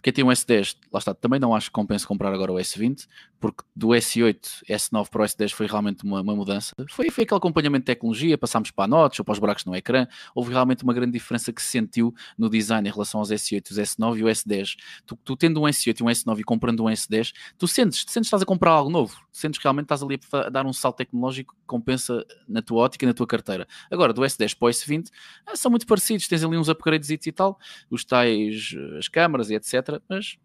quem 0.04 0.12
tem 0.12 0.26
um 0.26 0.28
S10, 0.28 0.76
lá 0.91 1.00
está, 1.00 1.14
também 1.14 1.39
não 1.39 1.56
acho 1.56 1.68
que 1.68 1.74
compense 1.74 2.06
comprar 2.06 2.34
agora 2.34 2.52
o 2.52 2.56
S20, 2.56 3.08
porque 3.39 3.64
do 3.76 3.89
S8, 3.89 4.64
S9 4.70 5.10
para 5.10 5.22
o 5.22 5.26
S10 5.26 5.52
foi 5.52 5.68
realmente 5.68 6.04
uma, 6.04 6.22
uma 6.22 6.36
mudança. 6.36 6.74
Foi, 6.89 7.10
foi 7.10 7.24
aquele 7.24 7.38
acompanhamento 7.38 7.84
de 7.84 7.86
tecnologia, 7.86 8.38
passámos 8.38 8.72
para 8.72 8.86
a 8.86 8.88
notch 8.88 9.20
ou 9.20 9.26
para 9.26 9.34
os 9.34 9.39
buracos 9.39 9.66
no 9.66 9.76
ecrã, 9.76 10.08
houve 10.34 10.52
realmente 10.52 10.84
uma 10.84 10.93
grande 10.93 11.14
diferença 11.14 11.54
que 11.54 11.62
se 11.62 11.70
sentiu 11.70 12.14
no 12.38 12.50
design 12.50 12.88
em 12.88 12.91
relação 12.91 13.20
aos 13.20 13.30
S8, 13.30 13.72
os 13.72 13.78
S9 13.78 14.18
e 14.18 14.24
o 14.24 14.28
S10. 14.28 14.76
Tu, 15.06 15.16
tu 15.24 15.36
tendo 15.36 15.62
um 15.62 15.64
S8 15.64 16.00
e 16.00 16.04
um 16.04 16.08
S9 16.08 16.39
e 16.39 16.43
comprando 16.43 16.84
um 16.84 16.88
S10, 16.88 17.34
tu 17.58 17.68
sentes, 17.68 18.04
tu 18.04 18.12
sentes 18.12 18.30
que 18.30 18.36
estás 18.36 18.41
a 18.41 18.46
comprar 18.46 18.66
comprar 18.66 18.72
algo 18.72 18.89
novo. 18.89 19.16
Sentes 19.32 19.60
que 19.60 19.64
realmente 19.64 19.86
estás 19.86 20.02
ali 20.02 20.20
a 20.32 20.50
dar 20.50 20.66
um 20.66 20.74
salto 20.74 20.98
tecnológico 20.98 21.54
que 21.54 21.66
compensa 21.68 22.26
na 22.48 22.62
tua 22.62 22.84
ótica 22.84 23.06
e 23.06 23.08
na 23.08 23.14
tua 23.14 23.28
carteira. 23.28 23.68
Agora, 23.91 24.12
do 24.12 24.22
S10 24.22 24.58
para 24.58 24.68
o 24.68 24.70
S20 24.70 25.10
ah, 25.46 25.56
são 25.56 25.70
muito 25.70 25.86
parecidos. 25.86 26.28
Tens 26.28 26.43
ali 26.43 26.58
uns 26.58 26.68
upgrades 26.68 27.10
e 27.10 27.32
tal, 27.32 27.60
os 27.89 28.04
tais, 28.04 28.74
eh, 28.76 28.98
as 28.98 29.08
câmaras 29.08 29.50
e 29.50 29.56
etc. 29.56 29.84
Mas 30.09 30.38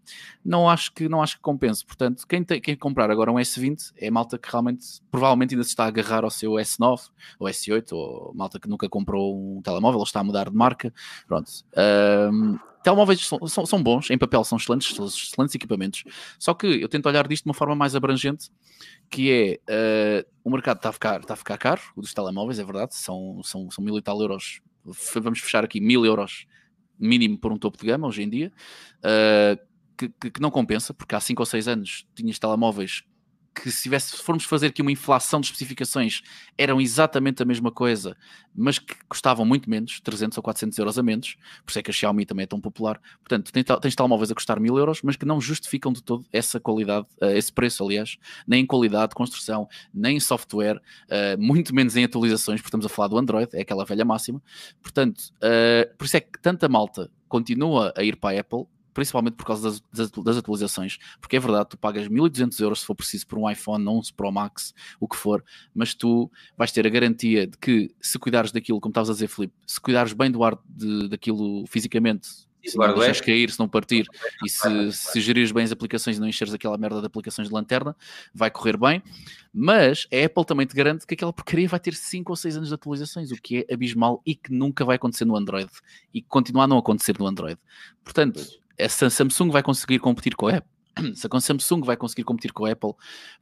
não 0.45 0.69
acho 0.69 0.93
que, 0.93 1.09
não 1.09 1.23
acho 1.23 1.37
que 1.37 1.43
compense. 1.43 1.85
Portanto, 1.85 2.27
quem, 2.27 2.43
tem, 2.43 2.61
quem 2.61 2.77
comprar 2.77 3.11
agora 3.11 3.31
um 3.31 3.37
S20 3.37 3.93
é 3.97 4.11
malta 4.11 4.39
que 4.39 4.51
realmente, 4.51 5.01
provavelmente 5.11 5.55
ainda 5.55 5.65
se 5.65 5.71
está 5.71 5.85
a 5.85 5.89
agarrar 5.89 6.25
ao 6.25 6.31
seu 6.31 6.53
S9 6.53 7.11
ou 7.39 7.49
S8 7.49 7.93
ou 7.93 8.33
malta 8.35 8.59
que 8.59 8.69
nunca 8.69 8.89
comprou 8.89 9.59
um 9.59 9.63
telemóvel 9.63 9.99
ou 9.99 10.05
está 10.05 10.21
a 10.21 10.25
mudar 10.25 10.51
de 10.51 10.57
marca. 10.57 10.93
Pronto. 11.27 11.51
Um, 12.33 12.59
telemóveis 12.83 13.27
são, 13.27 13.47
são, 13.47 13.67
são, 13.67 13.83
bons, 13.83 14.11
em 14.11 14.19
papel 14.19 14.43
são 14.45 14.57
excelentes, 14.59 14.95
são 14.95 15.07
excelentes 15.07 15.55
equipamentos. 15.55 16.05
Só 16.39 16.55
que 16.55 16.67
eu 16.67 16.89
tento 16.89 17.07
olhar 17.07 17.27
disto 17.29 17.45
de 17.45 17.51
uma 17.51 17.55
forma 17.55 17.75
mais 17.75 17.95
abrangente, 17.95 18.51
que 19.11 19.61
é 19.69 20.25
uh, 20.25 20.31
o 20.45 20.51
mercado 20.51 20.79
está 20.79 20.89
a, 20.89 20.93
ficar, 20.93 21.21
está 21.21 21.35
a 21.35 21.37
ficar 21.37 21.59
caro, 21.59 21.83
o 21.97 22.01
dos 22.01 22.15
telemóveis, 22.15 22.59
é 22.59 22.65
verdade, 22.65 22.95
são, 22.95 23.41
são, 23.43 23.71
são 23.71 23.85
mil 23.85 23.97
e 23.99 24.03
tal 24.03 24.21
euros. 24.21 24.61
Vamos 25.17 25.41
fechar 25.41 25.63
aqui 25.63 25.81
mil 25.81 26.07
euros 26.07 26.47
mínimo 27.01 27.39
por 27.39 27.53
um 27.53 27.59
topo 27.59 27.79
de 27.79 27.87
gama 27.87 28.07
hoje 28.07 28.23
em 28.23 28.29
dia. 28.29 28.53
Uh, 28.99 29.71
que, 29.97 30.31
que, 30.31 30.41
não 30.41 30.51
compensa, 30.51 30.95
porque 30.95 31.15
há 31.15 31.21
5 31.21 31.43
ou 31.43 31.47
6 31.47 31.69
anos 31.69 32.07
tinhas 32.15 32.39
telemóveis 32.39 33.05
que 33.55 33.71
se, 33.71 33.83
tivesse, 33.83 34.17
se 34.17 34.23
formos 34.23 34.45
fazer 34.45 34.69
aqui 34.69 34.81
uma 34.81 34.93
inflação 34.93 35.41
de 35.41 35.47
especificações, 35.47 36.23
eram 36.57 36.81
exatamente 36.81 37.43
a 37.43 37.47
mesma 37.47 37.71
coisa, 37.71 38.17
mas 38.55 38.79
que 38.79 38.95
custavam 39.09 39.45
muito 39.45 39.69
menos, 39.69 40.01
300 40.01 40.39
ou 40.39 40.43
400 40.43 40.79
euros 40.79 40.99
a 40.99 41.03
menos, 41.03 41.37
por 41.65 41.71
isso 41.71 41.79
é 41.79 41.83
que 41.83 41.91
a 41.91 41.95
Xiaomi 41.95 42.25
também 42.25 42.45
é 42.45 42.47
tão 42.47 42.61
popular. 42.61 43.01
Portanto, 43.19 43.53
tens, 43.53 43.65
tens 43.81 43.95
telemóveis 43.95 44.31
a 44.31 44.35
custar 44.35 44.61
1000 44.61 44.79
euros, 44.79 45.03
mas 45.03 45.17
que 45.17 45.27
não 45.27 45.41
justificam 45.41 45.93
de 45.93 46.03
todo 46.03 46.25
essa 46.33 46.61
qualidade, 46.61 47.07
uh, 47.21 47.27
esse 47.27 47.53
preço, 47.53 47.85
aliás, 47.85 48.17
nem 48.47 48.63
em 48.63 48.67
qualidade 48.67 49.11
de 49.11 49.15
construção, 49.15 49.69
nem 49.93 50.17
em 50.17 50.21
software, 50.21 50.77
uh, 50.77 51.41
muito 51.41 51.75
menos 51.75 51.97
em 51.97 52.05
atualizações, 52.05 52.61
porque 52.61 52.69
estamos 52.69 52.87
a 52.87 52.89
falar 52.89 53.09
do 53.09 53.19
Android, 53.19 53.49
é 53.55 53.63
aquela 53.63 53.85
velha 53.85 54.05
máxima. 54.05 54.43
Portanto, 54.83 55.19
uh, 55.37 55.97
por 55.97 56.05
isso 56.05 56.17
é 56.17 56.21
que 56.21 56.41
tanta 56.41 56.69
malta 56.69 57.11
continua 57.29 57.93
a 57.97 58.03
ir 58.03 58.17
para 58.17 58.37
a 58.37 58.41
Apple, 58.41 58.67
principalmente 59.01 59.33
por 59.33 59.47
causa 59.47 59.81
das, 59.91 60.11
das, 60.11 60.37
atualizações, 60.37 60.99
porque 61.19 61.37
é 61.37 61.41
verdade, 61.41 61.71
tu 61.71 61.79
pagas 61.79 62.07
1200 62.07 62.61
euros 62.61 62.81
se 62.81 62.87
for 62.87 62.95
preciso 62.95 63.27
por 63.27 63.39
um 63.39 63.51
iPhone, 63.51 63.83
não 63.83 63.97
um 63.97 64.01
Pro 64.15 64.31
Max, 64.31 64.75
o 65.01 65.09
que 65.09 65.17
for, 65.17 65.43
mas 65.75 65.95
tu 65.95 66.31
vais 66.55 66.71
ter 66.71 66.87
a 66.87 66.91
garantia 66.91 67.47
de 67.47 67.57
que 67.57 67.91
se 67.99 68.19
cuidares 68.19 68.53
daquilo, 68.53 68.79
como 68.79 68.91
estavas 68.91 69.09
a 69.09 69.15
dizer, 69.15 69.29
Filipe, 69.29 69.55
se 69.67 69.81
cuidares 69.81 70.13
bem 70.13 70.31
do 70.31 70.45
ar 70.45 70.59
de, 70.69 71.09
daquilo 71.09 71.65
fisicamente, 71.67 72.29
se 72.63 72.77
não 72.77 72.93
deixares 72.93 73.21
cair, 73.23 73.51
se 73.51 73.59
não 73.59 73.67
partir 73.67 74.07
e 74.45 74.51
se, 74.51 74.93
se 74.93 75.21
gerires 75.21 75.51
bem 75.51 75.65
as 75.65 75.73
aplicações 75.73 76.19
e 76.19 76.21
não 76.21 76.29
encheres 76.29 76.53
aquela 76.53 76.77
merda 76.77 77.01
de 77.01 77.07
aplicações 77.07 77.49
de 77.49 77.55
lanterna, 77.55 77.97
vai 78.35 78.51
correr 78.51 78.77
bem. 78.77 79.03
Mas 79.51 80.07
a 80.13 80.27
Apple 80.27 80.45
também 80.45 80.67
te 80.67 80.77
garante 80.77 81.07
que 81.07 81.15
aquela 81.15 81.33
porcaria 81.33 81.69
vai 81.69 81.81
ter 81.81 81.95
5 81.95 82.31
ou 82.31 82.37
6 82.37 82.59
anos 82.59 82.69
de 82.69 82.75
atualizações, 82.75 83.31
o 83.31 83.37
que 83.37 83.65
é 83.67 83.75
abismal 83.75 84.21
e 84.27 84.35
que 84.35 84.53
nunca 84.53 84.85
vai 84.85 84.97
acontecer 84.97 85.25
no 85.25 85.37
Android 85.37 85.71
e 86.13 86.21
que 86.21 86.29
continua 86.29 86.65
a 86.65 86.67
não 86.67 86.77
acontecer 86.77 87.19
no 87.19 87.27
Android. 87.27 87.59
Portanto, 88.05 88.60
se 88.89 89.05
a 89.05 89.11
Samsung 89.11 89.51
vai 89.51 89.63
conseguir 89.63 89.99
competir 89.99 90.35
com 90.35 90.49
a 90.49 90.57
Apple, 90.57 90.71
se 91.15 91.27
a 91.31 91.41
Samsung 91.41 91.83
vai 91.83 91.97
conseguir 91.97 92.25
competir 92.25 92.53
com 92.53 92.65
a 92.65 92.73
Apple, 92.73 92.93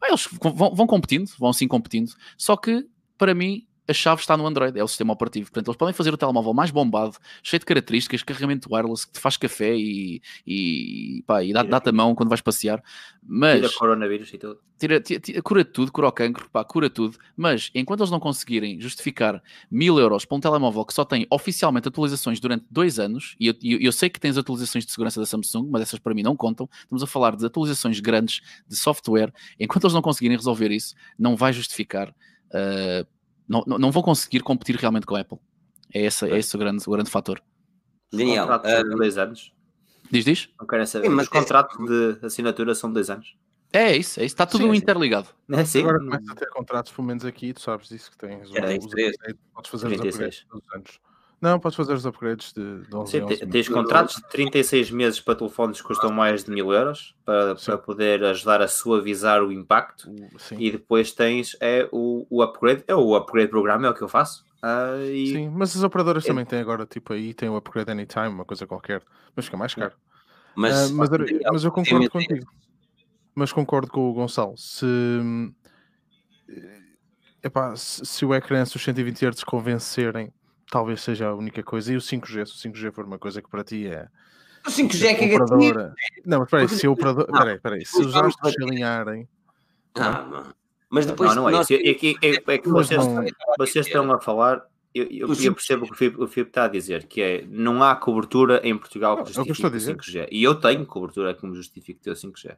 eles 0.02 0.28
vão, 0.40 0.74
vão 0.74 0.86
competindo, 0.86 1.30
vão 1.38 1.52
sim 1.52 1.68
competindo, 1.68 2.12
só 2.36 2.56
que 2.56 2.86
para 3.16 3.34
mim 3.34 3.67
a 3.88 3.92
chave 3.94 4.20
está 4.20 4.36
no 4.36 4.46
Android, 4.46 4.78
é 4.78 4.84
o 4.84 4.88
sistema 4.88 5.14
operativo. 5.14 5.46
Portanto, 5.46 5.68
eles 5.68 5.78
podem 5.78 5.94
fazer 5.94 6.12
o 6.12 6.16
telemóvel 6.16 6.52
mais 6.52 6.70
bombado, 6.70 7.16
cheio 7.42 7.58
de 7.58 7.66
características, 7.66 8.22
carregamento 8.22 8.72
wireless, 8.72 9.06
que 9.06 9.14
te 9.14 9.18
faz 9.20 9.38
café 9.38 9.74
e, 9.74 10.20
e, 10.46 11.24
pá, 11.26 11.42
e 11.42 11.52
dá-te 11.52 11.88
a 11.88 11.92
mão 11.92 12.14
quando 12.14 12.28
vais 12.28 12.42
passear. 12.42 12.82
Mas, 13.26 13.60
tira 13.60 13.72
coronavírus 13.72 14.32
e 14.32 14.38
tudo. 14.38 14.60
Tira, 14.78 15.00
tira, 15.00 15.42
cura 15.42 15.64
tudo, 15.64 15.90
cura 15.90 16.08
o 16.08 16.12
cancro, 16.12 16.48
pá, 16.50 16.62
cura 16.64 16.90
tudo. 16.90 17.16
Mas 17.34 17.70
enquanto 17.74 18.00
eles 18.00 18.10
não 18.10 18.20
conseguirem 18.20 18.78
justificar 18.78 19.42
mil 19.70 19.98
euros 19.98 20.26
para 20.26 20.36
um 20.36 20.40
telemóvel 20.40 20.84
que 20.84 20.92
só 20.92 21.04
tem 21.04 21.26
oficialmente 21.30 21.88
atualizações 21.88 22.38
durante 22.40 22.66
dois 22.70 22.98
anos, 22.98 23.36
e 23.40 23.46
eu, 23.46 23.54
eu, 23.62 23.80
eu 23.80 23.92
sei 23.92 24.10
que 24.10 24.20
tens 24.20 24.36
atualizações 24.36 24.84
de 24.84 24.92
segurança 24.92 25.18
da 25.18 25.26
Samsung, 25.26 25.66
mas 25.70 25.80
essas 25.80 25.98
para 25.98 26.12
mim 26.12 26.22
não 26.22 26.36
contam. 26.36 26.68
Estamos 26.80 27.02
a 27.02 27.06
falar 27.06 27.36
de 27.36 27.46
atualizações 27.46 28.00
grandes 28.00 28.42
de 28.68 28.76
software. 28.76 29.32
Enquanto 29.58 29.84
eles 29.84 29.94
não 29.94 30.02
conseguirem 30.02 30.36
resolver 30.36 30.70
isso, 30.70 30.94
não 31.18 31.36
vai 31.36 31.54
justificar. 31.54 32.14
Uh, 32.50 33.06
não, 33.48 33.64
não 33.78 33.90
vão 33.90 34.02
conseguir 34.02 34.40
competir 34.40 34.76
realmente 34.76 35.06
com 35.06 35.16
a 35.16 35.20
Apple. 35.20 35.38
É 35.92 36.04
esse, 36.04 36.28
é 36.28 36.38
esse 36.38 36.54
o, 36.54 36.58
grande, 36.58 36.84
o 36.86 36.90
grande 36.90 37.10
fator. 37.10 37.42
Daniel, 38.12 38.46
uh, 38.46 38.96
dois 38.96 39.16
anos. 39.16 39.52
Diz, 40.10 40.24
diz? 40.24 40.48
Não 40.58 40.66
quero 40.66 40.86
saber. 40.86 41.08
Sim, 41.08 41.14
mas 41.14 41.26
Os 41.26 41.30
contratos 41.30 41.76
de 41.86 42.26
assinatura 42.26 42.74
são 42.74 42.92
dois 42.92 43.10
anos. 43.10 43.36
É 43.72 43.94
isso, 43.96 44.20
é 44.20 44.24
isso. 44.24 44.34
Está 44.34 44.46
tudo 44.46 44.70
sim, 44.70 44.76
interligado. 44.76 45.28
É, 45.50 45.64
sim. 45.64 45.80
Agora 45.80 45.98
começa 45.98 46.32
a 46.32 46.34
ter 46.34 46.48
contratos, 46.50 46.92
pelo 46.92 47.06
menos 47.06 47.24
aqui, 47.24 47.52
tu 47.52 47.60
sabes 47.60 47.88
disso 47.88 48.10
que 48.10 48.18
tens. 48.18 48.50
É, 48.54 48.78
os, 48.78 48.86
podes 49.54 49.70
fazer 49.70 49.88
36. 49.88 50.46
os 50.52 50.74
anos. 50.74 51.00
Não, 51.40 51.60
podes 51.60 51.76
fazer 51.76 51.92
os 51.92 52.04
upgrades 52.04 52.52
de, 52.52 52.80
de 52.82 52.96
11 52.96 53.10
Sim, 53.10 53.22
11 53.22 53.46
Tens 53.46 53.68
contratos 53.68 54.16
de 54.16 54.28
36 54.28 54.90
meses 54.90 55.20
para 55.20 55.36
telefones 55.36 55.80
que 55.80 55.86
custam 55.86 56.10
mais 56.10 56.42
de 56.42 56.50
mil 56.50 56.72
euros 56.72 57.14
para, 57.24 57.54
para 57.54 57.78
poder 57.78 58.24
ajudar 58.24 58.60
a 58.60 58.66
suavizar 58.66 59.42
o 59.42 59.52
impacto 59.52 60.12
Sim. 60.36 60.56
e 60.58 60.72
depois 60.72 61.12
tens 61.12 61.56
é, 61.60 61.88
o, 61.92 62.26
o 62.28 62.42
upgrade, 62.42 62.82
é 62.88 62.94
o 62.94 63.14
upgrade 63.14 63.48
programa, 63.48 63.86
é 63.86 63.90
o 63.90 63.94
que 63.94 64.02
eu 64.02 64.08
faço. 64.08 64.44
Uh, 64.62 65.04
e... 65.12 65.26
Sim, 65.28 65.48
mas 65.50 65.76
as 65.76 65.84
operadoras 65.84 66.24
é. 66.24 66.26
também 66.26 66.44
têm 66.44 66.58
agora, 66.58 66.84
tipo 66.84 67.12
aí, 67.12 67.32
tem 67.32 67.48
o 67.48 67.56
upgrade 67.56 67.92
anytime, 67.92 68.28
uma 68.28 68.44
coisa 68.44 68.66
qualquer, 68.66 69.02
mas 69.36 69.44
fica 69.44 69.56
mais 69.56 69.72
caro. 69.74 69.92
Mas, 70.56 70.90
uh, 70.90 70.94
mas, 70.94 71.08
mas, 71.08 71.64
eu 71.64 71.70
concordo 71.70 72.10
contigo. 72.10 72.46
Mas 73.32 73.52
concordo 73.52 73.92
com 73.92 74.10
o 74.10 74.12
Gonçalo. 74.12 74.58
Se, 74.58 74.84
epá, 77.44 77.76
se, 77.76 78.04
se 78.04 78.24
o 78.24 78.34
ecrã, 78.34 78.64
se 78.64 78.74
os 78.74 78.82
120 78.82 79.24
Hz 79.24 79.44
convencerem 79.44 80.32
talvez 80.70 81.00
seja 81.00 81.28
a 81.28 81.34
única 81.34 81.62
coisa. 81.62 81.92
E 81.92 81.96
o 81.96 82.00
5G, 82.00 82.46
se 82.46 82.68
o 82.68 82.72
5G 82.72 82.92
for 82.92 83.04
uma 83.04 83.18
coisa 83.18 83.42
que 83.42 83.48
para 83.48 83.64
ti 83.64 83.86
é. 83.86 84.08
O 84.66 84.70
5G 84.70 85.04
é 85.04 85.14
que 85.14 85.24
é 85.24 85.26
operadora... 85.34 85.94
Não, 86.24 86.40
mas 86.40 86.50
peraí, 86.50 86.68
se 86.68 86.86
o 86.86 86.92
operador. 86.92 87.26
Peraí, 87.26 87.58
peraí, 87.58 87.86
se 87.86 88.00
os 88.00 88.14
astros 88.14 88.52
se 88.52 88.62
alinharem. 88.62 89.28
Ah, 89.94 90.52
mas 90.90 91.06
depois. 91.06 91.34
Não, 91.34 91.42
não 91.42 91.48
é 91.48 91.52
nós... 91.52 91.70
isso. 91.70 91.82
É, 91.82 91.94
que, 91.94 92.16
é, 92.22 92.52
é 92.54 92.58
que 92.58 92.68
vocês, 92.68 93.04
não... 93.04 93.24
vocês 93.58 93.86
estão 93.86 94.10
a 94.12 94.20
falar. 94.20 94.62
Eu, 94.94 95.04
eu, 95.04 95.34
eu 95.34 95.54
percebo 95.54 95.84
o 95.84 95.88
que 95.88 96.06
o 96.06 96.26
Filipe 96.26 96.50
está 96.50 96.64
a 96.64 96.68
dizer, 96.68 97.06
que 97.06 97.20
é 97.20 97.44
não 97.46 97.82
há 97.82 97.94
cobertura 97.94 98.60
em 98.64 98.76
Portugal 98.76 99.22
que 99.22 99.32
justifique 99.32 99.76
o 99.76 99.80
5G. 99.80 100.28
E 100.32 100.42
eu 100.42 100.54
tenho 100.54 100.84
cobertura 100.86 101.34
que 101.34 101.46
me 101.46 101.54
justifique 101.54 102.00
ter 102.00 102.10
o 102.10 102.14
5G. 102.14 102.56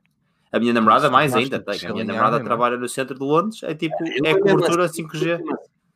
A 0.52 0.58
minha 0.58 0.72
namorada 0.72 1.10
mais 1.10 1.34
ainda 1.34 1.58
tem. 1.60 1.88
A 1.88 1.92
minha 1.92 2.04
namorada 2.04 2.42
trabalha 2.42 2.76
no 2.76 2.88
centro 2.88 3.18
de 3.18 3.24
Londres, 3.24 3.62
é 3.62 3.74
tipo, 3.74 3.96
é 4.24 4.34
cobertura 4.38 4.88
5G. 4.88 5.40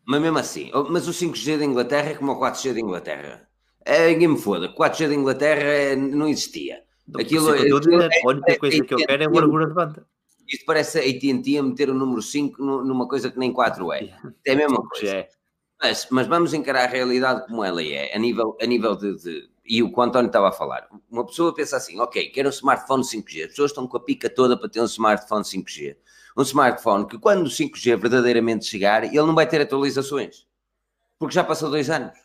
Mas 0.07 0.21
mesmo 0.21 0.39
assim, 0.39 0.71
mas 0.91 1.09
o 1.09 1.13
5G 1.13 1.59
da 1.59 1.65
Inglaterra 1.65 2.11
é 2.11 2.15
como 2.15 2.33
o 2.33 2.41
4G 2.41 2.75
da 2.75 2.81
Inglaterra. 2.81 3.49
É, 3.85 4.09
ninguém 4.09 4.29
me 4.29 4.39
foda, 4.39 4.69
4G 4.75 5.09
da 5.09 5.15
Inglaterra 5.15 5.63
é, 5.63 5.97
não 5.97 6.29
existia. 6.29 6.83
Aquilo, 7.15 7.51
aquilo, 7.51 7.77
aquilo 7.79 8.03
é, 8.03 8.09
a 8.25 8.29
única 8.29 8.59
coisa 8.59 8.85
que 8.85 8.95
eu 8.95 8.99
quero 8.99 9.23
é 9.23 9.27
a 9.27 9.31
largura 9.31 9.67
de 9.67 9.75
banda. 9.75 10.07
Isto 10.49 10.65
parece 10.67 10.99
a 10.99 11.03
AT&T 11.03 11.59
a 11.59 11.63
meter 11.63 11.91
o 11.91 11.95
número 11.95 12.21
5 12.21 12.63
numa 12.63 13.09
coisa 13.09 13.31
que 13.31 13.39
nem 13.39 13.53
4 13.53 13.93
é. 13.93 14.11
É 14.47 14.53
a 14.53 14.57
mesma 14.57 14.87
coisa. 14.87 15.17
É. 15.17 15.29
Mas, 15.81 16.07
mas 16.11 16.27
vamos 16.27 16.55
encarar 16.55 16.85
a 16.85 16.87
realidade 16.87 17.47
como 17.47 17.65
ela 17.65 17.83
é, 17.83 18.15
a 18.15 18.19
nível, 18.19 18.57
a 18.61 18.67
nível 18.67 18.95
de, 18.95 19.17
de 19.17 19.49
e 19.67 19.83
o 19.83 19.91
que 19.91 19.99
o 19.99 20.03
António 20.03 20.27
estava 20.27 20.49
a 20.49 20.53
falar. 20.53 20.87
Uma 21.11 21.25
pessoa 21.25 21.55
pensa 21.55 21.77
assim, 21.77 21.99
ok, 21.99 22.29
quero 22.29 22.49
um 22.49 22.53
smartphone 22.53 23.03
5G. 23.03 23.45
As 23.45 23.49
pessoas 23.49 23.71
estão 23.71 23.87
com 23.87 23.97
a 23.97 24.01
pica 24.01 24.29
toda 24.29 24.59
para 24.59 24.69
ter 24.69 24.81
um 24.81 24.85
smartphone 24.85 25.43
5G 25.43 25.97
um 26.37 26.43
smartphone 26.43 27.07
que 27.07 27.18
quando 27.18 27.47
o 27.47 27.51
5G 27.51 27.97
verdadeiramente 27.97 28.64
chegar, 28.64 29.05
ele 29.05 29.16
não 29.18 29.35
vai 29.35 29.47
ter 29.47 29.61
atualizações. 29.61 30.47
Porque 31.18 31.35
já 31.35 31.45
passou 31.45 31.70
dois 31.70 31.89
anos. 31.91 32.24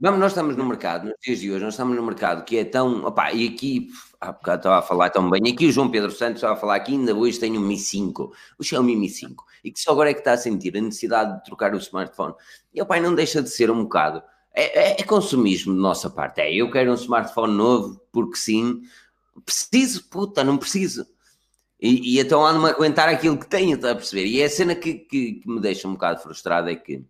Vamos, 0.00 0.18
nós 0.18 0.32
estamos 0.32 0.56
no 0.56 0.64
mercado, 0.64 1.04
nos 1.04 1.14
dias 1.22 1.38
de 1.38 1.48
hoje, 1.52 1.64
nós 1.64 1.74
estamos 1.74 1.94
no 1.94 2.02
mercado 2.02 2.44
que 2.44 2.56
é 2.56 2.64
tão. 2.64 3.04
E 3.32 3.46
aqui, 3.46 3.88
há 4.20 4.32
bocado 4.32 4.58
estava 4.58 4.78
a 4.80 4.82
falar 4.82 5.10
tão 5.10 5.30
bem, 5.30 5.52
aqui 5.52 5.66
o 5.66 5.70
João 5.70 5.88
Pedro 5.88 6.10
Santos 6.10 6.36
estava 6.38 6.54
a 6.54 6.56
falar 6.56 6.80
que 6.80 6.90
ainda 6.90 7.14
hoje 7.14 7.38
tem 7.38 7.56
um 7.56 7.60
Mi 7.60 7.78
5, 7.78 8.32
o 8.58 8.64
Xiaomi 8.64 8.96
Mi 8.96 9.08
5, 9.08 9.44
e 9.62 9.70
que 9.70 9.78
só 9.78 9.92
agora 9.92 10.10
é 10.10 10.14
que 10.14 10.18
está 10.18 10.32
a 10.32 10.36
sentir 10.36 10.76
a 10.76 10.80
necessidade 10.80 11.36
de 11.36 11.44
trocar 11.44 11.72
o 11.72 11.78
smartphone. 11.78 12.34
E 12.74 12.82
opá, 12.82 12.98
não 12.98 13.14
deixa 13.14 13.40
de 13.40 13.48
ser 13.48 13.70
um 13.70 13.84
bocado. 13.84 14.20
É, 14.52 14.90
é, 14.90 15.00
é 15.00 15.04
consumismo 15.04 15.72
de 15.72 15.78
nossa 15.78 16.10
parte. 16.10 16.40
É, 16.40 16.52
eu 16.52 16.68
quero 16.68 16.90
um 16.90 16.94
smartphone 16.94 17.54
novo, 17.54 18.00
porque 18.10 18.36
sim. 18.36 18.82
Preciso, 19.46 20.08
puta, 20.10 20.42
não 20.42 20.58
preciso. 20.58 21.06
E, 21.82 22.14
e 22.14 22.20
então 22.20 22.46
ando-me 22.46 22.68
a 22.68 22.70
aguentar 22.70 23.08
aquilo 23.08 23.36
que 23.36 23.48
tenho, 23.48 23.74
está 23.74 23.90
a 23.90 23.94
perceber? 23.96 24.26
E 24.26 24.40
é 24.40 24.44
a 24.44 24.50
cena 24.50 24.72
que, 24.72 24.94
que, 24.94 25.32
que 25.32 25.48
me 25.50 25.60
deixa 25.60 25.88
um 25.88 25.94
bocado 25.94 26.22
frustrado 26.22 26.70
é 26.70 26.76
que 26.76 27.04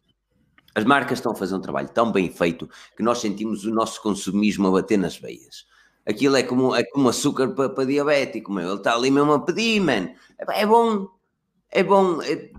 as 0.75 0.83
marcas 0.85 1.19
estão 1.19 1.33
a 1.33 1.35
fazer 1.35 1.55
um 1.55 1.61
trabalho 1.61 1.91
tão 1.91 2.11
bem 2.11 2.31
feito 2.31 2.67
que 2.97 3.03
nós 3.03 3.19
sentimos 3.19 3.67
o 3.67 3.71
nosso 3.71 4.01
consumismo 4.01 4.67
a 4.69 4.71
bater 4.71 4.97
nas 4.97 5.15
veias. 5.15 5.67
Aquilo 6.07 6.37
é 6.37 6.43
como, 6.43 6.75
é 6.75 6.83
como 6.85 7.11
açúcar 7.11 7.51
para, 7.51 7.69
para 7.69 7.85
diabético, 7.85 8.51
meu. 8.51 8.71
ele 8.71 8.79
está 8.79 8.95
ali 8.95 9.11
mesmo 9.11 9.33
a 9.35 9.41
pedir, 9.41 9.79
mano. 9.79 10.11
É, 10.39 10.63
é 10.63 10.67
bom, 10.67 11.07
é 11.71 11.83
bom, 11.83 12.23
é, 12.23 12.51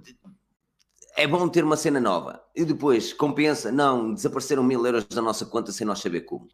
é, 1.18 1.26
bom 1.26 1.50
ter 1.50 1.64
uma 1.64 1.76
cena 1.76 2.00
nova. 2.00 2.44
E 2.56 2.64
depois 2.64 3.12
compensa, 3.12 3.72
não, 3.72 4.14
desapareceram 4.14 4.64
mil 4.64 4.86
euros 4.86 5.06
da 5.06 5.22
nossa 5.22 5.48
conta 5.48 5.72
sem 5.72 5.86
nós 5.88 6.00
saber 6.00 6.22
como 6.22 6.48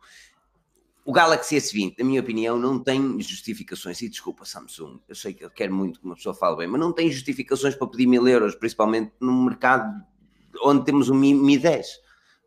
o 1.09 1.11
Galaxy 1.11 1.55
S20, 1.55 1.95
na 1.97 2.05
minha 2.05 2.21
opinião, 2.21 2.59
não 2.59 2.77
tem 2.77 3.19
justificações. 3.19 3.99
E 4.03 4.07
desculpa, 4.07 4.45
Samsung, 4.45 4.99
eu 5.09 5.15
sei 5.15 5.33
que 5.33 5.43
eu 5.43 5.49
quero 5.49 5.73
muito 5.73 5.99
que 5.99 6.05
uma 6.05 6.13
pessoa 6.13 6.35
fale 6.35 6.57
bem, 6.57 6.67
mas 6.67 6.79
não 6.79 6.93
tem 6.93 7.09
justificações 7.11 7.73
para 7.73 7.87
pedir 7.87 8.05
mil 8.05 8.27
euros, 8.27 8.53
principalmente 8.53 9.11
num 9.19 9.45
mercado 9.45 9.91
onde 10.63 10.85
temos 10.85 11.09
um 11.09 11.15
Mi, 11.15 11.33
Mi 11.33 11.57
10, 11.57 11.87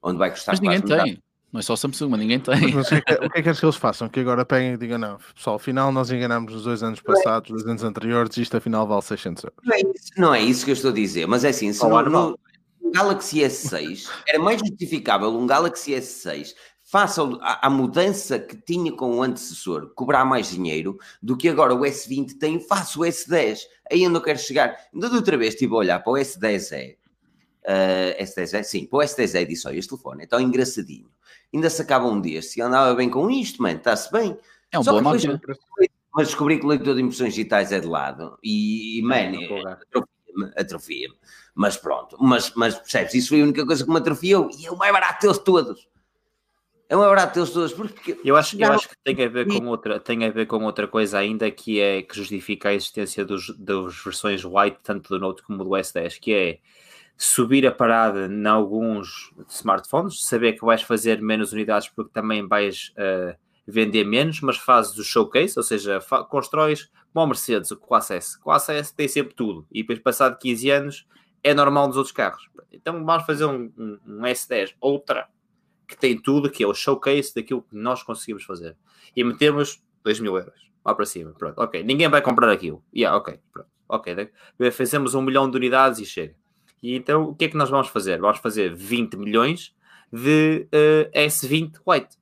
onde 0.00 0.16
vai 0.16 0.30
custar 0.30 0.52
Mas 0.52 0.60
ninguém 0.60 0.78
metade. 0.78 1.02
tem. 1.02 1.22
Não 1.52 1.58
é 1.58 1.62
só 1.62 1.74
Samsung, 1.74 2.08
mas 2.10 2.20
ninguém 2.20 2.38
tem. 2.38 2.72
Mas 2.72 2.86
o 2.86 2.90
que, 2.90 2.94
é 2.94 3.00
que, 3.00 3.14
o 3.14 3.18
que 3.18 3.24
é 3.24 3.28
que 3.30 3.42
queres 3.42 3.58
que 3.58 3.66
eles 3.66 3.74
façam? 3.74 4.08
Que 4.08 4.20
agora 4.20 4.44
peguem 4.44 4.74
e 4.74 4.76
digam, 4.76 4.96
não, 4.96 5.18
pessoal, 5.34 5.56
afinal 5.56 5.90
nós 5.90 6.12
enganámos 6.12 6.52
nos 6.52 6.62
dois 6.62 6.84
anos 6.84 7.00
passados, 7.00 7.50
dois 7.50 7.66
anos 7.66 7.82
anteriores, 7.82 8.36
isto 8.36 8.56
afinal 8.56 8.86
vale 8.86 9.02
600 9.02 9.42
euros. 9.42 9.58
Não 9.64 9.74
é, 9.74 9.80
isso, 9.80 10.12
não 10.16 10.34
é 10.34 10.40
isso 10.40 10.64
que 10.64 10.70
eu 10.70 10.74
estou 10.74 10.92
a 10.92 10.94
dizer, 10.94 11.26
mas 11.26 11.42
é 11.42 11.48
assim, 11.48 11.72
se 11.72 11.84
no 11.84 12.38
Galaxy 12.92 13.40
S6 13.40 14.08
era 14.28 14.38
mais 14.38 14.60
justificável 14.60 15.30
um 15.30 15.46
Galaxy 15.46 15.92
S6 15.92 16.54
ao- 17.20 17.38
à, 17.40 17.66
à 17.66 17.70
mudança 17.70 18.38
que 18.38 18.54
tinha 18.54 18.92
com 18.92 19.16
o 19.16 19.22
antecessor, 19.22 19.92
cobrar 19.94 20.24
mais 20.26 20.50
dinheiro, 20.50 20.98
do 21.22 21.36
que 21.36 21.48
agora 21.48 21.74
o 21.74 21.80
S20 21.80 22.38
tem 22.38 22.60
face 22.60 22.98
ao 22.98 23.04
S10. 23.04 23.60
Aí 23.90 24.02
eu 24.02 24.20
quero 24.20 24.38
chegar. 24.38 24.76
Ainda 24.92 25.08
da 25.08 25.16
outra 25.16 25.38
vez 25.38 25.54
estive 25.54 25.72
a 25.72 25.78
olhar 25.78 26.00
para 26.02 26.12
o 26.12 26.16
S10E, 26.16 26.96
eh, 27.64 28.16
S10E, 28.22 28.62
sim, 28.62 28.86
para 28.86 28.98
o 28.98 29.02
S10E 29.02 29.46
disse, 29.46 29.66
olha, 29.66 29.78
este 29.78 29.88
telefone 29.88 30.24
é 30.24 30.26
tão 30.26 30.40
engraçadinho, 30.40 31.08
ainda 31.54 31.70
se 31.70 31.80
acaba 31.80 32.06
um 32.06 32.20
deste, 32.20 32.58
e 32.58 32.62
andava 32.62 32.94
bem 32.94 33.08
com 33.08 33.30
isto, 33.30 33.62
mano, 33.62 33.78
está-se 33.78 34.10
bem. 34.12 34.36
É 34.70 34.78
um 34.78 34.82
Só 34.82 34.92
que 34.92 34.98
depois-. 34.98 35.88
Mas 36.14 36.26
descobri 36.28 36.58
que 36.58 36.66
o 36.66 36.68
leitor 36.68 36.94
de 36.94 37.00
impressões 37.00 37.32
digitais 37.32 37.72
é 37.72 37.80
de 37.80 37.86
lado, 37.86 38.38
e, 38.44 38.98
e 38.98 39.02
man, 39.02 39.30
Não 39.30 39.48
vou 39.48 39.58
lugar. 39.58 39.78
atrofia-me, 39.80 40.52
atrofia-me. 40.56 41.14
Mas 41.54 41.76
pronto, 41.78 42.16
mas, 42.20 42.52
mas 42.54 42.74
percebes, 42.74 43.14
isso 43.14 43.30
foi 43.30 43.40
a 43.40 43.44
única 43.44 43.64
coisa 43.64 43.82
que 43.82 43.90
me 43.90 43.96
atrofiou 43.96 44.50
e 44.58 44.66
é 44.66 44.70
o 44.70 44.76
mais 44.76 44.92
barato 44.92 45.22
deles 45.22 45.38
todos. 45.38 45.88
É 46.92 46.96
o 46.96 46.98
mais 46.98 47.08
barato 47.10 47.34
deles 47.34 47.50
todos, 47.50 47.72
porque 47.72 48.18
Eu 48.22 48.36
acho, 48.36 48.54
eu 48.60 48.70
acho 48.74 48.86
que 48.90 48.94
tem 49.02 49.24
a, 49.24 49.28
ver 49.28 49.46
com 49.46 49.66
outra, 49.66 49.98
tem 49.98 50.26
a 50.26 50.30
ver 50.30 50.44
com 50.46 50.62
outra 50.62 50.86
coisa 50.86 51.16
ainda 51.18 51.50
que 51.50 51.80
é 51.80 52.02
que 52.02 52.14
justifica 52.14 52.68
a 52.68 52.74
existência 52.74 53.24
dos, 53.24 53.48
das 53.56 53.96
versões 54.04 54.44
white, 54.44 54.76
tanto 54.82 55.08
do 55.08 55.18
Note 55.18 55.42
como 55.42 55.64
do 55.64 55.70
S10, 55.70 56.20
que 56.20 56.34
é 56.34 56.58
subir 57.16 57.66
a 57.66 57.72
parada 57.72 58.26
em 58.26 58.46
alguns 58.46 59.32
smartphones, 59.48 60.22
saber 60.26 60.52
que 60.52 60.66
vais 60.66 60.82
fazer 60.82 61.22
menos 61.22 61.54
unidades 61.54 61.88
porque 61.88 62.10
também 62.12 62.46
vais 62.46 62.92
eh, 62.98 63.36
vender 63.66 64.04
menos, 64.04 64.42
mas 64.42 64.58
fazes 64.58 64.98
o 64.98 65.02
showcase, 65.04 65.54
ou 65.56 65.62
seja, 65.62 65.98
constróis 66.28 66.90
como 67.10 67.24
a 67.24 67.26
Mercedes, 67.26 67.70
o 67.70 67.76
Classe 67.78 68.12
S. 68.16 68.36
O 68.36 68.42
Classe 68.42 68.70
S 68.70 68.94
tem 68.94 69.08
sempre 69.08 69.32
tudo, 69.34 69.66
e 69.72 69.80
depois 69.80 69.98
passado 69.98 70.38
15 70.38 70.70
anos 70.70 71.06
é 71.42 71.54
normal 71.54 71.86
nos 71.88 71.96
outros 71.96 72.14
carros. 72.14 72.50
Então 72.70 73.02
vamos 73.02 73.24
fazer 73.24 73.46
um, 73.46 73.72
um- 73.78 73.98
um 74.06 74.20
S10 74.26 74.74
Ultra 74.82 75.26
que 75.92 76.00
tem 76.00 76.20
tudo, 76.20 76.50
que 76.50 76.62
é 76.64 76.66
o 76.66 76.74
showcase 76.74 77.34
daquilo 77.34 77.62
que 77.62 77.76
nós 77.76 78.02
conseguimos 78.02 78.42
fazer. 78.44 78.76
E 79.14 79.22
metemos 79.22 79.80
2 80.04 80.20
mil 80.20 80.36
euros 80.36 80.70
lá 80.84 80.94
para 80.94 81.04
cima. 81.06 81.32
Pronto, 81.38 81.58
ok. 81.60 81.82
Ninguém 81.84 82.08
vai 82.08 82.20
comprar 82.20 82.50
aquilo. 82.50 82.82
Yeah, 82.94 83.16
ok. 83.16 83.38
Pronto, 83.52 83.68
ok. 83.88 84.30
Fazemos 84.72 85.14
um 85.14 85.22
milhão 85.22 85.48
de 85.50 85.56
unidades 85.56 86.00
e 86.00 86.04
chega. 86.06 86.34
E 86.82 86.96
então 86.96 87.24
o 87.24 87.34
que 87.34 87.44
é 87.44 87.48
que 87.48 87.56
nós 87.56 87.70
vamos 87.70 87.88
fazer? 87.88 88.20
Vamos 88.20 88.38
fazer 88.38 88.74
20 88.74 89.16
milhões 89.16 89.72
de 90.12 90.66
eh, 90.72 91.10
S20 91.26 91.74
White. 91.86 92.16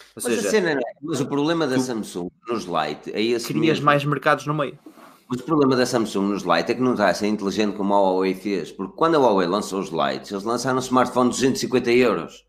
Ou 0.00 0.04
mas, 0.16 0.26
a 0.26 0.30
seja, 0.30 0.50
cena 0.50 0.72
é- 0.72 0.78
mas 1.00 1.20
o 1.20 1.26
problema 1.26 1.66
da 1.66 1.78
Samsung 1.78 2.28
nos 2.48 2.64
Lite 2.64 3.12
é 3.12 3.22
esse 3.22 3.46
crias 3.48 3.64
mesmo. 3.78 3.84
mais 3.86 4.04
mercados 4.04 4.46
no 4.46 4.54
meio. 4.54 4.76
Mas 5.28 5.40
o 5.40 5.44
problema 5.44 5.76
da 5.76 5.86
Samsung 5.86 6.30
nos 6.30 6.42
Lite 6.42 6.72
é 6.72 6.74
que 6.74 6.80
não 6.80 6.92
está 6.92 7.08
a 7.08 7.14
ser 7.14 7.28
inteligente 7.28 7.76
como 7.76 7.94
a 7.94 7.98
Huawei 8.00 8.34
fez, 8.34 8.72
porque 8.72 8.94
quando 8.96 9.14
a 9.14 9.18
Huawei 9.18 9.46
lançou 9.46 9.78
os 9.78 9.90
Lites, 9.90 10.32
eles 10.32 10.42
lançaram 10.42 10.78
um 10.78 10.80
smartphone 10.80 11.30
de 11.30 11.36
250 11.36 11.92
euros. 11.92 12.44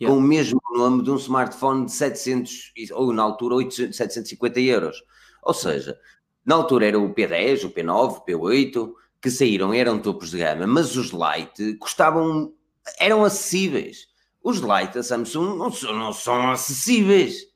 Yeah. 0.00 0.12
Com 0.12 0.18
o 0.18 0.20
mesmo 0.20 0.60
nome 0.74 1.02
de 1.04 1.10
um 1.10 1.16
smartphone 1.16 1.86
de 1.86 1.92
700, 1.92 2.72
e- 2.76 2.92
ou 2.92 3.12
na 3.12 3.22
altura 3.22 3.54
800, 3.54 3.96
750 3.96 4.60
euros. 4.60 5.02
Ou 5.42 5.54
seja, 5.54 5.98
na 6.44 6.56
altura 6.56 6.86
era 6.86 6.98
o 6.98 7.14
P10, 7.14 7.64
o 7.64 7.70
P9, 7.70 8.18
o 8.18 8.20
P8, 8.24 8.92
que 9.22 9.30
saíram, 9.30 9.72
eram 9.72 9.98
topos 10.00 10.30
de 10.30 10.38
gama, 10.38 10.66
mas 10.66 10.96
os 10.96 11.10
Lite 11.12 11.74
custavam, 11.76 12.52
eram 12.98 13.24
acessíveis. 13.24 14.08
Os 14.42 14.58
Lite 14.58 14.94
da 14.94 15.02
Samsung 15.02 15.56
não 15.56 15.70
são, 15.70 15.96
não 15.96 16.12
são 16.12 16.50
acessíveis. 16.50 17.46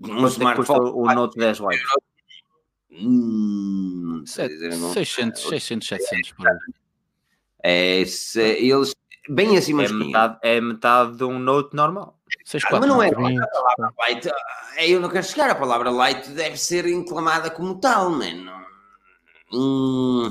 Um 0.00 0.06
Quanto 0.06 0.24
é 0.26 0.28
smartphone. 0.28 0.90
o 0.94 1.04
Note 1.12 1.36
10 1.36 1.60
White? 1.60 1.82
Hum, 2.92 4.22
Sete- 4.26 4.54
eu 4.54 4.76
não- 4.78 4.92
600, 4.92 5.42
600, 5.42 5.88
700 5.88 6.32
por 6.32 6.48
aí. 6.48 6.56
É, 7.62 8.00
eles 8.00 8.94
bem 9.28 9.56
acima 9.56 9.82
É 9.82 9.84
dos 9.84 9.92
500. 9.92 10.06
metade, 10.06 10.38
é 10.42 10.60
metade 10.60 11.16
de 11.16 11.24
um 11.24 11.38
Note 11.38 11.74
normal. 11.76 12.18
6, 12.44 12.64
Ah, 12.66 12.78
mas 12.78 12.88
não 12.88 13.02
é 13.02 13.10
20, 13.10 13.18
light. 13.98 14.28
ah, 14.28 14.86
Eu 14.86 15.00
não 15.00 15.08
quero 15.08 15.24
chegar. 15.26 15.50
A 15.50 15.54
palavra 15.54 15.90
light 15.90 16.28
deve 16.30 16.56
ser 16.56 16.86
inclamada 16.86 17.50
como 17.50 17.78
tal, 17.80 18.10
mano. 18.10 18.52
Hum, 19.52 20.30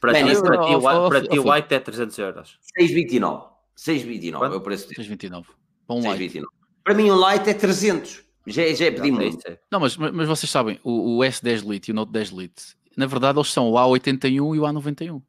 Para 0.00 0.12
Bem, 0.12 0.26
ti, 0.26 0.32
isso- 0.32 0.42
para 0.42 0.58
ti, 0.64 1.38
o. 1.38 1.50
White 1.50 1.74
é 1.74 1.80
300 1.80 2.18
euros. 2.18 2.58
6,29. 2.78 3.46
6,29 3.74 4.38
Quanto? 4.38 4.54
é 4.54 4.56
o 4.56 4.60
preço 4.60 4.84
dele. 4.84 4.96
629. 4.96 5.48
Para 5.86 5.96
um 5.96 6.00
light. 6.02 6.18
6,29. 6.30 6.46
Para 6.84 6.94
mim, 6.94 7.10
um 7.10 7.16
light 7.16 7.48
é 7.48 7.54
300. 7.54 8.22
Já, 8.46 8.62
já 8.74 8.84
é 8.86 8.90
pedir 8.90 9.08
É 9.08 9.10
muito. 9.12 9.48
é. 9.48 9.58
Não, 9.72 9.80
mas, 9.80 9.96
mas 9.96 10.12
mas 10.12 10.28
vocês 10.28 10.50
sabem, 10.50 10.78
o, 10.84 11.16
o 11.16 11.20
S10 11.24 11.62
Lite 11.66 11.90
e 11.90 11.92
o 11.92 11.94
Note 11.94 12.12
10 12.12 12.28
Lite, 12.28 12.76
na 12.94 13.06
verdade 13.06 13.38
eles 13.38 13.50
são 13.50 13.70
o 13.70 13.74
A81 13.76 14.34
e 14.54 14.60
o 14.60 14.62
A91. 14.64 15.22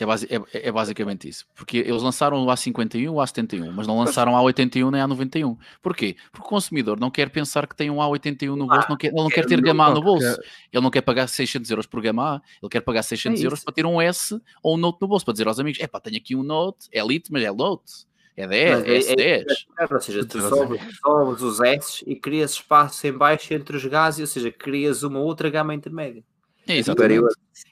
É, 0.00 0.06
basi- 0.06 0.28
é- 0.30 0.68
é 0.68 0.72
basicamente 0.72 1.28
isso. 1.28 1.44
Porque 1.54 1.78
eles 1.78 2.02
lançaram 2.02 2.42
o 2.44 2.46
A51 2.46 3.00
e 3.00 3.08
o 3.08 3.14
A71, 3.20 3.72
mas 3.72 3.86
não 3.86 3.98
lançaram 3.98 4.32
o 4.34 4.36
A81 4.36 4.90
nem 4.90 5.02
o 5.02 5.08
A91. 5.08 5.56
Porquê? 5.82 6.16
Porque 6.30 6.46
o 6.46 6.48
consumidor 6.48 6.98
não 7.00 7.10
quer 7.10 7.28
pensar 7.30 7.66
que 7.66 7.74
tem 7.74 7.90
um 7.90 7.96
A81 7.96 8.54
no 8.56 8.66
bolso, 8.66 8.86
não 8.88 8.96
quer, 8.96 9.08
ele 9.08 9.16
não 9.16 9.28
quer 9.28 9.44
ter 9.46 9.56
não, 9.56 9.64
gama 9.64 9.86
A 9.86 9.94
no 9.94 10.00
bolso. 10.02 10.40
Ele 10.72 10.82
não 10.82 10.90
quer 10.90 11.02
pagar 11.02 11.26
600 11.28 11.70
euros 11.70 11.86
por 11.86 12.00
gama 12.00 12.36
A, 12.36 12.42
ele 12.62 12.70
quer 12.70 12.80
pagar 12.80 13.02
600 13.02 13.40
É 13.40 13.44
euros 13.44 13.64
para 13.64 13.74
ter 13.74 13.84
um 13.84 14.00
S 14.00 14.40
ou 14.62 14.74
um 14.76 14.78
Note 14.78 14.98
no 15.00 15.08
bolso, 15.08 15.24
para 15.24 15.32
dizer 15.32 15.48
aos 15.48 15.58
amigos: 15.58 15.80
é 15.80 15.86
pá, 15.86 16.00
tenho 16.00 16.16
aqui 16.16 16.36
um 16.36 16.42
Note, 16.42 16.88
é 16.92 17.04
Lite, 17.04 17.32
mas 17.32 17.42
é 17.42 17.50
Note, 17.52 18.06
é 18.36 18.46
10, 18.46 18.78
Mas 18.78 18.88
é, 18.88 19.12
é- 19.12 19.44
S10. 19.44 19.66
É, 19.80 19.94
ou 19.94 20.00
seja, 20.00 20.24
tu 20.24 20.40
sobres 20.40 21.42
os 21.42 21.60
S 21.60 22.04
e 22.06 22.14
crias 22.14 22.52
espaço 22.52 23.04
em 23.06 23.12
baixo 23.12 23.52
entre 23.52 23.76
os 23.76 23.84
gases, 23.84 24.20
ou 24.20 24.26
seja, 24.28 24.52
crias 24.52 25.02
uma 25.02 25.18
outra 25.18 25.50
gama 25.50 25.74
intermédia. 25.74 26.22
É, 26.68 26.76
exatamente. 26.76 27.24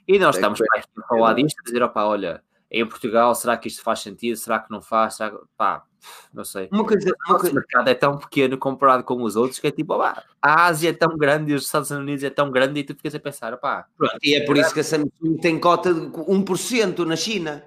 E 0.09 0.19
nós 0.19 0.37
É 0.37 0.39
estamos 0.39 0.59
para 0.59 0.81
aqui 0.81 0.89
a 0.99 1.07
falar 1.07 1.35
disto, 1.35 1.59
a 1.61 1.63
dizer, 1.65 1.83
opá, 1.83 2.05
olha, 2.05 2.43
em 2.71 2.85
Portugal, 2.87 3.35
será 3.35 3.57
que 3.57 3.69
isto 3.69 3.83
faz 3.83 4.01
sentido? 4.01 4.37
Será 4.37 4.59
que 4.59 4.71
não 4.71 4.81
faz? 4.83 5.15
Será 5.15 5.31
que... 5.31 5.37
Pá, 5.57 5.85
não 6.33 6.45
sei. 6.45 6.69
Uma 6.73 6.85
coisa, 6.85 7.11
O 7.11 7.31
uma 7.33 7.39
coisa, 7.39 7.55
mercado 7.55 7.89
é 7.89 7.95
tão 7.95 8.17
pequeno 8.19 8.57
comparado 8.59 9.03
com 9.05 9.23
os 9.23 9.37
outros 9.37 9.59
que 9.59 9.67
é 9.67 9.71
tipo, 9.71 9.95
opá, 9.95 10.23
a 10.41 10.65
Ásia 10.67 10.91
é 10.91 10.93
tão 10.93 11.17
grande 11.17 11.53
e 11.53 11.55
os 11.55 11.65
Estados 11.65 11.91
Unidos 11.91 12.23
é 12.25 12.31
tão 12.31 12.51
grande 12.51 12.81
e 12.81 12.85
tu 12.85 12.95
ficas 12.95 13.15
a 13.15 13.21
pensar, 13.21 13.53
opá, 13.55 13.87
pronto, 13.97 14.17
e 14.23 14.35
é 14.35 14.45
por 14.45 14.57
isso 14.57 14.73
que 14.73 14.81
a 14.81 14.85
Samsung 14.85 15.37
tem 15.41 15.59
cota 15.59 15.93
de 15.93 16.01
1% 16.01 17.05
na 17.05 17.17
China. 17.17 17.65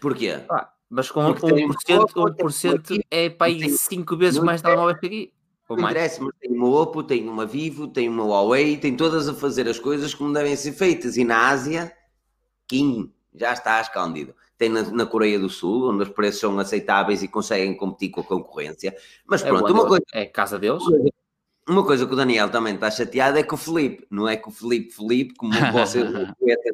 Porquê? 0.00 0.38
pá, 0.46 0.72
mas 0.88 1.10
com 1.10 1.32
Porque 1.32 1.54
tem 1.54 1.68
1%, 1.68 2.16
uma- 2.16 2.30
1% 2.30 3.00
é 3.10 3.28
para 3.30 3.46
aí 3.46 3.58
tem- 3.58 3.68
5 3.70 4.16
vezes 4.16 4.40
mais 4.42 4.60
telemóveis 4.62 4.98
que 4.98 5.06
aqui. 5.06 5.32
Ou 5.70 5.76
Não 5.76 5.84
mais. 5.84 5.94
interessa, 5.94 6.20
mas 6.20 6.34
tem 6.40 6.50
uma 6.50 6.68
Oppo, 6.68 7.00
tem 7.00 7.28
uma 7.28 7.46
Vivo, 7.46 7.86
tem 7.86 8.08
uma 8.08 8.24
Huawei, 8.24 8.76
tem 8.76 8.96
todas 8.96 9.28
a 9.28 9.34
fazer 9.34 9.68
as 9.68 9.78
coisas 9.78 10.12
como 10.12 10.32
devem 10.32 10.56
ser 10.56 10.72
feitas. 10.72 11.16
E 11.16 11.22
na 11.22 11.48
Ásia, 11.48 11.96
Kim, 12.66 13.14
já 13.32 13.52
está 13.52 13.80
escondido. 13.80 14.34
Tem 14.58 14.68
na, 14.68 14.82
na 14.90 15.06
Coreia 15.06 15.38
do 15.38 15.48
Sul, 15.48 15.88
onde 15.88 16.02
os 16.02 16.08
preços 16.08 16.40
são 16.40 16.58
aceitáveis 16.58 17.22
e 17.22 17.28
conseguem 17.28 17.72
competir 17.76 18.10
com 18.10 18.20
a 18.20 18.24
concorrência. 18.24 18.96
Mas 19.24 19.44
É, 19.44 19.48
pronto, 19.48 19.62
onde 19.62 19.72
uma 19.72 19.86
coisa, 19.86 20.04
é 20.12 20.26
casa 20.26 20.58
deles. 20.58 20.82
uma 21.68 21.86
coisa 21.86 22.04
que 22.04 22.12
o 22.12 22.16
Daniel 22.16 22.50
também 22.50 22.74
está 22.74 22.90
chateado 22.90 23.38
é 23.38 23.44
com 23.44 23.54
o 23.54 23.58
Felipe. 23.58 24.04
Não 24.10 24.28
é 24.28 24.36
com 24.36 24.50
o 24.50 24.52
Felipe 24.52 24.92
Felipe, 24.92 25.34
como 25.34 25.52
vocês 25.72 26.04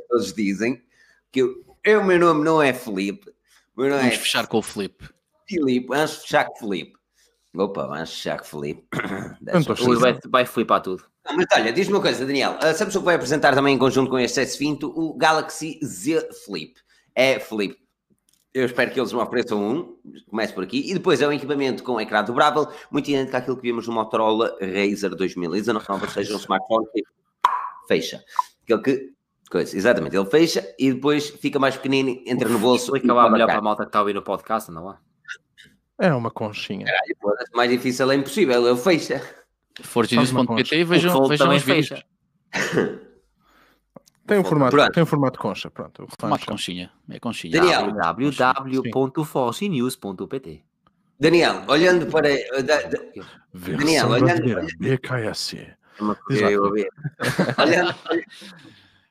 todos 0.08 0.32
dizem, 0.32 0.82
que 1.30 1.42
eu, 1.42 1.54
eu, 1.84 2.00
o 2.00 2.04
meu 2.06 2.18
nome 2.18 2.42
não 2.42 2.62
é 2.62 2.72
Felipe, 2.72 3.28
o 3.76 3.82
meu 3.82 3.90
nome 3.90 4.00
Vamos 4.04 4.16
é 4.16 4.18
fechar 4.18 4.46
com 4.46 4.56
o 4.56 4.62
Felipe. 4.62 5.06
Filipe. 5.46 5.86
Vamos 5.86 6.16
fechar 6.16 6.46
com 6.46 6.54
o 6.54 6.58
Felipe. 6.58 6.96
Opa, 7.56 7.88
com 7.88 8.42
o 8.42 8.44
Felipe. 8.44 8.86
O 9.86 9.98
vai, 9.98 10.18
vai 10.28 10.46
flipar 10.46 10.82
tudo. 10.82 11.04
Não, 11.24 11.36
mas 11.36 11.46
olha, 11.52 11.72
diz-me 11.72 11.94
uma 11.94 12.02
coisa, 12.02 12.24
Daniel. 12.24 12.56
A 12.60 12.74
Samsung 12.74 13.02
vai 13.02 13.14
apresentar 13.16 13.54
também 13.54 13.74
em 13.74 13.78
conjunto 13.78 14.10
com 14.10 14.18
este 14.18 14.40
S20 14.40 14.84
o 14.84 15.14
Galaxy 15.14 15.78
Z 15.84 16.28
Flip. 16.44 16.74
É 17.14 17.40
Flip. 17.40 17.76
Eu 18.54 18.64
espero 18.64 18.90
que 18.90 18.98
eles 18.98 19.12
me 19.12 19.18
ofereçam 19.18 19.62
um, 19.62 19.96
comece 20.30 20.54
por 20.54 20.64
aqui, 20.64 20.90
e 20.90 20.94
depois 20.94 21.20
é 21.20 21.28
um 21.28 21.32
equipamento 21.32 21.82
com 21.82 22.00
ecrã 22.00 22.24
dobrável, 22.24 22.66
muito 22.90 23.10
idêntico 23.10 23.36
àquilo 23.36 23.56
que 23.56 23.62
vimos 23.62 23.86
no 23.86 23.92
Motorola 23.92 24.56
Razer 24.60 25.14
2019, 25.14 25.86
ou 25.90 26.08
seja, 26.08 26.34
um 26.34 26.38
smartphone 26.38 26.86
que 26.90 27.02
fecha. 27.86 28.24
Aquele 28.62 28.80
que, 28.80 29.12
coisa, 29.50 29.76
exatamente, 29.76 30.16
ele 30.16 30.24
fecha 30.24 30.66
e 30.78 30.90
depois 30.90 31.28
fica 31.28 31.58
mais 31.58 31.76
pequenino, 31.76 32.22
entra 32.24 32.48
no 32.48 32.58
bolso. 32.58 32.86
Explica 32.86 33.08
e 33.08 33.10
lá 33.10 33.28
melhor 33.28 33.46
para 33.46 33.58
a 33.58 33.62
malta 33.62 33.82
que 33.82 33.90
está 33.90 33.98
a 33.98 34.02
ouvir 34.02 34.14
no 34.14 34.22
podcast, 34.22 34.70
não 34.70 34.90
é? 34.90 34.96
É 35.98 36.12
uma 36.12 36.30
conchinha. 36.30 36.84
Caralho, 36.86 37.16
mais 37.54 37.70
difícil 37.70 38.10
é 38.10 38.14
impossível, 38.16 38.66
ele 38.68 38.76
fecha. 38.78 39.22
Forginews.pt 39.82 40.76
e 40.76 40.82
O 40.82 40.86
vejam, 40.86 41.26
vejam 41.28 41.54
os 41.54 41.62
vídeos. 41.62 41.88
fecha. 41.88 42.04
Tem 44.26 44.38
um 44.40 44.44
formato, 44.44 44.74
Pronto. 44.74 44.90
tem 44.92 45.02
um 45.04 45.06
formato 45.06 45.38
concha, 45.38 45.70
pronto. 45.70 46.02
o 46.02 46.08
Formato 46.18 46.44
fã 46.44 46.50
conchinha. 46.50 46.90
É 47.08 47.20
conchinha. 47.20 47.60
Daniel. 47.60 47.92
Www.forginews.pt 47.92 50.64
Daniel, 51.20 51.62
olhando 51.68 52.06
para. 52.06 52.28
da- 52.62 52.82
da- 52.82 52.98
Daniel, 53.54 54.08
olhando- 54.08 54.24
brasileira, 54.26 54.66
BKS. 54.80 55.54
Olhando, 57.56 57.94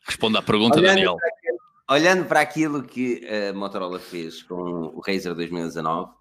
Responda 0.05 0.39
à 0.39 0.41
pergunta, 0.41 0.80
olhando 0.80 0.95
Daniel. 0.95 1.15
para 1.15 1.27
aquilo- 1.30 1.57
olhando 1.89 2.26
para 2.27 2.41
aquilo 2.41 2.84
que 2.84 3.26
a 3.27 3.53
Motorola 3.53 3.99
fez 3.99 4.43
com 4.43 4.55
o 4.93 4.99
Razer 4.99 5.34
2019 5.34 6.11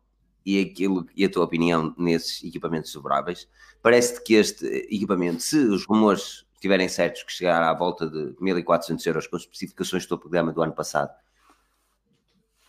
e, 0.44 0.60
aquilo, 0.60 1.06
e 1.16 1.24
a 1.24 1.30
tua 1.30 1.44
opinião 1.44 1.94
nesses 1.96 2.42
equipamentos 2.44 2.92
dobráveis, 2.92 3.48
parece-te 3.82 4.22
que 4.22 4.34
este 4.34 4.66
equipamento, 4.90 5.42
se 5.42 5.58
os 5.58 5.84
rumores 5.86 6.44
estiverem 6.54 6.88
certos 6.88 7.22
que 7.22 7.32
chegará 7.32 7.70
à 7.70 7.74
volta 7.74 8.08
de 8.08 8.34
1400 8.40 9.04
euros 9.06 9.26
com 9.26 9.36
especificações 9.36 10.06
de 10.06 10.16
gama 10.28 10.52
do 10.52 10.62
ano 10.62 10.72
passado, 10.72 11.10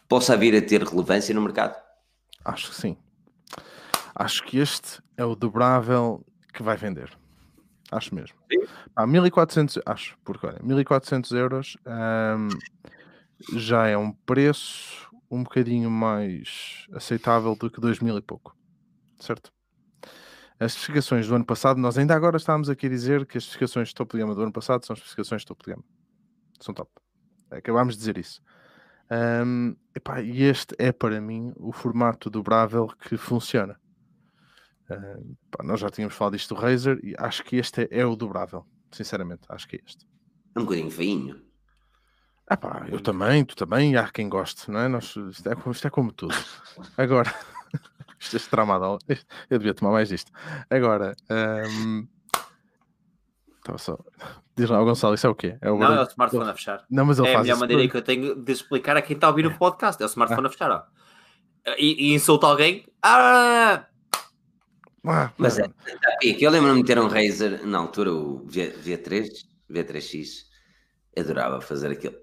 possa 0.08 0.36
vir 0.38 0.56
a 0.56 0.62
ter 0.62 0.84
relevância 0.84 1.34
no 1.34 1.42
mercado? 1.42 1.76
Acho 2.44 2.70
que 2.70 2.76
sim. 2.76 2.98
Acho 4.14 4.44
que 4.44 4.58
este 4.58 5.02
é 5.18 5.26
o 5.26 5.36
dobrável 5.36 6.26
que 6.54 6.64
vai 6.64 6.78
vender. 6.78 7.12
Acho 7.92 8.16
mesmo. 8.16 8.38
Pá, 8.94 9.06
1400, 9.06 9.80
acho, 9.86 10.18
porque 10.24 10.46
olha, 10.48 10.60
1400 10.64 11.32
euros 11.32 11.78
ahm, 11.86 12.50
já 13.54 13.88
é 13.88 13.98
um 13.98 14.12
preço 14.12 15.05
um 15.30 15.44
bocadinho 15.44 15.90
mais 15.90 16.88
aceitável 16.94 17.56
do 17.56 17.70
que 17.70 17.80
2000 17.80 18.18
e 18.18 18.22
pouco, 18.22 18.56
certo? 19.20 19.52
As 20.60 20.72
especificações 20.72 21.28
do 21.28 21.36
ano 21.36 21.46
passado, 21.46 21.78
nós 21.80 21.98
ainda 21.98 22.16
agora 22.16 22.38
estávamos 22.38 22.70
aqui 22.70 22.86
a 22.86 22.90
dizer 22.90 23.26
que 23.26 23.38
as 23.38 23.44
especificações 23.44 23.90
de 23.90 23.96
topo 23.96 24.16
de 24.16 24.24
gama 24.24 24.34
do 24.34 24.42
ano 24.42 24.54
passado 24.54 24.86
são 24.86 24.94
especificações 24.94 25.42
de 25.42 25.48
topo 25.48 25.64
de 25.66 25.72
gama. 25.72 25.84
São 26.62 26.74
top. 26.74 26.90
Acabámos 27.52 27.96
de 27.96 28.00
dizer 28.00 28.18
isso. 28.18 28.42
Ahm, 29.10 29.76
epá, 29.94 30.22
e 30.22 30.44
este 30.44 30.74
é 30.80 30.92
para 30.92 31.20
mim 31.20 31.54
o 31.58 31.72
formato 31.72 32.30
dobrável 32.30 32.88
que 32.88 33.18
funciona. 33.18 33.80
Nós 35.64 35.80
já 35.80 35.90
tínhamos 35.90 36.16
falado 36.16 36.34
disto 36.34 36.54
do 36.54 36.62
Razer 36.62 37.00
e 37.04 37.16
acho 37.18 37.44
que 37.44 37.58
este 37.58 37.84
é, 37.84 38.00
é 38.00 38.06
o 38.06 38.16
dobrável. 38.16 38.66
Sinceramente, 38.92 39.42
acho 39.50 39.68
que 39.68 39.78
é 39.78 39.80
este. 39.86 40.08
É 40.56 40.60
um 40.60 40.64
bocadinho 40.64 40.92
feinho. 40.92 41.45
Ah 42.48 42.58
pá, 42.58 42.86
eu 42.90 43.00
também, 43.02 43.44
tu 43.44 43.56
também, 43.56 43.96
há 43.96 44.08
quem 44.10 44.30
goste, 44.30 44.70
não 44.70 44.80
é? 44.80 44.88
Nós, 44.88 45.16
isto, 45.16 45.50
é 45.50 45.56
como- 45.56 45.72
isto 45.74 45.88
é 45.88 45.90
como 45.90 46.12
tudo. 46.12 46.34
Agora, 46.98 47.34
isto 48.20 48.38
é 48.38 48.40
tramado, 48.40 49.00
eu 49.50 49.58
devia 49.58 49.74
tomar 49.74 49.92
mais 49.94 50.10
disto. 50.10 50.32
Agora, 50.70 51.16
ahm, 51.30 52.06
estava 53.58 53.78
só. 53.80 53.98
Diz 54.58 54.70
lá, 54.70 54.82
o 54.82 54.86
Gonçalo, 54.86 55.16
isso 55.16 55.28
é 55.28 55.30
o 55.30 55.36
quê? 55.36 55.58
É 55.60 55.70
o 55.72 55.78
Não, 55.78 55.94
é 55.94 56.00
o 56.02 56.04
smartphone 56.08 56.50
a 56.50 56.54
fechar. 56.54 56.86
Não, 56.90 57.04
mas 57.06 57.20
ele 57.20 57.28
É 57.28 57.32
a 57.32 57.34
faz 57.34 57.44
melhor 57.44 57.54
isso 57.56 57.60
maneira 57.62 57.82
tudo. 57.84 57.92
que 57.92 57.98
eu 57.98 58.02
tenho 58.04 58.36
de 58.36 58.52
explicar 58.52 58.96
a 58.96 59.02
quem 59.02 59.16
está 59.16 59.28
a 59.28 59.32
ouvir 59.32 59.46
o 59.48 59.58
podcast. 59.58 60.02
É 60.02 60.06
o 60.06 60.08
smartphone 60.08 60.48
a 60.48 60.50
fechar, 60.50 60.72
ó. 60.72 60.84
E, 61.78 62.12
e 62.12 62.14
insulta 62.14 62.46
alguém. 62.48 62.86
Ah! 63.02 63.86
Ah, 65.08 65.32
Mas 65.38 65.60
é, 65.60 65.66
Pique, 66.20 66.44
eu 66.44 66.50
lembro-me 66.52 66.82
de 66.82 66.88
ter 66.88 66.98
um 66.98 67.08
Razer 67.08 67.66
na 67.66 67.78
altura, 67.80 68.12
o 68.14 68.44
V, 68.48 68.72
V3, 68.84 69.28
V3X, 69.70 70.46
adorava 71.18 71.60
fazer 71.62 71.92
aquilo. 71.92 72.16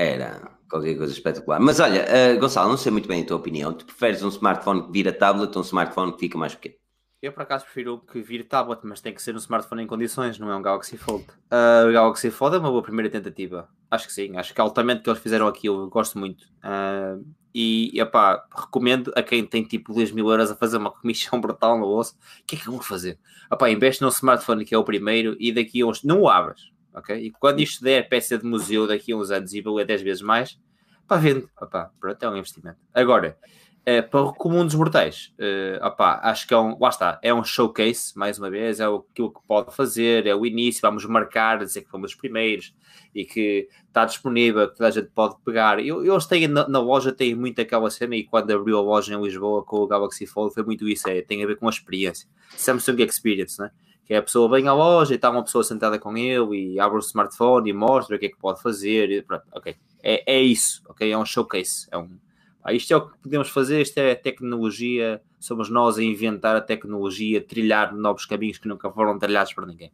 Era 0.00 0.40
qualquer 0.66 0.96
coisa 0.96 1.12
espetacular. 1.12 1.60
Mas 1.60 1.78
olha, 1.78 2.06
eh, 2.08 2.34
Gonçalo, 2.36 2.70
não 2.70 2.78
sei 2.78 2.90
muito 2.90 3.06
bem 3.06 3.22
a 3.22 3.26
tua 3.26 3.36
opinião. 3.36 3.70
Tu 3.74 3.84
preferes 3.84 4.22
um 4.22 4.28
smartphone 4.28 4.84
que 4.84 4.90
vira 4.90 5.12
tablet 5.12 5.54
ou 5.54 5.60
um 5.60 5.64
smartphone 5.64 6.14
que 6.14 6.20
fica 6.20 6.38
mais 6.38 6.54
pequeno? 6.54 6.76
Eu 7.20 7.34
por 7.34 7.42
acaso 7.42 7.66
prefiro 7.66 8.00
que 8.10 8.22
vir 8.22 8.48
tablet, 8.48 8.80
mas 8.82 9.02
tem 9.02 9.12
que 9.12 9.20
ser 9.20 9.34
um 9.34 9.38
smartphone 9.38 9.82
em 9.82 9.86
condições, 9.86 10.38
não 10.38 10.50
é 10.50 10.56
um 10.56 10.62
Galaxy 10.62 10.96
Fold. 10.96 11.26
Ah, 11.50 11.84
o 11.86 11.92
Galaxy 11.92 12.30
Fold 12.30 12.56
é 12.56 12.58
uma 12.58 12.70
boa 12.70 12.82
primeira 12.82 13.10
tentativa. 13.10 13.68
Acho 13.90 14.06
que 14.06 14.12
sim, 14.14 14.38
acho 14.38 14.54
que 14.54 14.60
altamente 14.62 15.02
que 15.02 15.10
eles 15.10 15.20
fizeram 15.20 15.46
aqui, 15.46 15.66
eu 15.66 15.90
gosto 15.90 16.18
muito. 16.18 16.46
Ah, 16.62 17.18
e, 17.54 18.00
epá, 18.00 18.42
recomendo 18.56 19.12
a 19.14 19.22
quem 19.22 19.44
tem 19.44 19.64
tipo 19.64 19.92
2 19.92 20.12
mil 20.12 20.30
euros 20.30 20.50
a 20.50 20.56
fazer 20.56 20.78
uma 20.78 20.92
comissão 20.98 21.38
brutal 21.38 21.78
no 21.78 21.88
osso. 21.88 22.14
O 22.40 22.46
que 22.46 22.56
é 22.56 22.58
que 22.58 22.66
eu 22.68 22.72
vou 22.72 22.80
fazer? 22.80 23.18
Epá, 23.52 23.68
investe 23.68 24.00
num 24.00 24.08
smartphone 24.08 24.64
que 24.64 24.74
é 24.74 24.78
o 24.78 24.84
primeiro 24.84 25.36
e 25.38 25.52
daqui 25.52 25.82
a 25.82 25.86
uns. 25.86 26.02
Não 26.02 26.22
o 26.22 26.28
abras, 26.30 26.70
ok? 26.94 27.16
E 27.16 27.30
quando 27.30 27.60
isto 27.60 27.82
der 27.82 28.08
peça 28.08 28.38
de 28.38 28.44
museu 28.44 28.86
daqui 28.86 29.12
a 29.12 29.16
uns 29.16 29.30
anos 29.30 29.52
e 29.52 29.60
valer 29.60 29.86
10 29.86 30.02
vezes 30.02 30.22
mais, 30.22 30.58
pá, 31.06 31.16
vende. 31.16 31.48
Epá, 31.60 31.90
pronto, 32.00 32.22
é 32.22 32.30
um 32.30 32.36
investimento. 32.36 32.78
Agora, 32.94 33.36
eh, 33.84 34.02
para 34.02 34.20
o 34.20 34.34
comum 34.34 34.64
dos 34.64 34.74
mortais, 34.74 35.32
eh, 35.38 35.80
opá, 35.82 36.20
acho 36.22 36.46
que 36.46 36.52
é 36.52 36.58
um, 36.58 36.76
lá 36.78 36.90
está, 36.90 37.18
é 37.22 37.32
um 37.32 37.42
showcase, 37.42 38.12
mais 38.14 38.38
uma 38.38 38.50
vez, 38.50 38.78
é 38.78 38.84
aquilo 38.84 39.32
que 39.32 39.40
pode 39.48 39.74
fazer, 39.74 40.26
é 40.26 40.34
o 40.34 40.44
início, 40.44 40.82
vamos 40.82 41.04
marcar, 41.06 41.58
dizer 41.58 41.82
que 41.82 41.90
fomos 41.90 42.10
os 42.10 42.16
primeiros 42.16 42.74
e 43.14 43.24
que 43.24 43.68
está 43.88 44.04
disponível, 44.04 44.68
que 44.68 44.76
toda 44.76 44.88
a 44.88 44.90
gente 44.90 45.08
pode 45.14 45.36
pegar. 45.44 45.84
Eu, 45.84 46.04
eles 46.04 46.26
têm 46.26 46.46
na, 46.46 46.68
na 46.68 46.78
loja, 46.78 47.10
têm 47.10 47.34
muito 47.34 47.60
aquela 47.60 47.90
cena 47.90 48.14
e 48.14 48.24
quando 48.24 48.50
abriu 48.50 48.76
a 48.78 48.82
loja 48.82 49.14
em 49.14 49.22
Lisboa 49.22 49.64
com 49.64 49.78
o 49.78 49.86
Galaxy 49.86 50.26
Fold 50.26 50.52
foi 50.52 50.62
muito 50.62 50.86
isso, 50.86 51.08
é, 51.08 51.22
tem 51.22 51.42
a 51.42 51.46
ver 51.46 51.56
com 51.56 51.66
a 51.66 51.70
experiência. 51.70 52.28
Samsung 52.56 53.02
Experience, 53.02 53.60
né? 53.60 53.70
Que 54.10 54.14
é 54.14 54.16
a 54.16 54.22
pessoa 54.22 54.50
vem 54.50 54.66
à 54.66 54.72
loja 54.72 55.12
e 55.12 55.14
está 55.14 55.30
uma 55.30 55.44
pessoa 55.44 55.62
sentada 55.62 55.96
com 55.96 56.16
ele 56.16 56.72
e 56.72 56.80
abre 56.80 56.98
o 56.98 57.00
smartphone 57.00 57.70
e 57.70 57.72
mostra 57.72 58.16
o 58.16 58.18
que 58.18 58.26
é 58.26 58.28
que 58.28 58.36
pode 58.36 58.60
fazer. 58.60 59.08
E 59.08 59.22
pronto, 59.22 59.44
ok. 59.52 59.76
É, 60.02 60.34
é 60.34 60.42
isso, 60.42 60.82
ok? 60.88 61.08
É 61.08 61.16
um 61.16 61.24
showcase, 61.24 61.86
é 61.92 61.96
um, 61.96 62.18
ah, 62.64 62.72
isto 62.72 62.92
é 62.92 62.96
o 62.96 63.08
que 63.08 63.18
podemos 63.18 63.48
fazer, 63.50 63.80
isto 63.80 63.98
é 63.98 64.16
tecnologia, 64.16 65.22
somos 65.38 65.70
nós 65.70 65.96
a 65.96 66.02
inventar 66.02 66.56
a 66.56 66.60
tecnologia, 66.60 67.40
trilhar 67.40 67.94
novos 67.94 68.26
caminhos 68.26 68.58
que 68.58 68.66
nunca 68.66 68.90
foram 68.90 69.16
trilhados 69.16 69.54
por 69.54 69.64
ninguém. 69.64 69.92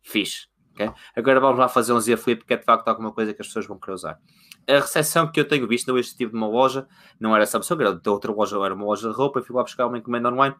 Fixe. 0.00 0.46
ok? 0.72 0.90
Agora 1.14 1.38
vamos 1.38 1.58
lá 1.58 1.68
fazer 1.68 1.92
um 1.92 2.00
Z 2.00 2.16
Flip, 2.16 2.46
que 2.46 2.54
é 2.54 2.56
de 2.56 2.64
facto 2.64 2.88
alguma 2.88 3.12
coisa 3.12 3.34
que 3.34 3.42
as 3.42 3.46
pessoas 3.46 3.66
vão 3.66 3.78
querer 3.78 3.92
usar. 3.92 4.18
A 4.66 4.80
recepção 4.80 5.30
que 5.30 5.38
eu 5.38 5.46
tenho 5.46 5.66
visto 5.68 5.96
este 5.98 6.16
tipo 6.16 6.32
de 6.32 6.36
uma 6.36 6.48
loja, 6.48 6.86
não 7.20 7.34
era 7.34 7.46
Samsung, 7.46 7.80
era 7.80 7.94
de 7.94 8.08
outra 8.08 8.32
loja, 8.32 8.56
era 8.64 8.74
uma 8.74 8.84
loja 8.84 9.08
de 9.08 9.14
roupa, 9.14 9.42
fui 9.42 9.54
lá 9.54 9.62
buscar 9.62 9.86
uma 9.86 9.98
encomenda 9.98 10.30
online 10.30 10.56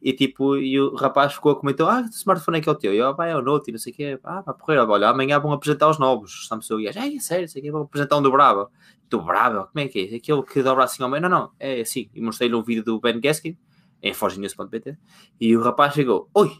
e 0.00 0.12
tipo, 0.12 0.56
e 0.56 0.80
o 0.80 0.94
rapaz 0.94 1.34
ficou 1.34 1.52
a 1.52 1.56
comentar, 1.56 1.88
ah, 1.88 2.02
que 2.04 2.14
smartphone 2.14 2.58
é 2.58 2.60
que 2.60 2.68
é 2.68 2.72
o 2.72 2.74
teu? 2.74 2.94
E 2.94 2.98
eu, 2.98 3.14
vai, 3.16 3.32
é 3.32 3.36
o 3.36 3.42
Note, 3.42 3.70
e 3.70 3.72
não 3.72 3.78
sei 3.78 3.92
o 3.92 3.96
quê, 3.96 4.18
ah, 4.22 4.42
vai 4.42 4.54
porrer, 4.54 4.88
olha, 4.88 5.08
amanhã 5.08 5.38
vão 5.40 5.52
apresentar 5.52 5.88
os 5.88 5.98
novos 5.98 6.46
Samsung, 6.46 6.82
e 6.82 6.88
ai, 6.88 7.16
é 7.16 7.20
sério, 7.20 7.48
sei 7.48 7.60
o 7.60 7.64
quê, 7.64 7.70
vão 7.72 7.82
apresentar 7.82 8.16
um 8.16 8.22
dobrável. 8.22 8.68
Dobrável? 9.10 9.66
Como 9.66 9.84
é 9.84 9.88
que 9.88 9.98
é? 10.00 10.16
Aquele 10.16 10.42
que 10.42 10.62
dobra 10.62 10.84
assim 10.84 11.02
ao 11.02 11.08
meio? 11.08 11.22
Não, 11.22 11.28
não, 11.28 11.50
é 11.58 11.80
assim. 11.80 12.08
E 12.14 12.20
mostrei-lhe 12.20 12.54
um 12.54 12.62
vídeo 12.62 12.84
do 12.84 13.00
Ben 13.00 13.20
Gaskin, 13.20 13.56
em 14.00 14.14
forginews.pt, 14.14 14.96
e 15.40 15.56
o 15.56 15.62
rapaz 15.62 15.94
chegou, 15.94 16.30
oi, 16.32 16.52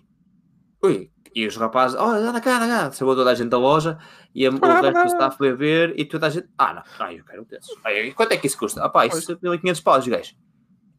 oi, 0.83 1.11
e 1.35 1.47
os 1.47 1.57
rapazes, 1.57 1.97
olha, 1.99 2.29
anda 2.29 2.41
cá, 2.41 2.57
anda 2.57 2.67
cá, 2.67 2.93
chamou 2.93 3.15
toda 3.15 3.31
a 3.31 3.35
gente 3.35 3.49
da 3.49 3.59
loja, 3.59 3.99
e 4.35 4.47
a, 4.47 4.51
o 4.51 4.55
resto 4.55 5.03
do 5.03 5.07
staff 5.07 5.37
foi 5.37 5.51
a 5.51 5.55
ver, 5.55 5.99
e 5.99 6.05
toda 6.05 6.27
a 6.27 6.31
gente, 6.31 6.49
ah, 6.59 6.75
não, 6.75 6.83
ai, 6.99 7.19
eu 7.19 7.25
quero 7.25 7.43
um 7.43 7.45
desses. 7.45 7.71
Ai, 7.85 8.13
quanto 8.13 8.33
é 8.33 8.37
que 8.37 8.47
isso 8.47 8.59
custa? 8.59 8.85
Ah, 8.85 8.89
pá, 8.89 9.07
isso 9.07 9.33
é 9.33 9.39
1500 9.41 9.81
paus, 9.81 10.05
os 10.05 10.09
gajos. 10.09 10.37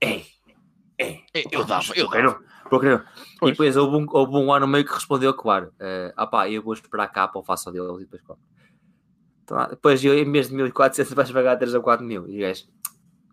Ei, 0.01 0.26
ei, 0.97 1.23
Eu 1.51 1.65
dava, 1.65 1.93
eu 1.95 2.10
quero, 2.10 2.43
eu 2.72 2.80
quero. 2.80 2.95
E 2.97 3.38
Pois. 3.39 3.51
depois 3.51 3.77
houve 3.77 3.97
um, 3.97 4.06
houve 4.10 4.35
um 4.35 4.53
ano 4.53 4.68
meio 4.68 4.85
que 4.85 4.93
respondeu, 4.93 5.34
claro, 5.34 5.73
eh, 5.80 6.14
ah 6.15 6.27
pá, 6.27 6.49
eu 6.49 6.61
vou 6.61 6.73
esperar 6.73 7.07
cá 7.07 7.27
para 7.27 7.39
o 7.39 7.43
faço 7.43 7.72
deles 7.72 7.97
e 7.97 7.99
depois 8.01 8.22
compro. 8.22 8.43
Então, 9.43 9.57
ah, 9.57 9.68
depois 9.68 10.03
eu, 10.06 10.18
em 10.18 10.31
vez 10.31 10.49
de 10.49 10.56
1400 10.56 11.11
vais 11.15 11.31
pagar 11.31 11.57
3 11.57 11.73
ou 11.73 11.81
4 11.81 12.06
mil. 12.06 12.27
E 12.30 12.38
o 12.38 12.41
gajo, 12.41 12.65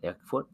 é 0.02 0.10
o 0.10 0.14
que 0.14 0.24
for. 0.26 0.46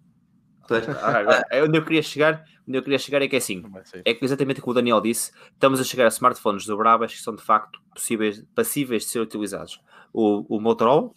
Ah, 1.02 1.42
é 1.50 1.62
onde 1.62 1.76
eu 1.76 1.84
queria 1.84 2.02
chegar, 2.02 2.44
onde 2.66 2.78
eu 2.78 2.82
queria 2.82 2.98
chegar 2.98 3.22
é 3.22 3.28
que 3.28 3.36
é 3.36 3.38
assim, 3.38 3.62
é 4.04 4.14
que 4.14 4.24
exatamente 4.24 4.60
como 4.60 4.72
o 4.72 4.74
Daniel 4.74 5.00
disse, 5.00 5.32
estamos 5.52 5.80
a 5.80 5.84
chegar 5.84 6.04
a 6.04 6.08
smartphones 6.08 6.66
dobráveis 6.66 7.12
que 7.12 7.20
são 7.20 7.34
de 7.34 7.42
facto 7.42 7.80
possíveis, 7.94 8.44
passíveis 8.54 9.02
de 9.02 9.08
ser 9.08 9.20
utilizados. 9.20 9.80
O, 10.12 10.56
o 10.56 10.60
Motorola 10.60 11.10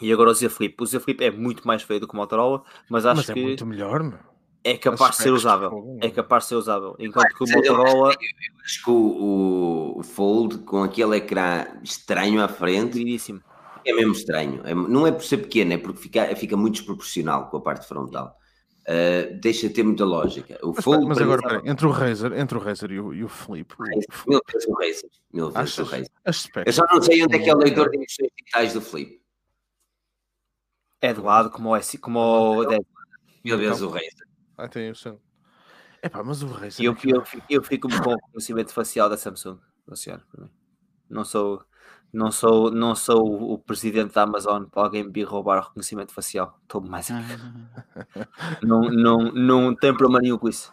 e 0.00 0.12
agora 0.12 0.30
o 0.30 0.34
Z 0.34 0.48
Flip. 0.48 0.74
O 0.80 0.86
Z 0.86 1.00
Flip 1.00 1.22
é 1.22 1.30
muito 1.30 1.66
mais 1.66 1.82
feio 1.82 2.00
do 2.00 2.08
que 2.08 2.14
o 2.14 2.16
Motorola, 2.16 2.62
mas 2.88 3.06
acho 3.06 3.20
Mas 3.20 3.30
é 3.30 3.34
que 3.34 3.42
muito 3.42 3.66
melhor, 3.66 4.02
meu. 4.02 4.18
é 4.64 4.76
capaz 4.76 5.16
de 5.16 5.22
ser 5.22 5.30
usável. 5.30 5.98
É 6.00 6.10
capaz 6.10 6.44
de 6.44 6.48
ser 6.50 6.54
usável. 6.56 6.96
Enquanto 6.98 7.34
que 7.34 7.44
o 7.44 7.56
Motorola 7.56 8.14
Acho 8.64 8.82
que 8.82 8.90
o, 8.90 10.00
Fold 10.02 10.58
com 10.58 10.82
aquele 10.82 11.16
ecrã 11.16 11.66
estranho 11.84 12.42
à 12.42 12.48
frente 12.48 12.98
é 13.84 13.92
mesmo 13.92 14.12
estranho. 14.12 14.60
É- 14.64 14.74
não 14.74 15.06
é 15.06 15.12
por 15.12 15.22
ser 15.22 15.38
pequeno, 15.38 15.72
é 15.72 15.78
porque 15.78 16.02
fica, 16.02 16.34
fica 16.34 16.56
muito 16.56 16.74
desproporcional 16.74 17.48
com 17.48 17.58
a 17.58 17.60
parte 17.60 17.86
frontal. 17.86 18.36
Uh, 18.88 19.34
deixa 19.40 19.66
de 19.68 19.74
ter 19.74 19.82
muita 19.82 20.04
lógica. 20.04 20.58
O 20.62 20.72
Mas, 20.72 20.84
Fold, 20.84 21.06
mas 21.06 21.18
agora, 21.18 21.60
mim, 21.60 21.68
entre 21.70 21.86
o 21.86 21.90
Razer, 21.90 22.32
entre 22.38 22.56
o 22.56 22.60
Razer 22.60 22.92
e 22.92 23.00
o, 23.00 23.12
e 23.12 23.24
o 23.24 23.28
Flip, 23.28 23.74
o- 23.74 24.30
mil 24.30 24.40
vezes 24.52 24.68
o 24.68 24.74
Razer. 24.74 25.10
Mil 25.32 25.50
vezes 25.50 25.78
o 25.78 25.82
Razer. 25.84 26.10
Eu 26.64 26.72
só 26.72 26.86
não 26.92 27.02
sei 27.02 27.24
onde 27.24 27.34
é 27.36 27.38
que 27.40 27.50
é 27.50 27.54
o 27.54 27.58
leitor 27.58 27.90
de 27.90 27.96
impressões 27.96 28.30
digitais 28.38 28.72
do 28.74 28.80
Flip. 28.80 29.20
É 31.00 31.12
do 31.12 31.22
lado 31.24 31.50
como 31.50 31.70
o, 31.70 31.76
S, 31.76 31.98
como 31.98 32.18
o 32.20 32.62
Então, 32.62 32.70
10. 32.70 32.82
Mil 33.44 33.58
vezes 33.58 33.82
o 33.82 33.88
Razer. 33.88 34.28
Ah, 34.56 34.68
tem 34.68 34.90
o 34.90 34.94
seu. 34.94 35.20
Epá, 36.02 36.22
mas 36.22 36.42
o 36.42 36.46
Razer. 36.46 36.82
E 36.82 36.84
eu, 36.86 36.92
aquilo- 36.92 37.16
eu, 37.18 37.24
fico- 37.24 37.46
eu 37.50 37.62
fico 37.64 37.88
com 37.88 38.10
o 38.10 38.14
reconhecimento 38.14 38.72
facial 38.72 39.08
da 39.10 39.16
Samsung. 39.16 39.58
Não 41.10 41.24
sou, 41.24 41.62
não 42.16 42.32
sou, 42.32 42.70
não 42.70 42.94
sou 42.94 43.24
o- 43.28 43.52
o 43.54 43.58
presidente 43.58 44.14
da 44.14 44.22
Amazon 44.22 44.64
para 44.64 44.82
alguém 44.84 45.04
me 45.04 45.10
vir 45.12 45.24
roubar 45.24 45.58
o 45.58 45.62
reconhecimento 45.68 46.12
facial. 46.12 46.58
Estou 46.62 46.80
mais. 46.80 47.08
Não, 48.62 48.80
não, 48.82 49.18
não 49.32 49.74
tem 49.74 49.94
problema 49.94 50.20
nenhum 50.20 50.38
com 50.38 50.48
isso. 50.48 50.72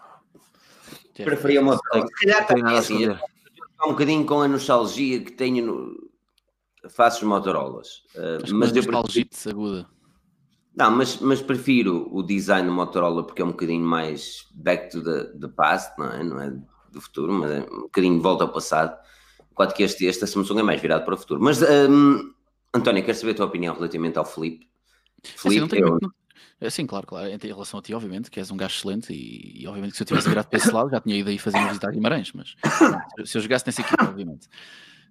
Preferia 1.15 1.61
uma 1.61 1.77
Tenho- 1.91 2.07
Se 2.07 2.25
calhar 2.25 2.73
a 2.75 2.77
assim, 2.79 3.07
um 3.09 3.89
bocadinho 3.89 4.25
com 4.25 4.41
a 4.41 4.47
nostalgia 4.47 5.19
que 5.23 5.31
tenho 5.31 5.65
no... 5.65 6.89
faço 6.89 7.17
os 7.17 7.23
Motorolas. 7.27 8.03
Uh, 8.15 8.39
Mas 8.53 8.69
eu 8.69 8.73
prefiro- 8.73 8.91
nostalgia 8.93 9.25
aguda. 9.49 9.87
Não, 10.75 10.89
mas, 10.89 11.19
mas 11.19 11.39
prefiro 11.39 12.09
o 12.11 12.23
design 12.23 12.67
do 12.67 12.73
Motorola 12.73 13.23
porque 13.23 13.43
é 13.43 13.45
um 13.45 13.49
bocadinho 13.51 13.85
mais 13.85 14.47
back 14.55 14.89
to 14.89 15.03
the, 15.03 15.25
the 15.39 15.47
past, 15.49 15.93
não 15.99 16.07
é? 16.07 16.23
Não 16.23 16.41
é 16.41 16.49
do 16.91 16.99
futuro, 16.99 17.31
mas 17.31 17.51
é 17.51 17.59
um 17.71 17.81
bocadinho 17.81 18.15
de 18.17 18.23
volta 18.23 18.43
ao 18.45 18.49
passado. 18.51 18.97
Enquanto 19.53 19.75
que 19.75 19.83
este, 19.83 20.05
este 20.05 20.25
Samsung 20.25 20.59
é 20.59 20.63
mais 20.63 20.81
virado 20.81 21.05
para 21.05 21.13
o 21.13 21.17
futuro. 21.17 21.39
Mas, 21.39 21.61
um, 21.61 22.33
António, 22.73 23.05
quero 23.05 23.15
saber 23.15 23.33
a 23.33 23.35
tua 23.35 23.45
opinião 23.45 23.75
relativamente 23.75 24.17
ao 24.17 24.25
Flip. 24.25 24.67
Flip, 25.23 25.59
assim, 25.59 25.67
tenho, 25.67 25.87
eu... 25.87 25.99
não, 26.59 26.69
sim, 26.71 26.87
claro, 26.87 27.05
claro. 27.05 27.29
Em 27.29 27.37
relação 27.37 27.79
a 27.79 27.83
ti, 27.83 27.93
obviamente, 27.93 28.31
que 28.31 28.39
és 28.39 28.49
um 28.49 28.57
gajo 28.57 28.75
excelente 28.75 29.13
e, 29.13 29.61
e 29.61 29.67
obviamente 29.67 29.91
que 29.91 29.97
se 29.97 30.03
eu 30.03 30.07
tivesse 30.07 30.27
virado 30.27 30.47
para 30.47 30.57
esse 30.57 30.71
lado 30.71 30.89
já 30.89 30.99
tinha 30.99 31.15
ido 31.15 31.29
aí 31.29 31.37
fazer 31.37 31.57
uma 31.57 31.67
visita 31.67 31.87
a 31.87 31.91
Guimarães, 31.91 32.31
mas 32.33 32.55
se 33.25 33.37
eu 33.37 33.41
jogasse 33.41 33.65
nessa 33.67 33.81
equipe, 33.81 34.03
obviamente. 34.03 34.47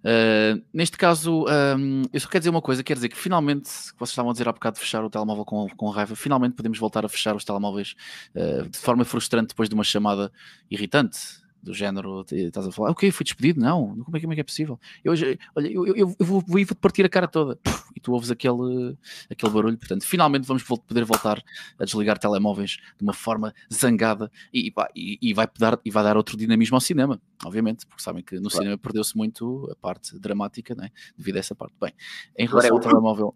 Uh, 0.04 0.60
neste 0.74 0.98
caso, 0.98 1.44
um, 1.78 2.02
eu 2.12 2.18
só 2.18 2.28
quero 2.28 2.40
dizer 2.40 2.50
uma 2.50 2.60
coisa: 2.60 2.82
quer 2.82 2.94
dizer 2.94 3.08
que 3.08 3.16
finalmente, 3.16 3.70
que 3.70 3.98
vocês 3.98 4.10
estavam 4.10 4.30
a 4.30 4.32
dizer 4.32 4.48
há 4.48 4.52
bocado 4.52 4.74
de 4.74 4.80
fechar 4.80 5.04
o 5.04 5.08
telemóvel 5.08 5.44
com, 5.44 5.68
com 5.76 5.88
raiva, 5.90 6.16
finalmente 6.16 6.56
podemos 6.56 6.80
voltar 6.80 7.04
a 7.04 7.08
fechar 7.08 7.36
os 7.36 7.44
telemóveis 7.44 7.94
uh, 8.34 8.68
de 8.68 8.78
forma 8.78 9.04
frustrante 9.04 9.50
depois 9.50 9.68
de 9.68 9.74
uma 9.76 9.84
chamada 9.84 10.32
irritante 10.68 11.41
do 11.62 11.72
género, 11.72 12.24
estás 12.30 12.66
a 12.66 12.72
falar, 12.72 12.90
ok, 12.90 13.10
fui 13.12 13.24
despedido, 13.24 13.60
não, 13.60 13.96
como 14.04 14.16
é, 14.16 14.20
como 14.20 14.32
é 14.32 14.36
que 14.36 14.40
é 14.40 14.44
possível? 14.44 14.80
Eu, 15.04 15.12
olha, 15.12 15.72
eu, 15.72 15.86
eu, 15.86 15.96
eu 15.96 16.26
vou, 16.26 16.40
vou, 16.40 16.66
partir 16.80 17.04
a 17.04 17.08
cara 17.08 17.28
toda, 17.28 17.58
e 17.94 18.00
tu 18.00 18.12
ouves 18.12 18.30
aquele, 18.30 18.96
aquele 19.30 19.52
barulho, 19.52 19.78
portanto, 19.78 20.04
finalmente 20.04 20.44
vamos 20.44 20.64
poder 20.64 21.04
voltar 21.04 21.42
a 21.78 21.84
desligar 21.84 22.18
telemóveis 22.18 22.78
de 22.98 23.02
uma 23.02 23.12
forma 23.12 23.54
zangada 23.72 24.30
e, 24.52 24.72
e, 24.94 25.18
e 25.22 25.32
vai, 25.32 25.48
dar, 25.58 25.78
e 25.84 25.90
vai 25.90 26.02
dar 26.02 26.16
outro 26.16 26.36
dinamismo 26.36 26.76
ao 26.76 26.80
cinema, 26.80 27.20
obviamente, 27.44 27.86
porque 27.86 28.02
sabem 28.02 28.24
que 28.24 28.34
no 28.36 28.48
claro. 28.48 28.56
cinema 28.56 28.78
perdeu-se 28.78 29.16
muito 29.16 29.68
a 29.70 29.76
parte 29.76 30.18
dramática, 30.18 30.74
né, 30.74 30.90
devido 31.16 31.36
a 31.36 31.40
essa 31.40 31.54
parte. 31.54 31.74
Bem, 31.80 31.92
em 32.36 32.46
relação 32.46 32.76
agora, 32.76 32.86
ao 32.86 32.90
telemóvel, 32.90 33.34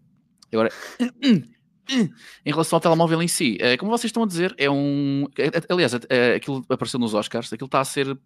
agora... 0.51 0.69
Em 2.45 2.51
relação 2.51 2.77
ao 2.77 2.81
telemóvel 2.81 3.21
em 3.21 3.27
si, 3.27 3.57
é, 3.59 3.77
como 3.77 3.91
vocês 3.91 4.09
estão 4.09 4.23
a 4.23 4.27
dizer, 4.27 4.53
é 4.57 4.69
um. 4.69 5.27
É, 5.37 5.47
é, 5.47 5.51
aliás, 5.69 5.93
aquilo 6.35 6.65
apareceu 6.69 6.99
nos 6.99 7.13
Oscars, 7.13 7.51
aquilo 7.51 7.67
está 7.67 7.79
a 7.79 7.85
ser 7.85 8.17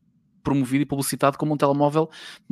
promovido 0.44 0.84
e 0.84 0.86
publicitado 0.86 1.38
como 1.38 1.54
um 1.54 1.58
telemóvel 1.58 2.10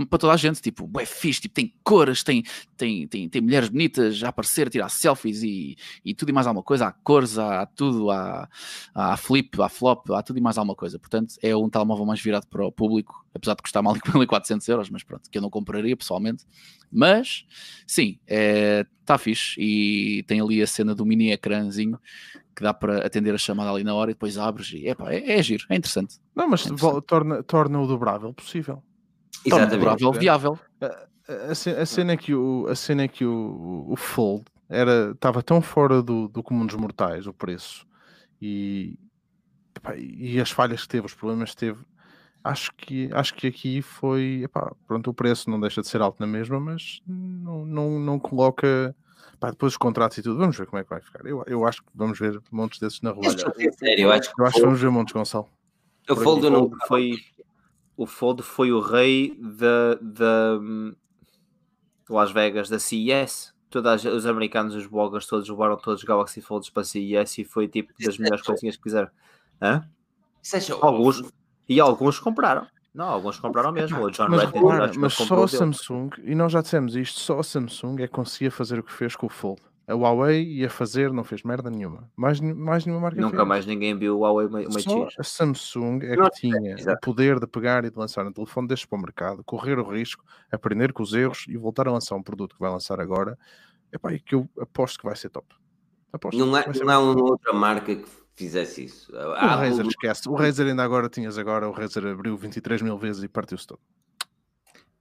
para 0.10 0.20
toda 0.20 0.34
a 0.34 0.38
gente, 0.38 0.62
tipo, 0.62 0.90
é 1.00 1.06
fixe, 1.06 1.42
tipo, 1.42 1.56
tem 1.56 1.74
cores, 1.84 2.24
tem, 2.24 2.44
tem, 2.78 3.08
tem, 3.08 3.30
tem 3.30 3.42
mulheres 3.42 3.70
bonitas 3.70 4.24
a 4.24 4.30
aparecer, 4.30 4.68
a 4.68 4.70
tirar 4.70 4.90
selfies 4.90 5.44
e, 5.44 5.78
e 6.04 6.14
tudo 6.14 6.30
e 6.30 6.34
mais 6.34 6.48
alguma 6.48 6.64
coisa, 6.64 6.88
há 6.88 6.92
cores, 6.92 7.38
há, 7.38 7.62
há 7.62 7.66
tudo, 7.66 8.12
há, 8.12 8.48
há 8.94 9.18
flip, 9.18 9.62
há 9.62 9.70
flop, 9.70 10.12
há 10.12 10.22
tudo 10.22 10.40
e 10.40 10.42
mais 10.42 10.58
alguma 10.58 10.76
coisa, 10.76 10.98
portanto 11.00 11.36
é 11.42 11.56
um 11.56 11.70
telemóvel 11.70 12.06
mais 12.06 12.22
virado 12.22 12.48
para 12.48 12.66
o 12.66 12.72
público, 12.72 13.26
apesar 13.34 13.56
de 13.56 13.62
custar 13.62 13.84
mal 13.84 13.96
1.400 13.96 14.68
euros, 14.70 14.90
mas 14.90 15.04
pronto, 15.04 15.30
que 15.30 15.38
eu 15.38 15.42
não 15.42 15.50
compraria 15.50 15.96
pessoalmente, 15.96 16.46
mas 16.92 17.46
sim, 17.86 18.20
está 18.26 18.36
é, 18.36 18.86
tá 19.06 19.18
fixe 19.18 19.60
e 19.60 20.24
tem 20.24 20.42
ali 20.42 20.62
a 20.62 20.68
cena 20.68 20.96
do 20.96 21.06
mini 21.06 21.32
ecrãzinho 21.32 22.00
que 22.60 22.64
dá 22.64 22.74
para 22.74 23.06
atender 23.06 23.34
a 23.34 23.38
chamada 23.38 23.72
ali 23.72 23.86
na 23.86 23.96
hora 23.96 24.12
e 24.12 24.14
depois 24.14 24.38
abres 24.38 24.74
e 24.74 24.86
epa, 24.86 25.14
é, 25.14 25.40
é 25.40 25.42
giro, 25.42 25.66
é 25.70 25.78
interessante. 25.78 26.20
Não, 26.36 26.46
mas 26.46 26.66
é 26.66 26.74
interessante. 26.74 27.06
torna, 27.06 27.42
torna 27.42 27.80
o 27.80 27.88
dobrável 27.88 28.34
possível. 28.34 28.84
Torna 29.50 29.68
o 29.68 29.70
dobrável 29.70 30.12
viável. 30.12 30.60
A, 30.82 31.52
a, 31.52 31.56
cena, 31.56 31.82
a 31.82 31.86
cena 31.86 32.12
é 32.12 32.18
que 32.18 32.36
o, 32.36 32.68
a 32.68 32.76
cena 32.76 33.04
é 33.04 33.08
que 33.08 33.24
o, 33.24 33.86
o 33.88 33.96
Fold 33.96 34.44
era, 34.68 35.12
estava 35.12 35.42
tão 35.42 35.62
fora 35.62 36.04
do, 36.04 36.28
do 36.28 36.44
comum 36.44 36.66
dos 36.66 36.76
mortais 36.76 37.28
o 37.28 37.34
preço 37.34 37.88
e, 38.42 39.00
epá, 39.74 39.96
e 39.96 40.38
as 40.42 40.52
falhas 40.52 40.82
que 40.82 40.90
teve, 40.90 41.06
os 41.06 41.14
problemas 41.14 41.52
que 41.52 41.58
teve 41.58 41.80
acho 42.44 42.74
que, 42.76 43.10
acho 43.14 43.34
que 43.36 43.48
aqui 43.48 43.82
foi. 43.82 44.42
Epá, 44.44 44.74
pronto, 44.86 45.10
o 45.10 45.14
preço 45.14 45.50
não 45.50 45.62
deixa 45.62 45.82
de 45.82 45.88
ser 45.88 46.02
alto 46.02 46.20
na 46.20 46.28
mesma, 46.28 46.60
mas 46.60 47.02
não, 47.08 47.66
não, 47.66 48.00
não 48.00 48.20
coloca. 48.20 48.94
Epá, 49.40 49.52
depois 49.52 49.72
os 49.72 49.78
contratos 49.78 50.18
e 50.18 50.22
tudo, 50.22 50.38
vamos 50.38 50.58
ver 50.58 50.66
como 50.66 50.80
é 50.80 50.84
que 50.84 50.90
vai 50.90 51.00
ficar. 51.00 51.26
Eu, 51.26 51.46
eu 51.48 51.66
acho 51.66 51.82
que 51.82 51.88
vamos 51.96 52.20
ver 52.20 52.42
montes 52.52 52.78
desses 52.78 53.00
na 53.00 53.12
rua. 53.12 53.24
Sério, 53.24 54.04
eu 54.04 54.12
acho 54.12 54.36
que, 54.36 54.42
eu 54.42 54.46
acho 54.46 54.56
que 54.56 54.62
vamos 54.62 54.82
ver 54.82 54.90
montes, 54.90 55.14
Gonçalo. 55.14 55.48
O 56.10 56.16
Fold 56.18 56.50
não 56.50 56.70
foi. 56.88 57.14
O 57.96 58.06
Fold 58.06 58.44
foi 58.44 58.74
o 58.74 58.82
rei 58.82 59.40
da, 59.40 59.96
da 60.02 60.60
Las 62.10 62.32
Vegas, 62.32 62.68
da 62.68 62.80
CES. 62.80 63.54
Todos 63.70 64.04
os 64.04 64.26
americanos, 64.26 64.76
os 64.76 64.88
bloggers, 64.88 65.26
todos 65.26 65.48
levaram 65.48 65.78
todos 65.78 66.02
os 66.02 66.06
Galaxy 66.06 66.42
Folds 66.42 66.70
para 66.70 66.82
a 66.82 66.86
CES 66.86 67.38
e 67.38 67.46
foi 67.46 67.70
tipo 67.70 67.94
das 67.98 68.18
melhores 68.18 68.44
coisinhas 68.44 68.76
que 68.76 68.84
fizeram. 68.84 69.10
Hã? 69.62 69.88
Alguns, 70.82 71.24
e 71.68 71.80
alguns 71.80 72.20
compraram. 72.20 72.68
Não, 72.94 73.06
alguns 73.06 73.40
compraram 73.40 73.72
mesmo. 73.72 74.02
O 74.02 74.10
John 74.10 74.28
mas, 74.30 74.44
Redden, 74.44 74.62
repara, 74.62 74.92
mas 74.98 75.14
só 75.14 75.44
a 75.44 75.48
Samsung, 75.48 76.10
e 76.24 76.34
nós 76.34 76.52
já 76.52 76.62
dissemos 76.62 76.96
isto, 76.96 77.20
só 77.20 77.40
a 77.40 77.44
Samsung 77.44 78.02
é 78.02 78.08
que 78.08 78.14
conseguia 78.14 78.52
fazer 78.52 78.80
o 78.80 78.84
que 78.84 78.92
fez 78.92 79.16
com 79.16 79.28
o 79.28 79.30
Fold. 79.30 79.62
A 79.88 79.94
Huawei 79.96 80.44
ia 80.44 80.70
fazer, 80.70 81.12
não 81.12 81.24
fez 81.24 81.42
merda 81.42 81.68
nenhuma. 81.72 82.12
Mais, 82.16 82.40
mais 82.40 82.86
nenhuma 82.86 83.02
marca 83.02 83.20
Nunca 83.20 83.38
fez. 83.38 83.48
mais 83.48 83.66
ninguém 83.66 83.98
viu 83.98 84.18
o 84.18 84.20
Huawei 84.20 84.48
Mate 84.48 84.84
Só 84.84 85.08
a 85.18 85.24
Samsung 85.24 86.00
é 86.04 86.16
que 86.16 86.30
tinha 86.32 86.76
é, 86.78 86.94
o 86.94 87.00
poder 87.00 87.40
de 87.40 87.48
pegar 87.48 87.84
e 87.86 87.90
de 87.90 87.98
lançar 87.98 88.24
um 88.26 88.32
telefone 88.32 88.68
deste 88.68 88.88
para 88.88 89.00
o 89.00 89.02
mercado, 89.02 89.44
correr 89.44 89.80
o 89.80 89.84
risco, 89.84 90.24
aprender 90.52 90.94
com 90.94 91.02
os 91.02 91.14
erros 91.14 91.46
e 91.48 91.58
voltar 91.58 91.88
a 91.88 91.92
lançar 91.92 92.16
um 92.16 92.22
produto 92.22 92.54
que 92.54 92.62
vai 92.62 92.70
lançar 92.70 93.00
agora. 93.00 93.36
Epá, 93.92 94.14
e 94.14 94.20
que 94.20 94.36
eu 94.36 94.48
aposto 94.60 95.00
que 95.00 95.06
vai 95.06 95.16
ser 95.16 95.30
top. 95.30 95.48
Aposto 96.14 96.38
não 96.38 96.56
há, 96.56 96.66
não 96.68 96.94
há 96.94 97.00
uma 97.00 97.24
outra 97.24 97.52
marca 97.52 97.96
que 97.96 98.06
fizesse 98.40 98.86
isso. 98.86 99.14
O 99.14 99.34
a 99.34 99.56
Razer, 99.56 99.82
Apple... 99.82 99.90
esquece. 99.90 100.30
O 100.30 100.36
Razer 100.36 100.68
ainda 100.68 100.84
agora 100.84 101.10
tinhas 101.10 101.38
agora, 101.38 101.68
o 101.68 101.72
Razer 101.72 102.06
abriu 102.06 102.38
23 102.38 102.82
mil 102.82 102.98
vezes 102.98 103.22
e 103.22 103.28
partiu-se 103.28 103.68
todo. 103.68 103.82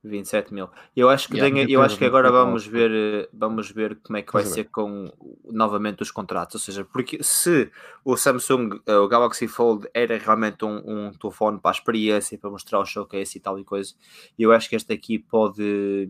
27 0.02 0.54
mil. 0.54 0.68
Eu 0.96 1.10
acho 1.10 1.28
que, 1.28 1.36
yeah, 1.36 1.54
tenho, 1.54 1.68
eu 1.68 1.82
acho 1.82 1.98
que 1.98 2.04
agora 2.04 2.30
vamos 2.30 2.66
ver, 2.66 3.28
vamos 3.32 3.70
ver 3.70 3.98
como 4.00 4.16
é 4.16 4.22
que 4.22 4.32
vai 4.32 4.44
ser 4.44 4.64
com 4.64 5.12
novamente 5.44 6.02
os 6.02 6.10
contratos. 6.10 6.54
Ou 6.54 6.60
seja, 6.60 6.84
porque 6.84 7.22
se 7.22 7.70
o 8.04 8.16
Samsung, 8.16 8.80
eh, 8.86 8.96
o 8.96 9.08
Galaxy 9.08 9.48
Fold 9.48 9.88
era 9.92 10.16
realmente 10.16 10.64
um, 10.64 11.08
um 11.08 11.12
telefone 11.12 11.58
para 11.58 11.72
a 11.72 11.74
experiência, 11.74 12.38
para 12.38 12.50
mostrar 12.50 12.78
o 12.78 12.86
showcase 12.86 13.36
e 13.36 13.40
tal 13.40 13.58
e 13.58 13.64
coisa, 13.64 13.92
eu 14.38 14.52
acho 14.52 14.68
que 14.68 14.76
este 14.76 14.92
aqui 14.92 15.18
pode, 15.18 16.08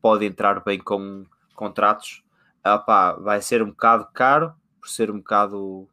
pode 0.00 0.24
entrar 0.24 0.62
bem 0.64 0.78
com 0.78 1.24
contratos. 1.54 2.22
Ah, 2.62 2.78
pá, 2.78 3.14
vai 3.14 3.42
ser 3.42 3.62
um 3.62 3.70
bocado 3.70 4.06
caro, 4.14 4.54
por 4.80 4.88
ser 4.88 5.10
um 5.10 5.18
bocado 5.18 5.88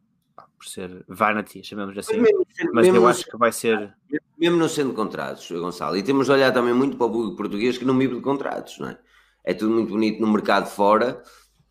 por 0.62 0.68
ser 0.68 1.04
vanity, 1.08 1.64
chamamos 1.64 1.98
assim. 1.98 2.18
Mas, 2.18 2.30
mesmo, 2.30 2.46
mas 2.72 2.86
mesmo 2.86 2.96
eu 2.98 3.08
acho 3.08 3.24
que 3.24 3.36
vai 3.36 3.50
ser. 3.50 3.92
Mesmo 4.38 4.56
não 4.56 4.68
sendo 4.68 4.94
contratos, 4.94 5.50
Gonçalo, 5.50 5.96
e 5.96 6.02
temos 6.02 6.26
de 6.26 6.32
olhar 6.32 6.52
também 6.52 6.72
muito 6.72 6.96
para 6.96 7.06
o 7.06 7.10
público 7.10 7.36
português 7.36 7.76
que 7.76 7.84
não 7.84 7.98
vive 7.98 8.14
de 8.14 8.20
contratos, 8.20 8.78
não 8.78 8.88
é? 8.88 8.98
É 9.44 9.52
tudo 9.52 9.72
muito 9.72 9.90
bonito 9.90 10.20
no 10.20 10.28
mercado 10.28 10.68
fora, 10.68 11.20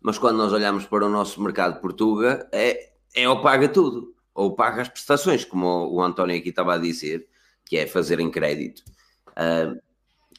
mas 0.02 0.18
quando 0.18 0.36
nós 0.36 0.52
olhamos 0.52 0.84
para 0.84 1.06
o 1.06 1.08
nosso 1.08 1.42
mercado 1.42 1.80
Portuga, 1.80 2.46
é, 2.52 2.90
é 3.14 3.26
ou 3.26 3.40
paga 3.40 3.66
tudo, 3.66 4.14
ou 4.34 4.54
paga 4.54 4.82
as 4.82 4.88
prestações, 4.90 5.42
como 5.42 5.90
o, 5.90 6.02
António 6.02 6.36
aqui 6.36 6.50
estava 6.50 6.74
a 6.74 6.78
dizer, 6.78 7.26
que 7.64 7.78
é 7.78 7.86
fazer 7.86 8.20
em 8.20 8.30
crédito. 8.30 8.82
Uh, 9.30 9.80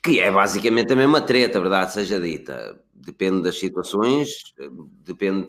que 0.04 0.20
é 0.20 0.30
basicamente 0.30 0.94
a 0.94 0.96
mesma 0.96 1.22
treta, 1.22 1.60
verdade 1.60 1.94
seja 1.94 2.20
dita. 2.20 2.80
Depende 2.94 3.42
das 3.42 3.58
situações, 3.58 4.54
depende 5.04 5.48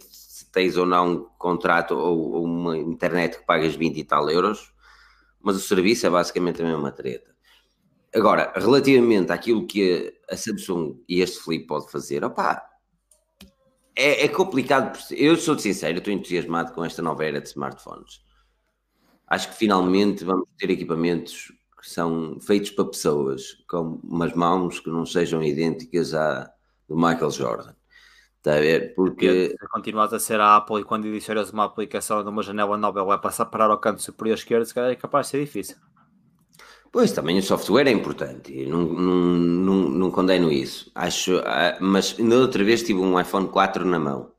tens 0.50 0.76
ou 0.76 0.86
não 0.86 1.12
um 1.12 1.24
contrato 1.38 1.94
ou, 1.94 2.32
ou, 2.32 2.44
uma 2.44 2.76
internet 2.76 3.38
que 3.38 3.46
pagas 3.46 3.74
20 3.74 3.98
e 3.98 4.04
tal 4.04 4.30
euros, 4.30 4.72
mas 5.40 5.56
o 5.56 5.60
serviço 5.60 6.06
é 6.06 6.10
basicamente 6.10 6.62
a 6.62 6.64
mesma 6.64 6.90
treta. 6.90 7.34
Agora, 8.14 8.52
relativamente 8.56 9.32
àquilo 9.32 9.66
que 9.66 10.14
a 10.30 10.36
Samsung 10.36 11.02
e 11.08 11.20
este 11.20 11.40
Flip 11.40 11.66
pode 11.66 11.90
fazer, 11.90 12.24
opá, 12.24 12.64
é, 13.96 14.24
é 14.24 14.28
complicado. 14.28 14.98
Eu 15.10 15.36
sou 15.36 15.58
sincero, 15.58 15.98
estou 15.98 16.12
entusiasmado 16.12 16.72
com 16.72 16.84
esta 16.84 17.02
nova 17.02 17.24
era 17.24 17.40
de 17.40 17.48
smartphones. 17.48 18.22
Acho 19.26 19.48
que 19.50 19.56
finalmente 19.56 20.24
vamos 20.24 20.48
ter 20.58 20.70
equipamentos 20.70 21.52
que 21.80 21.90
são 21.90 22.38
feitos 22.40 22.70
para 22.70 22.86
pessoas, 22.86 23.54
com 23.68 24.00
umas 24.02 24.32
mãos 24.32 24.80
que 24.80 24.90
não 24.90 25.04
sejam 25.04 25.42
idênticas 25.42 26.14
à 26.14 26.50
do 26.88 26.96
Michael 26.96 27.30
Jordan. 27.30 27.73
Está 28.44 28.56
a 28.56 28.60
ver? 28.60 28.94
Porque. 28.94 29.56
Se 29.58 29.68
continuas 29.68 30.12
a 30.12 30.20
ser 30.20 30.38
a 30.38 30.56
Apple 30.56 30.82
e 30.82 30.84
quando 30.84 31.08
adicionas 31.08 31.50
uma 31.50 31.64
aplicação 31.64 32.22
numa 32.22 32.42
janela 32.42 32.76
nova 32.76 33.02
vai 33.02 33.18
passar 33.18 33.44
a 33.44 33.46
parar 33.46 33.70
ao 33.70 33.78
canto 33.78 34.02
superior 34.02 34.34
esquerdo, 34.34 34.66
se 34.66 34.74
calhar 34.74 34.90
é 34.90 34.94
capaz 34.94 35.26
de 35.26 35.30
ser 35.30 35.40
difícil. 35.40 35.76
Pois, 36.92 37.10
também 37.10 37.38
o 37.38 37.42
software 37.42 37.88
é 37.88 37.90
importante, 37.90 38.66
não, 38.66 38.82
não, 38.82 39.16
não, 39.16 39.74
não 39.88 40.10
condeno 40.10 40.52
isso. 40.52 40.92
Acho, 40.94 41.38
ah, 41.38 41.78
mas 41.80 42.16
ainda 42.18 42.36
outra 42.36 42.62
vez 42.62 42.82
tive 42.82 43.00
um 43.00 43.18
iPhone 43.18 43.48
4 43.48 43.82
na 43.84 43.98
mão. 43.98 44.30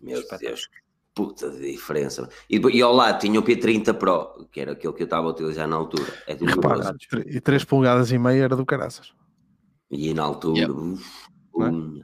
Meu 0.00 0.22
Deus, 0.38 0.68
que 0.68 0.76
puta 1.12 1.50
de 1.50 1.72
diferença. 1.72 2.28
E, 2.48 2.58
e 2.58 2.80
ao 2.80 2.94
lado 2.94 3.18
tinha 3.18 3.40
o 3.40 3.42
P30 3.42 3.92
Pro, 3.94 4.46
que 4.52 4.60
era 4.60 4.72
aquele 4.72 4.92
que 4.92 5.02
eu 5.02 5.04
estava 5.04 5.26
a 5.26 5.30
utilizar 5.30 5.66
na 5.66 5.74
altura. 5.74 6.06
É 6.28 6.36
do 6.36 6.44
Repara, 6.44 6.94
e 7.26 7.40
3 7.40 7.64
polegadas 7.64 8.12
e 8.12 8.18
meia 8.18 8.44
era 8.44 8.54
do 8.54 8.64
caraças. 8.64 9.12
E 9.90 10.14
na 10.14 10.22
altura, 10.22 10.60
yep. 10.60 10.70
uf, 10.70 11.28
é? 11.64 12.02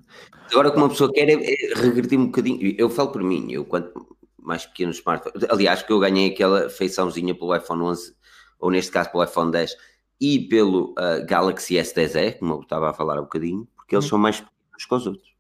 Agora, 0.51 0.71
que 0.71 0.77
uma 0.77 0.89
pessoa 0.89 1.13
quer 1.13 1.29
é, 1.29 1.35
é 1.35 1.75
regredir 1.75 2.19
um 2.19 2.27
bocadinho. 2.27 2.75
Eu 2.79 2.89
falo 2.89 3.11
por 3.11 3.23
mim, 3.23 3.51
eu 3.51 3.65
quanto 3.65 4.17
mais 4.39 4.67
pequeno 4.67 4.91
smartphone. 4.91 5.47
Aliás, 5.49 5.83
que 5.83 5.93
eu 5.93 5.99
ganhei 5.99 6.31
aquela 6.31 6.69
feiçãozinha 6.69 7.35
pelo 7.35 7.55
iPhone 7.55 7.83
11, 7.83 8.15
ou 8.59 8.71
neste 8.71 8.91
caso 8.91 9.11
pelo 9.11 9.25
iPhone 9.25 9.51
10, 9.51 9.77
e 10.21 10.39
pelo 10.49 10.93
uh, 10.93 11.27
Galaxy 11.27 11.75
S10e, 11.75 12.39
como 12.39 12.55
eu 12.55 12.61
estava 12.61 12.91
a 12.91 12.95
falar 12.95 13.19
há 13.19 13.21
um 13.21 13.25
bocadinho, 13.25 13.67
porque 13.77 13.95
eles 13.95 14.05
hum. 14.07 14.11
são 14.11 14.19
mais 14.19 14.41
pequenos 14.41 14.87
que 14.87 14.95
os 14.95 15.07
outros. 15.07 15.33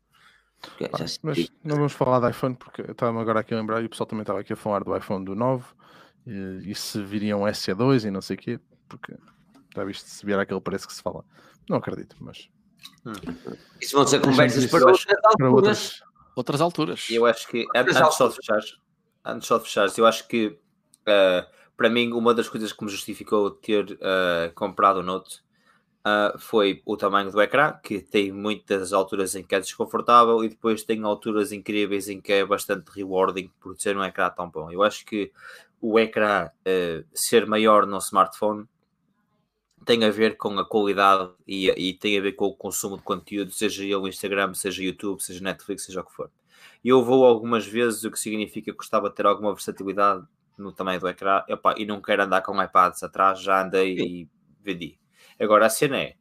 Okay, 0.74 0.88
Pá, 0.88 0.98
mas 1.22 1.52
não 1.64 1.76
vamos 1.76 1.92
falar 1.92 2.20
de 2.20 2.30
iPhone 2.30 2.54
porque 2.54 2.82
estava 2.82 3.20
agora 3.20 3.40
aqui 3.40 3.52
a 3.52 3.56
lembrar 3.56 3.82
e 3.82 3.86
o 3.86 3.90
pessoal 3.90 4.06
também 4.06 4.22
estava 4.22 4.40
aqui 4.40 4.52
a 4.52 4.56
falar 4.56 4.84
do 4.84 4.96
iPhone 4.96 5.24
do 5.24 5.34
9 5.34 5.64
e, 6.24 6.70
e 6.70 6.74
se 6.74 7.02
viriam 7.02 7.40
SE2 7.40 8.06
e 8.06 8.10
não 8.12 8.20
sei 8.20 8.36
o 8.36 8.38
quê, 8.38 8.60
porque 8.88 9.12
já 9.74 9.84
viste 9.84 10.08
se 10.08 10.24
vier 10.24 10.38
aquele 10.38 10.60
preço 10.60 10.86
que 10.86 10.94
se 10.94 11.02
fala. 11.02 11.24
Não 11.68 11.78
acredito, 11.78 12.16
mas. 12.20 12.48
Hum. 13.04 13.12
Isso 13.80 13.96
vão 13.96 14.06
ser 14.06 14.20
conversas 14.20 14.66
para, 14.66 14.86
outras, 14.86 15.04
para 15.36 15.50
outras, 15.50 16.02
outras 16.36 16.60
alturas. 16.60 17.06
Eu 17.10 17.26
acho 17.26 17.48
que 17.48 17.66
antes, 17.74 17.96
antes 17.96 18.16
só 18.16 18.28
de 18.28 18.36
fechar, 18.36 18.60
antes 19.24 19.48
só 19.48 19.58
de 19.58 19.64
fechar, 19.64 19.88
eu 19.98 20.06
acho 20.06 20.26
que 20.28 20.46
uh, 20.46 21.46
para 21.76 21.90
mim 21.90 22.12
uma 22.12 22.32
das 22.32 22.48
coisas 22.48 22.72
que 22.72 22.84
me 22.84 22.90
justificou 22.90 23.50
ter 23.50 23.92
uh, 23.92 24.52
comprado 24.54 25.00
o 25.00 25.02
Note 25.02 25.42
uh, 26.06 26.38
foi 26.38 26.80
o 26.84 26.96
tamanho 26.96 27.30
do 27.30 27.40
ecrã, 27.40 27.74
que 27.82 28.00
tem 28.00 28.30
muitas 28.30 28.92
alturas 28.92 29.34
em 29.34 29.42
que 29.42 29.54
é 29.54 29.60
desconfortável 29.60 30.44
e 30.44 30.48
depois 30.48 30.84
tem 30.84 31.02
alturas 31.02 31.52
incríveis 31.52 32.08
em 32.08 32.20
que 32.20 32.32
é 32.32 32.44
bastante 32.44 32.88
rewarding 32.94 33.50
por 33.60 33.74
ser 33.80 33.96
um 33.96 34.04
ecrã 34.04 34.30
tão 34.30 34.48
bom. 34.48 34.70
Eu 34.70 34.82
acho 34.82 35.04
que 35.04 35.32
o 35.80 35.98
ecrã 35.98 36.48
uh, 36.48 37.04
ser 37.12 37.46
maior 37.46 37.86
no 37.86 37.98
smartphone 37.98 38.68
tem 39.84 40.04
a 40.04 40.10
ver 40.10 40.36
com 40.36 40.58
a 40.58 40.64
qualidade 40.64 41.30
e, 41.46 41.68
e, 41.70 41.94
tem 41.94 42.18
a 42.18 42.22
ver 42.22 42.32
com 42.32 42.46
o 42.46 42.54
consumo 42.54 42.96
de 42.96 43.02
conteúdo, 43.02 43.50
seja 43.50 43.84
ele 43.84 44.08
Instagram, 44.08 44.54
seja 44.54 44.82
YouTube, 44.82 45.20
seja 45.20 45.42
Netflix, 45.42 45.84
seja 45.84 46.00
o 46.00 46.04
que 46.04 46.12
for. 46.12 46.30
Eu 46.84 47.04
vou 47.04 47.24
algumas 47.24 47.66
vezes, 47.66 48.04
o 48.04 48.10
que 48.10 48.18
significa 48.18 48.70
que 48.70 48.76
gostava 48.76 49.08
de 49.08 49.14
ter 49.14 49.26
alguma 49.26 49.52
versatilidade 49.52 50.24
no 50.58 50.72
tamanho 50.72 51.00
do 51.00 51.08
ecrã, 51.08 51.42
e 51.76 51.84
não 51.84 52.00
quero 52.00 52.22
andar 52.22 52.42
com 52.42 52.62
iPads 52.62 53.02
atrás, 53.02 53.40
já 53.40 53.64
andei 53.64 53.98
e 53.98 54.28
vendi. 54.62 54.98
Agora, 55.38 55.66
a 55.66 55.70
cena 55.70 55.98
é: 55.98 56.16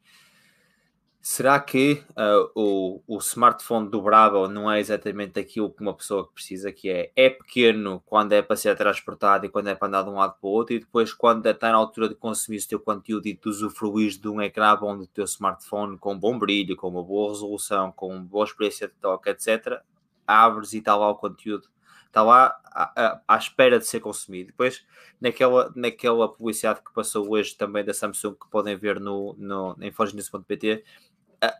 será 1.21 1.59
que 1.59 2.03
uh, 2.11 2.51
o, 2.55 3.01
o 3.07 3.17
smartphone 3.19 3.89
dobrável 3.89 4.49
não 4.49 4.71
é 4.71 4.79
exatamente 4.79 5.39
aquilo 5.39 5.71
que 5.71 5.81
uma 5.81 5.93
pessoa 5.93 6.27
precisa? 6.27 6.71
Que 6.71 6.89
é, 6.89 7.11
é 7.15 7.29
pequeno 7.29 8.01
quando 8.05 8.33
é 8.33 8.41
para 8.41 8.55
ser 8.55 8.75
transportado 8.75 9.45
e 9.45 9.49
quando 9.49 9.67
é 9.67 9.75
para 9.75 9.87
andar 9.87 10.03
de 10.03 10.09
um 10.09 10.15
lado 10.15 10.35
para 10.39 10.47
o 10.47 10.51
outro, 10.51 10.73
e 10.73 10.79
depois, 10.79 11.13
quando 11.13 11.45
está 11.45 11.71
na 11.71 11.77
altura 11.77 12.09
de 12.09 12.15
consumir 12.15 12.57
o 12.57 12.67
teu 12.67 12.79
conteúdo 12.79 13.27
e 13.27 13.33
de 13.33 13.49
usufruir 13.49 14.19
de 14.19 14.27
um 14.27 14.41
ecrã 14.41 14.75
bom 14.75 14.97
do 14.97 15.05
teu 15.05 15.25
smartphone 15.25 15.97
com 15.97 16.17
bom 16.17 16.37
brilho, 16.39 16.75
com 16.75 16.87
uma 16.87 17.03
boa 17.03 17.29
resolução, 17.31 17.91
com 17.91 18.19
boa 18.23 18.45
experiência 18.45 18.87
de 18.87 18.93
toque, 18.95 19.29
etc., 19.29 19.79
abres 20.25 20.73
e 20.73 20.79
está 20.79 20.95
lá 20.95 21.09
o 21.09 21.15
conteúdo 21.15 21.69
está 22.11 22.21
lá 22.21 22.59
à, 22.65 23.21
à, 23.27 23.37
espera 23.37 23.79
de 23.79 23.87
ser 23.87 24.01
consumido. 24.01 24.47
Depois, 24.47 24.85
naquela, 25.19 25.71
naquela 25.75 26.27
publicidade 26.27 26.81
que 26.81 26.93
passou 26.93 27.29
hoje 27.31 27.55
também 27.55 27.83
da 27.83 27.93
Samsung, 27.93 28.35
que 28.35 28.49
podem 28.49 28.75
ver 28.75 28.99
no, 28.99 29.33
no, 29.37 29.77
em 29.81 29.91
fogenews.pt, 29.91 30.83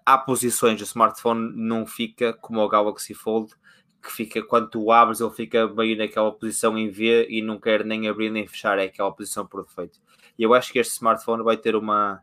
há 0.06 0.18
posições 0.18 0.78
do 0.78 0.84
smartphone 0.84 1.52
não 1.56 1.86
fica 1.86 2.34
como 2.34 2.62
o 2.62 2.70
Galaxy 2.70 3.14
Fold, 3.14 3.54
que 4.02 4.12
fica 4.12 4.42
quando 4.42 4.70
tu 4.70 4.92
abres, 4.92 5.22
ele 5.22 5.32
fica 5.32 5.68
bem 5.68 5.96
naquela 5.96 6.32
posição 6.32 6.78
em 6.78 6.90
V 6.90 7.28
e 7.30 7.42
não 7.42 7.60
quer 7.60 7.86
nem 7.86 8.08
abrir 8.08 8.30
nem 8.30 8.48
fechar, 8.48 8.80
é 8.80 8.86
aquela 8.86 9.12
posição 9.12 9.46
por 9.46 9.64
defeito. 9.64 10.00
E 10.38 10.44
eu 10.44 10.54
acho 10.54 10.72
que 10.72 10.80
este 10.80 10.94
smartphone 10.94 11.44
vai 11.44 11.58
ter 11.58 11.76
uma, 11.76 12.22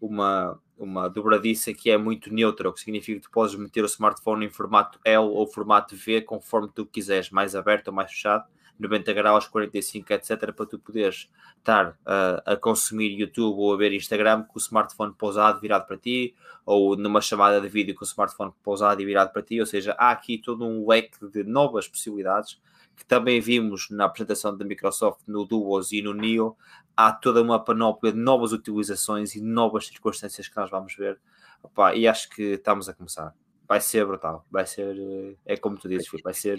uma, 0.00 0.58
uma 0.78 1.08
dobradiça 1.08 1.74
que 1.74 1.90
é 1.90 1.98
muito 1.98 2.32
neutra, 2.32 2.68
o 2.68 2.72
que 2.72 2.80
significa 2.80 3.20
que 3.20 3.26
tu 3.26 3.30
podes 3.30 3.54
meter 3.54 3.82
o 3.82 3.86
smartphone 3.86 4.46
em 4.46 4.50
formato 4.50 4.98
L 5.04 5.24
ou 5.24 5.46
formato 5.46 5.94
V, 5.94 6.22
conforme 6.22 6.70
tu 6.74 6.86
quiseres, 6.86 7.30
mais 7.30 7.54
aberto 7.54 7.88
ou 7.88 7.94
mais 7.94 8.10
fechado, 8.10 8.44
90 8.80 9.12
graus, 9.12 9.46
45, 9.46 10.12
etc., 10.12 10.52
para 10.52 10.66
tu 10.66 10.78
poderes 10.78 11.30
estar 11.58 11.90
uh, 11.90 12.42
a 12.44 12.56
consumir 12.56 13.18
YouTube 13.18 13.58
ou 13.58 13.74
a 13.74 13.76
ver 13.76 13.92
Instagram 13.92 14.42
com 14.44 14.58
o 14.58 14.58
smartphone 14.58 15.12
pousado 15.12 15.60
virado 15.60 15.86
para 15.86 15.96
ti, 15.96 16.34
ou 16.64 16.96
numa 16.96 17.20
chamada 17.20 17.60
de 17.60 17.68
vídeo 17.68 17.94
com 17.94 18.04
o 18.04 18.08
smartphone 18.08 18.52
pousado 18.62 19.00
e 19.02 19.04
virado 19.04 19.32
para 19.32 19.42
ti, 19.42 19.60
ou 19.60 19.66
seja, 19.66 19.94
há 19.98 20.10
aqui 20.10 20.38
todo 20.38 20.64
um 20.64 20.88
leque 20.88 21.26
de 21.28 21.44
novas 21.44 21.86
possibilidades 21.86 22.58
que 22.96 23.04
também 23.06 23.40
vimos 23.40 23.88
na 23.90 24.04
apresentação 24.04 24.54
da 24.54 24.62
Microsoft 24.62 25.20
no 25.26 25.46
Duos 25.46 25.90
e 25.90 26.02
no 26.02 26.12
Neo, 26.12 26.54
há 26.94 27.10
toda 27.10 27.40
uma 27.40 27.58
panóplia 27.58 28.12
de 28.12 28.18
novas 28.18 28.52
utilizações 28.52 29.34
e 29.34 29.40
novas 29.40 29.86
circunstâncias 29.86 30.48
que 30.48 30.56
nós 30.56 30.70
vamos 30.70 30.94
ver. 30.94 31.18
Opa, 31.62 31.94
e 31.94 32.06
acho 32.06 32.28
que 32.28 32.42
estamos 32.42 32.90
a 32.90 32.94
começar. 32.94 33.34
Vai 33.66 33.80
ser 33.80 34.04
brutal. 34.04 34.44
Vai 34.50 34.66
ser, 34.66 34.96
eh, 34.98 35.34
é 35.46 35.56
como 35.56 35.78
tu 35.78 35.88
dizes, 35.88 36.08
vai 36.22 36.34
ser. 36.34 36.58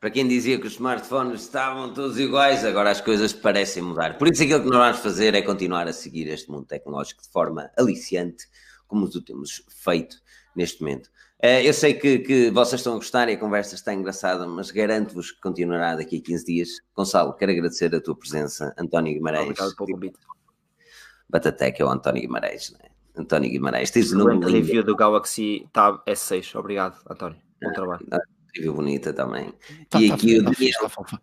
Para 0.00 0.10
quem 0.10 0.26
dizia 0.26 0.58
que 0.58 0.66
os 0.66 0.72
smartphones 0.72 1.42
estavam 1.42 1.92
todos 1.92 2.18
iguais, 2.18 2.64
agora 2.64 2.90
as 2.90 3.02
coisas 3.02 3.34
parecem 3.34 3.82
mudar. 3.82 4.16
Por 4.16 4.28
isso, 4.28 4.42
aquilo 4.42 4.62
que 4.62 4.70
nós 4.70 4.78
vamos 4.78 5.02
fazer 5.02 5.34
é 5.34 5.42
continuar 5.42 5.86
a 5.86 5.92
seguir 5.92 6.26
este 6.28 6.50
mundo 6.50 6.64
tecnológico 6.64 7.22
de 7.22 7.28
forma 7.28 7.70
aliciante, 7.76 8.46
como 8.88 9.04
o 9.04 9.20
temos 9.22 9.62
feito 9.68 10.16
neste 10.56 10.80
momento. 10.80 11.08
Uh, 11.44 11.60
eu 11.62 11.74
sei 11.74 11.92
que, 11.92 12.18
que 12.20 12.50
vocês 12.50 12.80
estão 12.80 12.94
a 12.94 12.96
gostar 12.96 13.28
e 13.28 13.34
a 13.34 13.36
conversa 13.36 13.74
está 13.74 13.92
engraçada, 13.92 14.46
mas 14.46 14.70
garanto-vos 14.70 15.32
que 15.32 15.40
continuará 15.40 15.96
daqui 15.96 16.16
a 16.16 16.22
15 16.22 16.44
dias. 16.46 16.68
Gonçalo, 16.96 17.34
quero 17.34 17.52
agradecer 17.52 17.94
a 17.94 18.00
tua 18.00 18.16
presença. 18.16 18.74
António 18.78 19.12
Guimarães. 19.12 19.50
Obrigado 19.50 19.76
pelo 19.76 19.92
convite. 19.92 20.18
Batatec 21.28 21.80
é 21.80 21.84
o 21.84 21.88
António 21.90 22.22
Guimarães, 22.22 22.72
não 22.72 22.80
é? 22.80 22.90
António 23.20 23.50
Guimarães. 23.50 23.90
Tens 23.90 24.12
o 24.12 24.18
nome 24.18 24.50
review 24.50 24.82
do 24.82 24.96
Galaxy 24.96 25.68
Tab 25.74 26.00
S6. 26.06 26.58
Obrigado, 26.58 26.98
António. 27.08 27.38
Bom 27.62 27.68
ah, 27.68 27.72
trabalho. 27.72 28.06
Ah, 28.10 28.18
review 28.54 28.74
bonita 28.74 29.12
também. 29.12 29.52
Tá, 29.88 30.00
e 30.00 30.08
tá, 30.08 30.14
aqui 30.14 30.42
tá, 30.42 30.50
o 30.50 30.52
Daniel, 30.52 30.90
tá, 30.90 31.20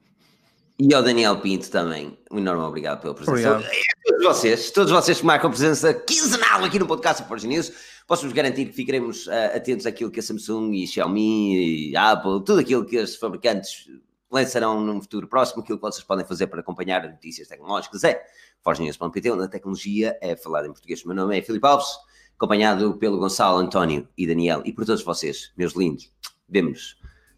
e 0.79 0.93
ao 0.93 1.01
Daniel 1.01 1.39
Pinto 1.39 1.71
também. 1.71 2.17
Um 2.31 2.37
enorme 2.37 2.63
obrigado 2.63 3.01
pela 3.01 3.13
presença. 3.13 3.55
Obrigado. 3.55 3.73
E 3.73 3.79
a 3.79 4.11
todos 4.11 4.23
vocês, 4.23 4.71
todos 4.71 4.91
vocês 4.91 5.19
que 5.19 5.25
marcam 5.25 5.49
presença 5.49 5.93
quinzenal 5.93 6.63
aqui 6.63 6.77
no 6.77 6.85
podcast 6.85 7.27
Forge 7.27 7.47
News 7.47 7.71
posso-vos 8.07 8.33
garantir 8.33 8.65
que 8.65 8.71
ficaremos 8.71 9.27
uh, 9.27 9.55
atentos 9.55 9.85
àquilo 9.85 10.09
que 10.09 10.21
a 10.21 10.23
Samsung 10.23 10.71
e 10.73 10.87
Xiaomi 10.87 11.89
e 11.89 11.97
Apple, 11.97 12.43
tudo 12.45 12.59
aquilo 12.59 12.85
que 12.85 12.97
os 12.97 13.17
fabricantes 13.17 13.85
lançarão 14.31 14.81
num 14.81 15.01
futuro 15.01 15.27
próximo, 15.27 15.61
aquilo 15.61 15.77
que 15.77 15.81
vocês 15.81 16.05
podem 16.05 16.25
fazer 16.25 16.47
para 16.47 16.61
acompanhar 16.61 17.05
as 17.05 17.11
notícias 17.11 17.47
tecnológicas 17.49 18.03
é 18.05 18.23
forgenews.pt, 18.63 19.31
onde 19.31 19.43
a 19.43 19.47
tecnologia 19.47 20.17
é 20.21 20.35
falada 20.35 20.67
em 20.67 20.71
português. 20.71 21.03
O 21.03 21.07
meu 21.07 21.15
nome 21.15 21.37
é 21.37 21.41
Filipe 21.41 21.67
Alves, 21.67 21.87
acompanhado 22.35 22.97
pelo 22.97 23.17
Gonçalo, 23.17 23.57
António 23.57 24.07
e 24.17 24.25
Daniel, 24.25 24.61
e 24.65 24.71
por 24.71 24.85
todos 24.85 25.03
vocês, 25.03 25.51
meus 25.57 25.73
lindos. 25.73 26.11
Vemo-nos 26.47 26.97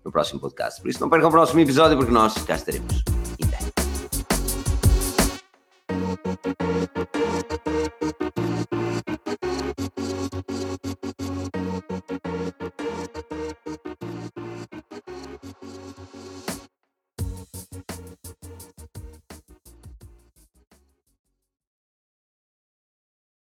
no 0.10 0.12
próximo 0.12 0.40
podcast. 0.40 0.82
Por 0.82 0.90
isso, 0.90 1.00
não 1.00 1.10
percam 1.10 1.30
o 1.30 1.32
próximo 1.32 1.60
episódio, 1.60 1.96
porque 1.96 2.12
nós 2.12 2.34
cá 2.44 2.56
estaremos. 2.56 3.19